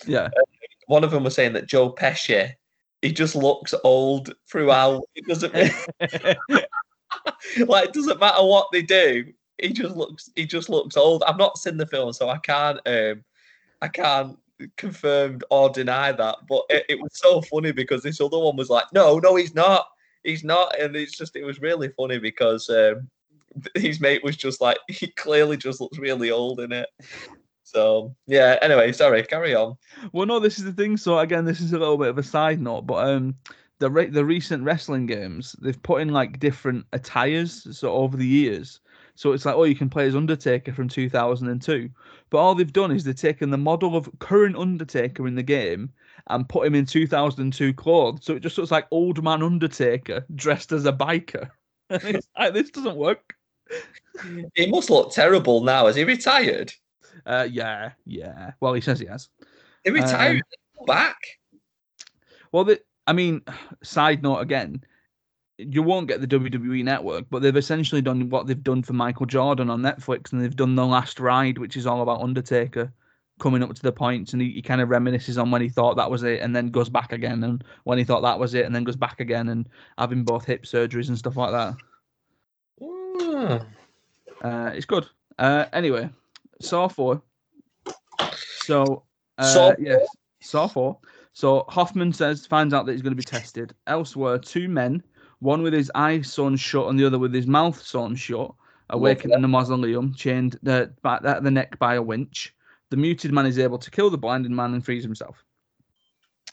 yeah. 0.06 0.28
One 0.88 1.04
of 1.04 1.12
them 1.12 1.22
was 1.22 1.34
saying 1.34 1.52
that 1.52 1.68
Joe 1.68 1.92
Pesci, 1.92 2.52
he 3.02 3.12
just 3.12 3.36
looks 3.36 3.72
old 3.84 4.34
throughout. 4.50 5.02
It 5.14 5.26
doesn't 5.26 5.54
like 7.68 7.88
it 7.88 7.92
doesn't 7.92 8.20
matter 8.20 8.44
what 8.44 8.68
they 8.72 8.82
do. 8.82 9.32
He 9.58 9.72
just 9.72 9.96
looks 9.96 10.30
he 10.34 10.46
just 10.46 10.68
looks 10.68 10.96
old. 10.96 11.22
I've 11.24 11.38
not 11.38 11.58
seen 11.58 11.76
the 11.76 11.86
film, 11.86 12.12
so 12.12 12.28
I 12.28 12.38
can't 12.38 12.80
um 12.86 13.24
I 13.80 13.88
can't 13.88 14.38
confirmed 14.76 15.44
or 15.50 15.70
deny 15.70 16.12
that. 16.12 16.36
But 16.48 16.62
it, 16.70 16.86
it 16.88 17.00
was 17.00 17.12
so 17.14 17.40
funny 17.42 17.72
because 17.72 18.02
this 18.02 18.20
other 18.20 18.38
one 18.38 18.56
was 18.56 18.70
like, 18.70 18.84
no, 18.92 19.18
no, 19.18 19.36
he's 19.36 19.54
not. 19.54 19.86
He's 20.24 20.44
not. 20.44 20.78
And 20.78 20.94
it's 20.96 21.16
just, 21.16 21.36
it 21.36 21.44
was 21.44 21.60
really 21.60 21.88
funny 21.88 22.18
because 22.18 22.68
um, 22.70 23.08
his 23.74 24.00
mate 24.00 24.24
was 24.24 24.36
just 24.36 24.60
like, 24.60 24.78
he 24.88 25.08
clearly 25.08 25.56
just 25.56 25.80
looks 25.80 25.98
really 25.98 26.30
old 26.30 26.60
in 26.60 26.72
it. 26.72 26.88
So 27.62 28.14
yeah. 28.26 28.58
Anyway, 28.60 28.92
sorry. 28.92 29.22
Carry 29.22 29.54
on. 29.54 29.76
Well, 30.12 30.26
no, 30.26 30.38
this 30.38 30.58
is 30.58 30.64
the 30.64 30.72
thing. 30.72 30.96
So 30.96 31.18
again, 31.18 31.44
this 31.44 31.60
is 31.60 31.72
a 31.72 31.78
little 31.78 31.98
bit 31.98 32.08
of 32.08 32.18
a 32.18 32.22
side 32.22 32.60
note, 32.60 32.82
but 32.82 33.08
um, 33.08 33.34
the 33.78 33.90
re- 33.90 34.10
the 34.10 34.24
recent 34.24 34.62
wrestling 34.62 35.06
games 35.06 35.56
they've 35.60 35.82
put 35.82 36.02
in 36.02 36.10
like 36.10 36.38
different 36.38 36.86
attires 36.92 37.66
so 37.76 37.90
over 37.92 38.16
the 38.16 38.26
years. 38.26 38.80
So 39.14 39.32
it's 39.32 39.44
like, 39.44 39.56
oh, 39.56 39.64
you 39.64 39.74
can 39.74 39.90
play 39.90 40.06
as 40.06 40.16
Undertaker 40.16 40.72
from 40.72 40.88
2002, 40.88 41.90
but 42.32 42.38
all 42.38 42.54
they've 42.54 42.72
done 42.72 42.90
is 42.90 43.04
they've 43.04 43.14
taken 43.14 43.50
the 43.50 43.58
model 43.58 43.94
of 43.94 44.10
current 44.18 44.56
Undertaker 44.56 45.28
in 45.28 45.34
the 45.34 45.42
game 45.42 45.92
and 46.28 46.48
put 46.48 46.66
him 46.66 46.74
in 46.74 46.86
2002 46.86 47.74
clothes. 47.74 48.24
So 48.24 48.34
it 48.34 48.40
just 48.40 48.56
looks 48.56 48.70
like 48.70 48.86
old 48.90 49.22
man 49.22 49.42
Undertaker 49.42 50.24
dressed 50.34 50.72
as 50.72 50.86
a 50.86 50.92
biker. 50.92 51.50
And 51.90 52.16
it's 52.16 52.26
like 52.38 52.54
this 52.54 52.70
doesn't 52.70 52.96
work. 52.96 53.34
He 54.54 54.66
must 54.70 54.88
look 54.88 55.12
terrible 55.12 55.62
now. 55.62 55.88
Is 55.88 55.96
he 55.96 56.04
retired? 56.04 56.72
Uh, 57.26 57.46
yeah, 57.50 57.90
yeah. 58.06 58.52
Well, 58.60 58.72
he 58.72 58.80
says 58.80 58.98
he 58.98 59.04
has. 59.04 59.28
He 59.84 59.90
retired. 59.90 60.42
Um, 60.80 60.86
back. 60.86 61.18
Well, 62.50 62.64
the, 62.64 62.80
I 63.06 63.12
mean, 63.12 63.42
side 63.82 64.22
note 64.22 64.38
again, 64.38 64.82
you 65.58 65.82
won't 65.82 66.08
get 66.08 66.20
the 66.20 66.26
WWE 66.26 66.84
network, 66.84 67.26
but 67.30 67.42
they've 67.42 67.56
essentially 67.56 68.02
done 68.02 68.28
what 68.30 68.46
they've 68.46 68.62
done 68.62 68.82
for 68.82 68.94
Michael 68.94 69.26
Jordan 69.26 69.70
on 69.70 69.82
Netflix, 69.82 70.32
and 70.32 70.42
they've 70.42 70.56
done 70.56 70.74
The 70.74 70.86
Last 70.86 71.20
Ride, 71.20 71.58
which 71.58 71.76
is 71.76 71.86
all 71.86 72.02
about 72.02 72.22
Undertaker 72.22 72.92
coming 73.40 73.62
up 73.62 73.74
to 73.74 73.82
the 73.82 73.92
points, 73.92 74.32
and 74.32 74.42
he, 74.42 74.52
he 74.52 74.62
kind 74.62 74.80
of 74.80 74.88
reminisces 74.88 75.40
on 75.40 75.50
when 75.50 75.62
he 75.62 75.68
thought 75.68 75.96
that 75.96 76.10
was 76.10 76.22
it, 76.22 76.40
and 76.40 76.54
then 76.54 76.70
goes 76.70 76.88
back 76.88 77.12
again, 77.12 77.42
and 77.44 77.64
when 77.84 77.98
he 77.98 78.04
thought 78.04 78.22
that 78.22 78.38
was 78.38 78.54
it, 78.54 78.64
and 78.64 78.74
then 78.74 78.84
goes 78.84 78.96
back 78.96 79.20
again, 79.20 79.48
and 79.48 79.68
having 79.98 80.24
both 80.24 80.44
hip 80.44 80.64
surgeries 80.64 81.08
and 81.08 81.18
stuff 81.18 81.36
like 81.36 81.50
that. 81.50 81.74
Hmm. 82.80 83.56
Uh, 84.46 84.70
it's 84.74 84.86
good. 84.86 85.06
Uh, 85.38 85.66
anyway, 85.72 86.08
Saw 86.60 86.88
four. 86.88 87.22
So, 88.64 89.04
uh, 89.38 89.44
Saw 89.44 89.72
yes, 89.78 90.06
Saw 90.40 90.66
four. 90.68 90.98
So 91.32 91.64
Hoffman 91.68 92.12
says 92.12 92.46
finds 92.46 92.74
out 92.74 92.86
that 92.86 92.92
he's 92.92 93.02
going 93.02 93.12
to 93.12 93.16
be 93.16 93.22
tested. 93.22 93.74
Elsewhere, 93.86 94.38
two 94.38 94.68
men, 94.68 95.02
one 95.42 95.62
with 95.62 95.72
his 95.72 95.90
eyes 95.96 96.32
sewn 96.32 96.56
shut 96.56 96.88
and 96.88 96.98
the 96.98 97.04
other 97.04 97.18
with 97.18 97.34
his 97.34 97.48
mouth 97.48 97.82
sewn 97.84 98.14
shut, 98.14 98.54
awaken 98.90 99.32
in 99.32 99.42
the 99.42 99.48
mausoleum, 99.48 100.14
chained 100.14 100.56
uh, 100.66 100.86
by, 101.02 101.18
at 101.24 101.42
the 101.42 101.50
neck 101.50 101.78
by 101.80 101.96
a 101.96 102.02
winch. 102.02 102.54
The 102.90 102.96
muted 102.96 103.32
man 103.32 103.46
is 103.46 103.58
able 103.58 103.78
to 103.78 103.90
kill 103.90 104.08
the 104.08 104.18
blinded 104.18 104.52
man 104.52 104.72
and 104.72 104.84
frees 104.84 105.02
himself. 105.02 105.44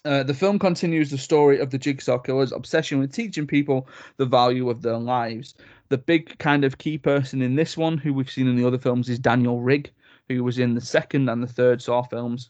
Uh, 0.06 0.24
the 0.24 0.34
film 0.34 0.58
continues 0.58 1.12
the 1.12 1.18
story 1.18 1.60
of 1.60 1.70
the 1.70 1.78
Jigsaw 1.78 2.18
Killer's 2.18 2.52
obsession 2.52 3.00
with 3.00 3.14
teaching 3.14 3.46
people 3.46 3.88
the 4.18 4.26
value 4.26 4.70
of 4.70 4.82
their 4.82 4.98
lives. 4.98 5.54
The 5.90 5.98
big 5.98 6.38
kind 6.40 6.64
of 6.64 6.78
key 6.78 6.98
person 6.98 7.42
in 7.42 7.56
this 7.56 7.78
one, 7.78 7.98
who 7.98 8.14
we've 8.14 8.32
seen 8.32 8.48
in 8.48 8.56
the 8.56 8.66
other 8.66 8.78
films, 8.80 9.10
is 9.10 9.20
Daniel 9.20 9.62
Rigg, 9.62 9.92
who 10.30 10.44
was 10.44 10.58
in 10.58 10.74
the 10.74 10.82
second 10.82 11.30
and 11.30 11.44
the 11.44 11.48
third 11.48 11.82
Saw 11.82 12.02
films. 12.02 12.50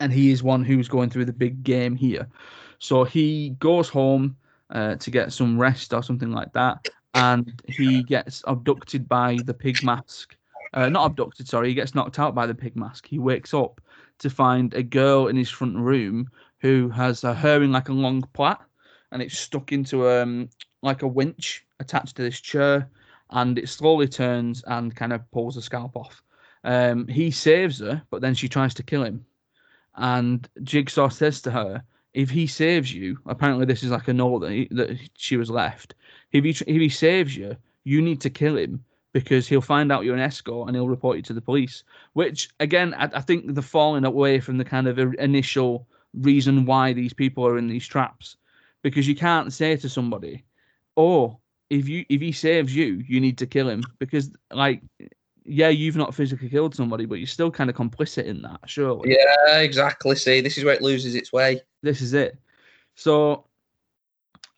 And 0.00 0.12
he 0.12 0.30
is 0.30 0.42
one 0.42 0.64
who's 0.64 0.88
going 0.88 1.10
through 1.10 1.26
the 1.26 1.32
big 1.32 1.64
game 1.64 1.96
here. 1.96 2.28
So 2.78 3.04
he 3.04 3.50
goes 3.58 3.88
home 3.88 4.36
uh, 4.70 4.96
to 4.96 5.10
get 5.10 5.32
some 5.32 5.58
rest 5.58 5.92
or 5.92 6.02
something 6.02 6.30
like 6.30 6.52
that. 6.52 6.88
And 7.14 7.62
he 7.66 8.02
gets 8.02 8.42
abducted 8.46 9.08
by 9.08 9.38
the 9.44 9.54
pig 9.54 9.82
mask. 9.84 10.36
Uh, 10.72 10.88
not 10.88 11.06
abducted, 11.06 11.46
sorry. 11.46 11.68
He 11.68 11.74
gets 11.74 11.94
knocked 11.94 12.18
out 12.18 12.34
by 12.34 12.46
the 12.46 12.54
pig 12.54 12.74
mask. 12.74 13.06
He 13.06 13.18
wakes 13.18 13.54
up 13.54 13.80
to 14.18 14.30
find 14.30 14.74
a 14.74 14.82
girl 14.82 15.28
in 15.28 15.36
his 15.36 15.50
front 15.50 15.76
room 15.76 16.28
who 16.58 16.88
has 16.88 17.22
her 17.22 17.34
hair 17.34 17.62
in 17.62 17.72
like 17.72 17.88
a 17.88 17.92
long 17.92 18.22
plait 18.32 18.56
and 19.12 19.22
it's 19.22 19.38
stuck 19.38 19.70
into 19.72 20.08
um 20.08 20.48
like 20.82 21.02
a 21.02 21.06
winch 21.06 21.64
attached 21.80 22.16
to 22.16 22.22
this 22.22 22.40
chair 22.40 22.88
and 23.30 23.58
it 23.58 23.68
slowly 23.68 24.08
turns 24.08 24.62
and 24.66 24.94
kind 24.94 25.12
of 25.12 25.30
pulls 25.30 25.54
the 25.54 25.62
scalp 25.62 25.96
off. 25.96 26.22
Um, 26.62 27.06
he 27.08 27.30
saves 27.30 27.80
her, 27.80 28.02
but 28.10 28.20
then 28.20 28.34
she 28.34 28.48
tries 28.48 28.74
to 28.74 28.82
kill 28.82 29.04
him. 29.04 29.24
And 29.96 30.48
Jigsaw 30.62 31.08
says 31.08 31.42
to 31.42 31.50
her, 31.50 31.82
if 32.14 32.30
he 32.30 32.46
saves 32.46 32.94
you, 32.94 33.18
apparently 33.26 33.66
this 33.66 33.82
is 33.82 33.90
like 33.90 34.08
a 34.08 34.12
note 34.12 34.40
that, 34.40 34.52
he, 34.52 34.68
that 34.70 34.98
she 35.16 35.36
was 35.36 35.50
left. 35.50 35.94
If 36.32 36.44
he, 36.44 36.50
if 36.50 36.66
he 36.66 36.88
saves 36.88 37.36
you, 37.36 37.56
you 37.82 38.00
need 38.00 38.20
to 38.22 38.30
kill 38.30 38.56
him 38.56 38.84
because 39.12 39.46
he'll 39.46 39.60
find 39.60 39.92
out 39.92 40.04
you're 40.04 40.14
an 40.14 40.20
escort 40.20 40.68
and 40.68 40.76
he'll 40.76 40.88
report 40.88 41.16
you 41.16 41.22
to 41.24 41.32
the 41.32 41.40
police. 41.40 41.84
Which, 42.14 42.48
again, 42.60 42.94
I, 42.94 43.10
I 43.14 43.20
think 43.20 43.54
the 43.54 43.62
falling 43.62 44.04
away 44.04 44.40
from 44.40 44.58
the 44.58 44.64
kind 44.64 44.86
of 44.86 44.98
initial 44.98 45.86
reason 46.14 46.64
why 46.64 46.92
these 46.92 47.12
people 47.12 47.46
are 47.46 47.58
in 47.58 47.68
these 47.68 47.86
traps. 47.86 48.36
Because 48.82 49.08
you 49.08 49.16
can't 49.16 49.52
say 49.52 49.76
to 49.76 49.88
somebody, 49.88 50.44
oh, 50.96 51.38
if 51.70 51.88
you 51.88 52.04
if 52.08 52.20
he 52.20 52.32
saves 52.32 52.74
you, 52.76 53.02
you 53.06 53.20
need 53.20 53.38
to 53.38 53.46
kill 53.46 53.68
him 53.68 53.82
because 53.98 54.30
like 54.52 54.82
yeah, 55.44 55.68
you've 55.68 55.96
not 55.96 56.14
physically 56.14 56.48
killed 56.48 56.74
somebody, 56.74 57.04
but 57.04 57.16
you're 57.16 57.26
still 57.26 57.50
kind 57.50 57.68
of 57.68 57.76
complicit 57.76 58.24
in 58.24 58.42
that, 58.42 58.60
surely. 58.66 59.16
Yeah, 59.16 59.58
exactly. 59.58 60.16
See, 60.16 60.40
this 60.40 60.56
is 60.56 60.64
where 60.64 60.74
it 60.74 60.82
loses 60.82 61.14
its 61.14 61.32
way. 61.32 61.60
This 61.82 62.00
is 62.00 62.14
it. 62.14 62.38
So 62.94 63.44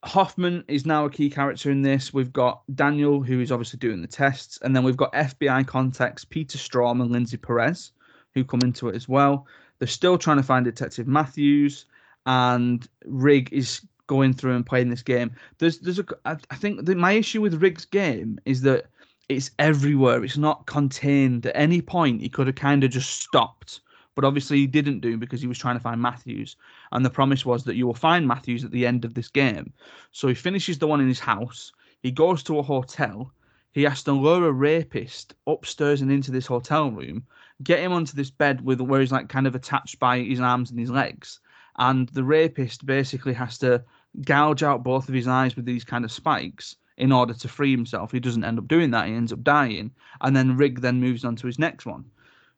Hoffman 0.05 0.65
is 0.69 0.87
now 0.87 1.05
a 1.05 1.11
key 1.11 1.29
character 1.29 1.71
in 1.71 1.83
this. 1.83 2.15
We've 2.15 2.33
got 2.33 2.63
Daniel, 2.75 3.23
who 3.23 3.41
is 3.41 3.51
obviously 3.51 3.79
doing 3.79 4.01
the 4.01 4.09
tests, 4.09 4.59
and 4.63 4.75
then 4.75 4.85
we've 4.85 4.97
got 4.97 5.13
FBI 5.13 5.67
contacts 5.67 6.25
Peter 6.25 6.59
Strom 6.59 7.01
and 7.01 7.11
Lindsay 7.11 7.37
Perez, 7.37 7.91
who 8.35 8.45
come 8.45 8.61
into 8.63 8.89
it 8.89 8.95
as 8.95 9.09
well. 9.09 9.47
They're 9.79 9.89
still 9.89 10.17
trying 10.17 10.37
to 10.37 10.43
find 10.43 10.65
Detective 10.65 11.09
Matthews, 11.09 11.87
and 12.25 12.87
Rigg 13.05 13.53
is 13.53 13.81
going 14.07 14.33
through 14.33 14.55
and 14.55 14.65
playing 14.65 14.91
this 14.91 15.03
game. 15.03 15.35
There's, 15.59 15.79
there's 15.79 15.99
a, 15.99 16.05
I, 16.25 16.37
think 16.55 16.85
that 16.87 16.97
my 16.97 17.13
issue 17.13 17.41
with 17.41 17.61
Rigg's 17.61 17.85
game 17.85 18.39
is 18.45 18.63
that 18.63 18.87
it's 19.29 19.51
everywhere. 19.59 20.25
It's 20.25 20.37
not 20.37 20.67
contained. 20.67 21.47
At 21.47 21.57
any 21.57 21.83
point, 21.83 22.23
he 22.23 22.29
could 22.29 22.47
have 22.47 22.57
kind 22.57 22.85
of 22.85 22.91
just 22.91 23.21
stopped, 23.21 23.81
but 24.15 24.25
obviously 24.25 24.59
he 24.59 24.67
didn't 24.67 25.01
do 25.01 25.17
because 25.17 25.41
he 25.41 25.49
was 25.49 25.59
trying 25.59 25.77
to 25.77 25.83
find 25.83 26.01
Matthews. 26.01 26.57
And 26.93 27.05
the 27.05 27.11
promise 27.11 27.45
was 27.45 27.65
that 27.65 27.75
you 27.75 27.87
will 27.87 27.95
find 27.95 28.27
Matthews 28.27 28.65
at 28.65 28.71
the 28.71 28.87
end 28.87 29.05
of 29.05 29.15
this 29.15 29.29
game. 29.29 29.73
So 30.13 30.29
he 30.29 30.35
finishes 30.35 30.79
the 30.79 30.87
one 30.87 31.01
in 31.01 31.09
his 31.09 31.21
house. 31.21 31.73
He 32.03 32.11
goes 32.11 32.43
to 32.45 32.59
a 32.59 32.63
hotel. 32.63 33.33
He 33.73 33.83
has 33.83 34.03
to 34.05 34.13
lure 34.13 34.47
a 34.47 34.53
rapist 34.53 35.35
upstairs 35.47 36.03
and 36.03 36.11
into 36.11 36.31
this 36.31 36.47
hotel 36.47 36.91
room, 36.91 37.27
get 37.63 37.81
him 37.81 37.93
onto 37.93 38.15
this 38.15 38.31
bed 38.31 38.65
with 38.65 38.81
where 38.81 39.01
he's 39.01 39.13
like 39.13 39.29
kind 39.29 39.47
of 39.47 39.55
attached 39.55 39.99
by 39.99 40.21
his 40.21 40.41
arms 40.41 40.71
and 40.71 40.81
his 40.81 40.91
legs. 40.91 41.41
And 41.79 42.09
the 42.11 42.25
rapist 42.25 42.87
basically 42.87 43.35
has 43.35 43.59
to 43.59 43.85
gouge 44.23 44.63
out 44.63 44.83
both 44.83 45.09
of 45.09 45.15
his 45.15 45.29
eyes 45.29 45.57
with 45.57 45.67
these 45.67 45.85
kind 45.85 46.07
of 46.07 46.13
spikes 46.13 46.77
in 46.99 47.13
order 47.13 47.35
to 47.35 47.49
free 47.49 47.71
himself. 47.71 48.13
He 48.13 48.21
doesn't 48.21 48.45
end 48.45 48.59
up 48.59 48.69
doing 48.69 48.91
that. 48.93 49.07
He 49.07 49.15
ends 49.15 49.33
up 49.33 49.43
dying. 49.43 49.91
And 50.21 50.35
then 50.35 50.57
Rigg 50.57 50.81
then 50.81 51.01
moves 51.01 51.25
on 51.25 51.37
to 51.37 51.47
his 51.47 51.59
next 51.59 51.87
one. 51.87 52.05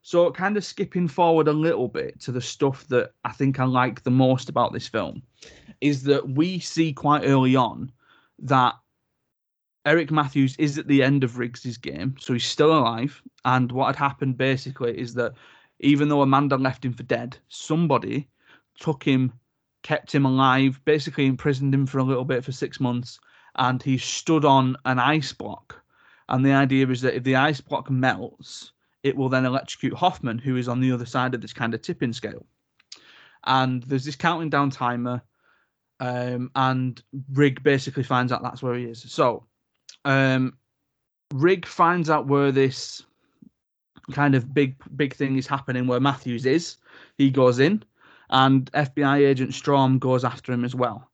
So 0.03 0.31
kind 0.31 0.57
of 0.57 0.65
skipping 0.65 1.09
forward 1.09 1.49
a 1.49 1.53
little 1.53 1.89
bit 1.89 2.21
to 2.21 2.33
the 2.33 2.41
stuff 2.41 2.87
that 2.89 3.13
I 3.25 3.33
think 3.33 3.59
I 3.59 3.65
like 3.65 4.03
the 4.03 4.11
most 4.11 4.49
about 4.49 4.73
this 4.73 4.89
film 4.89 5.23
is 5.81 6.05
that 6.05 6.29
we 6.31 6.59
see 6.61 6.93
quite 6.93 7.25
early 7.25 7.57
on 7.57 7.93
that 8.41 8.75
Eric 9.85 10.11
Matthews 10.11 10.55
is 10.59 10.79
at 10.79 10.87
the 10.87 11.03
end 11.03 11.25
of 11.25 11.39
Riggs's 11.39 11.79
game, 11.79 12.15
so 12.19 12.33
he's 12.33 12.45
still 12.45 12.77
alive. 12.77 13.23
And 13.45 13.73
what 13.73 13.87
had 13.87 13.97
happened 13.97 14.37
basically 14.37 14.99
is 14.99 15.15
that 15.15 15.33
even 15.81 16.09
though 16.09 16.23
Amanda 16.23 16.57
left 16.57 16.85
him 16.85 16.93
for 16.93 17.05
dead, 17.05 17.39
somebody 17.49 18.29
took 18.79 19.03
him, 19.03 19.33
kept 19.83 20.15
him 20.15 20.27
alive, 20.27 20.81
basically 20.85 21.27
imprisoned 21.27 21.75
him 21.75 21.87
for 21.87 21.99
a 21.99 22.05
little 22.05 22.25
bit 22.25 22.45
for 22.45 22.53
six 22.53 22.81
months, 22.81 23.19
and 23.59 23.83
he 23.83 23.99
stood 23.99 24.45
on 24.45 24.77
an 24.85 24.99
ice 24.99 25.33
block. 25.33 25.83
And 26.29 26.45
the 26.45 26.53
idea 26.53 26.87
is 26.89 27.01
that 27.03 27.17
if 27.17 27.25
the 27.25 27.37
ice 27.37 27.61
block 27.61 27.91
melts, 27.91 28.73
it 29.03 29.17
will 29.17 29.29
then 29.29 29.45
electrocute 29.45 29.95
Hoffman, 29.95 30.39
who 30.39 30.57
is 30.57 30.69
on 30.69 30.81
the 30.81 30.93
other 30.93 31.07
side 31.07 31.35
of 31.35 31.41
this 31.41 31.53
kind 31.53 31.75
of 31.75 31.83
tipping 31.83 32.13
scale. 32.13 32.47
And 33.45 33.83
there's 33.85 34.05
this 34.05 34.17
counting 34.17 34.51
down 34.51 34.71
timer, 34.71 35.23
um, 36.01 36.51
and 36.55 37.03
Rigg 37.33 37.63
basically 37.63 38.03
finds 38.03 38.33
out 38.33 38.43
that's 38.43 38.63
where 38.63 38.75
he 38.75 38.85
is. 38.85 39.05
So, 39.09 39.47
um, 40.05 40.57
Rigg 41.33 41.67
finds 41.67 42.11
out 42.11 42.27
where 42.27 42.53
this 42.53 43.03
kind 44.13 44.35
of 44.35 44.55
big 44.55 44.77
big 44.97 45.15
thing 45.15 45.37
is 45.37 45.47
happening, 45.47 45.87
where 45.87 46.01
Matthews 46.01 46.47
is. 46.47 46.77
He 47.17 47.31
goes 47.31 47.59
in, 47.59 47.83
and 48.31 48.71
FBI 48.73 49.27
agent 49.27 49.55
Strom 49.55 49.99
goes 49.99 50.25
after 50.25 50.53
him 50.53 50.65
as 50.65 50.75
well. 50.75 51.11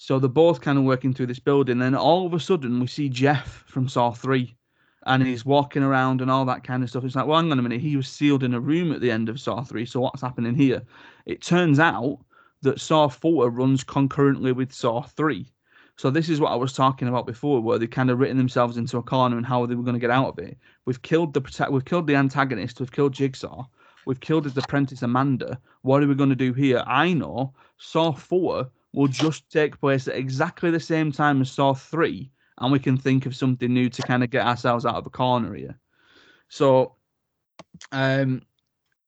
So 0.00 0.20
they're 0.20 0.28
both 0.28 0.60
kind 0.60 0.78
of 0.78 0.84
working 0.84 1.12
through 1.12 1.26
this 1.26 1.40
building, 1.40 1.80
Then 1.80 1.96
all 1.96 2.24
of 2.24 2.32
a 2.32 2.38
sudden 2.38 2.78
we 2.78 2.86
see 2.86 3.08
Jeff 3.08 3.64
from 3.66 3.88
Saw 3.88 4.12
Three, 4.12 4.56
and 5.04 5.26
he's 5.26 5.44
walking 5.44 5.82
around 5.82 6.20
and 6.20 6.30
all 6.30 6.44
that 6.44 6.62
kind 6.62 6.84
of 6.84 6.88
stuff. 6.88 7.02
It's 7.04 7.16
like, 7.16 7.26
well, 7.26 7.40
hang 7.40 7.50
on 7.50 7.58
a 7.58 7.62
minute, 7.62 7.80
he 7.80 7.96
was 7.96 8.08
sealed 8.08 8.44
in 8.44 8.54
a 8.54 8.60
room 8.60 8.92
at 8.92 9.00
the 9.00 9.10
end 9.10 9.28
of 9.28 9.40
Saw 9.40 9.64
Three, 9.64 9.84
so 9.84 10.00
what's 10.00 10.22
happening 10.22 10.54
here? 10.54 10.82
It 11.26 11.42
turns 11.42 11.80
out 11.80 12.20
that 12.62 12.80
Saw 12.80 13.08
Four 13.08 13.50
runs 13.50 13.82
concurrently 13.82 14.52
with 14.52 14.72
Saw 14.72 15.02
Three. 15.02 15.52
So 15.96 16.10
this 16.10 16.28
is 16.28 16.40
what 16.40 16.52
I 16.52 16.56
was 16.56 16.72
talking 16.72 17.08
about 17.08 17.26
before, 17.26 17.60
where 17.60 17.80
they 17.80 17.88
kind 17.88 18.08
of 18.08 18.20
written 18.20 18.38
themselves 18.38 18.76
into 18.76 18.98
a 18.98 19.02
corner 19.02 19.36
and 19.36 19.44
how 19.44 19.66
they 19.66 19.74
were 19.74 19.82
going 19.82 19.94
to 19.94 20.00
get 20.00 20.10
out 20.10 20.28
of 20.28 20.38
it. 20.38 20.56
We've 20.84 21.02
killed 21.02 21.34
the 21.34 21.68
we've 21.72 21.84
killed 21.84 22.06
the 22.06 22.14
antagonist, 22.14 22.78
we've 22.78 22.92
killed 22.92 23.14
Jigsaw, 23.14 23.66
We've 24.08 24.20
killed 24.20 24.44
his 24.44 24.56
apprentice 24.56 25.02
Amanda. 25.02 25.60
What 25.82 26.02
are 26.02 26.06
we 26.06 26.14
going 26.14 26.30
to 26.30 26.36
do 26.36 26.54
here? 26.54 26.82
I 26.86 27.12
know 27.12 27.52
Saw 27.76 28.12
4 28.12 28.70
will 28.92 29.08
just 29.08 29.50
take 29.50 29.80
place 29.80 30.08
at 30.08 30.16
exactly 30.16 30.70
the 30.70 30.80
same 30.80 31.12
time 31.12 31.40
as 31.40 31.50
Saw 31.50 31.74
3, 31.74 32.30
and 32.58 32.72
we 32.72 32.78
can 32.78 32.96
think 32.96 33.26
of 33.26 33.36
something 33.36 33.72
new 33.72 33.88
to 33.90 34.02
kind 34.02 34.24
of 34.24 34.30
get 34.30 34.46
ourselves 34.46 34.86
out 34.86 34.96
of 34.96 35.06
a 35.06 35.10
corner 35.10 35.54
here. 35.54 35.78
So, 36.48 36.96
um, 37.92 38.42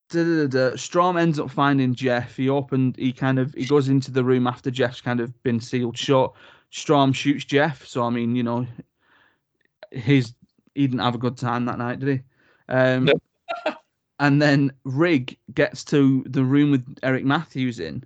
da, 0.09 0.23
da, 0.23 0.47
da, 0.47 0.69
da. 0.69 0.75
Strom 0.77 1.17
ends 1.17 1.39
up 1.39 1.49
finding 1.49 1.95
Jeff. 1.95 2.37
He 2.37 2.49
opened, 2.49 2.95
he 2.97 3.11
kind 3.11 3.39
of, 3.39 3.53
he 3.53 3.65
goes 3.65 3.89
into 3.89 4.11
the 4.11 4.23
room 4.23 4.47
after 4.47 4.69
Jeff's 4.69 5.01
kind 5.01 5.19
of 5.19 5.41
been 5.43 5.59
sealed 5.59 5.97
shut. 5.97 6.33
Strom 6.69 7.11
shoots 7.11 7.43
Jeff. 7.43 7.85
So, 7.85 8.03
I 8.03 8.09
mean, 8.09 8.35
you 8.35 8.43
know, 8.43 8.67
his, 9.91 10.33
he 10.75 10.87
didn't 10.87 10.99
have 10.99 11.15
a 11.15 11.19
good 11.19 11.37
time 11.37 11.65
that 11.65 11.79
night, 11.79 11.99
did 11.99 12.09
he? 12.09 12.73
Um, 12.73 13.05
No. 13.05 13.13
and 14.19 14.41
then 14.41 14.71
Rigg 14.85 15.37
gets 15.53 15.83
to 15.85 16.23
the 16.27 16.45
room 16.45 16.71
with 16.71 16.85
Eric 17.03 17.25
Matthews 17.25 17.79
in 17.79 18.03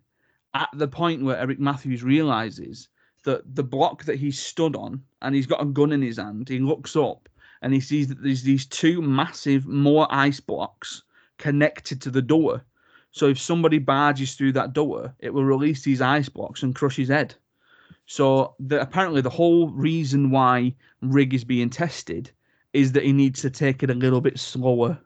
at 0.55 0.69
the 0.73 0.87
point 0.87 1.23
where 1.23 1.37
Eric 1.37 1.59
Matthews 1.59 2.01
realizes 2.01 2.87
that 3.25 3.55
the 3.55 3.63
block 3.63 4.05
that 4.05 4.17
he 4.17 4.31
stood 4.31 4.75
on 4.75 5.03
and 5.21 5.35
he's 5.35 5.45
got 5.45 5.61
a 5.61 5.65
gun 5.65 5.91
in 5.91 6.01
his 6.01 6.17
hand, 6.17 6.47
he 6.47 6.59
looks 6.59 6.95
up 6.95 7.27
and 7.61 7.73
he 7.73 7.79
sees 7.81 8.07
that 8.07 8.23
there's 8.23 8.43
these 8.43 8.65
two 8.65 9.01
massive 9.01 9.67
more 9.67 10.07
ice 10.09 10.39
blocks 10.39 11.03
connected 11.37 12.01
to 12.01 12.09
the 12.09 12.21
door. 12.21 12.63
So 13.11 13.27
if 13.27 13.39
somebody 13.39 13.79
barges 13.79 14.35
through 14.35 14.53
that 14.53 14.73
door, 14.73 15.13
it 15.19 15.33
will 15.33 15.43
release 15.43 15.83
these 15.83 16.01
ice 16.01 16.29
blocks 16.29 16.63
and 16.63 16.73
crush 16.73 16.95
his 16.95 17.09
head. 17.09 17.35
So 18.05 18.55
the, 18.59 18.81
apparently 18.81 19.21
the 19.21 19.29
whole 19.29 19.69
reason 19.69 20.31
why 20.31 20.73
Rigg 21.01 21.33
is 21.33 21.43
being 21.43 21.69
tested 21.69 22.31
is 22.73 22.93
that 22.93 23.03
he 23.03 23.13
needs 23.13 23.41
to 23.41 23.49
take 23.49 23.83
it 23.83 23.89
a 23.89 23.95
little 23.95 24.21
bit 24.21 24.39
slower 24.39 24.97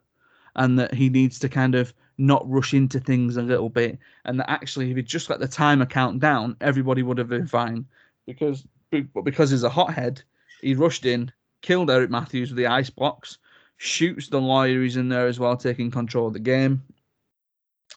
and 0.56 0.78
that 0.78 0.94
he 0.94 1.10
needs 1.10 1.40
to 1.40 1.50
kind 1.50 1.76
of 1.76 1.94
not 2.20 2.48
rush 2.50 2.74
into 2.74 3.00
things 3.00 3.38
a 3.38 3.42
little 3.42 3.70
bit. 3.70 3.98
And 4.26 4.40
that 4.40 4.50
actually 4.50 4.92
if 4.92 4.98
he 4.98 5.04
just 5.04 5.30
let 5.30 5.40
the 5.40 5.48
timer 5.48 5.86
count 5.86 6.20
down 6.20 6.56
everybody 6.62 7.02
would 7.02 7.18
have 7.18 7.30
been 7.30 7.48
fine. 7.48 7.86
Because 8.28 8.66
but 8.92 9.24
because 9.24 9.52
he's 9.52 9.64
a 9.64 9.70
hothead 9.70 10.22
he 10.62 10.74
rushed 10.76 11.06
in 11.06 11.32
killed 11.62 11.90
Eric 11.90 12.10
Matthews 12.10 12.50
with 12.50 12.58
the 12.58 12.68
ice 12.68 12.90
box, 12.90 13.38
shoots 13.78 14.28
the 14.28 14.40
lawyer 14.40 14.76
who's 14.76 14.98
in 14.98 15.10
there 15.10 15.28
as 15.28 15.40
well 15.40 15.58
taking 15.58 15.92
control 15.92 16.28
of 16.28 16.34
the 16.34 16.40
game. 16.40 16.84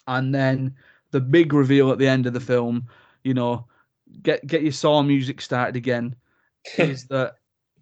And 0.06 0.34
then 0.34 0.74
the 1.10 1.20
big 1.20 1.52
reveal 1.52 1.90
at 1.90 1.98
the 1.98 2.08
end 2.08 2.26
of 2.26 2.32
the 2.32 2.40
film 2.40 2.88
you 3.24 3.34
know 3.34 3.66
get 4.22 4.46
get 4.46 4.62
your 4.62 4.72
saw 4.72 5.02
music 5.02 5.40
started 5.40 5.76
again 5.76 6.14
is 6.78 7.06
that 7.06 7.36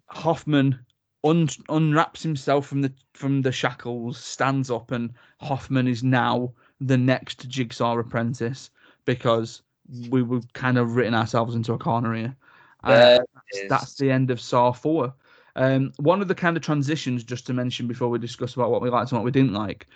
Hoffman 0.07 0.79
un- 1.23 1.47
unwraps 1.69 2.23
himself 2.23 2.67
from 2.67 2.81
the 2.81 2.91
from 3.13 3.41
the 3.41 3.51
shackles, 3.51 4.17
stands 4.17 4.71
up, 4.71 4.91
and 4.91 5.13
Hoffman 5.39 5.87
is 5.87 6.03
now 6.03 6.53
the 6.79 6.97
next 6.97 7.47
Jigsaw 7.47 7.97
apprentice 7.97 8.69
because 9.05 9.61
we 10.09 10.21
were 10.21 10.41
kind 10.53 10.77
of 10.77 10.95
written 10.95 11.13
ourselves 11.13 11.55
into 11.55 11.73
a 11.73 11.77
corner 11.77 12.13
here. 12.13 12.35
Uh, 12.83 13.19
that's, 13.51 13.69
that's 13.69 13.95
the 13.95 14.09
end 14.09 14.31
of 14.31 14.41
Saw 14.41 14.71
Four. 14.71 15.13
Um, 15.55 15.91
one 15.97 16.21
of 16.21 16.27
the 16.27 16.35
kind 16.35 16.55
of 16.55 16.63
transitions, 16.63 17.23
just 17.23 17.45
to 17.47 17.53
mention 17.53 17.87
before 17.87 18.09
we 18.09 18.19
discuss 18.19 18.55
about 18.55 18.71
what 18.71 18.81
we 18.81 18.89
liked 18.89 19.11
and 19.11 19.19
what 19.19 19.25
we 19.25 19.31
didn't 19.31 19.53
like. 19.53 19.87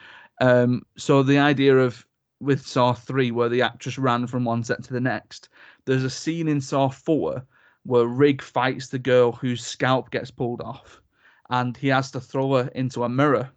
Um, 0.42 0.86
so 0.98 1.24
the 1.24 1.40
idea 1.40 1.78
of 1.78 2.06
with 2.42 2.66
Saw 2.68 2.94
Three, 2.94 3.32
where 3.32 3.50
the 3.50 3.62
actress 3.62 3.98
ran 3.98 4.28
from 4.28 4.46
one 4.46 4.64
set 4.64 4.84
to 4.84 4.94
the 4.94 5.00
next, 5.00 5.50
there's 5.86 6.04
a 6.04 6.10
scene 6.10 6.48
in 6.48 6.62
Saw 6.62 6.90
Four 6.90 7.46
where 7.84 8.06
Rigg 8.06 8.42
fights 8.42 8.88
the 8.88 9.00
girl 9.00 9.32
whose 9.32 9.66
scalp 9.66 10.12
gets 10.12 10.32
pulled 10.32 10.62
off, 10.62 11.02
and 11.50 11.78
he 11.78 11.88
has 11.90 12.12
to 12.12 12.20
throw 12.20 12.56
her 12.56 12.70
into 12.76 13.04
a 13.04 13.10
mirror. 13.10 13.52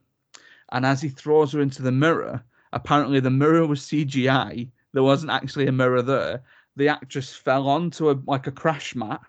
And 0.71 0.85
as 0.85 1.01
he 1.01 1.09
throws 1.09 1.53
her 1.53 1.61
into 1.61 1.83
the 1.83 1.93
mirror, 1.93 2.43
apparently 2.73 3.21
the 3.21 3.31
mirror 3.31 3.67
was 3.67 3.81
CGI. 3.81 4.69
There 4.93 5.03
wasn't 5.03 5.33
actually 5.33 5.67
a 5.67 5.73
mirror 5.73 6.03
there. 6.03 6.43
The 6.77 6.89
actress 6.89 7.35
fell 7.35 7.67
onto 7.69 8.11
a 8.11 8.21
like 8.27 8.47
a 8.47 8.53
crash 8.53 8.95
mat 8.95 9.21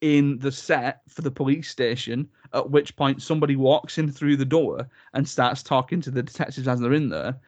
in 0.00 0.38
the 0.38 0.52
set 0.52 1.02
for 1.08 1.22
the 1.22 1.30
police 1.30 1.68
station. 1.68 2.28
At 2.52 2.70
which 2.70 2.96
point 2.96 3.22
somebody 3.22 3.56
walks 3.56 3.98
in 3.98 4.10
through 4.10 4.36
the 4.36 4.44
door 4.44 4.88
and 5.12 5.28
starts 5.28 5.62
talking 5.62 6.00
to 6.02 6.10
the 6.10 6.22
detectives 6.22 6.68
as 6.68 6.80
they're 6.80 6.92
in 6.92 7.08
there. 7.08 7.38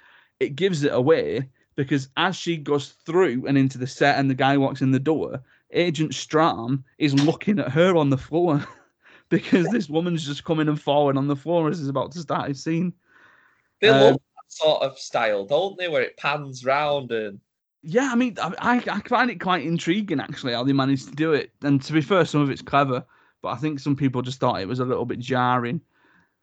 It 0.40 0.56
gives 0.56 0.82
it 0.82 0.93
away 0.93 1.48
because 1.76 2.09
as 2.16 2.35
she 2.35 2.56
goes 2.56 2.89
through 3.06 3.47
and 3.47 3.56
into 3.56 3.78
the 3.78 3.86
set 3.86 4.18
and 4.18 4.28
the 4.28 4.35
guy 4.35 4.56
walks 4.56 4.82
in 4.82 4.90
the 4.90 4.98
door, 4.98 5.40
Agent 5.70 6.14
Strom 6.14 6.85
is 6.98 7.14
looking 7.14 7.59
at 7.59 7.70
her 7.70 7.97
on 7.97 8.10
the 8.10 8.18
floor 8.18 8.66
because 9.29 9.71
this 9.71 9.89
woman's 9.89 10.27
just 10.27 10.45
coming 10.45 10.69
and 10.69 10.81
falling 10.81 11.17
on 11.17 11.29
the 11.29 11.37
floor 11.37 11.69
as 11.69 11.79
he's 11.79 11.89
about 11.89 12.13
to 12.13 12.21
start 12.21 12.49
his 12.49 12.63
scene. 12.63 12.95
They 13.81 13.91
Um, 13.91 13.93
love 13.93 14.21
that 14.37 14.53
sort 14.53 14.83
of 14.83 14.99
style, 15.01 15.45
don't 15.45 15.77
they? 15.79 15.89
Where 15.89 16.03
it 16.03 16.17
pans 16.17 16.65
round 16.65 17.11
and 17.11 17.41
Yeah, 17.83 18.11
I 18.13 18.17
mean, 18.17 18.37
I, 18.41 18.55
I 18.59 18.85
I 18.97 19.01
find 19.03 19.31
it 19.31 19.41
quite 19.41 19.65
intriguing 19.65 20.21
actually 20.21 20.53
how 20.53 20.65
they 20.65 20.73
managed 20.73 21.09
to 21.09 21.15
do 21.15 21.33
it. 21.33 21.53
And 21.63 21.81
to 21.83 21.93
be 21.93 22.01
fair, 22.01 22.25
some 22.25 22.41
of 22.41 22.51
it's 22.51 22.63
clever, 22.63 23.07
but 23.43 23.49
I 23.51 23.57
think 23.57 23.79
some 23.81 23.97
people 23.97 24.23
just 24.23 24.41
thought 24.41 24.61
it 24.61 24.69
was 24.69 24.81
a 24.81 24.85
little 24.85 25.07
bit 25.07 25.19
jarring. 25.21 25.81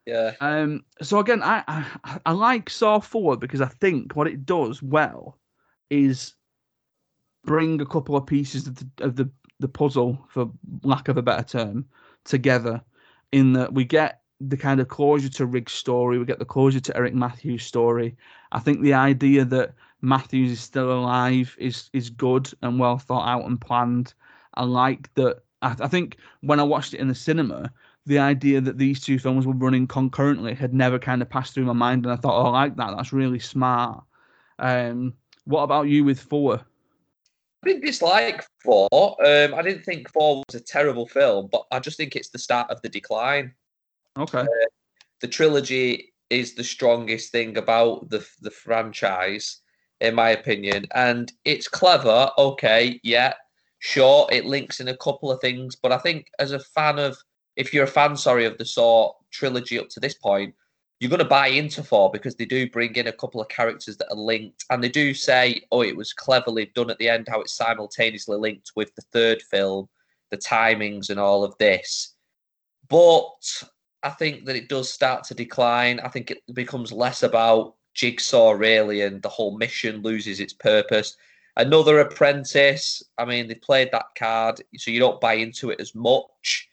yeah, 0.06 0.36
Um, 0.41 0.84
so 1.02 1.20
again, 1.20 1.41
I, 1.41 1.64
I 1.68 2.20
I 2.26 2.32
like 2.34 2.70
Saw 2.70 2.99
Four 2.99 3.38
because 3.38 3.62
I 3.62 3.68
think 3.68 4.16
what 4.16 4.28
it 4.28 4.45
does 4.45 4.84
well 4.84 5.40
is 5.90 6.36
bring 7.45 7.82
a 7.82 7.86
couple 7.86 8.16
of 8.16 8.26
pieces 8.26 8.68
of 8.68 8.76
the 8.76 8.90
of 9.06 9.16
the, 9.16 9.30
the 9.60 9.68
puzzle, 9.68 10.26
for 10.30 10.52
lack 10.84 11.07
of 11.07 11.18
a 11.18 11.22
better 11.22 11.44
term, 11.44 11.88
together. 12.26 12.81
In 13.31 13.53
that 13.53 13.73
we 13.73 13.85
get 13.85 14.22
the 14.39 14.57
kind 14.57 14.80
of 14.80 14.88
closure 14.88 15.30
to 15.30 15.45
Riggs' 15.45 15.73
story, 15.73 16.19
we 16.19 16.26
get 16.26 16.39
the 16.39 16.45
closure 16.45 16.80
to 16.80 16.97
Eric 16.97 17.14
Matthews' 17.14 17.64
story. 17.64 18.15
I 18.52 18.60
think 18.60 18.81
the 18.81 18.93
idea 18.93 19.45
that 19.45 19.73
Matthews 20.02 20.52
is 20.52 20.60
still 20.60 20.91
alive 20.91 21.56
is 21.57 21.89
is 21.93 22.10
good 22.10 22.52
and 22.61 22.80
well 22.80 22.97
thought 22.97 23.27
out 23.27 23.45
and 23.45 23.60
planned. 23.60 24.14
I 24.53 24.64
like 24.64 25.14
that. 25.15 25.43
I, 25.61 25.76
I 25.80 25.88
think 25.88 26.18
when 26.41 26.60
I 26.60 26.64
watched 26.64 26.93
it 26.93 26.99
in 26.99 27.07
the 27.07 27.15
cinema, 27.15 27.72
the 28.06 28.19
idea 28.19 28.61
that 28.61 28.77
these 28.77 29.02
two 29.02 29.18
films 29.19 29.47
were 29.47 29.53
running 29.53 29.88
concurrently 29.88 30.53
had 30.53 30.73
never 30.73 30.99
kind 30.99 31.22
of 31.22 31.30
passed 31.30 31.53
through 31.53 31.65
my 31.65 31.73
mind, 31.73 32.06
and 32.06 32.14
I 32.14 32.18
thought, 32.18 32.39
oh, 32.39 32.47
I 32.47 32.52
like 32.52 32.76
that. 32.77 32.93
That's 32.95 33.14
really 33.14 33.39
smart. 33.39 34.03
Um, 34.60 35.14
what 35.45 35.64
about 35.64 35.88
you 35.88 36.03
with 36.03 36.19
four? 36.19 36.61
I 37.65 37.69
didn't 37.69 37.85
dislike 37.85 38.45
four. 38.63 38.87
Um, 38.93 39.55
I 39.55 39.63
didn't 39.63 39.83
think 39.85 40.11
four 40.11 40.43
was 40.47 40.55
a 40.55 40.63
terrible 40.63 41.07
film, 41.07 41.49
but 41.51 41.63
I 41.71 41.79
just 41.79 41.97
think 41.97 42.15
it's 42.15 42.29
the 42.29 42.37
start 42.37 42.69
of 42.69 42.79
the 42.83 42.89
decline. 42.89 43.53
Okay. 44.17 44.45
the 45.21 45.27
trilogy 45.27 46.13
is 46.29 46.53
the 46.53 46.63
strongest 46.63 47.31
thing 47.31 47.57
about 47.57 48.09
the 48.09 48.25
the 48.41 48.51
franchise, 48.51 49.61
in 49.99 50.13
my 50.13 50.29
opinion, 50.29 50.85
and 50.93 51.33
it's 51.43 51.67
clever. 51.67 52.29
Okay, 52.37 52.99
yeah, 53.03 53.33
sure, 53.79 54.27
it 54.31 54.45
links 54.45 54.79
in 54.79 54.89
a 54.89 54.97
couple 54.97 55.31
of 55.31 55.41
things, 55.41 55.75
but 55.75 55.91
I 55.91 55.97
think 55.97 56.27
as 56.37 56.51
a 56.51 56.59
fan 56.59 56.99
of, 56.99 57.17
if 57.55 57.73
you're 57.73 57.85
a 57.85 57.87
fan, 57.87 58.15
sorry, 58.15 58.45
of 58.45 58.59
the 58.59 58.65
Saw 58.65 59.13
trilogy 59.31 59.79
up 59.79 59.89
to 59.89 59.99
this 59.99 60.13
point, 60.13 60.53
you're 60.99 61.09
going 61.09 61.19
to 61.19 61.26
buy 61.26 61.47
into 61.47 61.84
four 61.84 62.09
because 62.11 62.35
they 62.35 62.45
do 62.45 62.69
bring 62.69 62.95
in 62.95 63.07
a 63.07 63.11
couple 63.11 63.41
of 63.41 63.49
characters 63.49 63.97
that 63.97 64.11
are 64.11 64.17
linked, 64.17 64.65
and 64.69 64.84
they 64.84 64.89
do 64.89 65.13
say, 65.13 65.61
oh, 65.72 65.81
it 65.81 65.95
was 65.95 66.13
cleverly 66.13 66.72
done 66.73 66.89
at 66.89 66.97
the 66.97 67.09
end, 67.09 67.27
how 67.30 67.41
it's 67.41 67.53
simultaneously 67.53 68.38
linked 68.38 68.72
with 68.76 68.93
the 68.95 69.01
third 69.11 69.41
film, 69.41 69.89
the 70.31 70.38
timings 70.38 71.09
and 71.09 71.19
all 71.19 71.43
of 71.43 71.57
this, 71.57 72.15
but 72.89 73.63
I 74.03 74.09
think 74.11 74.45
that 74.45 74.55
it 74.55 74.69
does 74.69 74.91
start 74.93 75.23
to 75.26 75.34
decline. 75.34 75.99
I 75.99 76.09
think 76.09 76.30
it 76.30 76.41
becomes 76.53 76.91
less 76.91 77.23
about 77.23 77.76
Jigsaw 77.95 78.51
really, 78.51 79.01
and 79.01 79.22
the 79.22 79.30
whole 79.30 79.57
mission 79.57 80.03
loses 80.03 80.39
its 80.39 80.53
purpose. 80.53 81.17
Another 81.57 81.99
apprentice. 81.99 83.01
I 83.17 83.26
mean, 83.26 83.47
they 83.47 83.55
played 83.55 83.89
that 83.91 84.07
card, 84.15 84.61
so 84.77 84.91
you 84.91 84.99
don't 84.99 85.22
buy 85.22 85.34
into 85.34 85.72
it 85.72 85.80
as 85.80 85.95
much. 85.95 86.69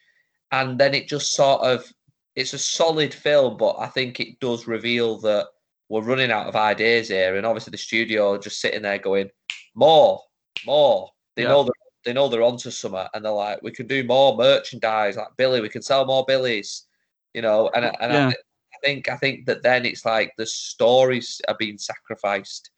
And 0.51 0.79
then 0.79 0.93
it 0.93 1.09
just 1.09 1.33
sort 1.33 1.63
of, 1.63 1.91
it's 2.35 2.55
a 2.55 2.59
solid 2.59 3.13
film, 3.13 3.57
but 3.57 3.77
I 3.79 3.87
think 3.89 4.21
it 4.21 4.41
does 4.41 4.67
reveal 4.67 5.19
that 5.21 5.49
we're 5.89 6.01
running 6.03 6.31
out 6.31 6.47
of 6.47 6.57
ideas 6.57 7.09
here, 7.09 7.37
and 7.37 7.45
obviously 7.47 7.73
the 7.73 7.79
studio 7.79 8.33
are 8.33 8.39
just 8.39 8.61
sitting 8.61 8.83
there 8.83 8.99
going, 8.99 9.31
more, 9.75 10.21
more. 10.65 11.11
They 11.37 11.43
Yeah. 11.43 11.49
know 11.49 11.65
that 11.65 11.73
they 12.05 12.13
know 12.13 12.29
they're 12.29 12.43
onto 12.43 12.71
something, 12.71 13.07
and 13.15 13.25
they're 13.25 13.33
like, 13.33 13.63
we 13.63 13.71
can 13.71 13.87
do 13.87 14.03
more 14.05 14.37
merchandise, 14.37 15.17
like 15.17 15.37
Billy. 15.37 15.61
We 15.61 15.69
can 15.69 15.83
sell 15.83 16.05
more 16.07 16.25
Billies 16.27 16.87
you 17.35 17.43
know 17.43 17.71
and, 17.75 17.85
I- 17.87 17.97
and 18.01 18.13
Yeah. 18.13 18.27
I, 18.29 18.31
I 18.31 18.79
think 18.85 19.09
i 19.09 19.17
think 19.17 19.47
that 19.47 19.63
then 19.63 19.87
it's 19.87 20.05
like 20.05 20.33
the 20.37 20.47
stories 20.47 21.41
are 21.49 21.57
being 21.59 21.79
sacrificed 21.79 22.71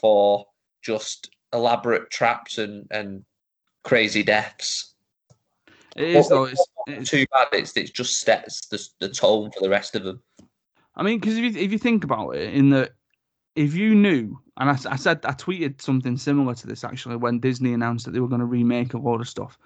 for 0.00 0.46
just 0.82 1.30
elaborate 1.52 2.10
traps 2.10 2.58
and 2.58 2.86
and 2.90 3.24
crazy 3.84 4.22
deaths 4.22 4.94
It 5.96 6.08
is 6.08 6.28
though. 6.28 6.44
It's 6.44 6.66
too 7.04 7.26
bad 7.32 7.48
it's 7.52 7.76
it's 7.76 7.90
just 7.90 8.20
sets 8.20 8.66
the, 8.66 8.88
the 9.00 9.08
tone 9.08 9.50
for 9.50 9.60
the 9.60 9.68
rest 9.68 9.94
of 9.94 10.02
them 10.02 10.20
I 10.94 11.02
mean, 11.02 11.18
because 11.18 11.36
if 11.38 11.44
you 11.44 11.60
if 11.60 11.72
you 11.72 11.78
think 11.78 12.04
about 12.04 12.30
it, 12.30 12.52
in 12.52 12.70
that 12.70 12.92
if 13.56 13.74
you 13.74 13.94
knew, 13.94 14.38
and 14.58 14.70
I, 14.70 14.78
I, 14.90 14.96
said 14.96 15.20
I 15.24 15.32
tweeted 15.32 15.80
something 15.80 16.16
similar 16.16 16.54
to 16.54 16.66
this 16.66 16.84
actually 16.84 17.16
when 17.16 17.40
Disney 17.40 17.72
announced 17.72 18.04
that 18.04 18.12
they 18.12 18.20
were 18.20 18.28
going 18.28 18.40
to 18.40 18.46
remake 18.46 18.94
a 18.94 18.98
lot 18.98 19.20
of 19.20 19.28
stuff. 19.28 19.58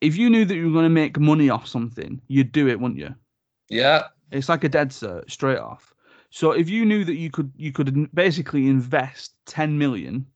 If 0.00 0.16
you 0.16 0.30
knew 0.30 0.44
that 0.44 0.54
you 0.54 0.66
were 0.66 0.72
going 0.72 0.84
to 0.84 0.90
make 0.90 1.18
money 1.18 1.50
off 1.50 1.66
something, 1.66 2.20
you'd 2.28 2.52
do 2.52 2.68
it, 2.68 2.78
wouldn't 2.78 3.00
you? 3.00 3.14
yeah 3.68 4.04
It's 4.30 4.48
like 4.48 4.64
a 4.64 4.68
dead 4.68 4.90
cert 4.90 5.30
straight 5.30 5.58
off. 5.58 5.92
So 6.30 6.52
if 6.52 6.68
you 6.68 6.84
knew 6.84 7.04
that 7.04 7.16
you 7.16 7.30
could 7.30 7.52
you 7.56 7.72
could 7.72 8.14
basically 8.14 8.68
invest 8.68 9.32
10 9.46 9.76
million 9.78 10.26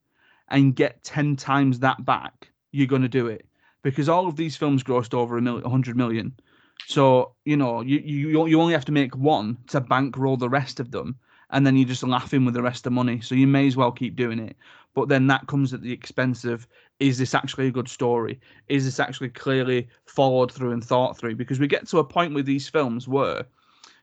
and 0.49 0.75
get 0.75 1.05
10 1.05 1.37
times 1.37 1.79
that 1.79 2.05
back, 2.05 2.51
you're 2.73 2.89
going 2.89 3.03
to 3.03 3.09
do 3.09 3.29
it 3.29 3.47
because 3.83 4.09
all 4.09 4.27
of 4.27 4.37
these 4.37 4.57
films 4.57 4.83
grossed 4.83 5.15
over 5.15 5.37
a 5.37 5.43
million, 5.43 5.63
100 5.63 5.97
million. 5.97 6.33
So, 6.87 7.35
you 7.45 7.57
know, 7.57 7.81
you, 7.81 7.99
you 7.99 8.47
you 8.47 8.61
only 8.61 8.73
have 8.73 8.85
to 8.87 8.93
make 8.93 9.17
one 9.17 9.59
to 9.69 9.81
bankroll 9.81 10.37
the 10.37 10.49
rest 10.49 10.81
of 10.81 10.91
them 10.91 11.17
and 11.51 11.67
then 11.67 11.77
you're 11.77 11.89
just 11.89 12.03
laughing 12.03 12.45
with 12.45 12.55
the 12.55 12.63
rest 12.63 12.87
of 12.87 12.93
money. 12.93 13.21
So 13.21 13.35
you 13.35 13.47
may 13.47 13.67
as 13.67 13.77
well 13.77 13.93
keep 13.93 14.17
doing 14.17 14.39
it. 14.39 14.57
But 14.95 15.09
then 15.09 15.27
that 15.29 15.47
comes 15.47 15.73
at 15.73 15.83
the 15.83 15.93
expense 15.93 16.45
of 16.45 16.67
is 16.99 17.19
this 17.19 17.35
actually 17.35 17.69
a 17.69 17.73
good 17.73 17.89
story? 17.89 18.41
Is 18.69 18.85
this 18.85 18.99
actually 18.99 19.29
clearly 19.29 19.89
followed 20.07 20.51
through 20.51 20.73
and 20.73 20.83
thought 20.83 21.17
through? 21.17 21.37
Because 21.37 21.61
we 21.61 21.67
get 21.67 21.87
to 21.89 21.99
a 21.99 22.05
point 22.05 22.35
with 22.35 22.47
these 22.47 22.69
films 22.69 23.07
where 23.07 23.47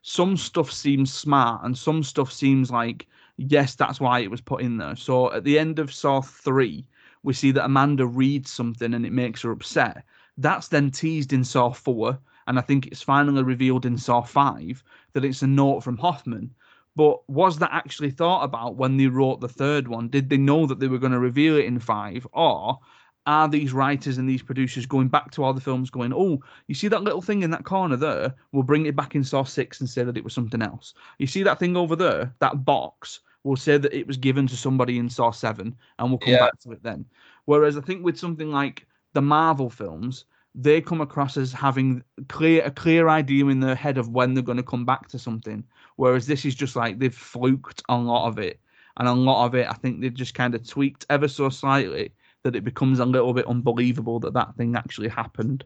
some 0.02 0.38
stuff 0.38 0.72
seems 0.72 1.14
smart 1.14 1.64
and 1.64 1.78
some 1.78 2.04
stuff 2.04 2.32
seems 2.32 2.72
like 2.72 3.08
yes 3.38 3.76
that's 3.76 4.00
why 4.00 4.20
it 4.20 4.32
was 4.32 4.42
put 4.42 4.62
in 4.62 4.78
there 4.78 4.96
so 4.96 5.32
at 5.34 5.44
the 5.44 5.60
end 5.60 5.80
of 5.80 5.94
saw 5.94 6.22
3 6.22 6.86
we 7.24 7.34
see 7.34 7.52
that 7.52 7.66
amanda 7.66 8.06
reads 8.06 8.50
something 8.52 8.94
and 8.94 9.06
it 9.06 9.14
makes 9.14 9.42
her 9.42 9.52
upset 9.52 10.04
that's 10.38 10.68
then 10.68 10.92
teased 10.92 11.34
in 11.34 11.44
saw 11.44 11.72
4 11.72 12.18
and 12.48 12.58
i 12.58 12.62
think 12.62 12.88
it's 12.88 13.02
finally 13.02 13.44
revealed 13.44 13.86
in 13.86 13.98
saw 13.98 14.22
5 14.22 14.84
that 15.14 15.26
it's 15.26 15.42
a 15.42 15.48
note 15.48 15.82
from 15.82 15.98
hoffman 15.98 16.54
but 16.96 17.28
was 17.30 17.60
that 17.60 17.72
actually 17.72 18.12
thought 18.12 18.44
about 18.44 18.76
when 18.76 18.98
they 18.98 19.08
wrote 19.08 19.42
the 19.42 19.48
third 19.48 19.88
one 19.88 20.10
did 20.10 20.30
they 20.30 20.38
know 20.38 20.66
that 20.66 20.80
they 20.80 20.88
were 20.88 20.98
going 20.98 21.12
to 21.12 21.20
reveal 21.20 21.56
it 21.58 21.66
in 21.66 21.80
5 21.80 22.28
or 22.34 22.80
are 23.26 23.48
these 23.48 23.74
writers 23.74 24.18
and 24.18 24.28
these 24.28 24.42
producers 24.42 24.88
going 24.88 25.08
back 25.08 25.30
to 25.32 25.44
all 25.44 25.54
the 25.54 25.62
films 25.62 25.92
going, 25.92 26.12
oh, 26.14 26.40
you 26.68 26.74
see 26.74 26.88
that 26.88 27.04
little 27.04 27.22
thing 27.22 27.44
in 27.44 27.52
that 27.52 27.64
corner 27.64 27.96
there? 27.96 28.34
We'll 28.52 28.64
bring 28.64 28.88
it 28.88 28.96
back 28.96 29.14
in 29.14 29.24
Saw 29.24 29.44
6 29.44 29.80
and 29.80 29.88
say 29.88 30.04
that 30.04 30.18
it 30.18 30.24
was 30.24 30.34
something 30.34 30.64
else. 30.64 30.96
You 31.20 31.28
see 31.28 31.44
that 31.44 31.60
thing 31.60 31.78
over 31.78 31.96
there, 31.96 32.34
that 32.40 32.66
box? 32.66 33.20
We'll 33.44 33.56
say 33.56 33.78
that 33.78 33.94
it 33.94 34.06
was 34.06 34.18
given 34.18 34.48
to 34.48 34.58
somebody 34.58 34.98
in 34.98 35.10
Saw 35.10 35.32
7 35.32 35.76
and 35.98 36.10
we'll 36.10 36.20
come 36.20 36.34
Yeah. 36.34 36.40
back 36.40 36.60
to 36.62 36.72
it 36.72 36.84
then. 36.84 37.06
Whereas 37.46 37.78
I 37.78 37.82
think 37.82 38.04
with 38.04 38.18
something 38.20 38.52
like 38.52 38.86
the 39.14 39.22
Marvel 39.22 39.70
films, 39.70 40.26
they 40.56 40.82
come 40.82 41.00
across 41.00 41.38
as 41.38 41.54
having 41.54 42.04
clear 42.28 42.64
a 42.66 42.72
clear 42.72 43.08
idea 43.08 43.46
in 43.48 43.60
their 43.60 43.76
head 43.76 43.98
of 43.98 44.10
when 44.10 44.34
they're 44.34 44.44
going 44.44 44.58
to 44.58 44.64
come 44.64 44.86
back 44.86 45.08
to 45.10 45.20
something. 45.20 45.64
Whereas 45.96 46.28
this 46.28 46.44
is 46.44 46.56
just 46.56 46.76
like 46.76 47.00
they've 47.00 47.14
fluked 47.14 47.82
a 47.90 47.98
lot 47.98 48.28
of 48.28 48.40
it. 48.40 48.60
And 48.98 49.08
a 49.08 49.14
lot 49.14 49.46
of 49.46 49.56
it, 49.56 49.68
I 49.70 49.74
think 49.74 50.02
they've 50.02 50.14
just 50.14 50.34
kind 50.34 50.54
of 50.54 50.68
tweaked 50.68 51.06
ever 51.10 51.28
so 51.28 51.50
slightly 51.50 52.12
that 52.44 52.56
it 52.56 52.64
becomes 52.64 53.00
a 53.00 53.06
little 53.06 53.34
bit 53.34 53.48
unbelievable 53.48 54.20
that 54.20 54.34
that 54.34 54.56
thing 54.56 54.76
actually 54.76 55.08
happened. 55.08 55.64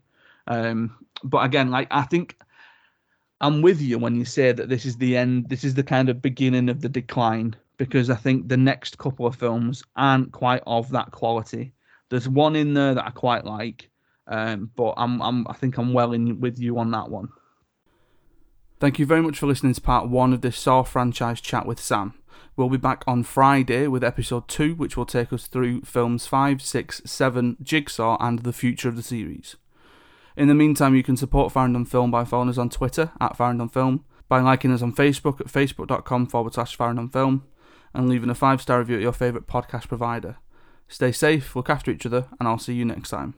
Um, 0.48 0.96
but 1.24 1.44
again, 1.46 1.72
like 1.72 1.88
I 1.90 2.04
think 2.04 2.38
I'm 3.42 3.62
with 3.62 3.82
you 3.82 3.98
when 3.98 4.16
you 4.16 4.26
say 4.26 4.52
that 4.52 4.70
this 4.70 4.86
is 4.86 4.98
the 4.98 5.18
end. 5.18 5.50
This 5.50 5.64
is 5.64 5.74
the 5.74 5.84
kind 5.84 6.10
of 6.10 6.22
beginning 6.22 6.70
of 6.70 6.82
the 6.82 6.90
decline 6.90 7.56
because 7.84 8.10
I 8.10 8.16
think 8.16 8.48
the 8.48 8.56
next 8.56 8.98
couple 8.98 9.26
of 9.26 9.36
films 9.36 9.84
aren't 9.98 10.32
quite 10.32 10.64
of 10.66 10.90
that 10.92 11.12
quality. 11.12 11.74
There's 12.10 12.30
one 12.30 12.56
in 12.56 12.74
there 12.74 12.94
that 12.94 13.06
I 13.06 13.10
quite 13.10 13.44
like, 13.44 13.90
um, 14.26 14.72
but 14.78 14.94
I'm, 14.96 15.22
I'm 15.22 15.46
I 15.50 15.54
think 15.54 15.78
I'm 15.78 15.92
well 15.92 16.14
in 16.14 16.40
with 16.40 16.60
you 16.60 16.80
on 16.80 16.92
that 16.92 17.10
one. 17.10 17.28
Thank 18.80 19.00
you 19.00 19.06
very 19.06 19.22
much 19.22 19.38
for 19.38 19.48
listening 19.48 19.74
to 19.74 19.82
part 19.82 20.08
one 20.08 20.32
of 20.32 20.40
this 20.40 20.58
Saw 20.58 20.84
franchise 20.84 21.42
chat 21.42 21.66
with 21.66 21.78
Sam. 21.78 22.14
We'll 22.56 22.70
be 22.70 22.78
back 22.78 23.04
on 23.06 23.24
Friday 23.24 23.88
with 23.88 24.02
episode 24.02 24.48
2, 24.48 24.76
which 24.76 24.96
will 24.96 25.06
take 25.06 25.34
us 25.34 25.48
through 25.48 25.82
films 25.82 26.26
five, 26.26 26.62
six, 26.62 27.02
seven, 27.04 27.58
Jigsaw, 27.62 28.16
and 28.22 28.40
the 28.40 28.54
future 28.54 28.88
of 28.88 28.96
the 28.96 29.04
series. 29.04 29.58
In 30.38 30.48
the 30.48 30.54
meantime, 30.54 30.96
you 30.96 31.04
can 31.04 31.18
support 31.18 31.52
Farringdon 31.52 31.84
Film 31.84 32.12
by 32.12 32.24
following 32.24 32.50
us 32.50 32.58
on 32.58 32.70
Twitter 32.70 33.12
at 33.20 33.36
Farringdon 33.36 33.68
Film, 33.68 34.06
by 34.30 34.40
liking 34.40 34.72
us 34.72 34.82
on 34.82 34.94
Facebook 34.94 35.42
at 35.42 35.48
facebook.com 35.48 36.28
forward 36.28 36.54
slash 36.54 36.78
Film, 36.78 37.44
and 37.94 38.10
leaving 38.10 38.30
a 38.30 38.36
five 38.36 38.62
star 38.62 38.80
review 38.80 38.98
at 38.98 39.02
your 39.02 39.14
favourite 39.14 39.48
podcast 39.48 39.88
provider. 39.88 40.38
Stay 40.88 41.12
safe, 41.12 41.56
look 41.56 41.70
after 41.70 41.92
each 41.92 42.06
other, 42.06 42.28
and 42.40 42.48
I'll 42.48 42.60
see 42.60 42.74
you 42.74 42.86
next 42.86 43.10
time. 43.10 43.36